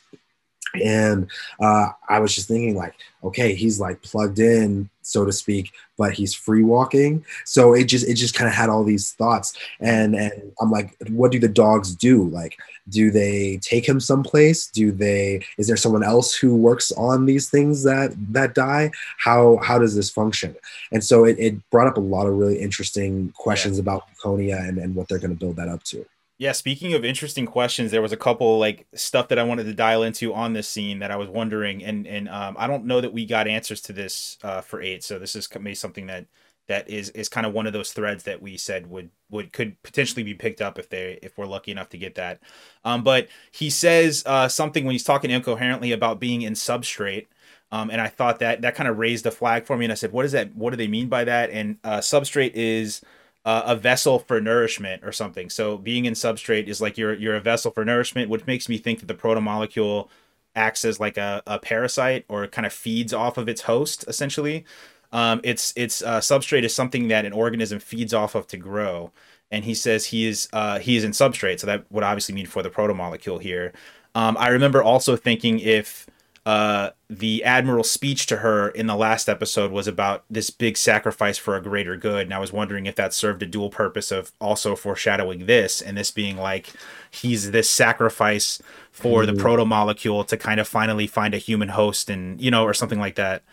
And 0.81 1.29
uh, 1.59 1.89
I 2.07 2.19
was 2.19 2.33
just 2.33 2.47
thinking, 2.47 2.75
like, 2.75 2.95
okay, 3.23 3.53
he's 3.53 3.79
like 3.79 4.01
plugged 4.01 4.39
in, 4.39 4.89
so 5.03 5.25
to 5.25 5.31
speak, 5.31 5.71
but 5.97 6.13
he's 6.13 6.33
free 6.33 6.63
walking. 6.63 7.23
So 7.45 7.73
it 7.73 7.85
just 7.85 8.07
it 8.07 8.15
just 8.15 8.35
kind 8.35 8.47
of 8.47 8.53
had 8.53 8.69
all 8.69 8.83
these 8.83 9.13
thoughts, 9.13 9.55
and 9.79 10.15
and 10.15 10.51
I'm 10.59 10.71
like, 10.71 10.95
what 11.09 11.31
do 11.31 11.39
the 11.39 11.47
dogs 11.47 11.95
do? 11.95 12.23
Like, 12.29 12.57
do 12.89 13.11
they 13.11 13.59
take 13.61 13.87
him 13.87 13.99
someplace? 13.99 14.67
Do 14.67 14.91
they? 14.91 15.45
Is 15.57 15.67
there 15.67 15.77
someone 15.77 16.03
else 16.03 16.33
who 16.33 16.55
works 16.55 16.91
on 16.93 17.25
these 17.25 17.49
things 17.49 17.83
that 17.83 18.13
that 18.33 18.55
die? 18.55 18.91
How 19.17 19.59
how 19.61 19.79
does 19.79 19.95
this 19.95 20.09
function? 20.09 20.55
And 20.91 21.03
so 21.03 21.25
it, 21.25 21.37
it 21.39 21.69
brought 21.69 21.87
up 21.87 21.97
a 21.97 22.01
lot 22.01 22.27
of 22.27 22.33
really 22.33 22.59
interesting 22.59 23.31
questions 23.37 23.77
yeah. 23.77 23.81
about 23.81 24.03
Laconia 24.09 24.57
and 24.57 24.77
and 24.77 24.95
what 24.95 25.07
they're 25.07 25.19
going 25.19 25.33
to 25.33 25.39
build 25.39 25.57
that 25.57 25.69
up 25.69 25.83
to. 25.85 26.05
Yeah, 26.37 26.51
speaking 26.51 26.93
of 26.93 27.05
interesting 27.05 27.45
questions, 27.45 27.91
there 27.91 28.01
was 28.01 28.11
a 28.11 28.17
couple 28.17 28.57
like 28.59 28.87
stuff 28.95 29.27
that 29.29 29.37
I 29.39 29.43
wanted 29.43 29.65
to 29.65 29.73
dial 29.73 30.03
into 30.03 30.33
on 30.33 30.53
this 30.53 30.67
scene 30.67 30.99
that 30.99 31.11
I 31.11 31.15
was 31.15 31.29
wondering, 31.29 31.83
and 31.83 32.07
and 32.07 32.27
um, 32.27 32.55
I 32.59 32.67
don't 32.67 32.85
know 32.85 32.99
that 33.01 33.13
we 33.13 33.25
got 33.25 33.47
answers 33.47 33.81
to 33.81 33.93
this 33.93 34.37
uh, 34.43 34.61
for 34.61 34.81
eight. 34.81 35.03
So 35.03 35.19
this 35.19 35.35
is 35.35 35.47
maybe 35.53 35.75
something 35.75 36.07
that 36.07 36.25
that 36.67 36.89
is 36.89 37.09
is 37.09 37.29
kind 37.29 37.45
of 37.45 37.53
one 37.53 37.67
of 37.67 37.73
those 37.73 37.93
threads 37.93 38.23
that 38.23 38.41
we 38.41 38.57
said 38.57 38.89
would 38.89 39.11
would 39.29 39.53
could 39.53 39.81
potentially 39.83 40.23
be 40.23 40.33
picked 40.33 40.59
up 40.61 40.79
if 40.79 40.89
they 40.89 41.19
if 41.21 41.37
we're 41.37 41.45
lucky 41.45 41.71
enough 41.71 41.89
to 41.89 41.97
get 41.97 42.15
that. 42.15 42.39
Um, 42.83 43.03
but 43.03 43.27
he 43.51 43.69
says 43.69 44.23
uh, 44.25 44.47
something 44.47 44.85
when 44.85 44.93
he's 44.93 45.03
talking 45.03 45.29
incoherently 45.31 45.91
about 45.91 46.19
being 46.19 46.41
in 46.41 46.53
substrate. 46.53 47.27
Um, 47.71 47.89
and 47.89 47.99
I 48.01 48.07
thought 48.07 48.39
that 48.39 48.61
that 48.61 48.75
kind 48.75 48.87
of 48.89 48.97
raised 48.99 49.25
a 49.25 49.31
flag 49.31 49.65
for 49.65 49.77
me, 49.77 49.85
and 49.85 49.91
I 49.91 49.95
said, 49.95 50.11
"What 50.11 50.25
is 50.25 50.31
that? 50.33 50.55
What 50.55 50.71
do 50.71 50.77
they 50.77 50.87
mean 50.87 51.09
by 51.09 51.23
that?" 51.23 51.49
And 51.51 51.77
uh, 51.83 51.99
substrate 51.99 52.51
is 52.53 53.01
uh, 53.45 53.63
a 53.65 53.75
vessel 53.75 54.19
for 54.19 54.39
nourishment 54.39 55.03
or 55.03 55.11
something. 55.11 55.49
So 55.49 55.77
being 55.77 56.05
in 56.05 56.13
substrate 56.13 56.67
is 56.67 56.81
like 56.81 56.97
you're 56.97 57.13
you're 57.13 57.35
a 57.35 57.41
vessel 57.41 57.71
for 57.71 57.83
nourishment, 57.83 58.29
which 58.29 58.45
makes 58.47 58.69
me 58.69 58.77
think 58.77 58.99
that 58.99 59.07
the 59.07 59.15
protomolecule 59.15 60.09
acts 60.55 60.85
as 60.85 60.99
like 60.99 61.17
a, 61.17 61.41
a 61.47 61.59
parasite 61.59 62.25
or 62.29 62.47
kind 62.47 62.65
of 62.65 62.73
feeds 62.73 63.13
off 63.13 63.37
of 63.37 63.49
its 63.49 63.61
host 63.61 64.05
essentially. 64.07 64.65
Um, 65.11 65.41
it's 65.43 65.73
it's 65.75 66.01
uh, 66.01 66.19
substrate 66.19 66.63
is 66.63 66.73
something 66.73 67.07
that 67.09 67.25
an 67.25 67.33
organism 67.33 67.79
feeds 67.79 68.13
off 68.13 68.33
of 68.33 68.47
to 68.47 68.57
grow, 68.57 69.11
and 69.51 69.63
he 69.63 69.75
says 69.75 70.07
he 70.07 70.25
is 70.27 70.49
uh, 70.53 70.79
he 70.79 70.95
is 70.95 71.03
in 71.03 71.11
substrate, 71.11 71.59
so 71.59 71.67
that 71.67 71.85
would 71.91 72.03
obviously 72.03 72.33
mean 72.33 72.47
for 72.47 72.63
the 72.63 72.69
protomolecule 72.69 73.39
here. 73.41 73.73
Um, 74.15 74.37
I 74.39 74.49
remember 74.49 74.81
also 74.81 75.15
thinking 75.15 75.59
if 75.59 76.07
uh, 76.45 76.89
the 77.09 77.43
admiral's 77.43 77.89
speech 77.89 78.25
to 78.25 78.37
her 78.37 78.67
in 78.69 78.87
the 78.87 78.95
last 78.95 79.29
episode 79.29 79.71
was 79.71 79.87
about 79.87 80.25
this 80.29 80.49
big 80.49 80.75
sacrifice 80.75 81.37
for 81.37 81.55
a 81.55 81.61
greater 81.61 81.95
good, 81.95 82.23
and 82.23 82.33
I 82.33 82.39
was 82.39 82.51
wondering 82.51 82.85
if 82.85 82.95
that 82.95 83.13
served 83.13 83.41
a 83.43 83.45
dual 83.45 83.69
purpose 83.69 84.11
of 84.11 84.33
also 84.41 84.75
foreshadowing 84.75 85.45
this, 85.45 85.81
and 85.81 85.97
this 85.97 86.11
being 86.11 86.35
like 86.35 86.71
he's 87.09 87.51
this 87.51 87.69
sacrifice 87.69 88.61
for 88.91 89.23
mm. 89.23 89.27
the 89.27 89.33
proto 89.33 89.65
molecule 89.65 90.25
to 90.25 90.35
kind 90.35 90.59
of 90.59 90.67
finally 90.67 91.07
find 91.07 91.33
a 91.33 91.37
human 91.37 91.69
host, 91.69 92.09
and 92.09 92.41
you 92.41 92.51
know, 92.51 92.63
or 92.63 92.73
something 92.73 92.99
like 92.99 93.15
that. 93.15 93.43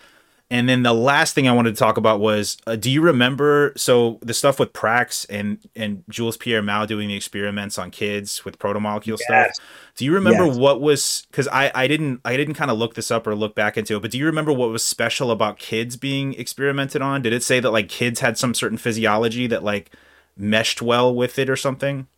And 0.52 0.68
then 0.68 0.82
the 0.82 0.92
last 0.92 1.34
thing 1.36 1.46
I 1.46 1.52
wanted 1.52 1.76
to 1.76 1.78
talk 1.78 1.96
about 1.96 2.18
was, 2.18 2.56
uh, 2.66 2.74
do 2.74 2.90
you 2.90 3.00
remember? 3.00 3.72
So 3.76 4.18
the 4.20 4.34
stuff 4.34 4.58
with 4.58 4.72
Prax 4.72 5.24
and 5.30 5.58
and 5.76 6.02
Jules 6.08 6.36
Pierre 6.36 6.60
Mao 6.60 6.86
doing 6.86 7.06
the 7.06 7.14
experiments 7.14 7.78
on 7.78 7.92
kids 7.92 8.44
with 8.44 8.58
protomolecule 8.58 9.16
yes. 9.18 9.22
stuff. 9.22 9.66
Do 9.96 10.04
you 10.04 10.12
remember 10.12 10.46
yes. 10.46 10.56
what 10.56 10.80
was? 10.80 11.26
Because 11.30 11.46
I 11.48 11.70
I 11.72 11.86
didn't 11.86 12.20
I 12.24 12.36
didn't 12.36 12.54
kind 12.54 12.70
of 12.70 12.78
look 12.78 12.94
this 12.94 13.12
up 13.12 13.28
or 13.28 13.36
look 13.36 13.54
back 13.54 13.78
into 13.78 13.96
it. 13.96 14.00
But 14.00 14.10
do 14.10 14.18
you 14.18 14.26
remember 14.26 14.52
what 14.52 14.70
was 14.70 14.82
special 14.82 15.30
about 15.30 15.60
kids 15.60 15.96
being 15.96 16.34
experimented 16.34 17.00
on? 17.00 17.22
Did 17.22 17.32
it 17.32 17.44
say 17.44 17.60
that 17.60 17.70
like 17.70 17.88
kids 17.88 18.18
had 18.18 18.36
some 18.36 18.52
certain 18.52 18.78
physiology 18.78 19.46
that 19.46 19.62
like 19.62 19.92
meshed 20.36 20.82
well 20.82 21.14
with 21.14 21.38
it 21.38 21.48
or 21.48 21.56
something? 21.56 22.08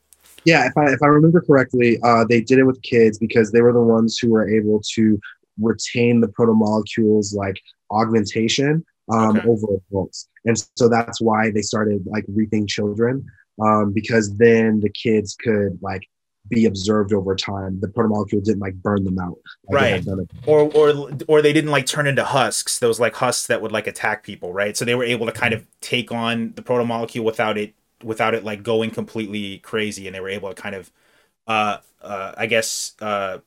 Yeah, 0.45 0.67
if 0.67 0.77
I 0.79 0.87
if 0.87 1.03
I 1.03 1.07
remember 1.09 1.43
correctly, 1.43 1.99
uh, 2.03 2.25
they 2.27 2.41
did 2.41 2.59
it 2.59 2.65
with 2.65 2.81
kids 2.81 3.19
because 3.19 3.53
they 3.53 3.61
were 3.61 3.75
the 3.75 3.83
ones 3.83 4.19
who 4.19 4.31
were 4.31 4.49
able 4.49 4.81
to 4.95 5.21
retain 5.61 6.21
the 6.21 6.29
protomolecules 6.29 7.35
like 7.35 7.61
augmentation 7.93 8.85
um, 9.13 9.37
okay. 9.37 9.49
over 9.49 9.67
adults. 9.91 10.29
And 10.45 10.57
so 10.77 10.89
that's 10.89 11.21
why 11.21 11.51
they 11.51 11.63
started 11.63 12.05
like 12.07 12.25
reaping 12.29 12.67
children 12.67 13.25
um, 13.61 13.93
because 13.93 14.37
then 14.37 14.81
the 14.81 14.91
kids 14.91 15.37
could 15.39 15.79
like 15.83 16.09
be 16.49 16.67
observed 16.67 17.13
over 17.13 17.37
time. 17.37 17.81
The 17.81 17.89
protomolecule 17.89 18.43
didn't 18.43 18.61
like 18.61 18.75
burn 18.75 19.05
them 19.05 19.19
out. 19.19 19.39
Like 19.69 20.05
right. 20.05 20.07
Or 20.47 20.71
or 20.73 21.11
or 21.29 21.43
they 21.43 21.53
didn't 21.53 21.71
like 21.71 21.87
turn 21.87 22.07
into 22.07 22.25
husks. 22.25 22.79
Those 22.79 22.99
like 22.99 23.15
husks 23.15 23.47
that 23.47 23.63
would 23.63 23.73
like 23.73 23.87
attack 23.87 24.25
people, 24.25 24.53
right? 24.53 24.77
So 24.77 24.85
they 24.85 24.95
were 24.95 25.05
able 25.05 25.27
to 25.27 25.33
kind 25.33 25.55
of 25.55 25.67
take 25.81 26.11
on 26.11 26.53
the 26.55 26.63
protomolecule 26.63 27.25
without 27.25 27.59
it 27.59 27.75
without 28.03 28.35
it 28.35 28.45
like 28.45 28.63
going 28.63 28.91
completely 28.91 29.59
crazy 29.59 30.09
and 30.09 30.17
they 30.17 30.21
were 30.21 30.29
able 30.29 30.49
to 30.49 30.61
kind 30.61 30.75
of 30.75 30.91
uh 31.47 31.79
uh 32.01 32.33
I 32.37 32.47
guess 32.47 32.95
uh 33.01 33.39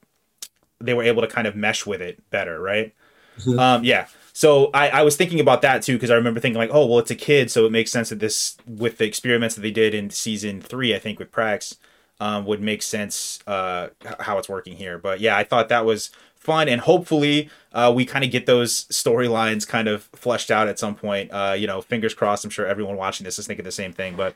they 0.80 0.94
were 0.94 1.04
able 1.04 1.22
to 1.22 1.28
kind 1.28 1.48
of 1.48 1.56
mesh 1.56 1.86
with 1.86 2.02
it 2.02 2.30
better, 2.30 2.60
right? 2.60 2.94
Mm-hmm. 3.40 3.60
Um 3.60 3.84
yeah. 3.84 4.08
So 4.36 4.70
I, 4.74 4.90
I 4.90 5.04
was 5.04 5.16
thinking 5.16 5.40
about 5.40 5.62
that 5.62 5.82
too 5.82 5.94
because 5.94 6.12
I 6.12 6.16
remember 6.16 6.42
thinking 6.42 6.60
like, 6.60 6.70
oh 6.74 6.86
well, 6.86 7.00
it's 7.00 7.10
a 7.10 7.16
kid, 7.16 7.50
so 7.50 7.66
it 7.66 7.72
makes 7.72 7.90
sense 7.90 8.10
that 8.10 8.20
this 8.20 8.58
with 8.68 8.98
the 8.98 9.06
experiments 9.06 9.56
that 9.56 9.62
they 9.62 9.72
did 9.72 9.94
in 9.94 10.10
season 10.10 10.60
three, 10.60 10.94
I 10.94 11.00
think 11.00 11.20
with 11.20 11.32
Prax, 11.32 11.78
um, 12.20 12.46
would 12.46 12.60
make 12.60 12.82
sense 12.82 13.40
uh, 13.48 13.88
how 14.20 14.38
it's 14.38 14.50
working 14.50 14.76
here. 14.76 14.98
But 14.98 15.22
yeah, 15.22 15.38
I 15.38 15.46
thought 15.46 15.70
that 15.70 15.86
was 15.86 16.12
fun, 16.36 16.68
and 16.68 16.82
hopefully 16.82 17.50
uh, 17.72 17.94
we 17.96 18.04
kind 18.04 18.26
of 18.26 18.32
get 18.32 18.46
those 18.46 18.84
storylines 18.86 19.66
kind 19.66 19.88
of 19.88 20.04
fleshed 20.12 20.52
out 20.52 20.68
at 20.68 20.80
some 20.80 20.96
point. 20.96 21.32
Uh, 21.32 21.56
you 21.58 21.66
know, 21.66 21.80
fingers 21.80 22.14
crossed. 22.14 22.44
I'm 22.44 22.52
sure 22.52 22.68
everyone 22.68 22.98
watching 22.98 23.24
this 23.24 23.40
is 23.40 23.48
thinking 23.48 23.64
the 23.64 23.72
same 23.72 23.94
thing. 23.94 24.18
But 24.18 24.36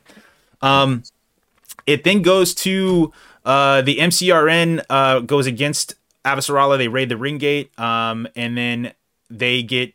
um, 0.62 1.04
it 1.86 2.06
then 2.06 2.22
goes 2.22 2.54
to 2.56 3.12
uh, 3.44 3.82
the 3.82 3.98
MCRN 3.98 4.82
uh, 4.90 5.20
goes 5.20 5.46
against 5.46 5.96
Avasarala. 6.24 6.78
They 6.78 6.88
raid 6.88 7.10
the 7.10 7.18
ring 7.18 7.38
gate, 7.38 7.78
um, 7.78 8.30
and 8.38 8.58
then 8.58 8.94
they 9.30 9.64
get 9.64 9.94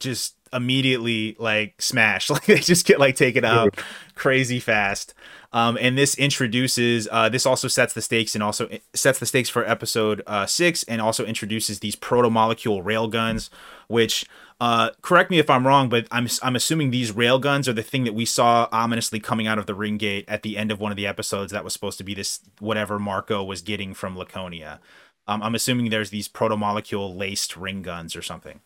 just 0.00 0.34
immediately 0.52 1.36
like 1.38 1.80
smashed. 1.82 2.30
Like 2.34 2.46
they 2.46 2.58
just 2.58 2.86
get 2.86 2.98
like 2.98 3.16
taken 3.16 3.44
out 3.44 3.78
crazy 4.14 4.60
fast. 4.60 5.14
Um, 5.52 5.78
and 5.80 5.96
this 5.96 6.16
introduces 6.16 7.06
uh, 7.10 7.28
this 7.28 7.46
also 7.46 7.68
sets 7.68 7.94
the 7.94 8.02
stakes 8.02 8.34
and 8.34 8.42
also 8.42 8.68
sets 8.92 9.20
the 9.20 9.26
stakes 9.26 9.48
for 9.48 9.64
episode 9.64 10.20
uh, 10.26 10.46
six 10.46 10.82
and 10.84 11.00
also 11.00 11.24
introduces 11.24 11.78
these 11.78 11.94
proto 11.94 12.28
molecule 12.28 12.82
railguns 12.82 13.50
which 13.86 14.26
uh, 14.60 14.90
correct 15.00 15.30
me 15.30 15.38
if 15.38 15.48
i'm 15.48 15.64
wrong 15.64 15.88
but 15.88 16.08
i'm 16.10 16.26
i'm 16.42 16.56
assuming 16.56 16.90
these 16.90 17.12
railguns 17.12 17.68
are 17.68 17.72
the 17.72 17.84
thing 17.84 18.02
that 18.02 18.14
we 18.14 18.24
saw 18.24 18.68
ominously 18.72 19.20
coming 19.20 19.46
out 19.46 19.58
of 19.58 19.66
the 19.66 19.74
ring 19.74 19.96
gate 19.96 20.24
at 20.26 20.42
the 20.42 20.56
end 20.56 20.72
of 20.72 20.80
one 20.80 20.90
of 20.90 20.96
the 20.96 21.06
episodes 21.06 21.52
that 21.52 21.62
was 21.62 21.72
supposed 21.72 21.98
to 21.98 22.04
be 22.04 22.14
this 22.14 22.40
whatever 22.58 22.98
marco 22.98 23.44
was 23.44 23.62
getting 23.62 23.94
from 23.94 24.16
laconia 24.18 24.80
um, 25.26 25.42
i'm 25.42 25.54
assuming 25.54 25.90
there's 25.90 26.10
these 26.10 26.28
proto 26.28 26.56
molecule 26.56 27.14
laced 27.14 27.56
ring 27.56 27.82
guns 27.82 28.14
or 28.16 28.22
something 28.22 28.60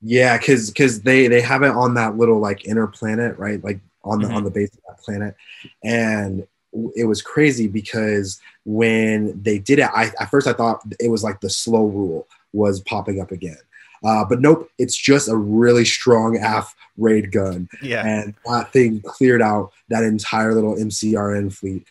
Yeah, 0.00 0.38
because 0.38 0.70
because 0.70 1.02
they 1.02 1.26
they 1.28 1.40
have 1.40 1.62
it 1.64 1.70
on 1.72 1.94
that 1.94 2.16
little 2.16 2.38
like 2.38 2.64
inner 2.64 2.86
planet, 2.86 3.36
right? 3.36 3.62
Like 3.64 3.80
on 4.04 4.20
the 4.22 4.28
Mhm. 4.28 4.34
on 4.36 4.44
the 4.44 4.50
base 4.50 4.70
of 4.72 4.80
that 4.88 5.02
planet, 5.02 5.34
and 5.82 6.46
it 6.94 7.04
was 7.06 7.20
crazy 7.20 7.66
because 7.66 8.38
when 8.64 9.42
they 9.42 9.58
did 9.58 9.80
it, 9.80 9.90
I 9.92 10.12
at 10.20 10.30
first 10.30 10.46
I 10.46 10.52
thought 10.52 10.82
it 11.00 11.10
was 11.10 11.24
like 11.24 11.40
the 11.40 11.50
slow 11.50 11.86
rule 11.86 12.28
was 12.52 12.80
popping 12.80 13.20
up 13.20 13.32
again, 13.32 13.58
uh, 14.04 14.24
but 14.24 14.40
nope, 14.40 14.70
it's 14.78 14.96
just 14.96 15.28
a 15.28 15.36
really 15.36 15.84
strong 15.84 16.36
AF 16.38 16.76
raid 16.96 17.32
gun, 17.32 17.68
Yeah. 17.82 18.06
and 18.06 18.34
that 18.44 18.72
thing 18.72 19.00
cleared 19.04 19.42
out 19.42 19.72
that 19.88 20.04
entire 20.04 20.54
little 20.54 20.76
MCRN 20.76 21.50
fleet 21.50 21.88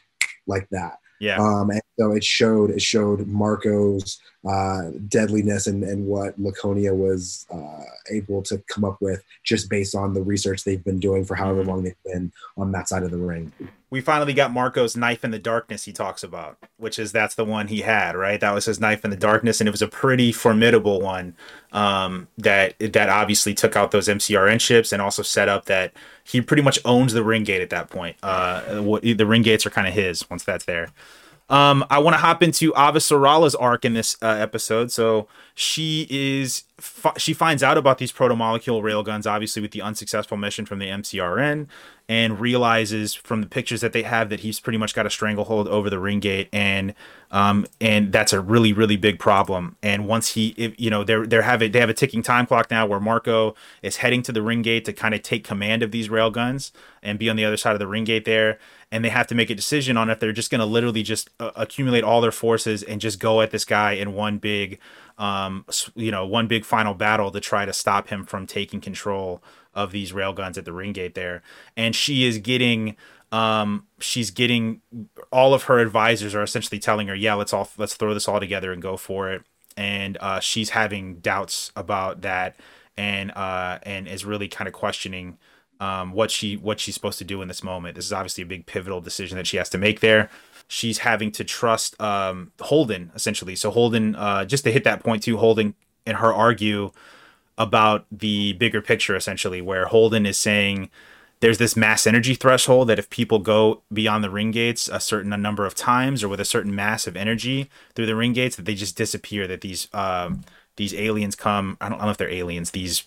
like 0.47 0.69
that. 0.69 0.99
Yeah. 1.19 1.37
Um, 1.39 1.69
and 1.71 1.81
so 1.99 2.11
it 2.13 2.23
showed 2.23 2.69
it 2.69 2.81
showed 2.81 3.27
Marco's 3.27 4.19
uh, 4.47 4.91
deadliness 5.09 5.67
and, 5.67 5.83
and 5.83 6.05
what 6.05 6.39
Laconia 6.39 6.93
was 6.93 7.45
uh, 7.53 7.83
able 8.11 8.41
to 8.43 8.57
come 8.67 8.85
up 8.85 8.97
with 9.01 9.21
just 9.43 9.69
based 9.69 9.93
on 9.95 10.13
the 10.13 10.21
research 10.21 10.63
they've 10.63 10.83
been 10.83 10.99
doing 10.99 11.25
for 11.25 11.35
however 11.35 11.63
Mhm. 11.63 11.67
long 11.67 11.83
they've 11.83 12.03
been 12.05 12.31
on 12.55 12.71
that 12.71 12.87
side 12.87 13.03
of 13.03 13.11
the 13.11 13.17
ring. 13.17 13.51
we 13.89 14.01
finally 14.01 14.33
got 14.33 14.51
Marco's 14.51 14.97
knife 14.97 15.23
in 15.23 15.31
the 15.31 15.39
darkness 15.39 15.85
he 15.85 15.93
talks 15.93 16.21
about, 16.21 16.57
which 16.77 16.99
is 16.99 17.13
that's 17.13 17.35
the 17.35 17.45
one 17.45 17.67
he 17.67 17.81
had, 17.81 18.15
right? 18.17 18.39
That 18.41 18.53
was 18.53 18.65
his 18.65 18.81
knife 18.81 19.05
in 19.05 19.11
the 19.11 19.15
darkness, 19.17 19.61
and 19.61 19.67
it 19.67 19.71
was 19.71 19.81
a 19.81 19.87
pretty 19.87 20.31
formidable 20.33 20.99
one. 20.99 21.35
Um, 21.71 22.27
that 22.37 22.77
that 22.79 23.09
obviously 23.09 23.53
took 23.53 23.75
out 23.77 23.91
those 23.91 24.07
MCRN 24.09 24.59
ships 24.59 24.91
and 24.91 25.01
also 25.01 25.21
set 25.23 25.47
up 25.47 25.65
that 25.65 25.93
he 26.23 26.41
pretty 26.41 26.63
much 26.63 26.79
owns 26.85 27.13
the 27.13 27.23
ring 27.23 27.43
gate 27.45 27.61
at 27.61 27.69
that 27.69 27.89
point. 27.89 28.17
Uh, 28.23 28.81
what, 28.81 29.03
the 29.03 29.25
ring 29.25 29.41
gates 29.41 29.65
are 29.65 29.69
kind 29.69 29.87
of 29.87 29.93
his 29.93 30.29
once 30.29 30.43
that's 30.43 30.65
there. 30.65 30.89
Um, 31.49 31.85
I 31.89 31.99
want 31.99 32.13
to 32.13 32.17
hop 32.17 32.43
into 32.43 32.73
Avasarala's 32.73 33.55
arc 33.55 33.85
in 33.85 33.93
this 33.93 34.17
uh, 34.21 34.27
episode. 34.27 34.91
So 34.91 35.27
she 35.55 36.05
is 36.09 36.63
fi- 36.77 37.13
she 37.17 37.33
finds 37.33 37.63
out 37.63 37.77
about 37.77 37.99
these 37.99 38.11
proto-molecule 38.11 38.81
railguns, 38.81 39.25
obviously 39.25 39.61
with 39.61 39.71
the 39.71 39.81
unsuccessful 39.81 40.37
mission 40.37 40.65
from 40.65 40.79
the 40.79 40.87
MCRN, 40.87 41.67
and 42.09 42.39
realizes 42.39 43.13
from 43.13 43.41
the 43.41 43.47
pictures 43.47 43.81
that 43.81 43.93
they 43.93 44.03
have 44.03 44.29
that 44.29 44.41
he's 44.41 44.59
pretty 44.59 44.77
much 44.77 44.93
got 44.93 45.05
a 45.05 45.09
stranglehold 45.09 45.67
over 45.69 45.89
the 45.89 45.99
ring 45.99 46.19
gate, 46.19 46.49
and 46.51 46.93
um, 47.31 47.65
and 47.81 48.11
that's 48.11 48.33
a 48.33 48.39
really 48.39 48.73
really 48.73 48.97
big 48.97 49.19
problem. 49.19 49.75
And 49.83 50.07
once 50.07 50.33
he, 50.33 50.49
if, 50.57 50.79
you 50.79 50.89
know, 50.89 51.03
they're 51.03 51.25
they're 51.25 51.41
having 51.41 51.71
they 51.71 51.79
have 51.79 51.89
a 51.89 51.93
ticking 51.93 52.23
time 52.23 52.45
clock 52.45 52.71
now 52.71 52.85
where 52.85 52.99
Marco 52.99 53.55
is 53.81 53.97
heading 53.97 54.21
to 54.23 54.31
the 54.31 54.41
ring 54.41 54.61
gate 54.61 54.85
to 54.85 54.93
kind 54.93 55.13
of 55.13 55.21
take 55.21 55.43
command 55.43 55.83
of 55.83 55.91
these 55.91 56.09
rail 56.09 56.31
guns 56.31 56.71
and 57.03 57.19
be 57.19 57.29
on 57.29 57.35
the 57.35 57.45
other 57.45 57.57
side 57.57 57.73
of 57.73 57.79
the 57.79 57.87
ring 57.87 58.03
gate 58.03 58.25
there 58.25 58.59
and 58.91 59.03
they 59.03 59.09
have 59.09 59.27
to 59.27 59.35
make 59.35 59.49
a 59.49 59.55
decision 59.55 59.97
on 59.97 60.09
if 60.09 60.19
they're 60.19 60.31
just 60.31 60.49
going 60.49 60.59
to 60.59 60.65
literally 60.65 61.03
just 61.03 61.29
uh, 61.39 61.51
accumulate 61.55 62.03
all 62.03 62.21
their 62.21 62.31
forces 62.31 62.83
and 62.83 63.01
just 63.01 63.19
go 63.19 63.41
at 63.41 63.51
this 63.51 63.65
guy 63.65 63.93
in 63.93 64.13
one 64.13 64.37
big 64.37 64.79
um 65.17 65.65
you 65.95 66.11
know 66.11 66.25
one 66.25 66.47
big 66.47 66.63
final 66.63 66.93
battle 66.93 67.31
to 67.31 67.39
try 67.39 67.65
to 67.65 67.73
stop 67.73 68.09
him 68.09 68.25
from 68.25 68.45
taking 68.45 68.79
control 68.79 69.41
of 69.73 69.91
these 69.91 70.13
rail 70.13 70.33
guns 70.33 70.57
at 70.57 70.65
the 70.65 70.73
ring 70.73 70.93
gate 70.93 71.15
there 71.15 71.41
and 71.75 71.95
she 71.95 72.25
is 72.25 72.37
getting 72.37 72.95
um 73.31 73.85
she's 73.99 74.31
getting 74.31 74.81
all 75.31 75.53
of 75.53 75.63
her 75.63 75.79
advisors 75.79 76.33
are 76.33 76.43
essentially 76.43 76.79
telling 76.79 77.07
her 77.07 77.15
yeah 77.15 77.33
let's 77.33 77.53
all 77.53 77.69
let's 77.77 77.95
throw 77.95 78.13
this 78.13 78.27
all 78.27 78.39
together 78.39 78.71
and 78.71 78.81
go 78.81 78.95
for 78.95 79.31
it 79.31 79.41
and 79.75 80.17
uh 80.21 80.39
she's 80.39 80.69
having 80.69 81.15
doubts 81.15 81.71
about 81.75 82.21
that 82.21 82.55
and 82.95 83.31
uh 83.31 83.79
and 83.83 84.07
is 84.07 84.23
really 84.23 84.47
kind 84.47 84.67
of 84.67 84.73
questioning 84.73 85.37
um, 85.79 86.11
what 86.11 86.31
she 86.31 86.57
what 86.57 86.79
she's 86.79 86.95
supposed 86.95 87.19
to 87.19 87.25
do 87.25 87.41
in 87.41 87.47
this 87.47 87.63
moment. 87.63 87.95
This 87.95 88.05
is 88.05 88.13
obviously 88.13 88.43
a 88.43 88.47
big 88.47 88.65
pivotal 88.65 89.01
decision 89.01 89.37
that 89.37 89.47
she 89.47 89.57
has 89.57 89.69
to 89.69 89.77
make 89.77 89.99
there. 89.99 90.29
She's 90.67 90.99
having 90.99 91.31
to 91.33 91.43
trust 91.43 91.99
um, 92.01 92.51
Holden 92.59 93.11
essentially. 93.15 93.55
So 93.55 93.71
Holden, 93.71 94.15
uh, 94.15 94.45
just 94.45 94.63
to 94.65 94.71
hit 94.71 94.83
that 94.83 95.03
point 95.03 95.23
too, 95.23 95.37
Holden 95.37 95.75
and 96.05 96.17
her 96.17 96.33
argue 96.33 96.91
about 97.57 98.05
the 98.11 98.53
bigger 98.53 98.81
picture 98.81 99.15
essentially, 99.15 99.61
where 99.61 99.85
Holden 99.85 100.25
is 100.25 100.37
saying 100.37 100.89
there's 101.39 101.57
this 101.57 101.75
mass 101.75 102.07
energy 102.07 102.35
threshold 102.35 102.89
that 102.89 102.99
if 102.99 103.09
people 103.09 103.39
go 103.39 103.81
beyond 103.91 104.23
the 104.23 104.29
ring 104.29 104.51
gates 104.51 104.87
a 104.87 104.99
certain 104.99 105.29
number 105.41 105.65
of 105.65 105.75
times 105.75 106.23
or 106.23 106.27
with 106.27 106.39
a 106.39 106.45
certain 106.45 106.73
mass 106.73 107.07
of 107.07 107.15
energy 107.15 107.69
through 107.95 108.07
the 108.07 108.15
ring 108.15 108.33
gates, 108.33 108.55
that 108.55 108.65
they 108.65 108.75
just 108.75 108.97
disappear. 108.97 109.47
That 109.47 109.61
these 109.61 109.87
um, 109.93 110.43
these 110.77 110.93
aliens 110.93 111.35
come. 111.35 111.77
I 111.81 111.89
don't, 111.89 111.95
I 111.95 111.99
don't 111.99 112.05
know 112.07 112.11
if 112.11 112.17
they're 112.17 112.29
aliens. 112.29 112.71
These 112.71 113.03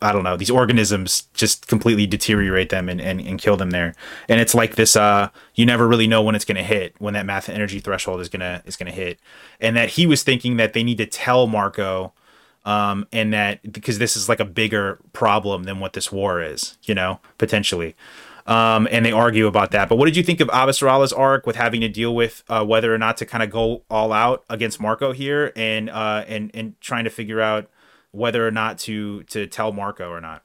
I 0.00 0.12
don't 0.12 0.24
know. 0.24 0.36
These 0.36 0.50
organisms 0.50 1.28
just 1.34 1.68
completely 1.68 2.06
deteriorate 2.06 2.70
them 2.70 2.88
and, 2.88 3.00
and, 3.00 3.20
and 3.20 3.40
kill 3.40 3.56
them 3.56 3.70
there. 3.70 3.94
And 4.28 4.40
it's 4.40 4.54
like 4.54 4.76
this. 4.76 4.96
Uh, 4.96 5.28
you 5.54 5.66
never 5.66 5.86
really 5.86 6.06
know 6.06 6.22
when 6.22 6.34
it's 6.34 6.44
going 6.44 6.56
to 6.56 6.62
hit, 6.62 6.94
when 6.98 7.14
that 7.14 7.26
mass 7.26 7.48
energy 7.48 7.78
threshold 7.80 8.20
is 8.20 8.28
gonna 8.28 8.62
is 8.64 8.76
gonna 8.76 8.92
hit. 8.92 9.18
And 9.60 9.76
that 9.76 9.90
he 9.90 10.06
was 10.06 10.22
thinking 10.22 10.56
that 10.56 10.72
they 10.72 10.82
need 10.82 10.98
to 10.98 11.06
tell 11.06 11.46
Marco, 11.46 12.12
um, 12.64 13.06
and 13.12 13.32
that 13.32 13.72
because 13.72 13.98
this 13.98 14.16
is 14.16 14.28
like 14.28 14.40
a 14.40 14.44
bigger 14.44 14.98
problem 15.12 15.64
than 15.64 15.80
what 15.80 15.92
this 15.92 16.12
war 16.12 16.42
is, 16.42 16.78
you 16.84 16.94
know, 16.94 17.20
potentially. 17.38 17.94
Um, 18.46 18.88
and 18.90 19.06
they 19.06 19.12
argue 19.12 19.46
about 19.46 19.70
that. 19.70 19.88
But 19.88 19.96
what 19.96 20.06
did 20.06 20.16
you 20.16 20.22
think 20.22 20.40
of 20.40 20.48
Avasarala's 20.48 21.12
arc 21.12 21.46
with 21.46 21.56
having 21.56 21.80
to 21.82 21.88
deal 21.88 22.14
with 22.14 22.42
uh, 22.48 22.64
whether 22.64 22.92
or 22.92 22.98
not 22.98 23.16
to 23.18 23.26
kind 23.26 23.42
of 23.42 23.50
go 23.50 23.82
all 23.88 24.12
out 24.12 24.44
against 24.50 24.80
Marco 24.80 25.12
here 25.12 25.52
and 25.54 25.88
uh, 25.88 26.24
and 26.26 26.50
and 26.54 26.80
trying 26.80 27.04
to 27.04 27.10
figure 27.10 27.40
out 27.40 27.68
whether 28.10 28.46
or 28.46 28.50
not 28.50 28.78
to 28.78 29.22
to 29.24 29.46
tell 29.46 29.72
Marco 29.72 30.10
or 30.10 30.20
not. 30.20 30.42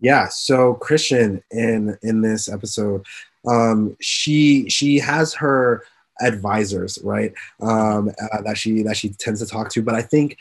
Yeah, 0.00 0.28
so 0.28 0.78
Chrisjen 0.82 1.42
in 1.50 1.96
in 2.02 2.20
this 2.20 2.48
episode, 2.48 3.04
um, 3.48 3.96
she 4.00 4.68
she 4.68 4.98
has 4.98 5.34
her 5.34 5.84
advisors, 6.20 6.98
right? 7.02 7.32
Um, 7.60 8.10
uh, 8.32 8.42
that 8.42 8.56
she 8.56 8.82
that 8.82 8.96
she 8.96 9.10
tends 9.10 9.40
to 9.40 9.46
talk 9.46 9.70
to, 9.70 9.82
but 9.82 9.94
I 9.94 10.02
think 10.02 10.36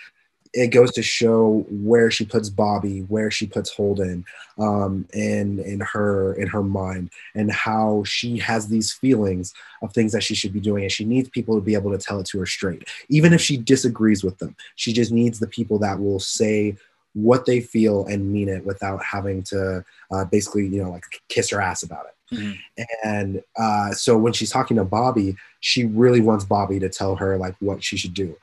it 0.54 0.68
goes 0.68 0.92
to 0.94 1.02
show 1.02 1.66
where 1.70 2.12
she 2.12 2.26
puts 2.26 2.50
Bobbie, 2.50 3.02
where 3.02 3.32
she 3.32 3.48
puts 3.48 3.74
Holden, 3.74 4.24
um, 4.60 5.08
in 5.14 5.60
in 5.60 5.80
her 5.80 6.34
in 6.36 6.48
her 6.48 6.64
mind, 6.64 7.10
and 7.34 7.52
how 7.52 8.04
she 8.06 8.38
has 8.38 8.68
these 8.68 8.94
feelings 8.94 9.54
of 9.82 9.94
things 9.94 10.12
that 10.12 10.24
she 10.24 10.36
should 10.36 10.54
be 10.54 10.60
doing, 10.60 10.84
and 10.84 10.92
she 10.92 11.06
needs 11.06 11.30
people 11.30 11.56
to 11.56 11.62
be 11.62 11.74
able 11.74 11.92
to 11.92 11.98
tell 11.98 12.20
it 12.20 12.28
to 12.28 12.40
her 12.40 12.46
straight, 12.46 12.88
even 13.10 13.34
if 13.34 13.42
she 13.42 13.58
disagrees 13.58 14.24
with 14.24 14.38
them. 14.38 14.56
She 14.76 14.94
just 14.94 15.12
needs 15.12 15.40
the 15.40 15.48
people 15.48 15.80
that 15.80 16.00
will 16.00 16.20
say 16.20 16.78
what 17.14 17.46
they 17.46 17.62
feel 17.62 18.06
and 18.06 18.32
mean 18.32 18.50
it 18.50 18.66
without 18.66 19.04
having 19.04 19.44
to 19.44 19.84
uh, 20.12 20.26
basically, 20.26 20.68
you 20.68 20.84
know, 20.84 20.92
like 20.92 21.04
kiss 21.30 21.50
her 21.50 21.62
ass 21.62 21.84
about 21.84 22.06
it. 22.06 22.36
Mhm. 22.36 22.58
And 23.04 23.44
uh, 23.58 23.92
so 23.92 24.18
when 24.18 24.34
she's 24.34 24.50
talking 24.50 24.78
to 24.78 24.84
Bobbie, 24.84 25.36
she 25.60 25.86
really 25.86 26.22
wants 26.22 26.46
Bobbie 26.46 26.80
to 26.80 26.90
tell 26.90 27.16
her 27.16 27.38
like 27.38 27.56
what 27.60 27.84
she 27.84 27.98
should 27.98 28.14
do. 28.14 28.36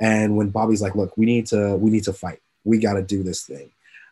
And 0.00 0.36
when 0.36 0.48
Bobbie's 0.50 0.82
like, 0.82 0.94
"Look, 0.94 1.16
we 1.16 1.26
need 1.26 1.46
to, 1.48 1.76
we 1.76 1.90
need 1.90 2.04
to 2.04 2.12
fight. 2.12 2.40
We 2.64 2.78
got 2.78 2.94
to 2.94 3.02
do 3.02 3.22
this 3.22 3.42
thing," 3.44 3.70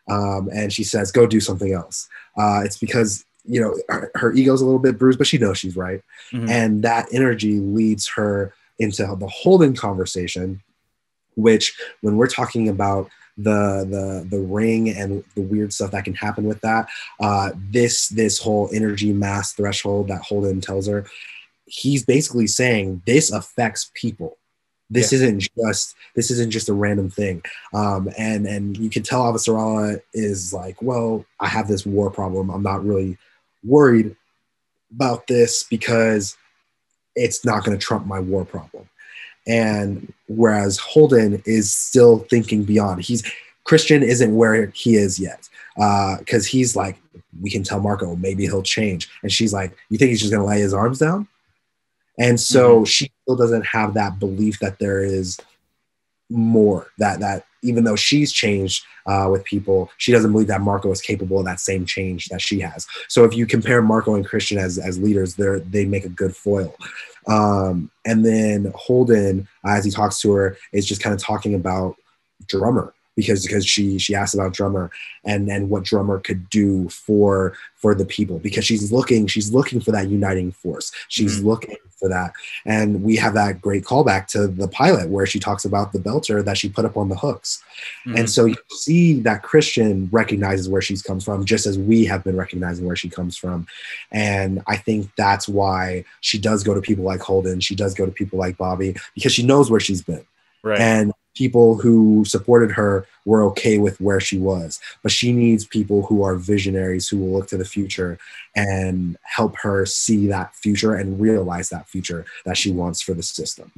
um, 0.09 0.49
and 0.53 0.71
she 0.71 0.83
says, 0.83 1.11
"Go 1.11 1.25
do 1.27 1.39
something 1.39 1.73
else." 1.73 2.07
Uh, 2.37 2.61
it's 2.65 2.77
because 2.77 3.23
you 3.45 3.61
know 3.61 3.75
her, 3.89 4.11
her 4.15 4.33
ego's 4.33 4.61
a 4.61 4.65
little 4.65 4.79
bit 4.79 4.97
bruised, 4.97 5.17
but 5.17 5.27
she 5.27 5.37
knows 5.37 5.57
she's 5.57 5.77
right, 5.77 6.01
Mhm. 6.33 6.49
and 6.49 6.83
that 6.83 7.07
energy 7.13 7.59
leads 7.59 8.07
her 8.15 8.53
into 8.79 9.03
the 9.17 9.27
Holden 9.27 9.75
conversation, 9.75 10.61
which 11.35 11.73
when 12.01 12.17
we're 12.17 12.27
talking 12.27 12.67
about 12.67 13.09
the 13.37 13.85
the 13.89 14.27
the 14.35 14.41
ring 14.43 14.89
and 14.89 15.23
the 15.35 15.41
weird 15.41 15.71
stuff 15.71 15.91
that 15.91 16.03
can 16.03 16.15
happen 16.15 16.45
with 16.45 16.59
that 16.61 16.87
uh 17.19 17.51
this 17.69 18.09
this 18.09 18.39
whole 18.39 18.67
energy 18.73 19.13
mass 19.13 19.53
threshold 19.53 20.07
that 20.07 20.23
holden 20.23 20.59
tells 20.59 20.87
her 20.87 21.05
he's 21.67 22.03
basically 22.03 22.47
saying 22.47 22.99
this 23.05 23.31
affects 23.31 23.91
people 23.93 24.37
this 24.89 25.11
Yeah. 25.11 25.17
isn't 25.17 25.39
just 25.57 25.95
this 26.15 26.31
isn't 26.31 26.51
just 26.51 26.69
a 26.69 26.73
random 26.73 27.09
thing. 27.09 27.43
Um 27.73 28.09
and 28.17 28.45
and 28.47 28.77
you 28.77 28.89
can 28.89 29.03
tell 29.03 29.23
avasarala 29.23 30.01
is 30.13 30.53
like 30.53 30.81
well 30.81 31.25
i 31.39 31.47
have 31.47 31.67
this 31.67 31.85
war 31.85 32.09
problem. 32.09 32.49
I'm 32.49 32.63
not 32.63 32.85
really 32.85 33.17
worried 33.63 34.15
about 34.91 35.27
this 35.27 35.63
because 35.63 36.37
it's 37.15 37.43
not 37.43 37.63
going 37.63 37.77
to 37.77 37.83
trump 37.83 38.05
my 38.05 38.19
war 38.19 38.45
problem. 38.45 38.87
And 39.45 40.13
whereas 40.27 40.77
holden 40.77 41.41
is 41.45 41.73
still 41.73 42.19
thinking 42.29 42.63
beyond. 42.63 43.01
He's 43.01 43.23
chrisjen 43.65 44.01
isn't 44.01 44.33
where 44.35 44.67
he 44.67 44.95
is 44.95 45.19
yet 45.19 45.49
because 46.19 46.45
he's 46.47 46.75
like 46.75 46.97
we 47.41 47.49
can 47.49 47.63
tell 47.63 47.79
marco 47.81 48.15
maybe 48.15 48.43
he'll 48.45 48.63
change. 48.63 49.09
And 49.23 49.31
she's 49.31 49.51
like 49.53 49.75
you 49.89 49.97
think 49.97 50.09
he's 50.09 50.21
just 50.21 50.31
going 50.31 50.41
to 50.43 50.47
lay 50.49 50.61
his 50.61 50.73
arms 50.73 50.99
down 50.99 51.27
and 52.17 52.39
so 52.39 52.83
she 52.85 53.11
still 53.23 53.35
doesn't 53.35 53.65
have 53.65 53.93
that 53.93 54.19
belief 54.19 54.59
that 54.59 54.79
there 54.79 55.03
is 55.03 55.37
more 56.29 56.87
that 56.97 57.19
that 57.19 57.45
even 57.63 57.83
though 57.83 57.95
she's 57.95 58.31
changed 58.31 58.83
uh, 59.05 59.27
with 59.31 59.43
people 59.45 59.89
she 59.97 60.11
doesn't 60.11 60.31
believe 60.31 60.47
that 60.47 60.61
marco 60.61 60.91
is 60.91 61.01
capable 61.01 61.39
of 61.39 61.45
that 61.45 61.59
same 61.59 61.85
change 61.85 62.27
that 62.27 62.41
she 62.41 62.59
has. 62.59 62.85
So 63.07 63.23
if 63.23 63.33
you 63.33 63.45
compare 63.45 63.81
marco 63.81 64.15
and 64.15 64.27
chrisjen 64.27 64.57
as 64.57 64.77
as 64.77 64.99
leaders 64.99 65.35
they're 65.35 65.59
they 65.59 65.85
make 65.85 66.05
a 66.05 66.09
good 66.09 66.35
foil. 66.35 66.75
Um, 67.27 67.91
and 68.05 68.25
then 68.25 68.71
holden 68.75 69.47
as 69.65 69.83
he 69.83 69.91
talks 69.91 70.21
to 70.21 70.31
her 70.31 70.57
is 70.71 70.85
just 70.85 71.01
kind 71.01 71.13
of 71.13 71.21
talking 71.21 71.55
about 71.55 71.95
drummer 72.47 72.93
because 73.17 73.45
because 73.45 73.65
she 73.65 73.97
she 73.97 74.15
asked 74.15 74.35
about 74.35 74.53
drummer 74.53 74.89
and 75.25 75.49
and 75.49 75.69
what 75.69 75.83
drummer 75.83 76.19
could 76.19 76.49
do 76.49 76.87
for 76.87 77.57
for 77.75 77.93
the 77.93 78.05
people 78.05 78.39
because 78.39 78.63
she's 78.63 78.91
looking 78.91 79.27
she's 79.27 79.51
looking 79.51 79.81
for 79.81 79.91
that 79.91 80.07
uniting 80.07 80.51
force. 80.53 80.93
She's 81.09 81.39
mm-hmm. 81.39 81.47
looking 81.47 81.75
for 81.97 82.07
that. 82.07 82.31
And 82.63 83.03
we 83.03 83.15
have 83.15 83.33
that 83.33 83.59
great 83.59 83.83
callback 83.83 84.27
to 84.27 84.47
the 84.47 84.67
pilot 84.67 85.09
where 85.09 85.25
she 85.25 85.39
talks 85.39 85.65
about 85.65 85.91
the 85.91 85.99
belter 85.99 86.45
that 86.45 86.57
she 86.57 86.69
put 86.69 86.85
up 86.85 86.95
on 86.95 87.09
the 87.09 87.15
hooks. 87.15 87.61
Mm-hmm. 88.05 88.17
and 88.17 88.29
so 88.29 88.45
you 88.45 88.55
see 88.69 89.19
that 89.21 89.43
chrisjen 89.43 90.07
recognizes 90.11 90.69
where 90.69 90.81
she's 90.81 91.01
comes 91.01 91.23
from 91.23 91.45
just 91.45 91.65
as 91.65 91.77
we 91.77 92.05
have 92.05 92.23
been 92.23 92.35
recognizing 92.37 92.85
where 92.85 92.95
she 92.95 93.09
comes 93.09 93.35
from. 93.35 93.67
And 94.11 94.61
i 94.67 94.77
think 94.77 95.09
that's 95.15 95.49
why 95.49 96.05
she 96.21 96.37
does 96.37 96.63
go 96.63 96.73
to 96.75 96.81
people 96.81 97.03
like 97.03 97.21
holden. 97.21 97.59
She 97.59 97.75
does 97.75 97.95
go 97.95 98.05
to 98.05 98.11
people 98.11 98.37
like 98.37 98.57
bobbie 98.57 98.95
because 99.15 99.33
she 99.33 99.43
knows 99.43 99.71
where 99.71 99.79
she's 99.79 100.03
been. 100.03 100.25
Right. 100.63 100.79
And 100.79 101.13
people 101.37 101.75
who 101.75 102.25
supported 102.25 102.71
her 102.71 103.05
were 103.25 103.43
okay 103.43 103.77
with 103.77 104.01
where 104.01 104.19
she 104.19 104.39
was. 104.39 104.79
But 105.03 105.11
she 105.11 105.31
needs 105.31 105.65
people 105.65 106.05
who 106.07 106.23
are 106.23 106.35
visionaries 106.35 107.07
who 107.07 107.17
will 107.17 107.37
look 107.37 107.47
to 107.49 107.57
the 107.57 107.65
future 107.65 108.17
and 108.55 109.17
help 109.21 109.55
her 109.57 109.85
see 109.85 110.27
that 110.27 110.55
future 110.55 110.95
and 110.95 111.19
realize 111.19 111.69
that 111.69 111.87
future 111.87 112.25
that 112.45 112.57
she 112.57 112.71
wants 112.71 113.01
for 113.01 113.13
the 113.13 113.23
system. 113.23 113.71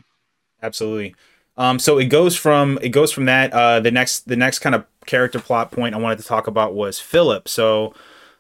Absolutely. 0.64 1.16
Um, 1.58 1.78
so 1.78 1.98
it 1.98 2.06
goes 2.06 2.38
from 2.38 2.80
it 2.82 2.90
goes 2.90 3.12
from 3.12 3.26
that. 3.26 3.52
Uh, 3.52 3.82
the 3.82 3.92
next 3.92 4.28
the 4.28 4.38
next 4.38 4.60
kind 4.60 4.76
of 4.76 4.86
character 5.06 5.40
plot 5.40 5.72
point 5.72 5.94
I 5.94 5.98
wanted 5.98 6.20
to 6.20 6.26
talk 6.26 6.48
about 6.48 6.74
was 6.74 7.00
Filip. 7.00 7.50
So 7.50 7.94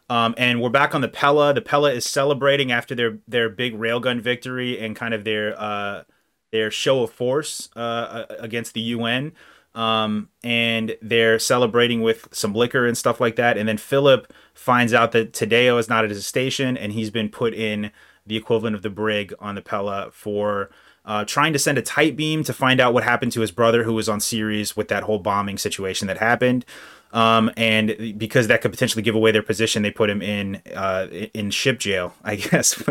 um, 0.09 0.34
and 0.38 0.61
we're 0.61 0.70
back 0.70 0.95
on 0.95 1.01
the 1.01 1.07
Pella. 1.07 1.53
The 1.53 1.61
Pella 1.61 1.91
is 1.91 2.05
celebrating 2.05 2.72
after 2.72 2.95
their 2.95 3.20
their 3.28 3.49
big 3.49 3.78
railgun 3.78 4.22
victory 4.22 4.80
and 4.80 4.95
kind 4.95 5.13
of 5.13 5.24
their 5.24 5.59
uh, 5.59 6.03
their 6.52 6.72
show 6.72 7.04
of 7.04 7.12
force 7.12 7.70
uh, 7.76 8.26
against 8.39 8.74
the 8.74 8.82
UN. 8.82 9.34
Um, 9.76 10.30
and 10.43 10.97
they're 11.02 11.39
celebrating 11.39 12.02
with 12.02 12.28
some 12.32 12.54
liquor 12.54 12.88
and 12.88 12.97
stuff 12.97 13.22
like 13.22 13.36
that. 13.36 13.58
And 13.58 13.70
then 13.70 13.78
Filip 13.78 14.34
finds 14.54 14.93
out 14.93 15.12
that 15.12 15.32
Tadeo 15.32 15.80
is 15.80 15.88
not 15.88 16.04
at 16.04 16.10
his 16.10 16.26
station 16.26 16.76
and 16.76 16.91
he's 16.91 17.12
been 17.12 17.30
put 17.30 17.54
in 17.54 17.91
the 18.26 18.36
equivalent 18.36 18.76
of 18.76 18.82
the 18.82 18.89
brig 18.89 19.34
on 19.39 19.56
the 19.56 19.62
Pella 19.62 20.10
for 20.12 20.70
uh, 21.06 21.24
trying 21.26 21.54
to 21.54 21.60
send 21.60 21.78
a 21.78 21.82
tight 21.82 22.16
beam 22.16 22.43
to 22.43 22.54
find 22.54 22.80
out 22.80 22.93
what 22.93 23.04
happened 23.04 23.32
to 23.32 23.41
his 23.41 23.52
brother 23.52 23.84
who 23.84 23.93
was 23.93 24.10
on 24.10 24.20
Ceres 24.20 24.76
with 24.76 24.88
that 24.89 25.04
whole 25.04 25.20
bombing 25.20 25.58
situation 25.58 26.08
that 26.08 26.18
happened. 26.18 26.66
Um, 27.12 27.50
and 27.58 28.16
because 28.18 28.47
that 28.47 28.62
could 28.62 28.72
potentially 28.72 29.02
give 29.02 29.16
away 29.16 29.32
their 29.32 29.41
position, 29.41 29.82
they 29.82 29.91
put 29.91 30.10
him 30.10 30.22
in 30.22 30.62
uh, 30.76 31.08
in 31.34 31.50
ship 31.50 31.80
jail, 31.80 32.14
I 32.24 32.36
guess. 32.36 32.84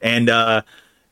and 0.00 0.30
uh, 0.30 0.62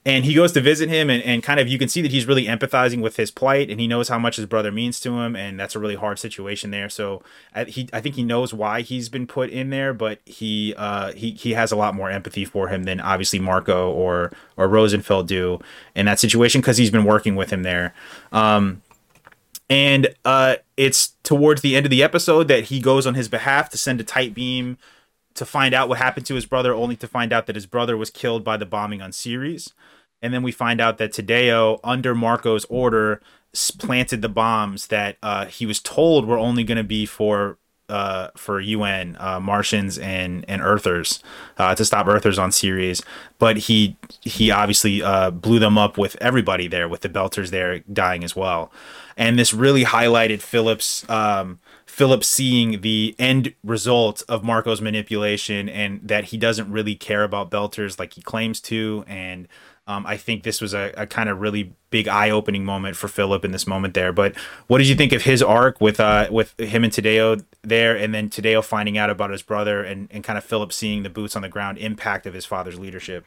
and 0.07 0.25
he 0.25 0.35
goes 0.35 0.53
to 0.53 0.61
visit 0.61 0.89
him 0.89 1.11
and, 1.11 1.21
and 1.25 1.43
kind 1.43 1.59
of 1.59 1.67
you 1.67 1.81
can 1.81 1.89
see 1.89 2.01
that 2.01 2.13
he's 2.13 2.27
really 2.27 2.45
empathizing 2.45 3.03
with 3.03 3.17
his 3.17 3.33
plight 3.33 3.69
and 3.69 3.81
he 3.81 3.89
knows 3.89 4.09
how 4.09 4.21
much 4.21 4.37
his 4.37 4.47
brother 4.47 4.71
means 4.71 5.01
to 5.01 5.19
him. 5.19 5.35
And 5.35 5.59
that's 5.59 5.75
a 5.75 5.81
really 5.81 5.97
hard 5.97 6.21
situation 6.21 6.71
there. 6.71 6.89
So 6.89 7.25
I, 7.53 7.65
he 7.65 7.89
I 7.93 8.01
think 8.01 8.15
he 8.15 8.23
knows 8.23 8.55
why 8.55 8.83
he's 8.83 9.09
been 9.09 9.27
put 9.27 9.51
in 9.51 9.71
there 9.71 9.93
but 9.93 10.21
he 10.25 10.75
uh 10.77 11.13
he, 11.13 11.33
he 11.33 11.55
has 11.55 11.73
a 11.73 11.77
lot 11.77 11.97
more 11.97 12.09
empathy 12.09 12.45
for 12.45 12.69
him 12.69 12.85
than 12.85 13.01
obviously 13.01 13.41
Marco 13.41 13.91
or 13.91 14.31
or 14.57 14.69
Rosenfeld 14.69 15.27
do 15.27 15.59
in 15.97 16.07
that 16.07 16.21
situation 16.21 16.61
because 16.61 16.77
he's 16.77 16.93
been 16.93 17.05
working 17.05 17.35
with 17.35 17.51
him 17.51 17.65
there. 17.65 17.93
Um 18.31 18.83
and 19.69 20.15
uh 20.25 20.55
it's 20.77 21.17
towards 21.25 21.63
the 21.63 21.75
end 21.75 21.85
of 21.85 21.91
the 21.91 22.05
episode 22.05 22.47
that 22.47 22.67
he 22.67 22.79
goes 22.79 23.09
on 23.09 23.15
his 23.15 23.27
behalf 23.29 23.71
to 23.71 23.77
send 23.77 24.01
a 24.01 24.05
tight 24.05 24.35
beam 24.35 24.79
to 25.35 25.45
find 25.45 25.75
out 25.75 25.89
what 25.89 25.99
happened 25.99 26.25
to 26.27 26.37
his 26.37 26.47
brother 26.47 26.73
only 26.73 26.95
to 26.95 27.09
find 27.09 27.33
out 27.33 27.47
that 27.47 27.57
his 27.57 27.67
brother 27.67 27.97
was 27.97 28.09
killed 28.09 28.45
by 28.45 28.57
the 28.57 28.65
bombing 28.65 29.03
on 29.03 29.11
Ceres 29.11 29.75
and 30.27 30.35
then 30.35 30.43
we 30.43 30.51
find 30.51 30.81
out 30.81 30.99
that 30.99 31.13
Tadeo, 31.13 31.79
under 31.85 32.13
Marco's 32.13 32.65
order, 32.65 33.21
planted 33.79 34.23
the 34.23 34.29
bombs 34.29 34.89
that 34.89 35.19
uh, 35.23 35.47
he 35.47 35.67
was 35.67 35.79
told 35.79 36.27
were 36.27 36.37
only 36.37 36.65
going 36.65 36.79
to 36.79 36.83
be 36.85 37.07
for 37.07 37.59
uh, 37.89 38.31
for 38.37 38.59
UN 38.59 39.17
uh, 39.21 39.39
Martians 39.39 39.99
and 39.99 40.45
and 40.49 40.61
Earthers 40.61 41.23
uh, 41.59 41.77
to 41.77 41.85
stop 41.85 42.09
Earthers 42.09 42.41
on 42.41 42.51
Ceres, 42.51 43.05
but 43.39 43.57
he 43.57 43.97
he 44.23 44.51
obviously 44.51 45.01
uh, 45.01 45.31
blew 45.31 45.61
them 45.61 45.79
up 45.79 45.97
with 45.97 46.17
everybody 46.21 46.67
there, 46.67 46.89
with 46.89 47.03
the 47.03 47.09
Belters 47.09 47.51
there 47.51 47.79
dying 47.93 48.25
as 48.25 48.35
well, 48.35 48.73
and 49.17 49.39
this 49.39 49.55
really 49.55 49.85
highlighted 49.85 50.43
Filip's. 50.43 51.09
Um, 51.09 51.61
Filip 51.87 52.25
seeing 52.25 52.83
the 52.83 53.15
end 53.19 53.55
result 53.65 54.23
of 54.29 54.45
Marco's 54.45 54.83
manipulation 54.83 55.67
and 55.67 55.99
that 56.07 56.25
he 56.25 56.37
doesn't 56.37 56.71
really 56.71 56.95
care 56.95 57.25
about 57.25 57.51
Belters 57.51 57.99
like 57.99 58.13
he 58.13 58.21
claims 58.21 58.61
to, 58.63 59.03
and 59.07 59.49
um, 59.87 60.05
I 60.05 60.17
think 60.17 60.43
this 60.43 60.61
was 60.61 60.75
a, 60.75 60.93
a 60.97 61.07
kind 61.07 61.29
of 61.29 61.41
really 61.41 61.73
big 61.91 62.09
eye 62.09 62.31
opening 62.31 62.65
moment 62.65 62.97
for 62.97 63.07
Filip 63.07 63.45
in 63.45 63.53
this 63.53 63.67
moment 63.67 63.95
there. 63.95 64.13
But 64.13 64.37
what 64.67 64.79
did 64.79 64.89
you 64.89 64.97
think 64.97 65.13
of 65.13 65.23
his 65.23 65.43
arc 65.43 65.81
with 65.81 66.01
uh, 66.01 66.29
with 66.31 66.59
him 66.59 66.83
and 66.83 66.93
Tadeo 66.93 67.45
there, 67.63 67.97
and 67.97 68.13
then 68.13 68.29
Tadeo 68.29 68.65
finding 68.65 68.99
out 68.99 69.11
about 69.11 69.31
his 69.31 69.43
brother, 69.43 69.83
and, 69.85 70.09
and 70.11 70.25
kind 70.25 70.37
of 70.37 70.45
Filip 70.45 70.73
seeing 70.73 71.05
the 71.05 71.11
boots 71.11 71.37
on 71.37 71.43
the 71.43 71.49
ground 71.49 71.79
impact 71.79 72.27
of 72.27 72.35
his 72.35 72.45
father's 72.45 72.79
leadership? 72.79 73.27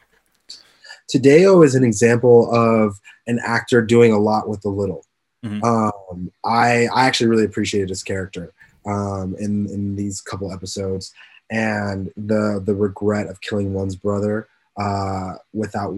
Tadeo 1.12 1.64
is 1.64 1.74
an 1.74 1.82
example 1.82 2.54
of 2.54 3.00
an 3.26 3.40
actor 3.44 3.80
doing 3.80 4.12
a 4.12 4.18
lot 4.18 4.48
with 4.48 4.60
the 4.60 4.68
little. 4.68 5.06
Mm-hmm. 5.44 5.64
Um, 5.64 6.30
I 6.44 6.88
I 6.94 7.06
actually 7.06 7.28
really 7.28 7.46
appreciated 7.46 7.88
his 7.88 8.02
character 8.02 8.52
um, 8.84 9.34
in 9.38 9.66
in 9.70 9.96
these 9.96 10.20
couple 10.20 10.52
episodes, 10.52 11.14
and 11.50 12.12
the 12.18 12.62
the 12.62 12.74
regret 12.74 13.28
of 13.28 13.40
killing 13.40 13.72
one's 13.72 13.96
brother 13.96 14.46
uh, 14.76 15.34
without 15.54 15.94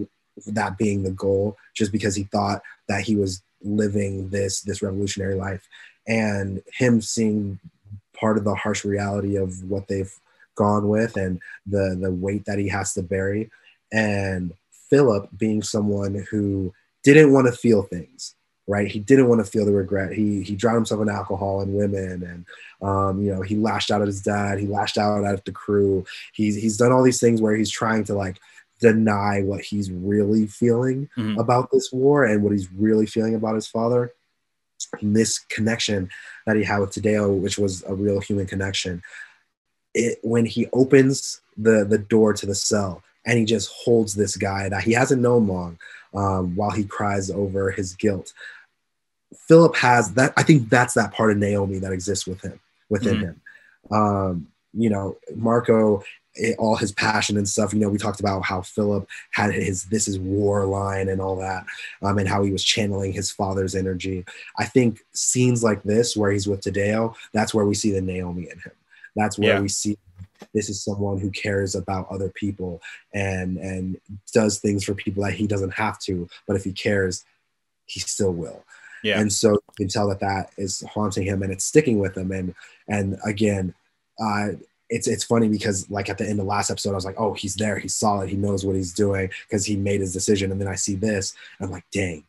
that 0.47 0.77
being 0.77 1.03
the 1.03 1.11
goal 1.11 1.57
just 1.73 1.91
because 1.91 2.15
he 2.15 2.23
thought 2.23 2.61
that 2.87 3.01
he 3.01 3.15
was 3.15 3.41
living 3.61 4.29
this 4.29 4.61
this 4.61 4.81
revolutionary 4.81 5.35
life. 5.35 5.67
And 6.07 6.61
him 6.73 7.01
seeing 7.01 7.59
part 8.13 8.37
of 8.37 8.43
the 8.43 8.55
harsh 8.55 8.83
reality 8.83 9.37
of 9.37 9.63
what 9.69 9.87
they've 9.87 10.13
gone 10.55 10.87
with 10.87 11.17
and 11.17 11.39
the 11.65 11.97
the 11.99 12.11
weight 12.11 12.45
that 12.45 12.59
he 12.59 12.67
has 12.69 12.93
to 12.93 13.03
bury. 13.03 13.49
And 13.91 14.53
filip 14.89 15.29
being 15.37 15.61
someone 15.63 16.25
who 16.29 16.73
didn't 17.03 17.31
want 17.31 17.47
to 17.47 17.53
feel 17.53 17.83
things 17.83 18.35
right? 18.67 18.87
He 18.87 18.99
didn't 18.99 19.27
want 19.27 19.43
to 19.43 19.51
feel 19.51 19.65
the 19.65 19.73
regret. 19.73 20.13
He 20.13 20.41
he 20.43 20.55
drowned 20.55 20.77
himself 20.77 21.01
in 21.01 21.09
alcohol 21.09 21.61
and 21.61 21.75
women 21.75 22.23
and 22.23 22.45
um, 22.87 23.21
you 23.21 23.33
know 23.33 23.41
he 23.41 23.55
lashed 23.55 23.91
out 23.91 24.01
at 24.01 24.07
his 24.07 24.21
dad 24.21 24.59
he 24.59 24.67
lashed 24.67 24.97
out 24.97 25.25
at 25.25 25.45
the 25.45 25.51
crew. 25.51 26.05
He's 26.33 26.55
he's 26.55 26.77
done 26.77 26.91
all 26.91 27.03
these 27.03 27.19
things 27.19 27.41
where 27.41 27.55
he's 27.55 27.71
trying 27.71 28.03
to 28.05 28.13
like 28.13 28.39
deny 28.83 29.41
what 29.41 29.61
he's 29.61 29.89
really 29.89 30.45
feeling 30.45 31.09
mm-hmm. 31.17 31.39
about 31.39 31.71
this 31.71 31.91
war 31.91 32.25
and 32.25 32.43
what 32.43 32.51
he's 32.51 32.71
really 32.73 33.05
feeling 33.05 33.33
about 33.33 33.55
his 33.55 33.67
father. 33.67 34.13
And 35.01 35.15
this 35.15 35.39
connection 35.39 36.09
that 36.45 36.57
he 36.57 36.63
had 36.63 36.79
with 36.79 36.91
Tadeo, 36.91 37.39
which 37.39 37.57
was 37.57 37.83
a 37.83 37.95
real 37.95 38.19
human 38.19 38.45
connection, 38.45 39.01
it 39.93 40.19
when 40.21 40.45
he 40.45 40.67
opens 40.73 41.41
the 41.57 41.85
the 41.85 41.97
door 41.97 42.33
to 42.33 42.45
the 42.45 42.55
cell 42.55 43.01
and 43.25 43.39
he 43.39 43.45
just 43.45 43.71
holds 43.71 44.13
this 44.13 44.35
guy 44.35 44.67
that 44.69 44.83
he 44.83 44.91
hasn't 44.91 45.21
known 45.21 45.47
long, 45.47 45.79
um, 46.13 46.55
while 46.55 46.71
he 46.71 46.83
cries 46.83 47.31
over 47.31 47.71
his 47.71 47.93
guilt. 47.93 48.33
Filip 49.47 49.75
has 49.77 50.13
that. 50.13 50.33
I 50.35 50.43
think 50.43 50.69
that's 50.69 50.95
that 50.95 51.13
part 51.13 51.31
of 51.31 51.37
Naomi 51.37 51.79
that 51.79 51.93
exists 51.93 52.27
with 52.27 52.41
him, 52.41 52.59
within 52.89 53.15
mm-hmm. 53.15 53.25
him. 53.25 53.41
Um, 53.91 54.47
you 54.73 54.89
know, 54.89 55.17
Marco 55.35 56.03
it, 56.35 56.55
all 56.57 56.75
his 56.75 56.91
passion 56.91 57.37
and 57.37 57.47
stuff. 57.47 57.73
You 57.73 57.79
know, 57.79 57.89
we 57.89 57.97
talked 57.97 58.19
about 58.19 58.43
how 58.43 58.61
Filip 58.61 59.07
had 59.31 59.53
his 59.53 59.85
"This 59.85 60.07
is 60.07 60.19
war" 60.19 60.65
line 60.65 61.09
and 61.09 61.21
all 61.21 61.35
that, 61.37 61.65
um, 62.01 62.17
and 62.17 62.27
how 62.27 62.43
he 62.43 62.51
was 62.51 62.63
channeling 62.63 63.13
his 63.13 63.31
father's 63.31 63.75
energy. 63.75 64.25
I 64.57 64.65
think 64.65 64.99
scenes 65.13 65.63
like 65.63 65.83
this, 65.83 66.15
where 66.17 66.31
he's 66.31 66.47
with 66.47 66.61
Tadeo, 66.61 67.15
that's 67.33 67.53
where 67.53 67.65
we 67.65 67.75
see 67.75 67.91
the 67.91 68.01
Naomi 68.01 68.43
in 68.43 68.59
him. 68.59 68.71
That's 69.15 69.37
where 69.37 69.55
yeah. 69.55 69.61
we 69.61 69.67
see 69.67 69.97
this 70.53 70.69
is 70.69 70.83
someone 70.83 71.19
who 71.19 71.29
cares 71.31 71.75
about 71.75 72.09
other 72.09 72.29
people 72.29 72.81
and 73.13 73.57
and 73.57 73.99
does 74.33 74.59
things 74.59 74.83
for 74.83 74.93
people 74.93 75.23
that 75.23 75.33
he 75.33 75.47
doesn't 75.47 75.73
have 75.73 75.99
to, 75.99 76.27
but 76.47 76.55
if 76.55 76.63
he 76.63 76.71
cares, 76.71 77.23
he 77.85 77.99
still 77.99 78.33
will. 78.33 78.63
Yeah. 79.03 79.19
And 79.19 79.31
so 79.31 79.51
you 79.51 79.59
can 79.75 79.87
tell 79.89 80.07
that 80.09 80.21
that 80.21 80.51
is 80.57 80.81
haunting 80.93 81.23
him 81.23 81.43
and 81.43 81.51
it's 81.51 81.65
sticking 81.65 81.99
with 81.99 82.17
him. 82.17 82.31
And 82.31 82.55
and 82.87 83.17
again, 83.25 83.73
uh, 84.19 84.49
it's 84.93 85.07
it's 85.07 85.23
funny 85.23 85.47
because 85.47 85.89
like 85.89 86.07
at 86.07 86.19
the 86.19 86.29
end 86.29 86.39
of 86.39 86.45
last 86.45 86.69
episode, 86.69 86.91
I 86.91 86.95
was 86.95 87.05
like, 87.05 87.19
oh, 87.19 87.33
he's 87.33 87.55
there, 87.55 87.79
he's 87.79 87.95
solid, 87.95 88.29
he 88.29 88.37
knows 88.37 88.63
what 88.63 88.75
he's 88.75 88.93
doing 88.93 89.29
because 89.47 89.65
he 89.65 89.75
made 89.75 90.01
his 90.01 90.13
decision. 90.13 90.51
And 90.51 90.61
then 90.61 90.67
I 90.67 90.75
see 90.75 90.95
this, 90.95 91.33
I'm 91.59 91.71
like, 91.71 91.85
dang, 91.91 92.23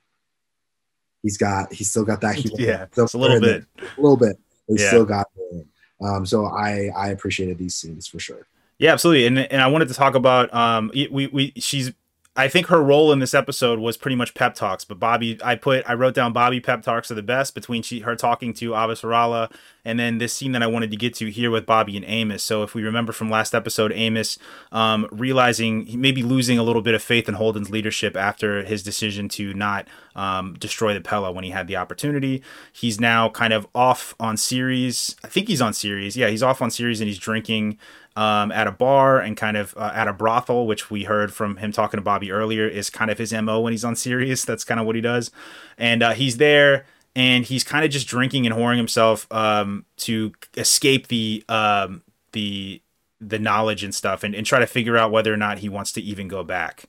he's 1.23 1.37
got 1.37 1.73
he's 1.73 1.91
still 1.91 2.05
got 2.05 2.23
that. 2.23 2.43
yeah, 2.59 2.87
it's 2.97 3.15
a 3.15 3.19
little 3.19 3.41
bit, 3.41 3.67
a 3.79 4.01
little 4.01 4.17
bit. 4.17 4.39
He's 4.67 4.81
yeah. 4.81 4.89
still 4.89 5.05
got 5.05 5.27
it. 5.53 5.67
Um, 6.03 6.25
so 6.25 6.47
I 6.47 6.91
I 6.97 7.09
appreciated 7.09 7.59
these 7.59 7.75
scenes 7.75 8.07
for 8.07 8.19
sure. 8.19 8.47
Yeah, 8.79 8.93
absolutely. 8.93 9.27
And 9.27 9.39
and 9.39 9.61
I 9.61 9.67
wanted 9.67 9.89
to 9.89 9.95
talk 9.95 10.15
about 10.15 10.53
um 10.55 10.91
we 10.95 11.27
we 11.27 11.53
she's 11.57 11.93
I 12.37 12.49
think 12.49 12.67
her 12.67 12.83
role 12.83 13.13
in 13.13 13.21
this 13.21 13.33
episode 13.33 13.79
was 13.79 13.97
pretty 13.97 14.17
much 14.17 14.35
pep 14.35 14.55
talks. 14.55 14.85
But 14.85 14.99
Bobbie, 14.99 15.39
I 15.43 15.55
put, 15.55 15.89
I 15.89 15.95
wrote 15.95 16.15
down 16.15 16.33
Bobbie 16.33 16.61
pep 16.61 16.83
talks 16.83 17.11
are 17.11 17.15
the 17.15 17.23
best 17.23 17.55
between 17.55 17.83
she, 17.83 18.01
her 18.01 18.17
talking 18.17 18.53
to 18.55 18.71
Avasarala 18.71 19.53
and 19.85 20.01
then 20.01 20.19
this 20.19 20.33
scene 20.33 20.53
that 20.53 20.63
I 20.63 20.67
wanted 20.67 20.91
to 20.91 20.97
get 20.97 21.15
to 21.17 21.31
here 21.31 21.51
with 21.51 21.65
Bobbie 21.65 21.97
and 21.97 22.05
Amos. 22.07 22.43
So 22.43 22.63
if 22.63 22.75
we 22.75 22.83
remember 22.83 23.13
from 23.13 23.31
last 23.31 23.55
episode, 23.55 23.93
Amos 23.93 24.39
um, 24.73 25.07
realizing 25.13 25.87
he 25.87 25.97
may 25.97 26.11
be 26.11 26.23
losing 26.25 26.59
a 26.59 26.65
little 26.65 26.83
bit 26.83 26.95
of 26.95 27.03
faith 27.03 27.29
in 27.29 27.35
Holden's 27.35 27.71
leadership 27.71 28.17
after 28.17 28.65
his 28.65 28.83
decision 28.83 29.29
to 29.31 29.55
not 29.55 29.87
um, 30.17 30.55
destroy 30.55 30.95
the 30.95 31.01
Pella 31.01 31.31
when 31.31 31.45
he 31.45 31.51
had 31.51 31.69
the 31.69 31.77
opportunity. 31.77 32.43
He's 32.73 33.01
now 33.01 33.29
kind 33.29 33.53
of 33.53 33.67
off 33.75 34.15
on 34.19 34.37
Ceres. 34.37 35.15
I 35.23 35.29
think 35.29 35.49
he's 35.49 35.61
on 35.61 35.73
Ceres. 35.73 36.17
Yeah, 36.17 36.29
he's 36.29 36.43
off 36.43 36.63
on 36.63 36.71
Ceres 36.71 37.01
and 37.01 37.09
he's 37.09 37.19
drinking 37.19 37.79
um, 38.17 38.53
at 38.53 38.67
a 38.67 38.73
bar 38.73 39.19
and 39.21 39.37
kind 39.37 39.57
of 39.57 39.75
uh, 39.77 39.93
at 39.95 40.09
a 40.09 40.13
brothel, 40.13 40.67
which 40.67 40.91
we 40.91 41.05
heard 41.05 41.33
from 41.33 41.57
him 41.57 41.73
talking 41.73 41.99
to 41.99 42.03
Bobbie 42.03 42.31
earlier 42.31 42.69
is 42.69 42.91
kind 42.91 43.11
of 43.11 43.19
his 43.19 43.33
MO 43.33 43.61
when 43.61 43.73
he's 43.73 43.85
on 43.85 43.97
Ceres. 43.97 44.45
That's 44.45 44.65
kind 44.65 44.79
of 44.79 44.87
what 44.87 44.95
he 44.95 45.01
does. 45.01 45.31
And 45.77 46.03
uh, 46.03 46.13
he's 46.13 46.37
there 46.37 46.87
and 47.17 47.45
he's 47.45 47.65
kind 47.65 47.85
of 47.85 47.91
just 47.91 48.07
drinking 48.07 48.47
and 48.47 48.55
whoring 48.55 48.77
himself 48.77 49.31
um, 49.33 49.85
to 49.99 50.33
escape 50.57 51.09
the 51.09 51.45
um, 51.49 52.03
the 52.33 52.81
the 53.21 53.39
knowledge 53.39 53.83
and 53.83 53.95
stuff 53.95 54.23
and, 54.23 54.35
and 54.35 54.45
try 54.45 54.59
to 54.59 54.67
figure 54.67 54.97
out 54.97 55.11
whether 55.11 55.33
or 55.33 55.37
not 55.37 55.59
he 55.59 55.69
wants 55.69 55.93
to 55.93 56.03
even 56.03 56.29
go 56.29 56.45
back. 56.45 56.85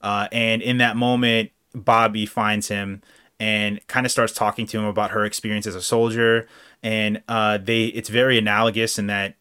Uh, 0.00 0.26
and 0.32 0.62
in 0.62 0.78
that 0.78 0.96
moment, 0.96 1.50
Bobbie 1.74 2.26
finds 2.26 2.68
him 2.68 3.02
and 3.38 3.86
kind 3.86 4.06
of 4.06 4.10
starts 4.10 4.32
talking 4.32 4.66
to 4.66 4.78
him 4.78 4.84
about 4.84 5.10
her 5.10 5.24
experience 5.24 5.66
as 5.66 5.74
a 5.74 5.82
soldier. 5.82 6.48
And 6.82 7.22
uh, 7.28 7.58
they 7.58 7.86
it's 7.86 8.08
very 8.08 8.38
analogous 8.38 8.98
in 8.98 9.06
that 9.08 9.36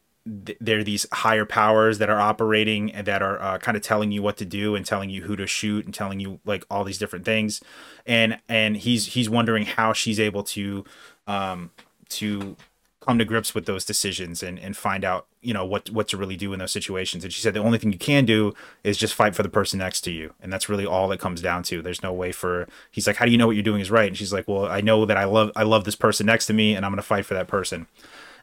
th- 0.46 0.58
there 0.60 0.80
are 0.80 0.84
these 0.84 1.06
higher 1.12 1.46
powers 1.46 1.98
that 2.00 2.10
are 2.10 2.20
operating 2.20 2.92
and 2.92 3.06
that 3.08 3.22
are 3.22 3.42
uh, 3.42 3.58
kind 3.58 3.78
of 3.78 3.84
telling 3.84 4.12
you 4.12 4.22
what 4.22 4.38
to 4.38 4.46
do 4.46 4.76
and 4.76 4.86
telling 4.86 5.10
you 5.10 5.24
who 5.24 5.36
to 5.36 5.48
shoot 5.48 5.86
and 5.86 5.94
telling 5.94 6.20
you 6.20 6.40
like 6.46 6.66
all 6.70 6.84
these 6.84 6.98
different 6.98 7.26
things. 7.26 7.62
And 8.06 8.40
and 8.50 8.78
he's 8.78 9.08
he's 9.08 9.30
wondering 9.30 9.66
how 9.66 9.94
she's 9.94 10.20
able 10.20 10.44
to 10.44 10.84
um 11.28 11.72
to 12.10 12.56
come 13.02 13.20
to 13.20 13.26
grips 13.26 13.54
with 13.54 13.68
those 13.68 13.86
decisions 13.86 14.42
and 14.42 14.58
and 14.58 14.76
find 14.76 15.06
out 15.06 15.28
you 15.42 15.54
know 15.54 15.64
what 15.64 15.92
what 15.92 16.08
to 16.08 16.18
really 16.18 16.36
do 16.36 16.54
in 16.54 16.60
those 16.60 16.72
situations. 16.72 17.24
And 17.24 17.32
she 17.32 17.42
said 17.42 17.54
the 17.54 17.60
only 17.60 17.78
thing 17.78 17.92
you 17.92 18.00
can 18.00 18.26
do 18.26 18.54
is 18.84 18.98
just 18.98 19.14
fight 19.14 19.36
for 19.36 19.44
the 19.44 19.50
person 19.50 19.78
next 19.80 20.02
to 20.02 20.12
you. 20.12 20.34
And 20.42 20.52
that's 20.52 20.70
really 20.70 20.88
all 20.88 21.12
it 21.12 21.20
comes 21.20 21.42
down 21.42 21.62
to. 21.64 21.84
There's 21.84 22.02
no 22.02 22.12
way 22.12 22.32
for 22.32 22.68
he's 22.90 23.06
like 23.06 23.18
how 23.18 23.26
do 23.26 23.32
you 23.32 23.38
know 23.38 23.46
what 23.46 23.56
you're 23.56 23.64
doing 23.64 23.82
is 23.82 23.92
right? 23.92 24.08
And 24.08 24.18
she's 24.18 24.34
like 24.34 24.48
well 24.48 24.66
i 24.66 24.82
know 24.82 25.06
that 25.06 25.18
i 25.18 25.26
love 25.26 25.52
i 25.56 25.64
love 25.64 25.84
this 25.84 25.96
person 25.96 26.26
next 26.26 26.48
to 26.48 26.54
me 26.54 26.76
and 26.76 26.84
i'm 26.84 26.92
going 26.92 26.98
to 26.98 27.04
fight 27.04 27.26
for 27.28 27.36
that 27.36 27.48
person. 27.48 27.86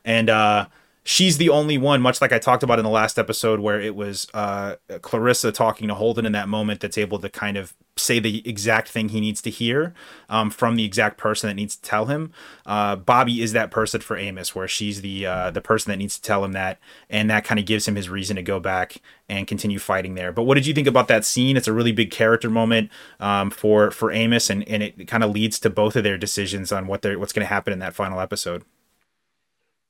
And 0.05 0.31
uh 0.31 0.67
she's 1.05 1.39
the 1.39 1.49
only 1.49 1.79
one, 1.79 2.01
much 2.01 2.21
like 2.21 2.33
I 2.33 2.39
talked 2.39 2.63
about 2.63 2.79
in 2.79 2.85
the 2.85 2.91
last 2.91 3.19
episode, 3.19 3.61
where 3.61 3.81
it 3.81 3.97
was 3.97 4.29
uh, 4.35 4.77
Clarissa 5.01 5.53
talking 5.53 5.89
to 5.89 5.95
Holden 5.95 6.27
in 6.27 6.33
that 6.33 6.49
moment 6.49 6.81
that's 6.81 6.99
able 6.99 7.19
to 7.21 7.29
kind 7.29 7.57
of 7.57 7.75
say 7.97 8.19
the 8.19 8.47
exact 8.49 8.89
thing 8.89 9.11
he 9.11 9.21
needs 9.21 9.43
to 9.43 9.51
hear 9.51 9.93
um, 10.29 10.51
from 10.51 10.77
the 10.77 10.85
exact 10.85 11.19
person 11.19 11.49
that 11.49 11.55
needs 11.55 11.77
to 11.77 11.83
tell 11.83 12.07
him. 12.07 12.33
Uh, 12.65 12.97
Bobbie 12.97 13.43
is 13.43 13.53
that 13.53 13.71
person 13.71 14.01
for 14.01 14.17
Amos, 14.17 14.55
where 14.55 14.69
she's 14.69 15.01
the 15.01 15.27
uh, 15.27 15.51
the 15.51 15.61
person 15.61 15.91
that 15.91 15.99
needs 15.99 16.17
to 16.17 16.23
tell 16.23 16.45
him 16.45 16.53
that, 16.53 16.79
and 17.11 17.29
that 17.31 17.45
kind 17.45 17.59
of 17.59 17.67
gives 17.67 17.87
him 17.87 17.97
his 17.97 18.09
reason 18.09 18.37
to 18.37 18.43
go 18.43 18.61
back 18.61 18.97
and 19.29 19.47
continue 19.47 19.79
fighting 19.79 20.15
there. 20.15 20.33
But 20.33 20.45
what 20.45 20.55
did 20.55 20.67
you 20.67 20.75
think 20.75 20.87
about 20.87 21.09
that 21.09 21.25
scene? 21.25 21.57
It's 21.57 21.69
a 21.69 21.73
really 21.73 21.93
big 21.93 22.11
character 22.11 22.49
moment 22.49 22.91
um, 23.19 23.51
for 23.51 23.91
for 23.91 24.13
Amos, 24.13 24.51
and 24.51 24.67
and 24.69 24.83
it 24.83 25.09
kind 25.09 25.25
of 25.25 25.31
leads 25.31 25.59
to 25.61 25.71
both 25.71 25.97
of 25.97 26.05
their 26.05 26.19
decisions 26.19 26.71
on 26.71 26.87
what 26.87 27.03
they're 27.03 27.19
what's 27.19 27.33
going 27.33 27.47
to 27.47 27.53
happen 27.53 27.73
in 27.73 27.81
that 27.81 27.95
final 27.95 28.21
episode. 28.21 28.65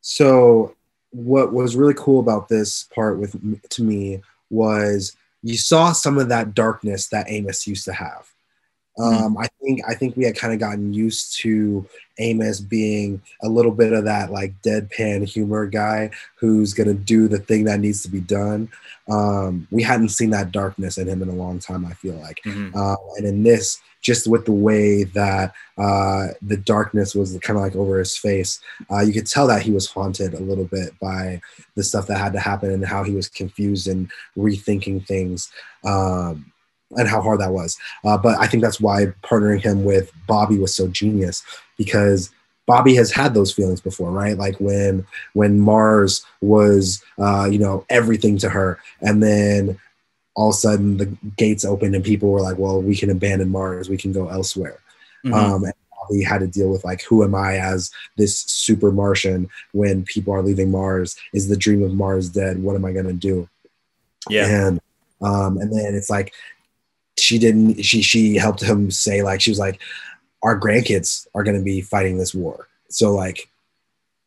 So 0.00 0.74
what 1.12 1.52
was 1.52 1.76
really 1.76 1.94
cool 1.94 2.20
about 2.20 2.48
this 2.48 2.84
part 2.94 3.18
with 3.18 3.36
to 3.70 3.82
me 3.82 4.20
was 4.50 5.14
you 5.42 5.56
saw 5.56 5.92
some 5.92 6.18
of 6.18 6.28
that 6.28 6.54
darkness 6.54 7.08
that 7.08 7.30
Amos 7.30 7.66
used 7.66 7.84
to 7.84 7.92
have. 7.92 8.28
Mm-hmm. 8.98 9.24
Um, 9.24 9.38
I 9.38 9.48
think 9.62 9.80
I 9.88 9.94
think 9.94 10.16
we 10.16 10.24
had 10.24 10.36
kind 10.36 10.52
of 10.52 10.60
gotten 10.60 10.92
used 10.92 11.38
to 11.40 11.86
Amos 12.18 12.60
being 12.60 13.22
a 13.42 13.48
little 13.48 13.72
bit 13.72 13.92
of 13.92 14.04
that 14.04 14.30
like 14.30 14.60
deadpan 14.62 15.26
humor 15.26 15.66
guy 15.66 16.10
who's 16.36 16.74
gonna 16.74 16.94
do 16.94 17.26
the 17.26 17.38
thing 17.38 17.64
that 17.64 17.80
needs 17.80 18.02
to 18.02 18.10
be 18.10 18.20
done. 18.20 18.68
Um, 19.10 19.66
we 19.70 19.82
hadn't 19.82 20.10
seen 20.10 20.30
that 20.30 20.52
darkness 20.52 20.98
in 20.98 21.08
him 21.08 21.22
in 21.22 21.30
a 21.30 21.34
long 21.34 21.58
time. 21.58 21.86
I 21.86 21.94
feel 21.94 22.14
like, 22.16 22.40
mm-hmm. 22.44 22.78
uh, 22.78 22.96
and 23.16 23.26
in 23.26 23.42
this, 23.42 23.80
just 24.02 24.26
with 24.26 24.44
the 24.44 24.52
way 24.52 25.04
that 25.04 25.54
uh, 25.78 26.26
the 26.42 26.56
darkness 26.56 27.14
was 27.14 27.38
kind 27.38 27.56
of 27.56 27.62
like 27.62 27.76
over 27.76 27.98
his 27.98 28.16
face, 28.16 28.60
uh, 28.90 29.00
you 29.00 29.12
could 29.12 29.26
tell 29.26 29.46
that 29.46 29.62
he 29.62 29.70
was 29.70 29.86
haunted 29.86 30.34
a 30.34 30.40
little 30.40 30.66
bit 30.66 30.90
by 31.00 31.40
the 31.76 31.82
stuff 31.82 32.06
that 32.08 32.18
had 32.18 32.32
to 32.34 32.40
happen 32.40 32.70
and 32.70 32.84
how 32.84 33.02
he 33.02 33.14
was 33.14 33.28
confused 33.28 33.86
and 33.88 34.10
rethinking 34.36 35.06
things. 35.06 35.50
Um, 35.84 36.52
and 36.96 37.08
how 37.08 37.22
hard 37.22 37.40
that 37.40 37.52
was. 37.52 37.78
Uh, 38.04 38.18
but 38.18 38.38
I 38.38 38.46
think 38.46 38.62
that's 38.62 38.78
why 38.78 39.06
partnering 39.22 39.62
him 39.62 39.82
with 39.82 40.12
Bobbie 40.26 40.58
was 40.58 40.74
so 40.74 40.88
genius 40.88 41.42
because 41.78 42.30
Bobbie 42.66 42.94
has 42.96 43.10
had 43.10 43.34
those 43.34 43.52
feelings 43.52 43.80
before, 43.80 44.10
right? 44.10 44.36
Like 44.36 44.56
when 44.60 45.06
when 45.32 45.58
Mars 45.58 46.24
was, 46.40 47.02
uh, 47.18 47.48
you 47.50 47.58
know, 47.58 47.84
everything 47.88 48.38
to 48.38 48.48
her, 48.48 48.78
and 49.00 49.22
then 49.22 49.78
all 50.34 50.50
of 50.50 50.54
a 50.54 50.58
sudden 50.58 50.96
the 50.96 51.06
gates 51.36 51.64
opened 51.64 51.94
and 51.94 52.04
people 52.04 52.30
were 52.30 52.40
like, 52.40 52.58
well, 52.58 52.80
we 52.80 52.96
can 52.96 53.10
abandon 53.10 53.50
Mars, 53.50 53.88
we 53.88 53.96
can 53.96 54.12
go 54.12 54.28
elsewhere. 54.28 54.78
Mm-hmm. 55.24 55.34
Um, 55.34 55.64
and 55.64 55.74
he 56.10 56.22
had 56.22 56.40
to 56.40 56.46
deal 56.46 56.70
with 56.70 56.84
like, 56.84 57.02
who 57.02 57.22
am 57.22 57.34
I 57.34 57.58
as 57.58 57.90
this 58.16 58.40
super 58.40 58.90
Martian 58.90 59.48
when 59.72 60.04
people 60.04 60.34
are 60.34 60.42
leaving 60.42 60.70
Mars? 60.70 61.16
Is 61.32 61.48
the 61.48 61.56
dream 61.56 61.82
of 61.82 61.94
Mars 61.94 62.28
dead? 62.28 62.62
What 62.62 62.76
am 62.76 62.84
I 62.84 62.92
gonna 62.92 63.12
do? 63.12 63.48
Yeah. 64.28 64.66
And 64.66 64.80
um, 65.20 65.58
and 65.58 65.72
then 65.72 65.94
it's 65.94 66.10
like 66.10 66.34
she 67.18 67.38
didn't. 67.38 67.82
She 67.82 68.02
she 68.02 68.36
helped 68.36 68.62
him 68.62 68.90
say 68.90 69.22
like 69.22 69.40
she 69.40 69.50
was 69.50 69.58
like, 69.58 69.80
our 70.42 70.58
grandkids 70.58 71.26
are 71.34 71.44
gonna 71.44 71.62
be 71.62 71.80
fighting 71.80 72.18
this 72.18 72.34
war. 72.34 72.68
So 72.88 73.14
like, 73.14 73.48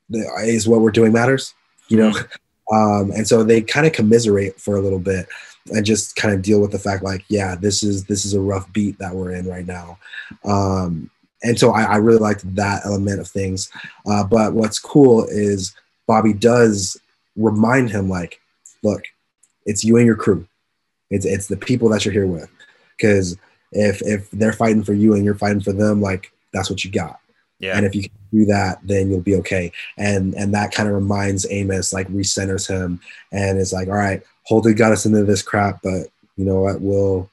the, 0.09 0.19
is 0.43 0.67
what 0.67 0.81
we're 0.81 0.91
doing 0.91 1.11
matters, 1.11 1.53
you 1.87 1.97
know. 1.97 2.11
Mm-hmm. 2.11 2.25
Um, 2.73 3.11
and 3.11 3.27
so 3.27 3.43
they 3.43 3.61
kind 3.61 3.85
of 3.85 3.93
commiserate 3.93 4.59
for 4.59 4.75
a 4.75 4.81
little 4.81 4.97
bit 4.97 5.27
and 5.71 5.85
just 5.85 6.15
kind 6.15 6.33
of 6.33 6.41
deal 6.41 6.61
with 6.61 6.71
the 6.71 6.79
fact 6.79 7.03
like 7.03 7.25
yeah 7.27 7.55
this 7.55 7.81
is 7.81 8.05
this 8.05 8.23
is 8.25 8.33
a 8.33 8.39
rough 8.39 8.71
beat 8.71 8.97
that 8.99 9.13
we're 9.13 9.31
in 9.31 9.47
right 9.47 9.65
now. 9.65 9.97
Um, 10.43 11.09
and 11.43 11.59
so 11.59 11.71
I, 11.71 11.83
I, 11.83 11.95
really 11.97 12.17
liked 12.17 12.55
that 12.55 12.85
element 12.85 13.19
of 13.19 13.27
things. 13.27 13.69
Uh, 14.07 14.23
but 14.23 14.53
what's 14.53 14.79
cool 14.79 15.25
is 15.25 15.75
bobbie 16.07 16.33
does 16.33 16.99
remind 17.35 17.89
him 17.89 18.09
like 18.09 18.39
look 18.83 19.03
it's 19.65 19.83
you 19.83 19.97
and 19.97 20.05
your 20.05 20.15
crew. 20.15 20.47
It's 21.09 21.25
it's 21.25 21.47
the 21.47 21.57
people 21.57 21.89
that 21.89 22.05
you're 22.05 22.13
here 22.13 22.27
with. 22.27 22.49
Because 22.97 23.37
if 23.71 24.01
if 24.03 24.29
they're 24.31 24.53
fighting 24.53 24.83
for 24.83 24.93
you 24.93 25.13
and 25.13 25.25
you're 25.25 25.35
fighting 25.35 25.61
for 25.61 25.73
them 25.73 26.01
like 26.01 26.31
that's 26.53 26.69
what 26.69 26.83
you 26.83 26.91
got. 26.91 27.19
Yeah. 27.59 27.77
And 27.77 27.85
if 27.85 27.95
you 27.95 28.03
can 28.03 28.11
do 28.31 28.45
that, 28.45 28.79
then 28.83 29.09
you'll 29.09 29.21
be 29.21 29.35
okay. 29.37 29.71
And 29.97 30.33
and 30.35 30.53
that 30.53 30.73
kind 30.73 30.89
of 30.89 30.95
reminds 30.95 31.49
Amos, 31.49 31.93
like 31.93 32.07
recenters 32.09 32.67
him, 32.67 32.99
and 33.31 33.57
it's 33.59 33.73
like, 33.73 33.87
all 33.87 33.95
right, 33.95 34.21
Holden 34.45 34.75
got 34.75 34.91
us 34.91 35.05
into 35.05 35.23
this 35.23 35.41
crap, 35.41 35.81
but 35.83 36.07
you 36.37 36.45
know 36.45 36.61
what? 36.61 36.81
We'll 36.81 37.29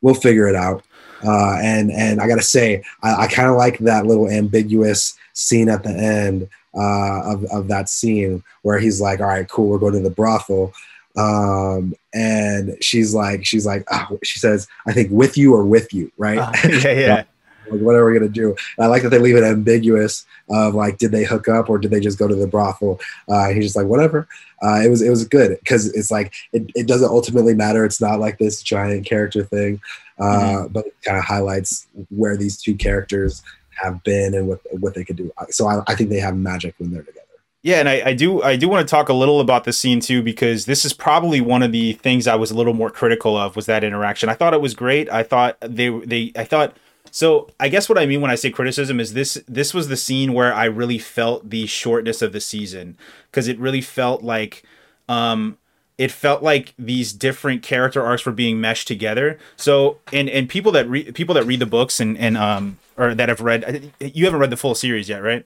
we'll 0.00 0.14
figure 0.14 0.48
it 0.48 0.54
out. 0.54 0.84
Uh, 1.24 1.56
and 1.62 1.90
and 1.90 2.20
I 2.20 2.26
gotta 2.26 2.42
say, 2.42 2.82
I, 3.02 3.24
I 3.24 3.26
kind 3.28 3.48
of 3.48 3.56
like 3.56 3.78
that 3.78 4.06
little 4.06 4.28
ambiguous 4.28 5.16
scene 5.32 5.68
at 5.68 5.82
the 5.82 5.90
end 5.90 6.48
uh, 6.74 7.32
of 7.32 7.44
of 7.44 7.68
that 7.68 7.88
scene 7.88 8.42
where 8.62 8.78
he's 8.78 9.00
like, 9.00 9.20
"All 9.20 9.26
right, 9.26 9.48
cool, 9.48 9.68
we're 9.68 9.78
going 9.78 9.94
to 9.94 10.00
the 10.00 10.10
brothel," 10.10 10.72
um, 11.16 11.94
and 12.12 12.76
she's 12.80 13.14
like, 13.14 13.44
she's 13.44 13.66
like, 13.66 13.84
oh, 13.92 14.18
she 14.24 14.38
says, 14.38 14.66
"I 14.86 14.92
think 14.92 15.10
with 15.10 15.38
you 15.38 15.54
or 15.54 15.64
with 15.64 15.92
you," 15.92 16.10
right? 16.18 16.38
Uh, 16.38 16.52
yeah, 16.68 16.90
yeah. 16.92 17.24
like 17.72 17.82
what 17.82 17.94
are 17.94 18.04
we 18.04 18.18
gonna 18.18 18.28
do? 18.30 18.54
And 18.76 18.84
I 18.84 18.86
like 18.86 19.02
that 19.02 19.08
they 19.08 19.18
leave 19.18 19.36
it 19.36 19.44
ambiguous 19.44 20.26
of 20.48 20.74
like, 20.74 20.98
did 20.98 21.12
they 21.12 21.24
hook 21.24 21.48
up 21.48 21.68
or 21.68 21.78
did 21.78 21.90
they 21.90 22.00
just 22.00 22.18
go 22.18 22.28
to 22.28 22.34
the 22.34 22.46
brothel? 22.46 23.00
Uh, 23.28 23.48
he's 23.50 23.64
just 23.64 23.76
like, 23.76 23.86
whatever. 23.86 24.28
Uh, 24.62 24.80
it 24.80 24.88
was 24.88 25.02
it 25.02 25.10
was 25.10 25.26
good 25.26 25.58
because 25.58 25.92
it's 25.94 26.10
like 26.10 26.32
it, 26.52 26.70
it 26.74 26.86
doesn't 26.86 27.10
ultimately 27.10 27.54
matter. 27.54 27.84
It's 27.84 28.00
not 28.00 28.20
like 28.20 28.38
this 28.38 28.62
giant 28.62 29.06
character 29.06 29.44
thing, 29.44 29.80
uh, 30.18 30.24
mm-hmm. 30.24 30.72
but 30.72 30.86
it 30.86 30.94
kind 31.04 31.18
of 31.18 31.24
highlights 31.24 31.88
where 32.10 32.36
these 32.36 32.60
two 32.60 32.76
characters 32.76 33.42
have 33.82 34.02
been 34.04 34.34
and 34.34 34.46
what 34.46 34.60
what 34.80 34.94
they 34.94 35.04
could 35.04 35.16
do. 35.16 35.32
So 35.50 35.66
I, 35.66 35.82
I 35.88 35.96
think 35.96 36.10
they 36.10 36.20
have 36.20 36.36
magic 36.36 36.74
when 36.78 36.92
they're 36.92 37.02
together. 37.02 37.26
Yeah, 37.64 37.78
and 37.78 37.88
I, 37.88 38.02
I, 38.06 38.12
do 38.12 38.42
I 38.42 38.56
do 38.56 38.68
want 38.68 38.86
to 38.86 38.90
talk 38.90 39.08
a 39.08 39.12
little 39.12 39.40
about 39.40 39.62
the 39.62 39.72
scene 39.72 40.00
too 40.00 40.20
because 40.20 40.66
this 40.66 40.84
is 40.84 40.92
probably 40.92 41.40
one 41.40 41.62
of 41.62 41.70
the 41.70 41.92
things 41.92 42.26
I 42.26 42.34
was 42.34 42.50
a 42.50 42.56
little 42.56 42.74
more 42.74 42.90
critical 42.90 43.36
of 43.36 43.54
was 43.54 43.66
that 43.66 43.84
interaction. 43.84 44.28
I 44.28 44.34
thought 44.34 44.52
it 44.52 44.60
was 44.60 44.74
great. 44.74 45.08
I 45.08 45.22
thought 45.22 45.58
they 45.60 45.88
they 45.88 46.32
I 46.36 46.42
thought 46.42 46.76
so 47.12 47.50
I 47.60 47.68
guess 47.68 47.90
what 47.90 47.98
I 47.98 48.06
mean 48.06 48.22
when 48.22 48.30
I 48.30 48.36
say 48.36 48.50
criticism 48.50 48.98
is 48.98 49.12
this 49.12 49.34
this 49.46 49.74
was 49.74 49.88
the 49.88 49.98
scene 49.98 50.32
where 50.32 50.52
I 50.52 50.64
really 50.64 50.98
felt 50.98 51.50
the 51.50 51.66
shortness 51.66 52.22
of 52.22 52.32
the 52.32 52.40
season 52.40 52.96
because 53.30 53.48
it 53.48 53.58
really 53.58 53.82
felt 53.82 54.22
like 54.22 54.64
um 55.10 55.58
it 55.98 56.10
felt 56.10 56.42
like 56.42 56.72
these 56.78 57.12
different 57.12 57.62
character 57.62 58.02
arcs 58.02 58.24
were 58.24 58.32
being 58.32 58.62
meshed 58.62 58.88
together. 58.88 59.38
So 59.56 59.98
and 60.10 60.30
and 60.30 60.48
people 60.48 60.72
that 60.72 60.88
read 60.88 61.14
people 61.14 61.34
that 61.34 61.44
read 61.44 61.60
the 61.60 61.66
books 61.66 62.00
and 62.00 62.16
and 62.16 62.38
um 62.38 62.78
or 62.96 63.14
that 63.14 63.28
have 63.28 63.42
read 63.42 63.92
you 64.00 64.24
haven't 64.24 64.40
read 64.40 64.50
the 64.50 64.56
full 64.56 64.74
series 64.74 65.10
yet, 65.10 65.22
right? 65.22 65.44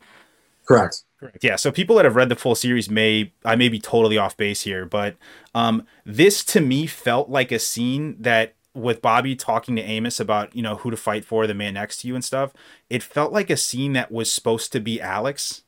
Correct. 0.69 1.03
Correct. 1.19 1.39
Yeah. 1.43 1.57
So 1.57 1.73
people 1.73 1.97
that 1.97 2.05
have 2.05 2.15
read 2.15 2.29
the 2.29 2.37
full 2.37 2.55
series 2.55 2.89
may 2.89 3.33
I 3.45 3.57
may 3.57 3.69
be 3.69 3.81
totally 3.81 4.19
off 4.19 4.37
base 4.37 4.63
here, 4.63 4.87
but 4.87 5.17
um, 5.53 5.85
this 6.05 6.45
to 6.45 6.61
me 6.61 6.87
felt 6.87 7.29
like 7.29 7.51
a 7.51 7.59
scene 7.59 8.17
that 8.21 8.55
with 8.77 9.03
Bobbie 9.03 9.35
talking 9.35 9.75
to 9.77 9.83
Amos 9.83 10.21
about 10.21 10.55
you 10.55 10.63
know 10.63 10.77
who 10.77 10.91
to 10.91 10.97
fight 10.97 11.25
for, 11.25 11.47
the 11.47 11.55
man 11.55 11.75
next 11.75 11.99
to 11.99 12.09
you 12.09 12.15
and 12.15 12.25
stuff. 12.25 12.53
It 12.91 13.03
felt 13.03 13.33
like 13.33 13.51
a 13.51 13.57
scene 13.57 13.95
that 13.95 14.13
was 14.13 14.31
supposed 14.31 14.73
to 14.73 14.81
be 14.81 15.01
Alex. 15.01 15.63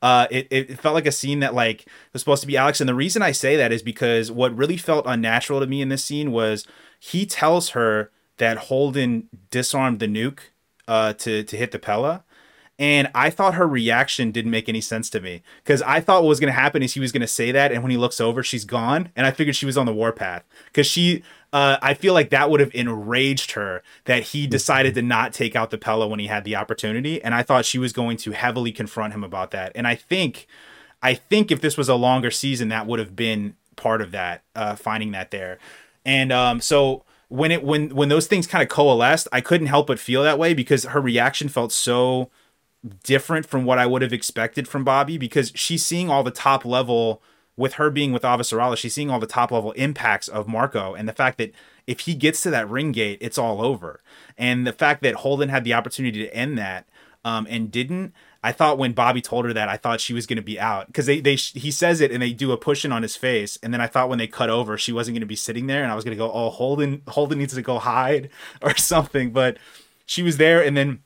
Uh, 0.00 0.26
it, 0.30 0.48
it 0.50 0.80
felt 0.80 0.94
like 0.94 1.06
a 1.06 1.12
scene 1.12 1.40
that 1.40 1.54
like 1.54 1.86
was 2.12 2.22
supposed 2.22 2.40
to 2.40 2.46
be 2.46 2.56
Alex, 2.56 2.80
and 2.80 2.88
the 2.88 2.94
reason 2.94 3.22
I 3.22 3.32
say 3.32 3.56
that 3.56 3.72
is 3.72 3.82
because 3.82 4.30
what 4.30 4.56
really 4.56 4.76
felt 4.76 5.04
unnatural 5.06 5.60
to 5.60 5.66
me 5.66 5.80
in 5.80 5.88
this 5.88 6.04
scene 6.04 6.32
was 6.32 6.66
he 6.98 7.26
tells 7.26 7.70
her 7.70 8.10
that 8.38 8.56
Holden 8.58 9.28
disarmed 9.50 10.00
the 10.00 10.08
nuke 10.08 10.40
uh, 10.88 11.12
to 11.14 11.44
to 11.44 11.56
hit 11.56 11.70
the 11.70 11.78
Pella, 11.78 12.24
and 12.78 13.10
I 13.14 13.30
thought 13.30 13.54
her 13.54 13.66
reaction 13.66 14.30
didn't 14.30 14.50
make 14.50 14.68
any 14.68 14.80
sense 14.80 15.10
to 15.10 15.20
me 15.20 15.42
because 15.62 15.82
I 15.82 16.00
thought 16.00 16.22
what 16.22 16.28
was 16.28 16.40
going 16.40 16.52
to 16.52 16.58
happen 16.58 16.82
is 16.82 16.94
he 16.94 17.00
was 17.00 17.12
going 17.12 17.20
to 17.20 17.26
say 17.26 17.52
that, 17.52 17.72
and 17.72 17.82
when 17.82 17.90
he 17.90 17.96
looks 17.96 18.20
over, 18.20 18.42
she's 18.42 18.64
gone, 18.64 19.10
and 19.14 19.26
I 19.26 19.30
figured 19.30 19.56
she 19.56 19.66
was 19.66 19.76
on 19.76 19.86
the 19.86 19.94
warpath 19.94 20.44
because 20.66 20.86
she. 20.86 21.22
Uh, 21.54 21.76
I 21.82 21.92
feel 21.92 22.14
like 22.14 22.30
that 22.30 22.48
would 22.48 22.60
have 22.60 22.74
enraged 22.74 23.50
her 23.50 23.82
that 24.06 24.22
he 24.22 24.46
decided 24.46 24.94
to 24.94 25.02
not 25.02 25.34
take 25.34 25.54
out 25.54 25.70
the 25.70 25.76
Pella 25.76 26.08
when 26.08 26.18
he 26.18 26.26
had 26.26 26.44
the 26.44 26.56
opportunity, 26.56 27.22
and 27.22 27.34
I 27.34 27.42
thought 27.42 27.66
she 27.66 27.78
was 27.78 27.92
going 27.92 28.16
to 28.18 28.30
heavily 28.30 28.72
confront 28.72 29.12
him 29.12 29.22
about 29.22 29.50
that. 29.50 29.70
And 29.74 29.86
I 29.86 29.94
think, 29.94 30.46
I 31.02 31.12
think 31.12 31.50
if 31.50 31.60
this 31.60 31.76
was 31.76 31.90
a 31.90 31.94
longer 31.94 32.30
season, 32.30 32.68
that 32.68 32.86
would 32.86 32.98
have 32.98 33.14
been 33.14 33.54
part 33.76 34.00
of 34.00 34.12
that, 34.12 34.42
uh, 34.56 34.76
finding 34.76 35.10
that 35.12 35.30
there. 35.30 35.58
And 36.06 36.32
um, 36.32 36.62
so 36.62 37.04
when 37.28 37.50
it 37.50 37.62
when 37.64 37.94
when 37.94 38.08
those 38.08 38.26
things 38.26 38.46
kind 38.46 38.62
of 38.62 38.68
coalesced, 38.68 39.28
I 39.32 39.40
couldn't 39.40 39.66
help 39.66 39.86
but 39.86 39.98
feel 39.98 40.22
that 40.22 40.38
way 40.38 40.54
because 40.54 40.84
her 40.84 41.00
reaction 41.00 41.48
felt 41.48 41.72
so 41.72 42.30
different 43.04 43.46
from 43.46 43.64
what 43.64 43.78
I 43.78 43.86
would 43.86 44.02
have 44.02 44.12
expected 44.12 44.66
from 44.66 44.84
Bobbie 44.84 45.18
because 45.18 45.52
she's 45.54 45.84
seeing 45.84 46.10
all 46.10 46.22
the 46.22 46.30
top 46.30 46.64
level 46.64 47.22
with 47.56 47.74
her 47.74 47.90
being 47.90 48.12
with 48.12 48.22
Avasarala, 48.22 48.76
she's 48.76 48.94
seeing 48.94 49.10
all 49.10 49.20
the 49.20 49.26
top 49.26 49.50
level 49.50 49.72
impacts 49.72 50.26
of 50.26 50.48
Marco 50.48 50.94
and 50.94 51.08
the 51.08 51.12
fact 51.12 51.38
that 51.38 51.52
if 51.86 52.00
he 52.00 52.14
gets 52.14 52.40
to 52.42 52.50
that 52.50 52.68
ring 52.68 52.92
gate, 52.92 53.18
it's 53.20 53.38
all 53.38 53.60
over. 53.60 54.00
And 54.38 54.66
the 54.66 54.72
fact 54.72 55.02
that 55.02 55.16
Holden 55.16 55.48
had 55.48 55.64
the 55.64 55.74
opportunity 55.74 56.22
to 56.24 56.34
end 56.34 56.56
that 56.58 56.88
um, 57.24 57.46
and 57.50 57.70
didn't, 57.70 58.14
I 58.44 58.52
thought 58.52 58.78
when 58.78 58.92
Bobbie 58.92 59.20
told 59.20 59.44
her 59.44 59.52
that, 59.52 59.68
I 59.68 59.76
thought 59.76 60.00
she 60.00 60.14
was 60.14 60.26
going 60.26 60.36
to 60.36 60.42
be 60.42 60.58
out 60.58 60.88
because 60.88 61.06
they, 61.06 61.20
they 61.20 61.36
he 61.36 61.70
says 61.70 62.00
it 62.00 62.10
and 62.10 62.20
they 62.20 62.32
do 62.32 62.50
a 62.50 62.56
push 62.56 62.84
in 62.84 62.90
on 62.90 63.02
his 63.02 63.14
face, 63.14 63.56
and 63.62 63.72
then 63.72 63.80
I 63.80 63.86
thought 63.86 64.08
when 64.08 64.18
they 64.18 64.26
cut 64.26 64.50
over, 64.50 64.76
she 64.76 64.92
wasn't 64.92 65.14
going 65.14 65.20
to 65.20 65.26
be 65.26 65.36
sitting 65.36 65.68
there, 65.68 65.84
and 65.84 65.92
I 65.92 65.94
was 65.94 66.04
going 66.04 66.16
to 66.16 66.22
go, 66.22 66.32
oh, 66.32 66.50
Holden 66.50 67.02
Holden 67.06 67.38
needs 67.38 67.54
to 67.54 67.62
go 67.62 67.78
hide 67.78 68.30
or 68.62 68.76
something, 68.76 69.30
but 69.30 69.58
she 70.06 70.22
was 70.22 70.38
there, 70.38 70.62
and 70.62 70.76
then 70.76 71.02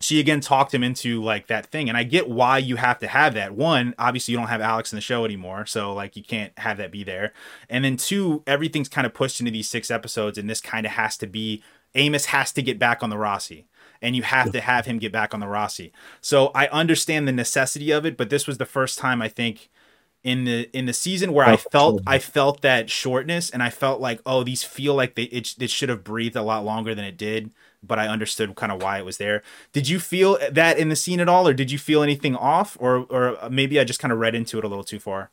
she 0.00 0.18
again 0.18 0.40
talked 0.40 0.72
him 0.72 0.82
into 0.82 1.22
like 1.22 1.46
that 1.48 1.66
thing. 1.66 1.88
And 1.88 1.96
i 1.96 2.02
get 2.02 2.28
why 2.28 2.58
you 2.58 2.76
have 2.76 2.98
to 3.00 3.06
have 3.06 3.34
that. 3.34 3.54
One 3.54 3.94
obviously 3.98 4.32
you 4.32 4.38
don't 4.38 4.48
have 4.48 4.60
alex 4.60 4.92
in 4.92 4.96
the 4.96 5.02
show 5.02 5.24
anymore 5.24 5.66
so 5.66 5.92
like 5.94 6.16
you 6.16 6.22
can't 6.22 6.58
have 6.58 6.78
that 6.78 6.90
be 6.90 7.04
there. 7.04 7.32
And 7.68 7.84
then 7.84 7.96
two 7.96 8.42
everything's 8.46 8.88
kind 8.88 9.06
of 9.06 9.14
pushed 9.14 9.40
into 9.40 9.52
these 9.52 9.68
six 9.68 9.90
episodes 9.90 10.38
and 10.38 10.48
this 10.48 10.60
kind 10.60 10.86
of 10.86 10.92
has 10.92 11.16
to 11.18 11.26
be 11.26 11.62
amos 11.94 12.26
has 12.26 12.52
to 12.52 12.62
get 12.62 12.78
back 12.78 13.02
on 13.02 13.10
the 13.10 13.16
Roci. 13.16 13.64
and 14.00 14.16
you 14.16 14.22
have 14.22 14.52
to 14.52 14.60
have 14.60 14.86
him 14.86 14.98
get 14.98 15.12
back 15.12 15.34
on 15.34 15.40
the 15.40 15.46
Roci. 15.46 15.90
so 16.20 16.50
i 16.54 16.68
understand 16.68 17.26
the 17.26 17.32
necessity 17.32 17.90
of 17.90 18.06
it 18.06 18.16
but 18.16 18.30
this 18.30 18.46
was 18.46 18.58
the 18.58 18.64
first 18.66 18.98
time 18.98 19.20
i 19.20 19.28
think 19.28 19.68
in 20.22 20.44
the 20.44 20.70
in 20.76 20.86
the 20.86 20.92
season 20.92 21.32
where 21.32 21.46
I 21.46 21.56
felt 21.56 22.02
I 22.06 22.18
felt 22.18 22.60
that 22.60 22.90
shortness 22.90 23.48
and 23.50 23.62
I 23.62 23.70
felt 23.70 24.00
like 24.00 24.20
oh 24.26 24.42
these 24.44 24.62
feel 24.62 24.94
like 24.94 25.14
they 25.14 25.24
it, 25.24 25.54
it 25.58 25.70
should 25.70 25.88
have 25.88 26.04
breathed 26.04 26.36
a 26.36 26.42
lot 26.42 26.64
longer 26.64 26.94
than 26.94 27.04
it 27.04 27.16
did 27.16 27.50
but 27.82 27.98
I 27.98 28.08
understood 28.08 28.54
kind 28.56 28.72
of 28.72 28.82
why 28.82 28.98
it 28.98 29.04
was 29.04 29.18
there. 29.18 29.42
Did 29.72 29.88
you 29.88 29.98
feel 29.98 30.38
that 30.50 30.78
in 30.78 30.88
the 30.88 30.96
scene 30.96 31.20
at 31.20 31.28
all, 31.28 31.46
or 31.48 31.54
did 31.54 31.70
you 31.70 31.78
feel 31.78 32.02
anything 32.02 32.36
off, 32.36 32.76
or 32.80 33.06
or 33.10 33.38
maybe 33.50 33.80
I 33.80 33.84
just 33.84 34.00
kind 34.00 34.12
of 34.12 34.18
read 34.18 34.34
into 34.34 34.58
it 34.58 34.64
a 34.64 34.68
little 34.68 34.84
too 34.84 35.00
far? 35.00 35.30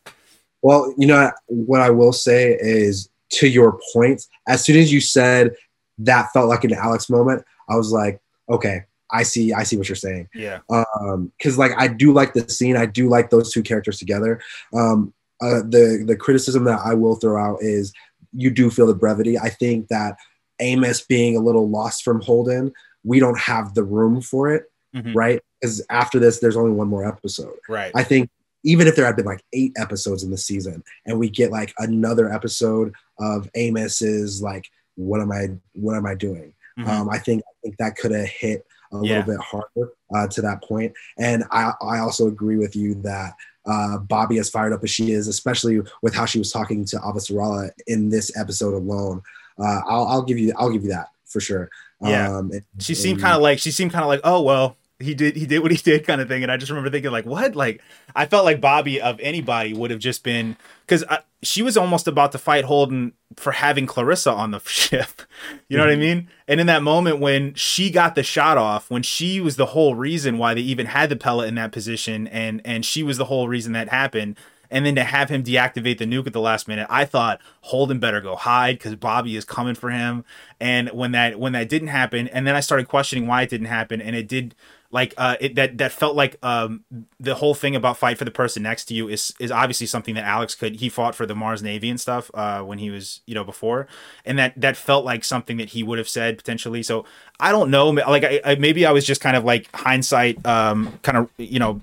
Well, 0.62 0.94
you 0.98 1.08
know 1.08 1.32
what 1.48 1.82
I 1.82 1.90
will 1.90 2.14
say 2.14 2.58
is 2.60 3.10
to 3.32 3.48
your 3.48 3.80
point. 3.94 4.26
As 4.48 4.64
soon 4.64 4.78
as 4.78 4.92
you 4.92 5.02
said 5.02 5.54
that 6.00 6.32
felt 6.32 6.50
like 6.50 6.64
an 6.64 6.74
Alex 6.74 7.10
moment, 7.10 7.44
I 7.70 7.76
was 7.76 7.92
like, 7.92 8.22
okay, 8.50 8.84
I 9.12 9.24
see, 9.24 9.54
I 9.54 9.64
see 9.64 9.78
what 9.78 9.90
you're 9.90 9.96
saying. 9.96 10.30
Yeah. 10.34 10.60
Um, 10.70 11.32
because 11.38 11.58
like 11.58 11.72
I 11.78 11.88
do 11.88 12.14
like 12.14 12.34
the 12.34 12.48
scene. 12.50 12.76
I 12.76 12.86
do 12.86 13.10
like 13.10 13.30
those 13.30 13.52
two 13.52 13.64
characters 13.64 14.00
together. 14.00 14.42
Um, 14.74 15.14
uh, 15.42 15.62
the 15.62 16.04
the 16.06 16.16
criticism 16.16 16.64
that 16.64 16.80
I 16.84 16.94
will 16.94 17.16
throw 17.16 17.42
out 17.42 17.62
is 17.62 17.94
you 18.34 18.50
do 18.50 18.70
feel 18.70 18.88
the 18.88 18.96
brevity. 18.96 19.38
I 19.38 19.50
think 19.50 19.88
that 19.90 20.18
Amos 20.60 21.02
being 21.02 21.36
a 21.36 21.42
little 21.42 21.70
lost 21.70 22.04
from 22.04 22.22
Holden, 22.22 22.74
we 23.04 23.20
don't 23.20 23.40
have 23.40 23.74
the 23.74 23.84
room 23.84 24.22
for 24.22 24.54
it, 24.54 24.66
mm-hmm. 24.96 25.14
right? 25.14 25.42
Because 25.62 25.86
after 25.90 26.20
this, 26.20 26.40
there's 26.40 26.58
only 26.58 26.72
one 26.72 26.88
more 26.88 27.08
episode. 27.08 27.56
Right. 27.70 27.92
I 27.96 28.04
think 28.04 28.30
even 28.64 28.88
if 28.88 28.96
there 28.96 29.06
had 29.06 29.16
been 29.16 29.26
like 29.26 29.44
eight 29.54 29.74
episodes 29.78 30.24
in 30.24 30.32
the 30.32 30.38
season 30.38 30.84
and 31.06 31.20
we 31.20 31.30
get 31.30 31.52
like 31.52 31.74
another 31.78 32.32
episode 32.32 32.94
of 33.20 33.50
Amos's 33.56 34.42
like, 34.42 34.68
what 34.96 35.22
am 35.22 35.32
I, 35.32 35.50
what 35.74 35.96
am 35.96 36.06
I 36.06 36.16
doing? 36.16 36.54
Mm-hmm. 36.78 36.90
Um, 36.90 37.10
I 37.10 37.18
think 37.18 37.44
I 37.48 37.54
think 37.64 37.78
that 37.78 37.96
could 37.98 38.12
have 38.12 38.28
hit 38.28 38.66
a 38.92 38.98
yeah. 38.98 39.18
little 39.18 39.34
bit 39.34 39.40
harder 39.42 39.94
uh, 40.16 40.28
to 40.28 40.42
that 40.42 40.64
point. 40.64 40.94
And 41.18 41.44
I, 41.52 41.74
I 41.82 42.00
also 42.00 42.28
agree 42.28 42.58
with 42.58 42.76
you 42.76 42.96
that 42.96 43.34
uh, 43.66 43.98
Bobbie, 43.98 44.40
as 44.40 44.50
fired 44.50 44.74
up 44.74 44.84
as 44.84 44.90
she 44.90 45.12
is, 45.12 45.28
especially 45.28 45.82
with 46.02 46.14
how 46.14 46.26
she 46.26 46.40
was 46.40 46.52
talking 46.52 46.86
to 46.86 46.98
Avasarala 46.98 47.70
in 47.88 48.10
this 48.10 48.36
episode 48.38 48.74
alone, 48.74 49.22
uh, 49.60 49.82
I'll, 49.86 50.06
I'll 50.08 50.22
give 50.24 50.38
you 50.38 50.54
I'll 50.58 50.72
give 50.72 50.84
you 50.84 50.90
that 50.90 51.10
for 51.26 51.40
sure. 51.40 51.70
Yeah, 52.02 52.38
um, 52.38 52.52
and, 52.52 52.64
she 52.80 52.94
seemed 52.94 53.22
kind 53.22 53.36
of 53.36 53.42
like 53.42 53.60
she 53.60 53.72
seemed 53.72 53.92
kind 53.92 54.04
of 54.04 54.08
like 54.08 54.22
oh 54.24 54.42
well 54.42 54.78
he 55.00 55.14
did 55.14 55.36
he 55.36 55.46
did 55.46 55.60
what 55.60 55.72
he 55.72 55.78
did 55.84 56.06
kind 56.06 56.22
of 56.22 56.28
thing 56.28 56.44
and 56.44 56.52
i 56.52 56.58
just 56.58 56.70
remember 56.70 56.90
thinking 56.90 57.12
like 57.12 57.26
what 57.26 57.56
like 57.56 57.82
i 58.16 58.26
felt 58.26 58.46
like 58.46 58.60
bobbie 58.60 59.00
of 59.00 59.20
anybody 59.20 59.74
would 59.74 59.92
have 59.92 60.00
just 60.00 60.24
been 60.24 60.56
because 60.86 61.04
she 61.44 61.62
was 61.62 61.78
almost 61.78 62.08
about 62.08 62.32
to 62.32 62.38
fight 62.38 62.66
holden 62.66 63.14
for 63.36 63.52
having 63.52 63.86
clarissa 63.86 64.32
on 64.32 64.52
the 64.52 64.60
ship 64.66 65.22
you 65.70 65.78
know 65.78 65.84
mm-hmm. 65.84 65.90
what 65.90 65.90
i 65.90 65.94
mm-hmm. 65.94 66.02
mean 66.02 66.28
and 66.48 66.60
in 66.60 66.68
that 66.68 66.82
moment 66.82 67.20
when 67.20 67.54
she 67.54 67.92
got 67.92 68.16
the 68.16 68.24
shot 68.24 68.58
off 68.58 68.90
when 68.90 69.04
she 69.04 69.40
was 69.40 69.56
the 69.56 69.68
whole 69.68 69.96
reason 69.96 70.38
why 70.38 70.54
they 70.54 70.62
even 70.62 70.88
had 70.88 71.10
the 71.10 71.16
Pella 71.16 71.46
in 71.46 71.56
that 71.56 71.72
position 71.72 72.28
and 72.28 72.62
and 72.66 72.86
she 72.86 73.04
was 73.04 73.18
the 73.18 73.26
whole 73.26 73.48
reason 73.48 73.74
that 73.74 73.90
happened 73.90 74.38
and 74.70 74.86
then 74.86 74.96
to 74.96 75.04
have 75.04 75.30
him 75.30 75.44
deactivate 75.44 75.98
the 75.98 76.06
nuke 76.06 76.28
at 76.28 76.34
the 76.34 76.42
last 76.42 76.68
minute, 76.68 76.88
I 76.90 77.06
thought 77.06 77.42
Holden 77.62 78.00
better 78.00 78.22
go 78.22 78.36
hide 78.36 78.78
because 78.78 78.96
Bobbie 78.96 79.36
is 79.36 79.46
coming 79.46 79.76
for 79.76 79.90
him. 79.90 80.26
And 80.60 80.90
when 80.90 81.12
that 81.12 81.40
when 81.40 81.54
that 81.54 81.70
didn't 81.70 81.90
happen, 81.90 82.28
and 82.30 82.46
then 82.48 82.56
I 82.56 82.60
started 82.60 82.88
questioning 82.88 83.28
why 83.28 83.44
it 83.44 83.50
didn't 83.50 83.68
happen, 83.68 84.02
and 84.02 84.16
it 84.16 84.28
did 84.28 84.56
like 84.92 85.14
uh 85.18 85.36
it, 85.40 85.56
that 85.56 85.78
that 85.78 85.92
felt 85.92 86.16
like 86.16 86.38
um 86.44 86.84
the 87.20 87.36
whole 87.36 87.54
thing 87.54 87.76
about 87.76 87.98
fight 87.98 88.18
for 88.18 88.26
the 88.26 88.32
person 88.32 88.64
next 88.64 88.86
to 88.86 88.94
you 88.94 89.10
is 89.10 89.34
is 89.40 89.52
obviously 89.52 89.86
something 89.86 90.16
that 90.16 90.24
Alex 90.24 90.56
could 90.56 90.78
he 90.78 90.88
fought 90.90 91.14
for 91.14 91.26
the 91.26 91.36
Mars 91.36 91.62
Navy 91.62 91.90
and 91.90 92.00
stuff 92.00 92.32
uh 92.34 92.62
when 92.62 92.78
he 92.78 92.90
was 92.90 93.22
you 93.26 93.36
know 93.36 93.44
before 93.44 93.88
and 94.26 94.40
that 94.40 94.54
that 94.56 94.78
felt 94.78 95.04
like 95.04 95.24
something 95.24 95.58
that 95.58 95.70
he 95.70 95.84
would 95.84 95.98
have 95.98 96.08
said 96.08 96.38
potentially 96.38 96.82
so 96.84 97.06
I 97.40 97.52
don't 97.52 97.70
know 97.70 97.90
like 97.90 98.24
I, 98.24 98.40
I 98.46 98.56
maybe 98.56 98.86
I 98.86 98.92
was 98.92 99.06
just 99.06 99.20
kind 99.20 99.36
of 99.36 99.44
like 99.44 99.68
hindsight 99.76 100.46
um 100.46 100.98
kind 101.04 101.18
of 101.18 101.30
you 101.38 101.60
know 101.60 101.82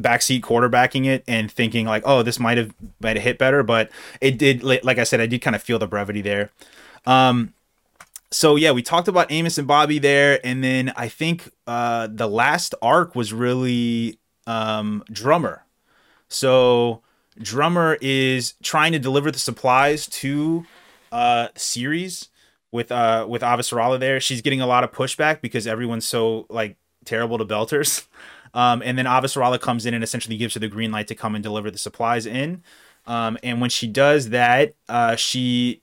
backseat 0.00 0.42
quarterbacking 0.42 1.06
it 1.06 1.24
and 1.26 1.50
thinking 1.50 1.86
like, 1.86 2.02
oh, 2.04 2.22
this 2.22 2.38
might 2.38 2.58
have 2.58 2.74
might 3.00 3.16
have 3.16 3.24
hit 3.24 3.38
better, 3.38 3.62
but 3.62 3.90
it 4.20 4.38
did. 4.38 4.62
Like 4.62 4.98
I 4.98 5.04
said, 5.04 5.20
I 5.20 5.26
did 5.26 5.40
kind 5.40 5.56
of 5.56 5.62
feel 5.62 5.78
the 5.78 5.86
brevity 5.86 6.22
there. 6.22 6.50
Um, 7.06 7.54
so 8.30 8.56
yeah, 8.56 8.72
we 8.72 8.82
talked 8.82 9.08
about 9.08 9.30
Amos 9.30 9.58
and 9.58 9.66
Bobbie 9.66 9.98
there, 9.98 10.40
and 10.44 10.62
then 10.62 10.92
I 10.96 11.08
think 11.08 11.50
uh, 11.66 12.08
the 12.10 12.26
last 12.26 12.74
arc 12.82 13.14
was 13.14 13.32
really 13.32 14.18
um, 14.46 15.04
Drummer. 15.10 15.64
So 16.28 17.02
Drummer 17.38 17.98
is 18.00 18.54
trying 18.62 18.92
to 18.92 18.98
deliver 18.98 19.30
the 19.30 19.38
supplies 19.38 20.06
to 20.08 20.66
uh, 21.12 21.48
Ceres 21.54 22.28
with 22.72 22.90
uh 22.92 23.26
with 23.28 23.42
Avasarala 23.42 23.98
there. 23.98 24.20
She's 24.20 24.42
getting 24.42 24.60
a 24.60 24.66
lot 24.66 24.84
of 24.84 24.92
pushback 24.92 25.40
because 25.40 25.66
everyone's 25.66 26.06
so 26.06 26.46
like 26.48 26.76
terrible 27.04 27.38
to 27.38 27.44
belters. 27.44 28.06
Um, 28.56 28.82
and 28.82 28.96
then 28.96 29.04
Avasarala 29.04 29.60
comes 29.60 29.84
in 29.84 29.92
and 29.92 30.02
essentially 30.02 30.38
gives 30.38 30.54
her 30.54 30.60
the 30.60 30.66
green 30.66 30.90
light 30.90 31.08
to 31.08 31.14
come 31.14 31.34
and 31.34 31.44
deliver 31.44 31.70
the 31.70 31.76
supplies 31.76 32.24
in. 32.24 32.62
Um, 33.06 33.36
and 33.42 33.60
when 33.60 33.68
she 33.68 33.86
does 33.86 34.30
that, 34.30 34.74
uh, 34.88 35.14
she 35.14 35.82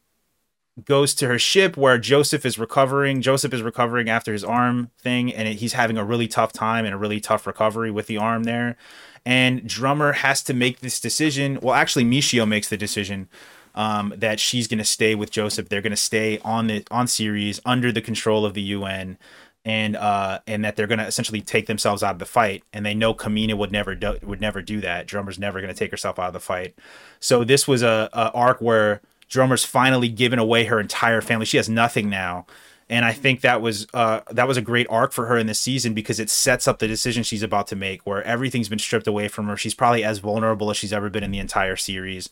goes 0.83 1.13
to 1.15 1.27
her 1.27 1.37
ship 1.37 1.77
where 1.77 1.99
Joseph 1.99 2.47
is 2.47 2.57
recovering. 2.57 3.21
Joseph 3.21 3.53
is 3.53 3.61
recovering 3.61 4.09
after 4.09 4.33
his 4.33 4.43
arm 4.43 4.89
thing, 4.97 5.31
and 5.31 5.47
he's 5.47 5.73
having 5.73 5.99
a 5.99 6.03
really 6.03 6.27
tough 6.27 6.51
time 6.51 6.83
and 6.83 6.95
a 6.95 6.97
really 6.97 7.19
tough 7.19 7.45
recovery 7.45 7.91
with 7.91 8.07
the 8.07 8.17
arm 8.17 8.43
there. 8.43 8.75
And 9.23 9.67
Drummer 9.67 10.13
has 10.13 10.41
to 10.43 10.53
make 10.55 10.79
this 10.79 10.99
decision. 10.99 11.59
Well, 11.61 11.75
actually, 11.75 12.05
Michio 12.05 12.47
makes 12.47 12.69
the 12.69 12.75
decision 12.75 13.29
um, 13.75 14.13
that 14.17 14.39
she's 14.39 14.67
going 14.67 14.79
to 14.79 14.83
stay 14.83 15.13
with 15.13 15.29
Joseph. 15.29 15.69
They're 15.69 15.81
going 15.81 15.91
to 15.91 15.97
stay 15.97 16.39
on 16.39 16.67
the 16.67 16.83
on 16.89 17.07
Ceres 17.07 17.61
under 17.65 17.91
the 17.91 18.01
control 18.01 18.45
of 18.45 18.55
the 18.55 18.61
UN 18.61 19.17
and 19.65 19.95
uh 19.95 20.39
and 20.45 20.65
that 20.65 20.75
they're 20.75 20.87
going 20.87 20.99
to 20.99 21.05
essentially 21.05 21.41
take 21.41 21.67
themselves 21.67 22.03
out 22.03 22.13
of 22.13 22.19
the 22.19 22.25
fight. 22.25 22.63
And 22.73 22.85
they 22.85 22.93
know 22.93 23.13
Camina 23.13 23.57
would 23.57 23.71
never 23.71 23.95
do 23.95 24.17
would 24.21 24.41
never 24.41 24.61
do 24.61 24.81
that. 24.81 25.07
Drummer's 25.07 25.39
never 25.39 25.61
going 25.61 25.73
to 25.73 25.77
take 25.77 25.91
herself 25.91 26.19
out 26.19 26.27
of 26.27 26.33
the 26.33 26.39
fight. 26.39 26.75
So 27.19 27.43
this 27.43 27.67
was 27.67 27.81
a, 27.81 28.09
a 28.13 28.31
arc 28.31 28.61
where 28.61 29.01
drummer's 29.29 29.65
finally 29.65 30.09
given 30.09 30.39
away 30.39 30.65
her 30.65 30.79
entire 30.79 31.21
family. 31.21 31.45
She 31.45 31.57
has 31.57 31.69
nothing 31.69 32.09
now. 32.09 32.45
And 32.89 33.05
I 33.05 33.13
think 33.13 33.41
that 33.41 33.61
was 33.61 33.87
uh, 33.93 34.21
that 34.29 34.47
was 34.47 34.57
a 34.57 34.61
great 34.61 34.85
arc 34.89 35.13
for 35.13 35.25
her 35.27 35.37
in 35.37 35.47
this 35.47 35.59
season 35.59 35.93
because 35.93 36.19
it 36.19 36.29
sets 36.29 36.67
up 36.67 36.79
the 36.79 36.87
decision 36.87 37.23
she's 37.23 37.41
about 37.41 37.65
to 37.67 37.75
make, 37.75 38.05
where 38.05 38.21
everything's 38.23 38.69
been 38.69 38.77
stripped 38.77 39.07
away 39.07 39.29
from 39.29 39.47
her. 39.47 39.57
She's 39.57 39.73
probably 39.73 40.03
as 40.03 40.19
vulnerable 40.19 40.69
as 40.69 40.77
she's 40.77 40.93
ever 40.93 41.09
been 41.09 41.23
in 41.23 41.31
the 41.31 41.39
entire 41.39 41.77
series. 41.77 42.29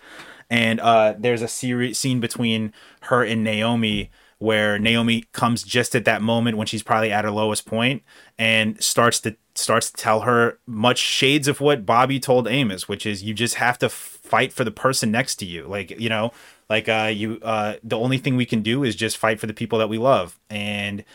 And 0.50 0.80
uh, 0.82 1.16
there's 1.18 1.42
a 1.42 1.48
series 1.48 1.98
scene 1.98 2.20
between 2.20 2.74
her 3.04 3.24
and 3.24 3.44
Naomi 3.44 4.12
where 4.42 4.80
Naomi 4.80 5.24
comes 5.34 5.62
just 5.62 5.94
at 5.94 6.04
that 6.06 6.24
moment 6.24 6.58
when 6.58 6.66
she's 6.66 6.82
probably 6.82 7.12
at 7.12 7.24
her 7.24 7.30
lowest 7.30 7.68
point 7.68 8.02
and 8.40 8.82
starts 8.82 9.20
to 9.20 9.36
starts 9.54 9.92
to 9.92 10.02
tell 10.02 10.22
her 10.22 10.58
much 10.66 10.98
shades 10.98 11.48
of 11.48 11.62
what 11.62 11.86
Bobbie 11.86 12.20
told 12.20 12.48
Amos, 12.48 12.88
which 12.88 13.06
is 13.06 13.22
you 13.22 13.36
just 13.36 13.56
have 13.56 13.78
to 13.78 13.88
fight 13.88 14.52
for 14.52 14.64
the 14.64 14.72
person 14.72 15.12
next 15.12 15.36
to 15.36 15.46
you. 15.46 15.68
Like, 15.68 15.92
you 16.00 16.10
know, 16.10 16.32
like 16.72 16.90
uh 16.90 17.12
you 17.14 17.38
uh 17.44 17.76
the 17.84 18.00
only 18.00 18.18
thing 18.18 18.36
we 18.36 18.48
can 18.48 18.64
do 18.64 18.84
is 18.84 18.96
just 18.96 19.16
fight 19.16 19.40
for 19.40 19.46
the 19.46 19.54
people 19.54 19.78
that 19.78 19.90
we 19.90 20.00
love. 20.00 20.40
And 20.50 21.06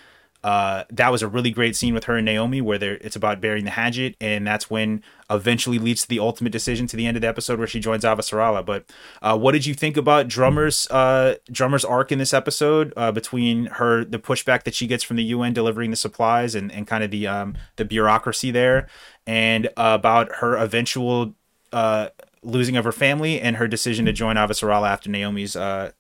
uh, 0.44 0.84
that 0.90 1.10
was 1.10 1.22
a 1.22 1.28
really 1.28 1.50
great 1.50 1.74
scene 1.74 1.94
with 1.94 2.04
her 2.04 2.16
and 2.16 2.24
Naomi 2.24 2.60
where 2.60 2.80
it's 2.80 3.16
about 3.16 3.40
burying 3.40 3.64
the 3.64 3.72
hatchet, 3.72 4.14
and 4.20 4.46
that's 4.46 4.70
when 4.70 5.02
eventually 5.30 5.78
leads 5.78 6.02
to 6.02 6.08
the 6.08 6.18
ultimate 6.18 6.50
decision 6.50 6.86
to 6.86 6.96
the 6.96 7.06
end 7.06 7.16
of 7.16 7.20
the 7.20 7.28
episode 7.28 7.58
where 7.58 7.68
she 7.68 7.80
joins 7.80 8.04
Avasarala. 8.04 8.64
But 8.64 8.84
uh, 9.22 9.36
what 9.38 9.52
did 9.52 9.66
you 9.66 9.74
think 9.74 9.96
about 9.96 10.28
Drummer's 10.28 10.88
uh, 10.90 11.36
Drummer's 11.50 11.84
arc 11.84 12.12
in 12.12 12.18
this 12.18 12.34
episode 12.34 12.92
uh, 12.96 13.12
between 13.12 13.66
her 13.66 14.04
the 14.04 14.18
pushback 14.18 14.64
that 14.64 14.74
she 14.74 14.86
gets 14.86 15.02
from 15.02 15.16
the 15.16 15.24
UN 15.24 15.52
delivering 15.52 15.90
the 15.90 15.96
supplies 15.96 16.54
and, 16.54 16.70
and 16.72 16.86
kind 16.86 17.02
of 17.02 17.10
the 17.10 17.26
um, 17.26 17.54
the 17.76 17.84
bureaucracy 17.84 18.50
there, 18.50 18.88
and 19.26 19.68
about 19.76 20.36
her 20.36 20.56
eventual 20.56 21.34
uh, 21.72 22.08
losing 22.42 22.76
of 22.76 22.84
her 22.84 22.92
family 22.92 23.40
and 23.40 23.56
her 23.56 23.66
decision 23.66 24.04
to 24.06 24.12
join 24.12 24.36
Avasarala 24.36 24.88
after 24.88 25.10
Naomi's 25.10 25.56
uh, 25.56 25.92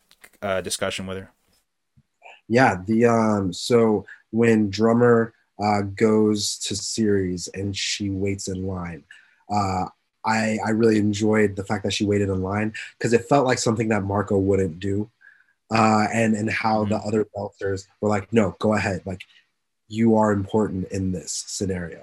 discussion 0.62 1.06
with 1.06 1.18
her? 1.18 1.30
Yeah, 2.48 2.76
the 2.86 3.06
um 3.06 3.52
so 3.52 4.06
when 4.30 4.70
drummer 4.70 5.34
uh, 5.62 5.82
goes 5.82 6.58
to 6.58 6.76
Ceres 6.76 7.48
and 7.54 7.76
she 7.76 8.10
waits 8.10 8.48
in 8.48 8.66
line. 8.66 9.04
Uh, 9.50 9.86
I, 10.24 10.58
I 10.64 10.70
really 10.70 10.98
enjoyed 10.98 11.54
the 11.54 11.64
fact 11.64 11.84
that 11.84 11.92
she 11.92 12.04
waited 12.04 12.28
in 12.28 12.42
line 12.42 12.74
because 12.98 13.12
it 13.12 13.28
felt 13.28 13.46
like 13.46 13.58
something 13.58 13.88
that 13.88 14.02
Marco 14.02 14.36
wouldn't 14.36 14.80
do. 14.80 15.10
Uh, 15.70 16.06
and 16.12 16.34
and 16.34 16.48
how 16.50 16.84
mm-hmm. 16.84 16.90
the 16.90 16.98
other 16.98 17.26
belters 17.36 17.86
were 18.00 18.08
like, 18.08 18.32
no, 18.32 18.54
go 18.60 18.74
ahead, 18.74 19.02
like 19.04 19.22
you 19.88 20.16
are 20.16 20.32
important 20.32 20.86
in 20.88 21.12
this 21.12 21.44
scenario. 21.46 21.98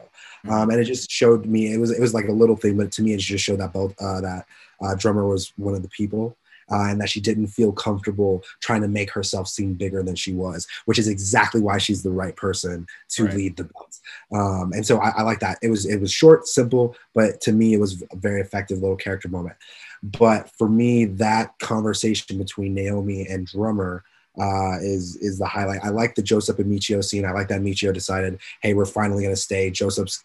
Mm-hmm. 0.45 0.51
Um, 0.51 0.69
and 0.69 0.79
it 0.79 0.85
just 0.85 1.09
showed 1.09 1.45
me 1.45 1.73
it 1.73 1.77
was 1.77 1.91
it 1.91 2.01
was 2.01 2.13
like 2.13 2.27
a 2.27 2.33
little 2.33 2.57
thing, 2.57 2.77
but 2.77 2.91
to 2.93 3.01
me 3.01 3.13
it 3.13 3.19
just 3.19 3.43
showed 3.43 3.59
that 3.59 3.73
belt 3.73 3.93
uh, 3.99 4.21
that 4.21 4.45
uh, 4.81 4.95
drummer 4.95 5.25
was 5.25 5.53
one 5.57 5.75
of 5.75 5.81
the 5.81 5.89
people 5.89 6.35
uh, 6.71 6.89
and 6.89 6.99
that 7.01 7.09
she 7.09 7.19
didn't 7.19 7.47
feel 7.47 7.71
comfortable 7.71 8.43
trying 8.61 8.81
to 8.81 8.87
make 8.87 9.11
herself 9.11 9.47
seem 9.47 9.73
bigger 9.73 10.03
than 10.03 10.15
she 10.15 10.33
was, 10.33 10.67
which 10.85 10.99
is 10.99 11.07
exactly 11.07 11.61
why 11.61 11.77
she's 11.77 12.03
the 12.03 12.11
right 12.11 12.35
person 12.35 12.85
to 13.09 13.25
right. 13.25 13.35
lead 13.35 13.57
the 13.57 13.63
belt. 13.65 13.99
Um, 14.33 14.73
and 14.73 14.85
so 14.85 14.99
I, 14.99 15.09
I 15.17 15.21
like 15.23 15.39
that. 15.39 15.57
It 15.61 15.69
was 15.69 15.85
it 15.85 15.99
was 15.99 16.11
short, 16.11 16.47
simple, 16.47 16.95
but 17.13 17.41
to 17.41 17.51
me 17.51 17.73
it 17.73 17.79
was 17.79 18.03
a 18.11 18.15
very 18.15 18.41
effective 18.41 18.79
little 18.79 18.97
character 18.97 19.29
moment. 19.29 19.55
But 20.03 20.49
for 20.57 20.67
me, 20.67 21.05
that 21.05 21.57
conversation 21.59 22.37
between 22.37 22.73
Naomi 22.73 23.25
and 23.25 23.47
Drummer 23.47 24.03
uh, 24.39 24.77
is 24.81 25.15
is 25.17 25.37
the 25.37 25.45
highlight. 25.45 25.83
I 25.83 25.89
like 25.89 26.15
the 26.15 26.23
Joseph 26.23 26.59
and 26.59 26.71
Michio 26.71 27.03
scene. 27.03 27.25
I 27.25 27.31
like 27.31 27.47
that 27.49 27.61
Michio 27.61 27.93
decided, 27.93 28.39
hey, 28.61 28.73
we're 28.73 28.85
finally 28.85 29.23
going 29.23 29.35
to 29.35 29.41
stay. 29.41 29.69
Joseph's 29.69 30.23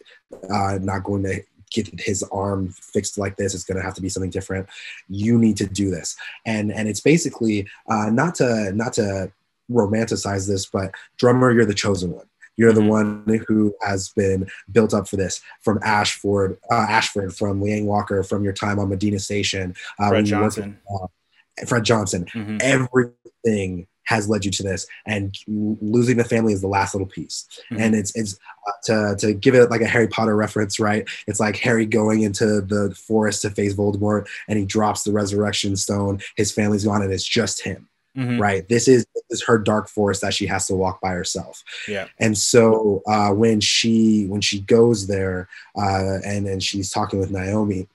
uh, 0.51 0.79
not 0.81 1.03
going 1.03 1.23
to 1.23 1.41
get 1.71 1.87
his 1.99 2.23
arm 2.31 2.69
fixed 2.69 3.17
like 3.17 3.35
this 3.37 3.53
it's 3.53 3.63
going 3.63 3.77
to 3.77 3.83
have 3.83 3.93
to 3.93 4.01
be 4.01 4.09
something 4.09 4.29
different 4.29 4.67
you 5.07 5.37
need 5.37 5.57
to 5.57 5.65
do 5.65 5.89
this 5.89 6.15
and 6.45 6.71
and 6.71 6.87
it's 6.87 7.01
basically 7.01 7.67
uh, 7.89 8.09
not 8.09 8.35
to 8.35 8.71
not 8.73 8.93
to 8.93 9.31
romanticize 9.71 10.47
this 10.47 10.65
but 10.65 10.91
drummer 11.17 11.51
you're 11.51 11.65
the 11.65 11.73
chosen 11.73 12.11
one 12.11 12.25
you're 12.59 12.73
the 12.73 12.81
mm-hmm. 12.81 13.29
one 13.29 13.43
who 13.47 13.73
has 13.81 14.09
been 14.09 14.45
built 14.69 14.93
up 14.93 15.07
for 15.07 15.15
this 15.15 15.39
from 15.61 15.79
Ashford, 15.81 16.57
uh, 16.69 16.87
Ashford, 16.89 17.33
from 17.33 17.61
Liang 17.61 17.85
Walker, 17.85 18.21
from 18.21 18.43
your 18.43 18.51
time 18.51 18.79
on 18.79 18.89
Medina 18.89 19.17
Station. 19.17 19.73
Uh, 19.97 20.09
Fred 20.09 20.25
Johnson. 20.25 20.77
With, 20.89 21.03
uh, 21.03 21.65
Fred 21.65 21.85
Johnson. 21.85 22.25
Mm-hmm. 22.25 22.57
Everything 22.59 23.87
has 24.09 24.27
led 24.27 24.43
you 24.43 24.49
to 24.49 24.63
this 24.63 24.87
and 25.05 25.37
losing 25.47 26.17
the 26.17 26.23
family 26.23 26.51
is 26.51 26.61
the 26.61 26.67
last 26.67 26.95
little 26.95 27.07
piece. 27.07 27.47
Mm-hmm. 27.71 27.81
and 27.81 27.95
it's 27.95 28.15
it's 28.15 28.39
uh, 28.67 28.71
to 28.85 29.15
to 29.19 29.33
give 29.33 29.53
it 29.53 29.69
like 29.69 29.81
a 29.81 29.87
harry 29.87 30.07
potter 30.07 30.35
reference 30.35 30.79
right? 30.79 31.07
It's 31.27 31.39
like 31.39 31.55
harry 31.57 31.85
going 31.85 32.21
into 32.21 32.61
the 32.61 32.95
forest 32.95 33.43
to 33.43 33.51
face 33.51 33.75
voldemort 33.75 34.27
and 34.47 34.57
he 34.57 34.65
drops 34.65 35.03
the 35.03 35.11
resurrection 35.11 35.75
stone. 35.75 36.21
His 36.35 36.51
family's 36.51 36.85
gone 36.85 37.03
and 37.03 37.13
it's 37.13 37.23
just 37.23 37.61
him 37.61 37.87
mm-hmm. 38.17 38.41
right? 38.41 38.67
This 38.67 38.87
is 38.87 39.05
this 39.13 39.23
is 39.29 39.43
her 39.43 39.59
dark 39.59 39.89
forest 39.89 40.21
that 40.21 40.33
she 40.33 40.47
has 40.47 40.65
to 40.67 40.75
walk 40.75 41.01
by 41.01 41.11
herself. 41.11 41.63
Yeah. 41.87 42.07
And 42.17 42.35
so 42.35 43.03
uh, 43.07 43.29
when 43.29 43.59
she 43.59 44.25
when 44.25 44.41
she 44.41 44.61
goes 44.61 45.05
there 45.05 45.47
uh, 45.77 46.17
and 46.25 46.47
then 46.47 46.59
she's 46.59 46.89
talking 46.89 47.19
with 47.19 47.29
naomi 47.29 47.87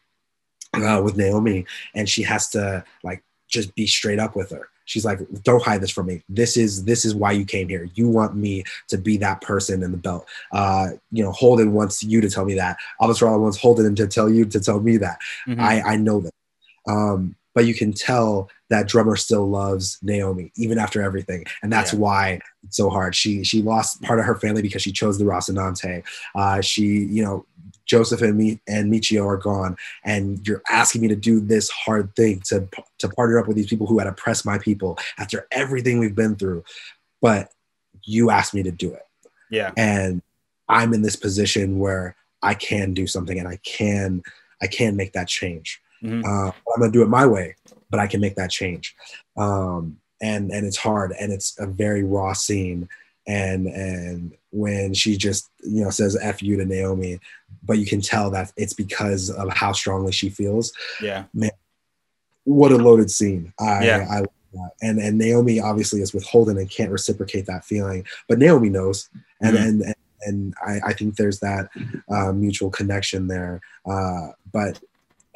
uh, 0.74 1.00
with 1.04 1.16
naomi 1.16 1.66
and 1.92 2.08
she 2.08 2.22
has 2.22 2.48
to 2.50 2.84
like 3.02 3.24
just 3.48 3.74
be 3.74 3.86
straight 3.86 4.20
up 4.20 4.36
with 4.36 4.50
her 4.50 4.68
she's 4.84 5.04
like 5.04 5.18
don't 5.42 5.62
hide 5.62 5.80
this 5.80 5.90
from 5.90 6.06
me 6.06 6.22
this 6.28 6.56
is 6.56 6.84
this 6.84 7.04
is 7.04 7.14
why 7.14 7.32
you 7.32 7.44
came 7.44 7.68
here 7.68 7.88
you 7.94 8.08
want 8.08 8.34
me 8.34 8.64
to 8.88 8.98
be 8.98 9.16
that 9.16 9.40
person 9.40 9.82
in 9.82 9.90
the 9.90 9.96
belt 9.96 10.26
uh 10.52 10.88
you 11.10 11.22
know 11.22 11.32
holden 11.32 11.72
wants 11.72 12.02
you 12.02 12.20
to 12.20 12.28
tell 12.28 12.44
me 12.44 12.54
that 12.54 12.76
Avasarala 13.00 13.40
wants 13.40 13.58
holden 13.58 13.94
to 13.94 14.06
tell 14.06 14.30
you 14.30 14.44
to 14.44 14.60
tell 14.60 14.80
me 14.80 14.96
that 14.96 15.18
mm-hmm. 15.46 15.60
i 15.60 15.82
i 15.82 15.96
know 15.96 16.20
that 16.20 16.32
um 16.88 17.34
but 17.54 17.66
you 17.66 17.74
can 17.74 17.92
tell 17.92 18.50
that 18.68 18.88
drummer 18.88 19.16
still 19.16 19.48
loves 19.48 19.98
Naomi 20.02 20.50
even 20.56 20.78
after 20.78 21.00
everything, 21.00 21.44
and 21.62 21.72
that's 21.72 21.92
yeah. 21.92 21.98
why 22.00 22.40
it's 22.64 22.76
so 22.76 22.90
hard. 22.90 23.14
She 23.14 23.44
she 23.44 23.62
lost 23.62 24.02
part 24.02 24.18
of 24.18 24.26
her 24.26 24.34
family 24.34 24.60
because 24.60 24.82
she 24.82 24.92
chose 24.92 25.18
the 25.18 25.24
Rocinante. 25.24 26.02
Uh, 26.34 26.60
she 26.60 26.84
you 26.84 27.22
know 27.22 27.46
Joseph 27.86 28.22
and 28.22 28.36
me 28.36 28.60
and 28.66 28.92
Michio 28.92 29.26
are 29.26 29.36
gone, 29.36 29.76
and 30.04 30.46
you're 30.46 30.62
asking 30.68 31.02
me 31.02 31.08
to 31.08 31.16
do 31.16 31.40
this 31.40 31.70
hard 31.70 32.14
thing 32.16 32.40
to 32.46 32.68
to 32.98 33.08
partner 33.08 33.38
up 33.38 33.46
with 33.46 33.56
these 33.56 33.66
people 33.66 33.86
who 33.86 33.98
had 33.98 34.08
oppressed 34.08 34.46
my 34.46 34.58
people 34.58 34.98
after 35.18 35.46
everything 35.50 35.98
we've 35.98 36.14
been 36.14 36.36
through, 36.36 36.64
but 37.20 37.50
you 38.02 38.30
asked 38.30 38.54
me 38.54 38.62
to 38.62 38.70
do 38.70 38.92
it. 38.92 39.06
Yeah, 39.50 39.72
and 39.76 40.22
I'm 40.68 40.94
in 40.94 41.02
this 41.02 41.16
position 41.16 41.78
where 41.78 42.16
I 42.42 42.54
can 42.54 42.94
do 42.94 43.06
something, 43.06 43.38
and 43.38 43.48
I 43.48 43.58
can 43.64 44.22
I 44.62 44.66
can 44.66 44.96
make 44.96 45.12
that 45.12 45.28
change. 45.28 45.80
Mm-hmm. 46.02 46.24
Uh, 46.24 46.48
I'm 46.48 46.80
gonna 46.80 46.92
do 46.92 47.02
it 47.02 47.08
my 47.08 47.26
way, 47.26 47.56
but 47.90 48.00
I 48.00 48.06
can 48.06 48.20
make 48.20 48.36
that 48.36 48.50
change. 48.50 48.94
Um, 49.36 49.98
and 50.22 50.50
and 50.50 50.66
it's 50.66 50.78
hard, 50.78 51.12
and 51.18 51.32
it's 51.32 51.58
a 51.58 51.66
very 51.66 52.02
raw 52.02 52.32
scene 52.32 52.88
and 53.26 53.66
and 53.66 54.32
when 54.54 54.94
she 54.94 55.16
just 55.16 55.50
you 55.64 55.82
know 55.82 55.90
says 55.90 56.16
"f 56.20 56.42
you" 56.42 56.56
to 56.56 56.64
Naomi, 56.64 57.18
but 57.62 57.78
you 57.78 57.86
can 57.86 58.00
tell 58.00 58.30
that 58.30 58.52
it's 58.56 58.72
because 58.72 59.30
of 59.30 59.52
how 59.52 59.72
strongly 59.72 60.12
she 60.12 60.30
feels. 60.30 60.72
Yeah, 61.02 61.24
man, 61.34 61.50
what 62.44 62.72
a 62.72 62.76
loaded 62.76 63.10
scene. 63.10 63.52
I, 63.58 63.84
yeah. 63.84 64.06
I 64.10 64.24
and 64.80 64.98
and 64.98 65.18
Naomi 65.18 65.60
obviously 65.60 66.00
is 66.00 66.14
withholding 66.14 66.58
and 66.58 66.70
can't 66.70 66.92
reciprocate 66.92 67.46
that 67.46 67.64
feeling, 67.64 68.06
but 68.28 68.38
Naomi 68.38 68.68
knows, 68.68 69.08
and 69.40 69.56
mm-hmm. 69.56 69.66
and, 69.66 69.82
and 69.82 69.94
and 70.26 70.54
I, 70.64 70.80
I 70.86 70.92
think 70.94 71.16
there's 71.16 71.40
that 71.40 71.68
uh, 72.10 72.32
mutual 72.32 72.70
connection 72.70 73.28
there. 73.28 73.60
Uh, 73.84 74.28
but 74.52 74.80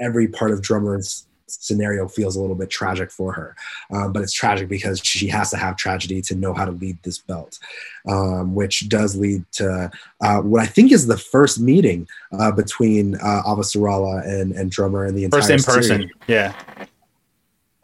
every 0.01 0.29
part 0.29 0.51
of 0.51 0.63
Drummer's 0.63 1.27
scenario 1.51 2.09
feels 2.09 2.37
a 2.37 2.41
little 2.41 2.57
bit 2.57 2.71
tragic 2.71 3.11
for 3.11 3.33
her. 3.33 3.57
Um, 3.91 4.13
but 4.13 4.23
it's 4.23 4.33
tragic 4.33 4.69
because 4.69 5.01
she 5.01 5.29
has 5.29 5.51
to 5.51 5.57
have 5.57 5.77
tragedy 5.77 6.23
to 6.23 6.35
know 6.35 6.55
how 6.55 6.65
to 6.65 6.73
lead 6.73 6.99
this 7.03 7.19
belt, 7.19 7.59
um, 8.09 8.55
which 8.55 8.89
does 8.89 9.17
lead 9.17 9.45
to 9.53 9.91
uh, 10.21 10.41
what 10.41 10.63
I 10.63 10.67
think 10.67 10.93
is 10.93 11.07
the 11.07 11.19
first 11.19 11.61
meeting 11.61 12.09
uh, 12.39 12.53
between 12.53 13.17
uh, 13.17 13.43
Avasarala 13.47 14.27
and, 14.27 14.53
and 14.53 14.71
Drummer 14.71 15.05
and 15.05 15.17
the 15.17 15.25
entire 15.25 15.41
first 15.41 15.51
in 15.51 15.75
person. 15.75 16.11
Yeah. 16.27 16.55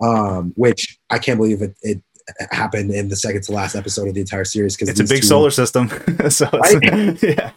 Um, 0.03 0.53
which 0.57 0.99
I 1.11 1.19
can't 1.19 1.39
believe 1.39 1.63
it, 1.63 1.77
it 1.83 2.03
happened 2.51 2.91
in 2.91 3.09
the 3.09 3.17
second 3.17 3.43
to 3.43 3.53
last 3.53 3.75
episode 3.75 4.09
of 4.09 4.15
the 4.15 4.21
entire 4.21 4.45
series 4.45 4.77
because 4.77 4.89
it's 4.89 5.01
a 5.01 5.05
big 5.05 5.23
two, 5.23 5.29
solar 5.29 5.51
system. 5.51 5.89
so 6.31 6.49
yeah, 7.23 7.51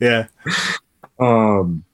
yeah. 0.00 0.26
Um, 1.18 1.84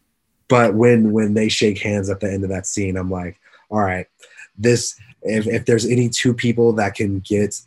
but 0.49 0.75
when 0.75 1.13
when 1.13 1.35
they 1.35 1.49
shake 1.49 1.79
hands 1.79 2.11
at 2.11 2.21
the 2.21 2.31
end 2.31 2.45
of 2.45 2.51
that 2.51 2.67
scene, 2.67 2.97
I'm 2.97 3.11
like, 3.11 3.39
all 3.71 3.81
right, 3.81 4.07
this 4.59 4.99
if, 5.23 5.47
if 5.47 5.66
there's 5.66 5.87
any 5.87 6.09
two 6.09 6.35
people 6.35 6.73
that 6.75 6.95
can 6.95 7.21
get 7.21 7.61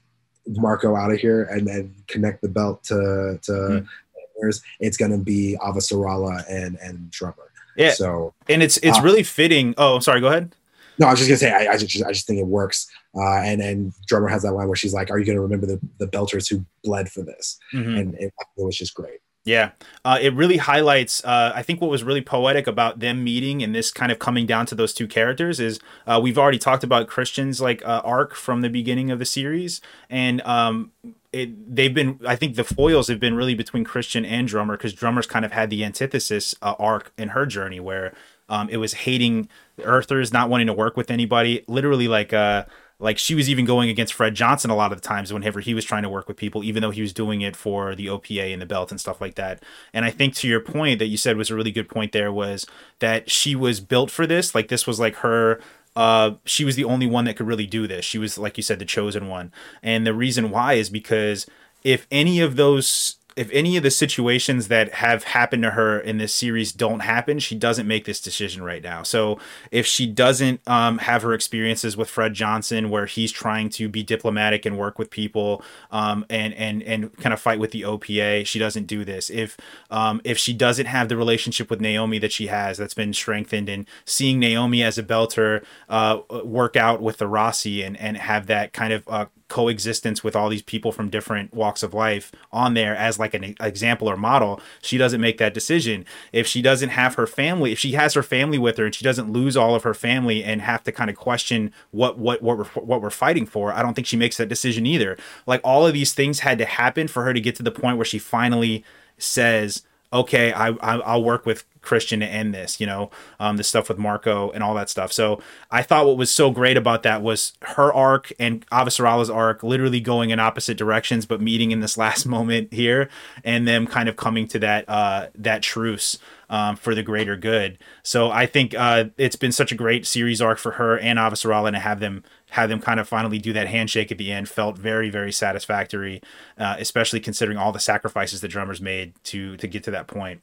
Marco 0.48 0.96
out 0.96 1.12
of 1.12 1.20
here 1.20 1.44
and 1.46 1.68
then 1.68 1.94
connect 2.08 2.42
the 2.42 2.50
belt 2.50 2.84
to 2.86 3.40
to 3.42 3.52
mm-hmm. 3.52 4.50
it's 4.80 4.98
gonna 4.98 5.18
be 5.18 5.58
Avasarala 5.62 6.44
and 6.50 6.78
and 6.82 7.10
Drummer. 7.12 7.52
Yeah. 7.78 7.92
So 7.92 8.34
and 8.50 8.62
it's 8.62 8.78
it's 8.78 9.00
uh, 9.00 9.02
really 9.02 9.24
fitting. 9.24 9.74
Oh, 9.78 10.00
sorry. 10.00 10.22
Go 10.22 10.28
ahead. 10.28 10.56
No, 11.00 11.08
I 11.08 11.12
was 11.12 11.20
just 11.20 11.30
gonna 11.30 11.38
say 11.38 11.52
I, 11.52 11.74
I 11.74 11.78
just 11.78 12.04
I 12.04 12.12
just 12.12 12.28
think 12.28 12.40
it 12.40 12.46
works. 12.46 12.90
Uh, 13.16 13.38
and 13.38 13.62
and 13.62 13.94
Drummer 14.08 14.28
has 14.28 14.44
that 14.44 14.54
line 14.54 14.68
where 14.68 14.76
she's 14.76 14.94
like, 14.94 15.10
"Are 15.10 15.18
you 15.18 15.26
gonna 15.26 15.42
remember 15.42 15.66
the 15.66 15.80
the 15.98 16.08
belters 16.08 16.50
who 16.50 16.66
bled 16.84 17.10
for 17.10 17.22
this?" 17.22 17.58
Mm-hmm. 17.74 17.96
And 17.96 18.14
it, 18.16 18.34
it 18.58 18.64
was 18.64 18.78
just 18.78 18.94
great. 18.94 19.20
Yeah, 19.46 19.72
uh, 20.06 20.18
it 20.22 20.34
really 20.34 20.56
highlights. 20.56 21.24
Uh, 21.24 21.52
I 21.54 21.64
think 21.64 21.82
what 21.82 21.92
was 21.92 22.02
really 22.02 22.22
poetic 22.22 22.66
about 22.66 23.00
them 23.00 23.26
meeting 23.26 23.62
and 23.62 23.76
this 23.76 23.92
kind 23.92 24.10
of 24.10 24.18
coming 24.18 24.46
down 24.46 24.66
to 24.68 24.76
those 24.76 24.94
two 24.94 25.06
characters 25.06 25.60
is 25.60 25.82
uh, 26.08 26.18
we've 26.24 26.38
already 26.38 26.58
talked 26.58 26.84
about 26.84 27.10
Chrisjen's 27.10 27.60
like 27.60 27.86
uh, 27.86 28.02
arc 28.06 28.36
from 28.36 28.62
the 28.62 28.70
beginning 28.70 29.12
of 29.12 29.20
the 29.20 29.26
series, 29.26 29.82
and 30.10 30.40
um, 30.44 30.94
it, 31.34 31.76
they've 31.76 31.94
been. 31.94 32.22
I 32.26 32.38
think 32.38 32.56
the 32.56 32.64
foils 32.64 33.10
have 33.10 33.20
been 33.20 33.36
really 33.36 33.54
between 33.54 33.84
Chrisjen 33.84 34.26
and 34.26 34.48
Drummer 34.48 34.78
because 34.78 34.94
Drummer's 34.94 35.28
kind 35.28 35.44
of 35.44 35.52
had 35.52 35.70
the 35.70 35.84
antithesis 35.84 36.56
uh, 36.62 36.76
arc 36.80 37.12
in 37.18 37.30
her 37.30 37.46
journey 37.46 37.82
where 37.82 38.14
um, 38.48 38.70
it 38.70 38.78
was 38.78 38.94
hating 38.94 39.50
Earthers, 39.84 40.32
not 40.32 40.50
wanting 40.50 40.68
to 40.68 40.74
work 40.74 40.96
with 40.96 41.12
anybody. 41.12 41.66
Literally, 41.68 42.08
like 42.08 42.32
uh, 42.32 42.64
like 43.00 43.18
she 43.18 43.36
was 43.36 43.50
even 43.50 43.66
going 43.66 43.90
against 43.90 44.14
Fred 44.14 44.36
Johnson 44.36 44.70
a 44.72 44.76
lot 44.76 44.92
of 44.92 45.02
the 45.02 45.08
times 45.08 45.34
whenever 45.34 45.60
he 45.60 45.74
was 45.74 45.86
trying 45.86 46.04
to 46.04 46.10
work 46.10 46.28
with 46.28 46.38
people, 46.38 46.64
even 46.64 46.82
though 46.82 46.92
he 46.92 47.02
was 47.02 47.14
doing 47.14 47.42
it 47.42 47.56
for 47.56 47.96
the 47.96 48.08
OPA 48.08 48.54
and 48.54 48.62
the 48.62 48.66
belt 48.66 48.92
and 48.92 49.00
stuff 49.00 49.20
like 49.20 49.36
that. 49.36 49.62
And 49.94 50.06
I 50.06 50.12
think 50.12 50.36
to 50.36 50.48
your 50.48 50.60
point 50.62 51.00
that 51.00 51.08
you 51.08 51.18
said 51.18 51.38
was 51.38 51.50
a 51.50 51.56
really 51.56 51.72
good 51.72 51.90
point 51.90 52.12
there 52.12 52.32
was 52.32 52.66
that 53.00 53.30
she 53.30 53.56
was 53.56 53.80
built 53.80 54.10
for 54.10 54.26
this. 54.26 54.56
Like 54.56 54.68
this 54.68 54.88
was 54.88 55.00
like 55.00 55.16
her 55.18 55.60
uh, 55.96 56.32
she 56.46 56.66
was 56.66 56.76
the 56.76 56.86
only 56.86 57.06
one 57.06 57.26
that 57.26 57.36
could 57.36 57.48
really 57.48 57.68
do 57.68 57.88
this. 57.88 58.04
She 58.04 58.18
was, 58.18 58.38
like 58.38 58.58
you 58.58 58.64
said, 58.64 58.80
the 58.80 58.86
chosen 58.86 59.28
one. 59.28 59.52
And 59.84 60.08
the 60.08 60.14
reason 60.14 60.50
why 60.50 60.74
is 60.74 60.90
because 60.90 61.46
if 61.84 62.08
any 62.12 62.40
of 62.40 62.56
those 62.56 63.18
if 63.36 63.50
any 63.52 63.78
of 63.78 63.84
the 63.84 63.92
situations 63.92 64.68
that 64.68 64.94
have 64.96 65.24
happened 65.24 65.64
to 65.64 65.72
her 65.72 66.00
in 66.00 66.18
this 66.18 66.34
series 66.34 66.72
don't 66.72 67.02
happen, 67.02 67.40
she 67.40 67.56
doesn't 67.56 67.88
make 67.88 68.06
this 68.06 68.20
decision 68.20 68.64
right 68.64 68.84
now. 68.84 69.04
So 69.04 69.40
if 69.72 69.86
she 69.86 70.06
doesn't 70.06 70.62
um, 70.68 71.00
have 71.00 71.22
her 71.24 71.34
experiences 71.34 71.98
with 71.98 72.10
Fred 72.10 72.34
Johnson, 72.34 72.90
where 72.90 73.06
he's 73.06 73.32
trying 73.32 73.70
to 73.72 73.90
be 73.90 74.04
diplomatic 74.04 74.66
and 74.66 74.78
work 74.78 75.00
with 75.00 75.10
people 75.10 75.64
um, 75.92 76.26
and 76.30 76.54
and 76.54 76.84
and 76.84 77.16
kind 77.18 77.34
of 77.34 77.40
fight 77.40 77.60
with 77.60 77.72
the 77.72 77.82
OPA, 77.82 78.46
she 78.46 78.60
doesn't 78.60 78.86
do 78.86 79.04
this. 79.06 79.30
If 79.30 79.58
um, 79.90 80.22
if 80.24 80.38
she 80.38 80.54
doesn't 80.54 80.86
have 80.86 81.10
the 81.10 81.18
relationship 81.18 81.70
with 81.70 81.82
Naomi 81.82 82.20
that 82.20 82.32
she 82.32 82.48
has, 82.48 82.78
that's 82.78 82.94
been 82.94 83.14
strengthened, 83.14 83.70
and 83.70 83.88
seeing 84.06 84.40
Naomi 84.40 84.84
as 84.84 84.98
a 84.98 85.04
belter 85.04 85.64
uh, 85.90 86.20
work 86.44 86.76
out 86.76 87.02
with 87.02 87.18
the 87.18 87.26
Roci 87.26 87.86
and 87.86 87.98
and 87.98 88.18
have 88.18 88.48
that 88.48 88.74
kind 88.74 88.94
of 88.94 89.08
uh, 89.08 89.26
coexistence 89.54 90.24
with 90.24 90.36
all 90.36 90.50
these 90.50 90.64
people 90.64 90.92
from 90.92 91.12
different 91.12 91.54
walks 91.54 91.84
of 91.84 91.94
life 91.94 92.32
on 92.52 92.74
there 92.74 92.96
as 92.96 93.20
like 93.20 93.36
an 93.36 93.56
example 93.60 94.10
or 94.10 94.18
model 94.18 94.60
she 94.82 94.98
doesn't 94.98 95.22
make 95.22 95.38
that 95.38 95.54
decision. 95.54 96.04
If 96.32 96.48
she 96.48 96.64
doesn't 96.64 96.90
have 96.90 97.14
her 97.14 97.28
family 97.28 97.72
if 97.72 97.78
she 97.78 97.92
has 97.92 98.16
her 98.16 98.24
family 98.24 98.58
with 98.58 98.78
her 98.78 98.86
and 98.86 98.96
she 98.96 99.04
doesn't 99.04 99.32
lose 99.32 99.56
all 99.56 99.76
of 99.76 99.84
her 99.84 99.94
family 99.94 100.44
and 100.44 100.60
have 100.60 100.82
to 100.86 100.92
kind 100.92 101.12
of 101.12 101.16
question 101.16 101.72
what 101.92 102.18
what 102.18 102.42
what 102.42 102.58
we're 102.58 102.66
what 102.66 103.00
we're 103.00 103.12
fighting 103.12 103.46
for 103.46 103.72
i 103.72 103.84
don't 103.84 103.94
think 103.94 104.08
she 104.08 104.18
makes 104.18 104.38
that 104.38 104.50
decision 104.50 104.88
either. 104.88 105.16
Like 105.46 105.62
all 105.64 105.86
of 105.86 105.94
these 105.94 106.14
things 106.14 106.40
had 106.40 106.58
to 106.58 106.66
happen 106.66 107.08
for 107.08 107.24
her 107.24 107.32
to 107.32 107.40
get 107.40 107.56
to 107.58 107.64
the 107.64 107.72
point 107.72 107.98
where 107.98 108.06
she 108.06 108.18
finally 108.18 108.84
says 109.20 109.84
okay 110.14 110.54
I, 110.54 110.70
I 110.70 110.98
i'll 111.00 111.24
work 111.24 111.46
with 111.46 111.66
Chrisjen 111.84 112.20
to 112.20 112.26
end 112.26 112.54
this, 112.54 112.80
you 112.80 112.88
know, 112.88 113.12
um, 113.40 113.58
the 113.58 113.64
stuff 113.64 113.90
with 113.90 113.98
Marco 113.98 114.50
and 114.52 114.64
all 114.64 114.74
that 114.76 114.90
stuff. 114.90 115.12
So 115.12 115.42
I 115.70 115.84
thought 115.84 116.06
what 116.06 116.18
was 116.18 116.32
so 116.32 116.50
great 116.50 116.78
about 116.78 117.04
that 117.04 117.22
was 117.22 117.54
her 117.62 117.94
arc 117.94 118.32
and 118.40 118.66
Avasarala's 118.70 119.30
arc 119.30 119.62
literally 119.62 120.00
going 120.00 120.32
in 120.32 120.40
opposite 120.40 120.78
directions, 120.78 121.26
but 121.26 121.42
meeting 121.42 121.72
in 121.72 121.82
this 121.82 121.98
last 122.04 122.26
moment 122.26 122.74
here 122.74 123.10
and 123.44 123.68
them 123.68 123.86
kind 123.86 124.10
of 124.10 124.16
coming 124.16 124.48
to 124.48 124.60
that 124.60 124.86
uh, 124.88 125.28
that 125.36 125.62
truce 125.62 126.18
um, 126.50 126.76
for 126.76 126.96
the 126.96 127.04
greater 127.04 127.36
good. 127.36 127.78
So 128.02 128.32
I 128.32 128.46
think 128.46 128.74
uh, 128.74 129.06
it's 129.18 129.36
been 129.36 129.52
such 129.52 129.72
a 129.72 129.76
great 129.76 130.06
series 130.06 130.42
arc 130.42 130.60
for 130.60 130.74
her 130.74 130.98
and 130.98 131.20
Avasarala 131.20 131.72
to 131.72 131.80
have 131.80 132.00
them 132.00 132.24
have 132.54 132.70
them 132.70 132.80
kind 132.80 133.00
of 133.00 133.08
finally 133.08 133.40
do 133.40 133.52
that 133.52 133.68
handshake 133.68 134.12
at 134.12 134.20
the 134.20 134.32
end 134.32 134.48
felt 134.48 134.78
very 134.78 135.10
very 135.10 135.32
satisfactory, 135.32 136.22
uh, 136.58 136.76
especially 136.78 137.20
considering 137.20 137.58
all 137.58 137.72
the 137.72 137.80
sacrifices 137.80 138.42
the 138.42 138.48
drummers 138.48 138.80
made 138.80 139.14
to 139.24 139.58
to 139.58 139.68
get 139.68 139.84
to 139.84 139.92
that 139.92 140.08
point. 140.08 140.42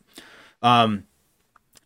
Um, 0.61 1.05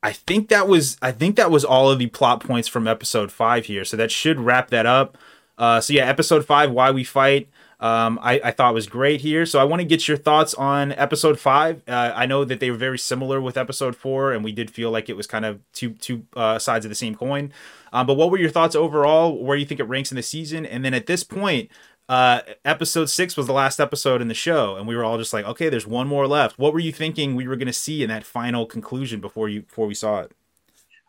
I 0.02 0.12
think 0.12 0.48
that 0.48 0.66
was 0.66 0.96
I 1.02 1.12
think 1.12 1.36
that 1.36 1.50
was 1.50 1.64
all 1.64 1.90
of 1.90 1.98
the 1.98 2.06
plot 2.06 2.40
points 2.40 2.68
from 2.68 2.88
episode 2.88 3.30
five 3.30 3.66
here. 3.66 3.84
So 3.84 3.98
that 3.98 4.10
should 4.10 4.40
wrap 4.40 4.70
that 4.70 4.86
up. 4.86 5.18
Uh, 5.58 5.80
so 5.80 5.92
yeah, 5.92 6.06
episode 6.06 6.44
five, 6.46 6.70
why 6.70 6.90
we 6.90 7.04
fight. 7.04 7.48
Um, 7.80 8.18
I, 8.22 8.40
I 8.44 8.50
thought 8.50 8.72
was 8.74 8.86
great 8.86 9.20
here. 9.20 9.44
So 9.44 9.58
I 9.58 9.64
want 9.64 9.80
to 9.80 9.86
get 9.86 10.06
your 10.08 10.16
thoughts 10.16 10.54
on 10.54 10.92
episode 10.92 11.38
five. 11.38 11.82
Uh, 11.86 12.12
I 12.14 12.26
know 12.26 12.44
that 12.44 12.60
they 12.60 12.70
were 12.70 12.76
very 12.76 12.98
similar 12.98 13.40
with 13.40 13.56
episode 13.56 13.96
four, 13.96 14.32
and 14.32 14.44
we 14.44 14.52
did 14.52 14.70
feel 14.70 14.90
like 14.90 15.08
it 15.08 15.16
was 15.16 15.26
kind 15.26 15.44
of 15.44 15.60
two 15.72 15.90
two 15.90 16.24
uh, 16.36 16.58
sides 16.58 16.84
of 16.84 16.90
the 16.90 16.94
same 16.94 17.14
coin. 17.14 17.52
Um, 17.92 18.06
but 18.06 18.14
what 18.14 18.30
were 18.30 18.38
your 18.38 18.50
thoughts 18.50 18.74
overall? 18.74 19.38
Where 19.42 19.56
do 19.56 19.60
you 19.60 19.66
think 19.66 19.80
it 19.80 19.84
ranks 19.84 20.10
in 20.10 20.16
the 20.16 20.22
season? 20.22 20.66
And 20.66 20.84
then 20.84 20.94
at 20.94 21.06
this 21.06 21.22
point, 21.24 21.70
uh, 22.08 22.40
episode 22.64 23.08
six 23.08 23.36
was 23.36 23.46
the 23.46 23.52
last 23.52 23.80
episode 23.80 24.20
in 24.20 24.28
the 24.28 24.34
show, 24.34 24.76
and 24.76 24.86
we 24.86 24.96
were 24.96 25.04
all 25.04 25.18
just 25.18 25.32
like, 25.32 25.44
okay, 25.46 25.68
there's 25.68 25.86
one 25.86 26.06
more 26.06 26.26
left. 26.26 26.58
What 26.58 26.72
were 26.72 26.80
you 26.80 26.92
thinking 26.92 27.34
we 27.34 27.46
were 27.48 27.56
going 27.56 27.66
to 27.66 27.72
see 27.72 28.02
in 28.02 28.08
that 28.08 28.24
final 28.24 28.66
conclusion 28.66 29.20
before 29.20 29.48
you 29.48 29.62
before 29.62 29.86
we 29.86 29.94
saw 29.94 30.20
it? 30.20 30.32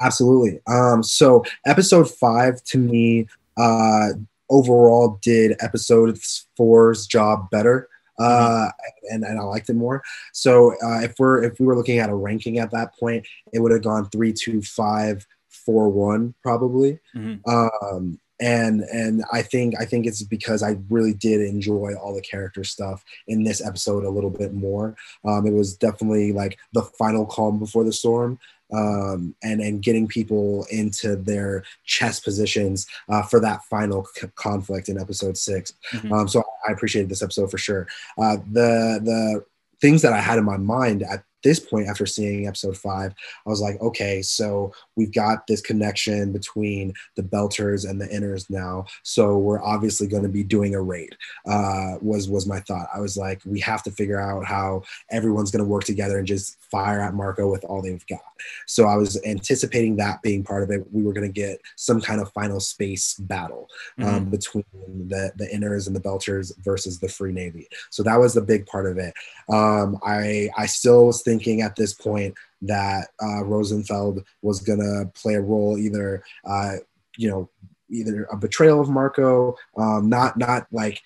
Absolutely. 0.02 0.60
Um, 0.68 1.04
so 1.04 1.44
episode 1.66 2.10
five 2.10 2.62
to 2.66 2.78
me 2.78 3.28
uh, 3.58 4.10
overall 4.50 5.20
did 5.22 5.56
episode 5.60 6.20
four's 6.56 7.08
job 7.08 7.50
better. 7.50 7.90
Uh, 8.18 8.70
and, 9.12 9.26
and 9.26 9.40
I 9.40 9.44
liked 9.44 9.70
it 9.70 9.76
more. 9.76 10.02
So 10.32 10.74
uh, 10.84 11.02
if 11.02 11.16
we're 11.20 11.44
if 11.44 11.60
we 11.60 11.66
were 11.66 11.76
looking 11.76 12.00
at 12.00 12.10
a 12.10 12.16
ranking 12.16 12.60
at 12.60 12.72
that 12.72 12.98
point, 12.98 13.28
it 13.52 13.60
would 13.60 13.74
have 13.74 13.84
gone 13.84 14.10
three, 14.10 14.32
two, 14.32 14.62
five, 14.62 15.26
four, 15.50 15.90
one, 15.90 16.34
probably. 16.42 17.00
Mm-hmm. 17.16 17.50
Um, 17.50 18.20
and 18.42 18.82
and 18.82 19.24
I 19.32 19.42
think 19.42 19.76
I 19.80 19.86
think 19.86 20.06
it's 20.06 20.24
because 20.24 20.62
I 20.62 20.78
really 20.90 21.14
did 21.14 21.42
enjoy 21.42 21.94
all 21.96 22.14
the 22.14 22.22
character 22.22 22.64
stuff 22.64 23.04
in 23.28 23.44
this 23.44 23.66
episode 23.66 24.04
a 24.04 24.10
little 24.10 24.30
bit 24.30 24.54
more. 24.54 24.96
Um, 25.24 25.48
it 25.48 25.54
was 25.54 25.76
definitely 25.78 26.34
like 26.34 26.58
the 26.74 26.84
final 27.00 27.26
calm 27.26 27.60
before 27.60 27.86
the 27.86 27.94
storm, 27.94 28.38
um, 28.74 29.36
and 29.44 29.62
and 29.62 29.84
getting 29.84 30.08
people 30.08 30.66
into 30.72 31.16
their 31.16 31.64
chess 31.86 32.20
positions 32.20 32.88
uh, 33.10 33.22
for 33.22 33.40
that 33.40 33.64
final 33.66 34.06
c- 34.16 34.28
conflict 34.36 34.90
in 34.90 35.00
episode 35.00 35.38
6 35.38 35.74
mm-hmm. 35.94 36.12
um, 36.12 36.28
so 36.28 36.44
I 36.68 36.72
appreciated 36.72 37.10
this 37.10 37.22
episode 37.22 37.52
for 37.52 37.58
sure. 37.58 37.88
Uh, 38.18 38.38
the 38.52 39.00
the 39.04 39.46
things 39.82 40.02
that 40.02 40.14
I 40.14 40.20
had 40.20 40.38
in 40.38 40.46
my 40.46 40.58
mind 40.58 41.04
at 41.04 41.24
this 41.46 41.60
point, 41.60 41.88
after 41.88 42.06
seeing 42.06 42.48
episode 42.48 42.76
five, 42.76 43.14
I 43.46 43.50
was 43.50 43.62
like, 43.62 43.80
okay, 43.80 44.22
so 44.22 44.74
we've 44.98 45.14
got 45.14 45.48
this 45.48 45.62
connection 45.62 46.34
between 46.34 46.94
the 47.16 47.24
Belters 47.24 47.90
and 47.90 48.02
the 48.02 48.08
Inners 48.08 48.50
now. 48.50 48.86
So 49.04 49.38
we're 49.38 49.64
obviously 49.64 50.08
going 50.08 50.24
to 50.24 50.30
be 50.30 50.44
doing 50.44 50.76
a 50.76 50.82
raid. 50.82 51.16
Uh, 51.48 51.94
was 52.02 52.28
was 52.28 52.48
my 52.48 52.60
thought. 52.62 52.88
I 52.94 53.00
was 53.00 53.16
like, 53.16 53.42
we 53.46 53.60
have 53.62 53.84
to 53.84 53.92
figure 53.92 54.20
out 54.20 54.44
how 54.44 54.82
everyone's 55.12 55.52
going 55.52 55.64
to 55.64 55.70
work 55.70 55.84
together 55.84 56.18
and 56.18 56.28
just 56.28 56.58
fire 56.72 57.00
at 57.00 57.14
Marco 57.14 57.50
with 57.50 57.64
all 57.64 57.82
they've 57.82 58.06
got. 58.08 58.20
So 58.66 58.88
I 58.88 58.96
was 58.96 59.22
anticipating 59.24 59.96
that 59.98 60.22
being 60.24 60.44
part 60.44 60.64
of 60.64 60.72
it. 60.72 60.86
We 60.92 61.04
were 61.04 61.14
going 61.14 61.32
to 61.32 61.42
get 61.42 61.62
some 61.76 62.02
kind 62.02 62.20
of 62.20 62.34
final 62.34 62.60
space 62.60 63.14
battle 63.16 63.70
um, 64.00 64.06
mm-hmm. 64.06 64.30
between 64.32 64.66
the 65.08 65.32
the 65.38 65.48
Inners 65.54 65.88
and 65.88 65.96
the 65.96 66.02
Belters 66.02 66.52
versus 66.64 67.00
the 67.00 67.08
Free 67.08 67.32
Navy. 67.32 67.68
So 67.92 68.02
that 68.04 68.20
was 68.20 68.34
the 68.34 68.42
big 68.42 68.66
part 68.66 68.88
of 68.88 68.98
it. 68.98 69.14
Um, 69.48 70.00
I 70.04 70.50
I 70.58 70.66
still 70.66 71.06
was 71.08 71.22
thinking 71.22 71.35
thinking 71.36 71.62
at 71.62 71.76
this 71.76 71.94
point 71.94 72.34
that 72.62 73.10
uh, 73.22 73.44
Rosenfeld 73.44 74.24
was 74.42 74.62
going 74.62 74.80
to 74.80 75.12
play 75.14 75.36
a 75.36 75.42
role 75.42 75.78
either, 75.78 76.24
uh, 76.46 76.76
you 77.18 77.30
know, 77.30 77.50
either 77.90 78.26
a 78.32 78.38
betrayal 78.38 78.80
of 78.80 78.90
Marco, 78.90 79.56
um, 79.78 80.10
not 80.10 80.38
not 80.38 80.68
like 80.72 81.02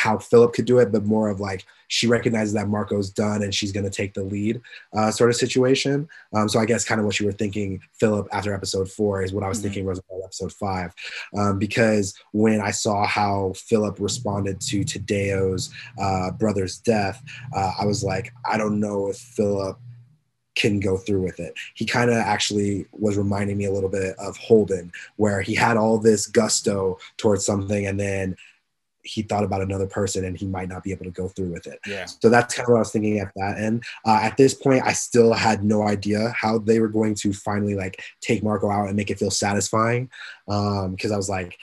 how 0.00 0.16
Filip 0.18 0.54
could 0.54 0.64
do 0.64 0.78
it, 0.78 0.90
but 0.90 1.04
more 1.04 1.28
of 1.28 1.40
like 1.40 1.66
she 1.88 2.06
recognizes 2.06 2.54
that 2.54 2.68
Marco's 2.68 3.10
done 3.10 3.42
and 3.42 3.54
she's 3.54 3.72
going 3.72 3.84
to 3.84 3.90
take 3.90 4.14
the 4.14 4.22
lead 4.22 4.60
uh, 4.94 5.10
sort 5.10 5.28
of 5.28 5.36
situation. 5.36 6.08
Um, 6.32 6.48
so 6.48 6.58
I 6.58 6.64
guess 6.64 6.84
kind 6.84 7.00
of 7.00 7.04
what 7.04 7.20
you 7.20 7.26
were 7.26 7.32
thinking, 7.32 7.80
Filip, 7.92 8.26
after 8.32 8.54
episode 8.54 8.90
four 8.90 9.22
is 9.22 9.32
what 9.32 9.44
I 9.44 9.48
was 9.48 9.58
mm-hmm. 9.58 9.64
thinking 9.64 9.84
was 9.84 10.00
episode 10.24 10.52
five. 10.52 10.94
Um, 11.36 11.58
because 11.58 12.14
when 12.32 12.60
I 12.60 12.70
saw 12.70 13.06
how 13.06 13.52
Filip 13.56 13.98
responded 14.00 14.60
to 14.62 14.84
Tadeo's 14.84 15.70
uh, 16.00 16.30
brother's 16.30 16.78
death, 16.78 17.22
uh, 17.54 17.72
I 17.78 17.84
was 17.84 18.02
like, 18.02 18.32
I 18.50 18.56
don't 18.56 18.80
know 18.80 19.08
if 19.08 19.16
Filip 19.16 19.76
can 20.54 20.80
go 20.80 20.96
through 20.96 21.22
with 21.22 21.40
it. 21.40 21.54
He 21.74 21.84
kind 21.84 22.10
of 22.10 22.16
actually 22.16 22.86
was 22.92 23.16
reminding 23.16 23.58
me 23.58 23.66
a 23.66 23.72
little 23.72 23.88
bit 23.88 24.14
of 24.18 24.36
Holden, 24.36 24.92
where 25.16 25.40
he 25.42 25.54
had 25.54 25.76
all 25.76 25.98
this 25.98 26.26
gusto 26.26 26.98
towards 27.16 27.44
something 27.44 27.86
and 27.86 27.98
then 27.98 28.36
he 29.02 29.22
thought 29.22 29.44
about 29.44 29.62
another 29.62 29.86
person 29.86 30.24
and 30.24 30.36
he 30.36 30.46
might 30.46 30.68
not 30.68 30.82
be 30.82 30.92
able 30.92 31.04
to 31.04 31.10
go 31.10 31.28
through 31.28 31.50
with 31.50 31.66
it. 31.66 31.80
Yeah. 31.86 32.06
So 32.06 32.28
that's 32.28 32.54
kind 32.54 32.66
of 32.66 32.70
what 32.70 32.76
I 32.76 32.80
was 32.80 32.92
thinking 32.92 33.18
at 33.18 33.32
that 33.36 33.58
end. 33.58 33.82
Uh, 34.04 34.20
at 34.22 34.36
this 34.36 34.54
point, 34.54 34.82
I 34.84 34.92
still 34.92 35.32
had 35.32 35.64
no 35.64 35.82
idea 35.82 36.30
how 36.30 36.58
they 36.58 36.80
were 36.80 36.88
going 36.88 37.14
to 37.16 37.32
finally 37.32 37.74
like 37.74 38.02
take 38.20 38.42
Marco 38.42 38.70
out 38.70 38.88
and 38.88 38.96
make 38.96 39.10
it 39.10 39.18
feel 39.18 39.30
satisfying. 39.30 40.10
Um, 40.48 40.92
because 40.92 41.12
I 41.12 41.16
was 41.16 41.28
like, 41.28 41.58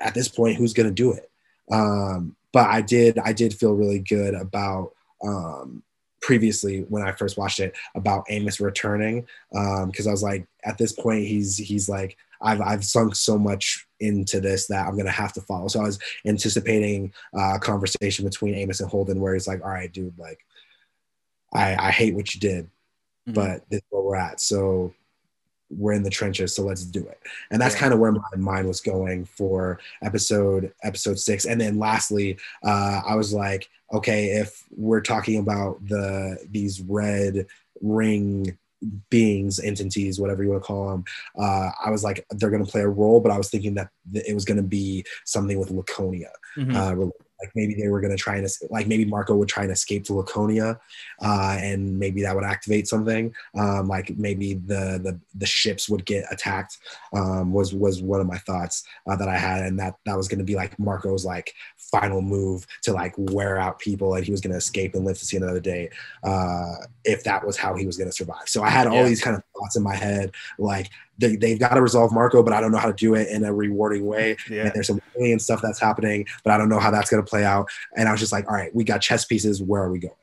at 0.00 0.14
this 0.14 0.28
point, 0.28 0.56
who's 0.56 0.74
going 0.74 0.88
to 0.88 0.94
do 0.94 1.12
it? 1.12 1.30
Um, 1.70 2.36
but 2.52 2.68
I 2.68 2.82
did, 2.82 3.18
I 3.18 3.32
did 3.32 3.54
feel 3.54 3.74
really 3.74 4.00
good 4.00 4.34
about, 4.34 4.92
um, 5.24 5.82
previously 6.24 6.86
when 6.88 7.02
I 7.02 7.12
first 7.12 7.36
watched 7.36 7.60
it 7.60 7.76
about 7.94 8.24
Amos 8.30 8.58
returning. 8.58 9.26
Um, 9.54 9.92
cause 9.92 10.06
I 10.06 10.10
was 10.10 10.22
like, 10.22 10.46
at 10.64 10.78
this 10.78 10.92
point, 10.92 11.26
he's, 11.26 11.58
he's 11.58 11.86
like, 11.86 12.16
I've, 12.40 12.62
I've 12.62 12.82
sunk 12.82 13.14
so 13.14 13.38
much 13.38 13.86
into 14.00 14.40
this 14.40 14.66
that 14.68 14.86
I'm 14.86 14.96
gonna 14.96 15.10
have 15.10 15.34
to 15.34 15.42
follow. 15.42 15.68
So 15.68 15.80
I 15.80 15.84
was 15.84 15.98
anticipating 16.26 17.12
a 17.34 17.58
conversation 17.58 18.24
between 18.24 18.54
Amos 18.54 18.80
and 18.80 18.88
Holden 18.88 19.20
where 19.20 19.34
he's 19.34 19.46
like, 19.46 19.62
all 19.62 19.70
right, 19.70 19.92
dude, 19.92 20.18
like 20.18 20.38
I, 21.52 21.76
I 21.88 21.90
hate 21.90 22.14
what 22.14 22.34
you 22.34 22.40
did, 22.40 22.64
mm-hmm. 22.64 23.32
but 23.34 23.68
this 23.68 23.80
is 23.80 23.86
where 23.90 24.02
we're 24.02 24.16
at. 24.16 24.40
So 24.40 24.94
we're 25.76 25.92
in 25.92 26.02
the 26.02 26.10
trenches, 26.10 26.54
so 26.54 26.62
let's 26.62 26.84
do 26.84 27.06
it. 27.06 27.20
And 27.50 27.60
that's 27.60 27.74
yeah. 27.74 27.80
kind 27.80 27.94
of 27.94 28.00
where 28.00 28.12
my 28.12 28.20
mind 28.36 28.68
was 28.68 28.80
going 28.80 29.24
for 29.24 29.78
episode 30.02 30.72
episode 30.82 31.18
six. 31.18 31.44
And 31.44 31.60
then 31.60 31.78
lastly, 31.78 32.38
uh, 32.62 33.00
I 33.06 33.14
was 33.16 33.32
like, 33.32 33.68
okay, 33.92 34.26
if 34.26 34.64
we're 34.76 35.00
talking 35.00 35.38
about 35.38 35.86
the 35.86 36.38
these 36.50 36.80
red 36.80 37.46
ring 37.80 38.56
beings, 39.10 39.60
entities, 39.60 40.20
whatever 40.20 40.42
you 40.42 40.50
want 40.50 40.62
to 40.62 40.66
call 40.66 40.90
them. 40.90 41.04
Uh, 41.38 41.70
I 41.84 41.90
was 41.90 42.04
like, 42.04 42.26
they're 42.30 42.50
going 42.50 42.64
to 42.64 42.70
play 42.70 42.82
a 42.82 42.88
role, 42.88 43.20
but 43.20 43.32
I 43.32 43.38
was 43.38 43.50
thinking 43.50 43.74
that 43.74 43.88
it 44.12 44.34
was 44.34 44.44
going 44.44 44.58
to 44.58 44.62
be 44.62 45.04
something 45.24 45.58
with 45.58 45.70
Laconia. 45.70 46.32
Mm-hmm. 46.56 46.76
Uh, 46.76 47.06
like 47.40 47.50
maybe 47.54 47.74
they 47.74 47.88
were 47.88 48.00
going 48.00 48.16
to 48.16 48.16
try 48.16 48.36
and 48.36 48.48
like 48.70 48.86
maybe 48.86 49.04
Marco 49.04 49.34
would 49.34 49.48
try 49.48 49.64
and 49.64 49.72
escape 49.72 50.04
to 50.04 50.14
Laconia, 50.14 50.78
uh, 51.22 51.56
and 51.58 51.98
maybe 51.98 52.22
that 52.22 52.34
would 52.34 52.44
activate 52.44 52.86
something. 52.86 53.34
Um, 53.58 53.88
like 53.88 54.16
maybe 54.16 54.54
the 54.54 55.00
the 55.02 55.20
the 55.34 55.46
ships 55.46 55.88
would 55.88 56.04
get 56.06 56.24
attacked. 56.30 56.78
Um, 57.12 57.52
was 57.52 57.74
was 57.74 58.02
one 58.02 58.20
of 58.20 58.26
my 58.26 58.38
thoughts 58.38 58.84
uh, 59.08 59.16
that 59.16 59.28
I 59.28 59.36
had, 59.36 59.64
and 59.64 59.78
that 59.78 59.96
that 60.06 60.16
was 60.16 60.28
going 60.28 60.38
to 60.38 60.44
be 60.44 60.54
like 60.54 60.78
Marco's 60.78 61.24
like 61.24 61.52
final 61.90 62.22
move 62.22 62.66
to 62.82 62.92
like 62.92 63.14
wear 63.16 63.58
out 63.58 63.78
people, 63.78 64.14
and 64.14 64.24
he 64.24 64.30
was 64.30 64.40
going 64.40 64.52
to 64.52 64.58
escape 64.58 64.94
and 64.94 65.04
live 65.04 65.18
to 65.18 65.24
see 65.24 65.36
another 65.36 65.60
day. 65.60 65.90
Uh, 66.22 66.74
if 67.04 67.24
that 67.24 67.46
was 67.46 67.56
how 67.56 67.74
he 67.74 67.86
was 67.86 67.96
going 67.96 68.08
to 68.08 68.14
survive, 68.14 68.46
so 68.48 68.62
I 68.62 68.70
had 68.70 68.86
all 68.86 68.94
yeah. 68.94 69.04
these 69.04 69.22
kind 69.22 69.36
of 69.36 69.42
thoughts 69.56 69.76
in 69.76 69.82
my 69.82 69.94
head, 69.94 70.32
like 70.58 70.90
they, 71.18 71.36
they've 71.36 71.58
got 71.58 71.74
to 71.74 71.82
resolve 71.82 72.12
Marco, 72.12 72.42
but 72.42 72.52
I 72.52 72.60
don't 72.60 72.72
know 72.72 72.78
how 72.78 72.88
to 72.88 72.94
do 72.94 73.14
it 73.14 73.28
in 73.28 73.44
a 73.44 73.52
rewarding 73.52 74.06
way. 74.06 74.36
Yeah. 74.50 74.64
And 74.64 74.72
there's 74.74 74.88
some 74.88 75.00
alien 75.18 75.38
stuff 75.38 75.60
that's 75.62 75.80
happening, 75.80 76.26
but 76.42 76.52
I 76.52 76.58
don't 76.58 76.68
know 76.68 76.80
how 76.80 76.90
that's 76.90 77.10
going 77.10 77.22
to 77.22 77.28
play 77.28 77.44
out. 77.44 77.68
And 77.96 78.08
I 78.08 78.12
was 78.12 78.20
just 78.20 78.32
like, 78.32 78.48
all 78.48 78.54
right, 78.54 78.74
we 78.74 78.84
got 78.84 79.00
chess 79.00 79.24
pieces. 79.24 79.62
Where 79.62 79.82
are 79.82 79.92
we 79.92 80.00
going? 80.00 80.14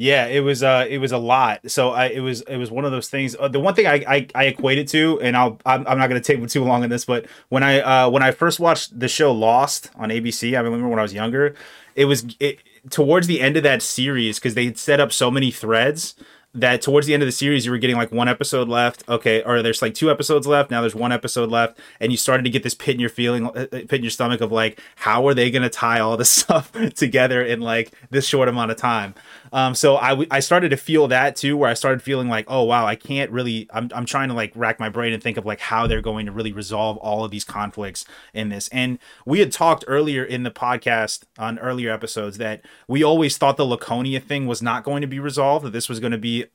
Yeah, 0.00 0.28
it 0.28 0.40
was 0.40 0.62
uh, 0.62 0.86
it 0.88 0.96
was 0.96 1.12
a 1.12 1.18
lot. 1.18 1.70
So 1.70 1.90
I, 1.90 2.06
it 2.06 2.20
was 2.20 2.40
it 2.40 2.56
was 2.56 2.70
one 2.70 2.86
of 2.86 2.90
those 2.90 3.10
things. 3.10 3.36
Uh, 3.38 3.48
the 3.48 3.60
one 3.60 3.74
thing 3.74 3.86
I, 3.86 4.02
I, 4.08 4.26
I 4.34 4.44
equated 4.44 4.88
to, 4.88 5.20
and 5.20 5.36
I'll 5.36 5.60
I'm, 5.66 5.86
I'm 5.86 5.98
not 5.98 6.08
going 6.08 6.18
to 6.18 6.26
take 6.26 6.48
too 6.48 6.64
long 6.64 6.82
in 6.82 6.88
this, 6.88 7.04
but 7.04 7.26
when 7.50 7.62
I 7.62 7.80
uh, 7.80 8.08
when 8.08 8.22
I 8.22 8.30
first 8.30 8.60
watched 8.60 8.98
the 8.98 9.08
show 9.08 9.30
Lost 9.30 9.90
on 9.96 10.08
ABC, 10.08 10.56
I 10.56 10.60
remember 10.60 10.88
when 10.88 10.98
I 10.98 11.02
was 11.02 11.12
younger, 11.12 11.54
it 11.96 12.06
was 12.06 12.24
it, 12.40 12.60
towards 12.88 13.26
the 13.26 13.42
end 13.42 13.58
of 13.58 13.62
that 13.64 13.82
series 13.82 14.38
because 14.38 14.54
they 14.54 14.64
had 14.64 14.78
set 14.78 15.00
up 15.00 15.12
so 15.12 15.30
many 15.30 15.50
threads 15.50 16.14
that 16.54 16.82
towards 16.82 17.06
the 17.06 17.14
end 17.14 17.22
of 17.22 17.28
the 17.28 17.32
series 17.32 17.64
you 17.64 17.70
were 17.70 17.78
getting 17.78 17.96
like 17.96 18.10
one 18.10 18.28
episode 18.28 18.68
left 18.68 19.08
okay 19.08 19.40
or 19.44 19.62
there's 19.62 19.80
like 19.80 19.94
two 19.94 20.10
episodes 20.10 20.46
left 20.48 20.70
now 20.70 20.80
there's 20.80 20.96
one 20.96 21.12
episode 21.12 21.48
left 21.48 21.78
and 22.00 22.10
you 22.10 22.18
started 22.18 22.42
to 22.42 22.50
get 22.50 22.64
this 22.64 22.74
pit 22.74 22.94
in 22.94 23.00
your 23.00 23.08
feeling 23.08 23.46
uh, 23.46 23.50
uh, 23.50 23.66
pit 23.66 23.92
in 23.92 24.02
your 24.02 24.10
stomach 24.10 24.40
of 24.40 24.50
like 24.50 24.80
how 24.96 25.26
are 25.28 25.34
they 25.34 25.48
going 25.50 25.62
to 25.62 25.70
tie 25.70 26.00
all 26.00 26.16
this 26.16 26.30
stuff 26.40 26.72
together 26.94 27.42
in 27.42 27.60
like 27.60 27.92
this 28.10 28.26
short 28.26 28.48
amount 28.48 28.70
of 28.70 28.76
time 28.76 29.14
um, 29.52 29.74
so 29.74 29.96
I, 29.96 30.26
I 30.30 30.40
started 30.40 30.70
to 30.70 30.76
feel 30.76 31.08
that 31.08 31.36
too, 31.36 31.56
where 31.56 31.70
I 31.70 31.74
started 31.74 32.02
feeling 32.02 32.28
like, 32.28 32.44
oh 32.48 32.64
wow, 32.64 32.86
I 32.86 32.94
can't 32.94 33.30
really. 33.30 33.68
I'm 33.72 33.90
I'm 33.94 34.06
trying 34.06 34.28
to 34.28 34.34
like 34.34 34.52
rack 34.54 34.78
my 34.78 34.88
brain 34.88 35.12
and 35.12 35.22
think 35.22 35.36
of 35.36 35.46
like 35.46 35.60
how 35.60 35.86
they're 35.86 36.00
going 36.00 36.26
to 36.26 36.32
really 36.32 36.52
resolve 36.52 36.96
all 36.98 37.24
of 37.24 37.30
these 37.30 37.44
conflicts 37.44 38.04
in 38.32 38.48
this. 38.48 38.68
And 38.68 38.98
we 39.26 39.40
had 39.40 39.52
talked 39.52 39.84
earlier 39.88 40.24
in 40.24 40.42
the 40.42 40.50
podcast 40.50 41.24
on 41.38 41.58
earlier 41.58 41.92
episodes 41.92 42.38
that 42.38 42.62
we 42.86 43.02
always 43.02 43.36
thought 43.36 43.56
the 43.56 43.66
Laconia 43.66 44.20
thing 44.20 44.46
was 44.46 44.62
not 44.62 44.84
going 44.84 45.00
to 45.00 45.06
be 45.06 45.18
resolved. 45.18 45.64
That 45.66 45.72
this 45.72 45.88
was 45.88 46.00
going 46.00 46.12
to 46.12 46.18
be 46.18 46.46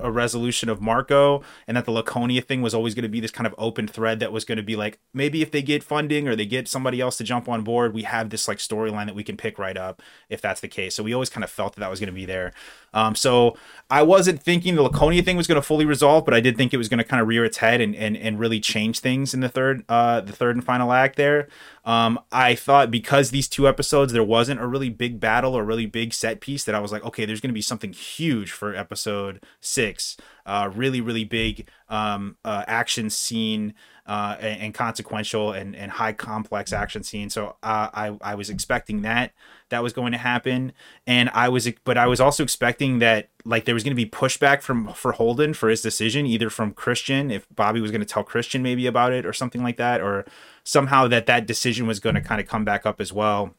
a, 0.00 0.10
resolution 0.10 0.68
of 0.68 0.80
Marco, 0.80 1.42
and 1.66 1.76
that 1.76 1.84
the 1.84 1.92
Laconia 1.92 2.40
thing 2.40 2.62
was 2.62 2.74
always 2.74 2.94
going 2.94 3.02
to 3.02 3.08
be 3.08 3.20
this 3.20 3.30
kind 3.30 3.46
of 3.46 3.54
open 3.58 3.86
thread 3.86 4.18
that 4.20 4.32
was 4.32 4.44
going 4.44 4.56
to 4.56 4.62
be 4.62 4.74
like 4.74 4.98
maybe 5.12 5.42
if 5.42 5.50
they 5.50 5.62
get 5.62 5.82
funding 5.82 6.26
or 6.26 6.34
they 6.34 6.46
get 6.46 6.66
somebody 6.66 7.00
else 7.00 7.18
to 7.18 7.24
jump 7.24 7.48
on 7.48 7.62
board, 7.62 7.92
we 7.92 8.02
have 8.02 8.30
this 8.30 8.48
like 8.48 8.58
storyline 8.58 9.06
that 9.06 9.14
we 9.14 9.22
can 9.22 9.36
pick 9.36 9.58
right 9.58 9.76
up 9.76 10.02
if 10.28 10.40
that's 10.40 10.60
the 10.60 10.68
case. 10.68 10.94
So 10.94 11.02
we 11.02 11.12
always 11.12 11.30
kind 11.30 11.44
of 11.44 11.50
felt 11.50 11.74
that 11.74 11.80
that 11.80 11.90
was 11.90 12.00
going 12.00 12.08
to 12.08 12.12
be 12.12 12.24
there 12.24 12.38
there. 12.38 12.52
Um, 12.94 13.14
so 13.14 13.56
I 13.90 14.02
wasn't 14.02 14.42
thinking 14.42 14.74
the 14.74 14.82
Laconia 14.82 15.22
thing 15.22 15.36
was 15.36 15.46
going 15.46 15.60
to 15.60 15.66
fully 15.66 15.84
resolve, 15.84 16.24
but 16.24 16.32
I 16.32 16.40
did 16.40 16.56
think 16.56 16.72
it 16.72 16.78
was 16.78 16.88
going 16.88 16.98
to 16.98 17.04
kind 17.04 17.20
of 17.20 17.28
rear 17.28 17.44
its 17.44 17.58
head 17.58 17.80
and, 17.80 17.94
and, 17.94 18.16
and 18.16 18.38
really 18.38 18.60
change 18.60 19.00
things 19.00 19.34
in 19.34 19.40
the 19.40 19.48
third 19.48 19.84
uh, 19.88 20.20
the 20.22 20.32
third 20.32 20.56
and 20.56 20.64
final 20.64 20.92
act 20.92 21.16
there. 21.16 21.48
Um, 21.88 22.20
I 22.30 22.54
thought 22.54 22.90
because 22.90 23.30
these 23.30 23.48
two 23.48 23.66
episodes 23.66 24.12
there 24.12 24.22
wasn't 24.22 24.60
a 24.60 24.66
really 24.66 24.90
big 24.90 25.18
battle 25.18 25.56
or 25.56 25.64
really 25.64 25.86
big 25.86 26.12
set 26.12 26.38
piece 26.38 26.64
that 26.64 26.74
I 26.74 26.80
was 26.80 26.92
like, 26.92 27.02
okay, 27.02 27.24
there's 27.24 27.40
going 27.40 27.48
to 27.48 27.54
be 27.54 27.62
something 27.62 27.94
huge 27.94 28.52
for 28.52 28.74
episode 28.74 29.42
six. 29.62 30.18
Uh, 30.44 30.70
really, 30.74 31.00
really 31.00 31.24
big 31.24 31.66
um, 31.88 32.36
uh, 32.44 32.62
action 32.66 33.08
scene 33.08 33.72
uh, 34.06 34.36
and, 34.38 34.60
and, 34.60 34.74
consequential 34.74 35.52
and, 35.52 35.74
and 35.76 35.92
high 35.92 36.12
complex 36.12 36.74
action 36.74 37.02
scene. 37.02 37.30
So 37.30 37.56
uh, 37.62 37.88
I 37.92 38.16
I 38.20 38.34
was 38.34 38.48
expecting 38.48 39.02
that 39.02 39.32
that 39.68 39.82
was 39.82 39.92
going 39.92 40.12
to 40.12 40.18
happen, 40.18 40.72
and 41.06 41.30
I 41.34 41.50
was 41.50 41.70
but 41.84 41.98
I 41.98 42.06
was 42.06 42.20
also 42.20 42.42
expecting 42.42 43.00
that 43.00 43.28
like 43.44 43.66
there 43.66 43.74
was 43.74 43.84
going 43.84 43.94
to 43.96 44.02
be 44.02 44.08
pushback 44.08 44.62
from 44.62 44.92
for 44.94 45.12
Holden 45.12 45.52
for 45.52 45.68
his 45.68 45.82
decision, 45.82 46.24
either 46.24 46.48
from 46.48 46.72
Chrisjen 46.72 47.30
if 47.30 47.46
Bobbie 47.54 47.82
was 47.82 47.90
going 47.90 48.00
to 48.00 48.06
tell 48.06 48.24
Chrisjen 48.24 48.62
maybe 48.62 48.86
about 48.86 49.12
it 49.12 49.26
or 49.26 49.34
something 49.34 49.62
like 49.62 49.76
that, 49.76 50.00
or 50.00 50.24
somehow 50.68 51.08
that 51.08 51.24
that 51.24 51.46
decision 51.46 51.86
was 51.86 51.98
going 51.98 52.14
to 52.14 52.20
kind 52.20 52.42
of 52.42 52.46
come 52.46 52.62
back 52.62 52.84
up 52.84 53.00
as 53.00 53.10
well. 53.10 53.54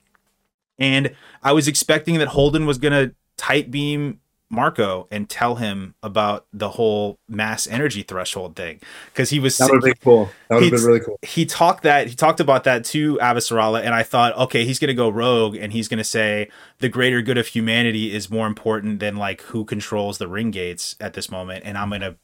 And 0.77 1.15
I 1.41 1.53
was 1.53 1.67
expecting 1.67 2.19
that 2.19 2.27
Holden 2.27 2.67
was 2.67 2.77
going 2.77 2.93
to 2.93 3.15
tight 3.35 3.71
beam 3.71 4.19
Marco 4.51 5.07
and 5.09 5.27
tell 5.27 5.55
him 5.55 5.95
about 6.03 6.45
the 6.53 6.69
whole 6.69 7.17
mass 7.27 7.65
energy 7.65 8.03
threshold 8.03 8.55
thing 8.55 8.79
because 9.07 9.31
he 9.31 9.39
was 9.39 9.57
that 9.57 9.71
would 9.71 9.81
be 9.81 9.93
cool. 10.03 10.29
That 10.49 10.55
would 10.55 10.63
have 10.65 10.71
been 10.71 10.83
really 10.83 10.99
cool. 10.99 11.19
He 11.23 11.45
talked 11.45 11.83
that 11.83 12.07
he 12.07 12.15
talked 12.15 12.39
about 12.39 12.63
that 12.63 12.83
to 12.85 13.17
Avasarala, 13.17 13.81
and 13.81 13.93
I 13.93 14.01
thought, 14.01 14.35
okay, 14.37 14.65
he's 14.65 14.79
gonna 14.79 14.95
go 14.95 15.09
rogue 15.09 15.55
and 15.55 15.71
he's 15.71 15.87
gonna 15.87 16.03
say 16.03 16.49
the 16.79 16.89
greater 16.89 17.21
good 17.21 17.37
of 17.37 17.45
humanity 17.45 18.13
is 18.13 18.31
more 18.31 18.47
important 18.47 18.99
than 18.99 19.17
like 19.17 19.41
who 19.41 19.65
controls 19.65 20.17
the 20.17 20.27
ring 20.27 20.49
gates 20.49 20.95
at 20.99 21.13
this 21.13 21.29
moment, 21.29 21.63
and 21.63 21.77
I'm 21.77 21.91
gonna 21.91 22.15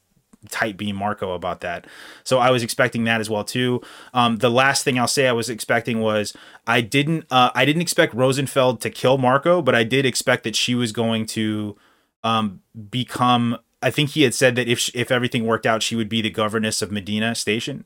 tight 0.50 0.78
beam 0.78 0.96
Marco 0.96 1.34
about 1.34 1.62
that. 1.62 1.88
So 2.24 2.40
I 2.40 2.52
was 2.52 2.64
expecting 2.64 3.04
that 3.06 3.22
as 3.22 3.30
well 3.30 3.44
too. 3.44 3.82
Um, 4.14 4.38
the 4.38 4.50
last 4.50 4.84
thing 4.84 5.00
I'll 5.00 5.08
say 5.08 5.28
I 5.28 5.32
was 5.32 5.50
expecting 5.50 6.02
was 6.02 6.34
I 6.68 6.82
didn't 6.82 7.26
uh, 7.32 7.52
I 7.54 7.66
didn't 7.66 7.82
expect 7.82 8.14
Rosenfeld 8.14 8.82
to 8.82 8.90
kill 8.90 9.18
Marco, 9.18 9.62
but 9.62 9.76
I 9.76 9.84
did 9.84 10.06
expect 10.06 10.44
that 10.44 10.56
she 10.56 10.76
was 10.76 10.92
going 10.92 11.26
to 11.28 11.76
um, 12.24 12.62
become. 12.90 13.58
I 13.82 13.92
think 13.92 14.12
he 14.12 14.24
had 14.24 14.34
said 14.34 14.56
that 14.56 14.68
if 14.68 14.94
if 14.96 15.12
everything 15.12 15.46
worked 15.46 15.66
out, 15.66 15.84
she 15.84 15.96
would 15.96 16.10
be 16.10 16.22
the 16.22 16.30
governess 16.30 16.82
of 16.82 16.92
Medina 16.92 17.36
Station. 17.36 17.86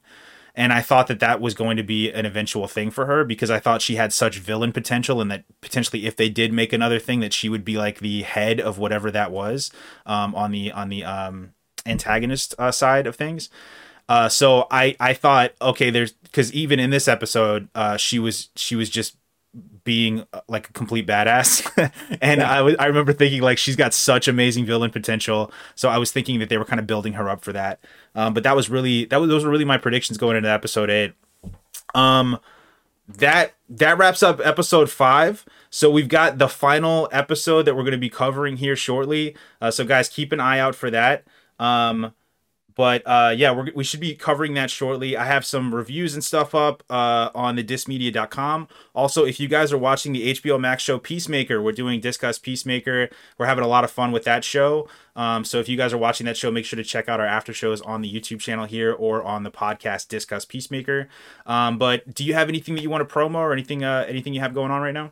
And 0.55 0.73
I 0.73 0.81
thought 0.81 1.07
that 1.07 1.19
that 1.19 1.39
was 1.39 1.53
going 1.53 1.77
to 1.77 1.83
be 1.83 2.11
an 2.11 2.25
eventual 2.25 2.67
thing 2.67 2.91
for 2.91 3.05
her 3.05 3.23
because 3.23 3.49
I 3.49 3.59
thought 3.59 3.81
she 3.81 3.95
had 3.95 4.11
such 4.11 4.39
villain 4.39 4.71
potential, 4.71 5.21
and 5.21 5.29
that 5.31 5.45
potentially, 5.61 6.05
if 6.05 6.15
they 6.15 6.27
did 6.27 6.51
make 6.51 6.73
another 6.73 6.99
thing, 6.99 7.19
that 7.21 7.33
she 7.33 7.49
would 7.49 7.63
be 7.63 7.77
like 7.77 7.99
the 7.99 8.23
head 8.23 8.59
of 8.59 8.77
whatever 8.77 9.11
that 9.11 9.31
was 9.31 9.71
um, 10.05 10.35
on 10.35 10.51
the 10.51 10.71
on 10.71 10.89
the 10.89 11.03
um, 11.03 11.53
antagonist 11.85 12.55
uh, 12.57 12.71
side 12.71 13.07
of 13.07 13.15
things. 13.15 13.49
Uh, 14.07 14.27
so 14.27 14.67
I 14.71 14.95
I 14.99 15.13
thought 15.13 15.51
okay, 15.61 15.89
there's 15.89 16.13
because 16.13 16.51
even 16.53 16.79
in 16.79 16.89
this 16.89 17.07
episode, 17.07 17.69
uh, 17.75 17.97
she 17.97 18.17
was 18.17 18.49
she 18.55 18.75
was 18.75 18.89
just 18.89 19.15
being 19.83 20.25
uh, 20.33 20.41
like 20.47 20.69
a 20.69 20.73
complete 20.73 21.07
badass. 21.07 21.65
And 22.21 22.41
yeah. 22.41 22.51
I, 22.51 22.57
w- 22.57 22.75
I 22.79 22.85
remember 22.85 23.13
thinking 23.13 23.41
like 23.41 23.57
she's 23.57 23.75
got 23.75 23.93
such 23.93 24.27
amazing 24.27 24.65
villain 24.65 24.91
potential. 24.91 25.51
So 25.75 25.89
i 25.89 25.97
was 25.97 26.11
thinking 26.11 26.39
that 26.39 26.49
they 26.49 26.57
were 26.57 26.65
kind 26.65 26.79
of 26.79 26.85
building 26.85 27.13
her 27.13 27.29
up 27.29 27.41
for 27.43 27.53
that. 27.53 27.79
Um, 28.13 28.33
but 28.33 28.43
that 28.43 28.55
was 28.55 28.69
really 28.69 29.05
that 29.05 29.19
was 29.21 29.29
those 29.29 29.45
were 29.45 29.51
really 29.51 29.65
my 29.65 29.77
predictions 29.77 30.17
going 30.17 30.35
into 30.37 30.49
episode 30.49 30.89
8 30.89 31.13
um 31.95 32.39
that 33.07 33.53
that 33.69 33.97
wraps 33.97 34.21
up 34.21 34.39
episode 34.43 34.89
5 34.91 35.45
so 35.71 35.89
we've 35.89 36.07
got 36.07 36.37
the 36.37 36.47
final 36.47 37.07
episode 37.11 37.63
that 37.63 37.75
we're 37.75 37.83
going 37.83 37.91
to 37.91 37.97
be 37.97 38.09
covering 38.09 38.57
here 38.57 38.75
shortly. 38.75 39.35
Uh, 39.61 39.71
so 39.71 39.85
guys 39.85 40.09
keep 40.09 40.31
an 40.31 40.39
eye 40.39 40.59
out 40.59 40.75
for 40.75 40.91
that 40.91 41.23
um 41.59 42.13
but 42.79 43.03
uh, 43.05 43.33
yeah, 43.35 43.51
we're 43.51 43.73
we 43.75 43.83
should 43.83 43.99
be 43.99 44.15
covering 44.15 44.53
that 44.53 44.71
shortly. 44.71 45.17
I 45.17 45.25
have 45.25 45.45
some 45.45 45.75
reviews 45.75 46.13
and 46.13 46.23
stuff 46.23 46.55
up 46.55 46.81
uh, 46.89 47.29
on 47.35 47.57
the 47.57 47.63
dismedia.com. 47.63 48.69
Also, 48.95 49.25
if 49.25 49.37
you 49.37 49.49
guys 49.49 49.73
are 49.73 49.77
watching 49.77 50.13
the 50.13 50.33
HBO 50.33 50.57
Max 50.57 50.81
show 50.81 50.97
Peacemaker, 50.97 51.61
we're 51.61 51.73
doing 51.73 51.99
Discuss 51.99 52.39
Peacemaker. 52.39 53.09
We're 53.37 53.47
having 53.47 53.65
a 53.65 53.67
lot 53.67 53.83
of 53.83 53.91
fun 53.91 54.13
with 54.13 54.23
that 54.23 54.45
show. 54.45 54.87
Um, 55.13 55.43
so 55.43 55.59
if 55.59 55.67
you 55.67 55.75
guys 55.75 55.91
are 55.91 55.97
watching 55.97 56.25
that 56.27 56.37
show, 56.37 56.51
make 56.51 56.63
sure 56.63 56.77
to 56.77 56.83
check 56.85 57.09
out 57.09 57.19
our 57.19 57.25
after 57.25 57.51
shows 57.51 57.81
on 57.81 58.01
the 58.01 58.09
YouTube 58.09 58.39
channel 58.39 58.63
here 58.63 58.93
or 58.93 59.21
on 59.23 59.43
the 59.43 59.51
podcast 59.51 60.07
Discuss 60.07 60.45
Peacemaker. 60.45 61.09
Um, 61.45 61.77
but 61.77 62.15
do 62.15 62.23
you 62.23 62.33
have 62.33 62.47
anything 62.47 62.75
that 62.75 62.81
you 62.81 62.89
want 62.89 63.05
to 63.05 63.13
promo 63.13 63.39
or 63.39 63.51
anything 63.51 63.83
uh, 63.83 64.05
anything 64.07 64.33
you 64.33 64.39
have 64.39 64.53
going 64.53 64.71
on 64.71 64.81
right 64.81 64.93
now? 64.93 65.11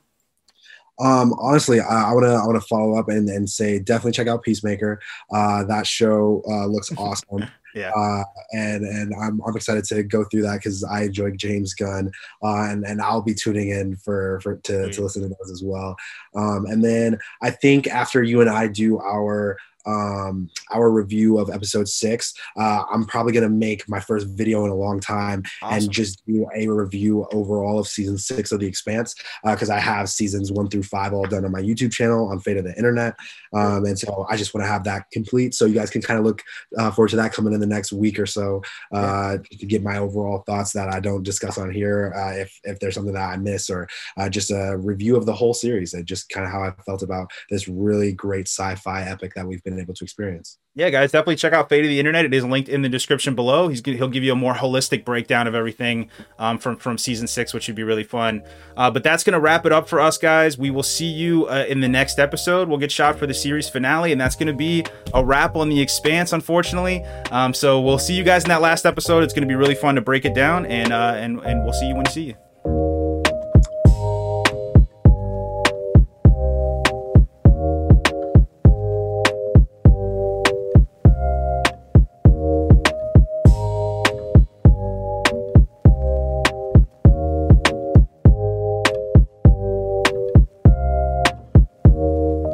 Um, 0.99 1.33
honestly, 1.39 1.79
I, 1.79 2.09
I 2.09 2.13
wanna 2.13 2.35
I 2.35 2.45
wanna 2.45 2.61
follow 2.61 2.97
up 2.97 3.09
and, 3.09 3.29
and 3.29 3.49
say 3.49 3.79
definitely 3.79 4.13
check 4.13 4.27
out 4.27 4.43
Peacemaker. 4.43 4.99
Uh, 5.31 5.63
that 5.65 5.85
show 5.87 6.41
uh, 6.49 6.65
looks 6.65 6.91
awesome. 6.97 7.45
yeah. 7.75 7.91
Uh, 7.91 8.23
and 8.53 8.83
and 8.83 9.13
I'm, 9.21 9.41
I'm 9.45 9.55
excited 9.55 9.83
to 9.85 10.03
go 10.03 10.23
through 10.25 10.43
that 10.43 10.57
because 10.57 10.83
I 10.83 11.03
enjoy 11.03 11.31
James 11.31 11.73
Gunn, 11.73 12.11
uh, 12.43 12.63
and 12.69 12.85
and 12.85 13.01
I'll 13.01 13.21
be 13.21 13.35
tuning 13.35 13.69
in 13.69 13.95
for 13.97 14.39
for 14.41 14.57
to, 14.57 14.91
to 14.91 15.01
listen 15.01 15.21
to 15.23 15.29
those 15.29 15.51
as 15.51 15.63
well. 15.63 15.95
Um, 16.35 16.65
and 16.65 16.83
then 16.83 17.19
I 17.41 17.51
think 17.51 17.87
after 17.87 18.23
you 18.23 18.41
and 18.41 18.49
I 18.49 18.67
do 18.67 18.99
our 18.99 19.57
um, 19.87 20.49
our 20.71 20.91
review 20.91 21.39
of 21.39 21.49
episode 21.49 21.87
six. 21.87 22.33
Uh, 22.57 22.83
I'm 22.91 23.05
probably 23.05 23.33
going 23.33 23.43
to 23.43 23.49
make 23.49 23.87
my 23.89 23.99
first 23.99 24.27
video 24.27 24.65
in 24.65 24.71
a 24.71 24.75
long 24.75 24.99
time 24.99 25.43
awesome. 25.61 25.77
and 25.77 25.91
just 25.91 26.25
do 26.25 26.47
a 26.55 26.67
review 26.67 27.27
overall 27.31 27.79
of 27.79 27.87
season 27.87 28.17
six 28.17 28.51
of 28.51 28.59
The 28.59 28.67
Expanse 28.67 29.15
because 29.43 29.69
uh, 29.69 29.75
I 29.75 29.79
have 29.79 30.09
seasons 30.09 30.51
one 30.51 30.69
through 30.69 30.83
five 30.83 31.13
all 31.13 31.25
done 31.25 31.45
on 31.45 31.51
my 31.51 31.61
YouTube 31.61 31.91
channel 31.91 32.29
on 32.29 32.39
Fade 32.39 32.57
of 32.57 32.65
the 32.65 32.75
Internet. 32.75 33.15
Um, 33.53 33.85
and 33.85 33.97
so 33.97 34.25
I 34.29 34.35
just 34.35 34.53
want 34.53 34.63
to 34.65 34.71
have 34.71 34.83
that 34.83 35.09
complete 35.11 35.53
so 35.53 35.65
you 35.65 35.73
guys 35.73 35.89
can 35.89 36.01
kind 36.01 36.19
of 36.19 36.25
look 36.25 36.43
uh, 36.77 36.91
forward 36.91 37.09
to 37.09 37.15
that 37.15 37.33
coming 37.33 37.53
in 37.53 37.59
the 37.59 37.67
next 37.67 37.93
week 37.93 38.19
or 38.19 38.25
so 38.25 38.61
uh, 38.93 39.37
to 39.51 39.65
get 39.65 39.83
my 39.83 39.97
overall 39.97 40.43
thoughts 40.45 40.73
that 40.73 40.93
I 40.93 40.99
don't 40.99 41.23
discuss 41.23 41.57
on 41.57 41.71
here 41.71 42.13
uh, 42.15 42.41
if, 42.41 42.59
if 42.63 42.79
there's 42.79 42.95
something 42.95 43.13
that 43.13 43.29
I 43.29 43.37
miss 43.37 43.69
or 43.69 43.87
uh, 44.17 44.29
just 44.29 44.51
a 44.51 44.77
review 44.77 45.15
of 45.15 45.25
the 45.25 45.33
whole 45.33 45.53
series 45.53 45.93
and 45.93 46.05
just 46.05 46.29
kind 46.29 46.45
of 46.45 46.51
how 46.51 46.63
I 46.63 46.71
felt 46.85 47.03
about 47.03 47.31
this 47.49 47.67
really 47.67 48.11
great 48.11 48.47
sci 48.47 48.75
fi 48.75 49.03
epic 49.03 49.33
that 49.35 49.47
we've 49.47 49.63
been 49.63 49.76
been 49.77 49.85
able 49.85 49.93
to 49.93 50.03
experience. 50.03 50.57
Yeah, 50.75 50.89
guys, 50.89 51.11
definitely 51.11 51.37
check 51.37 51.53
out 51.53 51.69
Fade 51.69 51.85
of 51.85 51.89
the 51.89 51.99
Internet. 51.99 52.25
It 52.25 52.33
is 52.33 52.43
linked 52.43 52.69
in 52.69 52.81
the 52.81 52.89
description 52.89 53.35
below. 53.35 53.67
He's 53.67 53.81
he'll 53.85 54.09
give 54.09 54.23
you 54.23 54.31
a 54.31 54.35
more 54.35 54.53
holistic 54.53 55.05
breakdown 55.05 55.47
of 55.47 55.55
everything 55.55 56.09
um, 56.37 56.57
from 56.57 56.77
from 56.77 56.97
season 56.97 57.27
six, 57.27 57.53
which 57.53 57.63
should 57.63 57.75
be 57.75 57.83
really 57.83 58.03
fun. 58.03 58.43
Uh, 58.75 58.91
but 58.91 59.03
that's 59.03 59.23
gonna 59.23 59.39
wrap 59.39 59.65
it 59.65 59.71
up 59.71 59.87
for 59.87 59.99
us, 59.99 60.17
guys. 60.17 60.57
We 60.57 60.69
will 60.69 60.83
see 60.83 61.07
you 61.07 61.47
uh, 61.47 61.65
in 61.67 61.81
the 61.81 61.87
next 61.87 62.19
episode. 62.19 62.67
We'll 62.67 62.79
get 62.79 62.91
shot 62.91 63.17
for 63.17 63.27
the 63.27 63.33
series 63.33 63.69
finale, 63.69 64.11
and 64.11 64.19
that's 64.19 64.35
gonna 64.35 64.53
be 64.53 64.85
a 65.13 65.23
wrap 65.23 65.55
on 65.55 65.69
the 65.69 65.79
Expanse, 65.79 66.33
unfortunately. 66.33 67.03
Um, 67.31 67.53
so 67.53 67.79
we'll 67.79 67.99
see 67.99 68.13
you 68.13 68.23
guys 68.23 68.43
in 68.43 68.49
that 68.49 68.61
last 68.61 68.85
episode. 68.85 69.23
It's 69.23 69.33
gonna 69.33 69.47
be 69.47 69.55
really 69.55 69.75
fun 69.75 69.95
to 69.95 70.01
break 70.01 70.25
it 70.25 70.33
down, 70.33 70.65
and 70.65 70.91
uh, 70.91 71.13
and 71.15 71.39
and 71.39 71.63
we'll 71.63 71.73
see 71.73 71.87
you 71.87 71.95
when 71.95 72.05
you 72.05 72.11
see 72.11 72.23
you. 72.23 72.96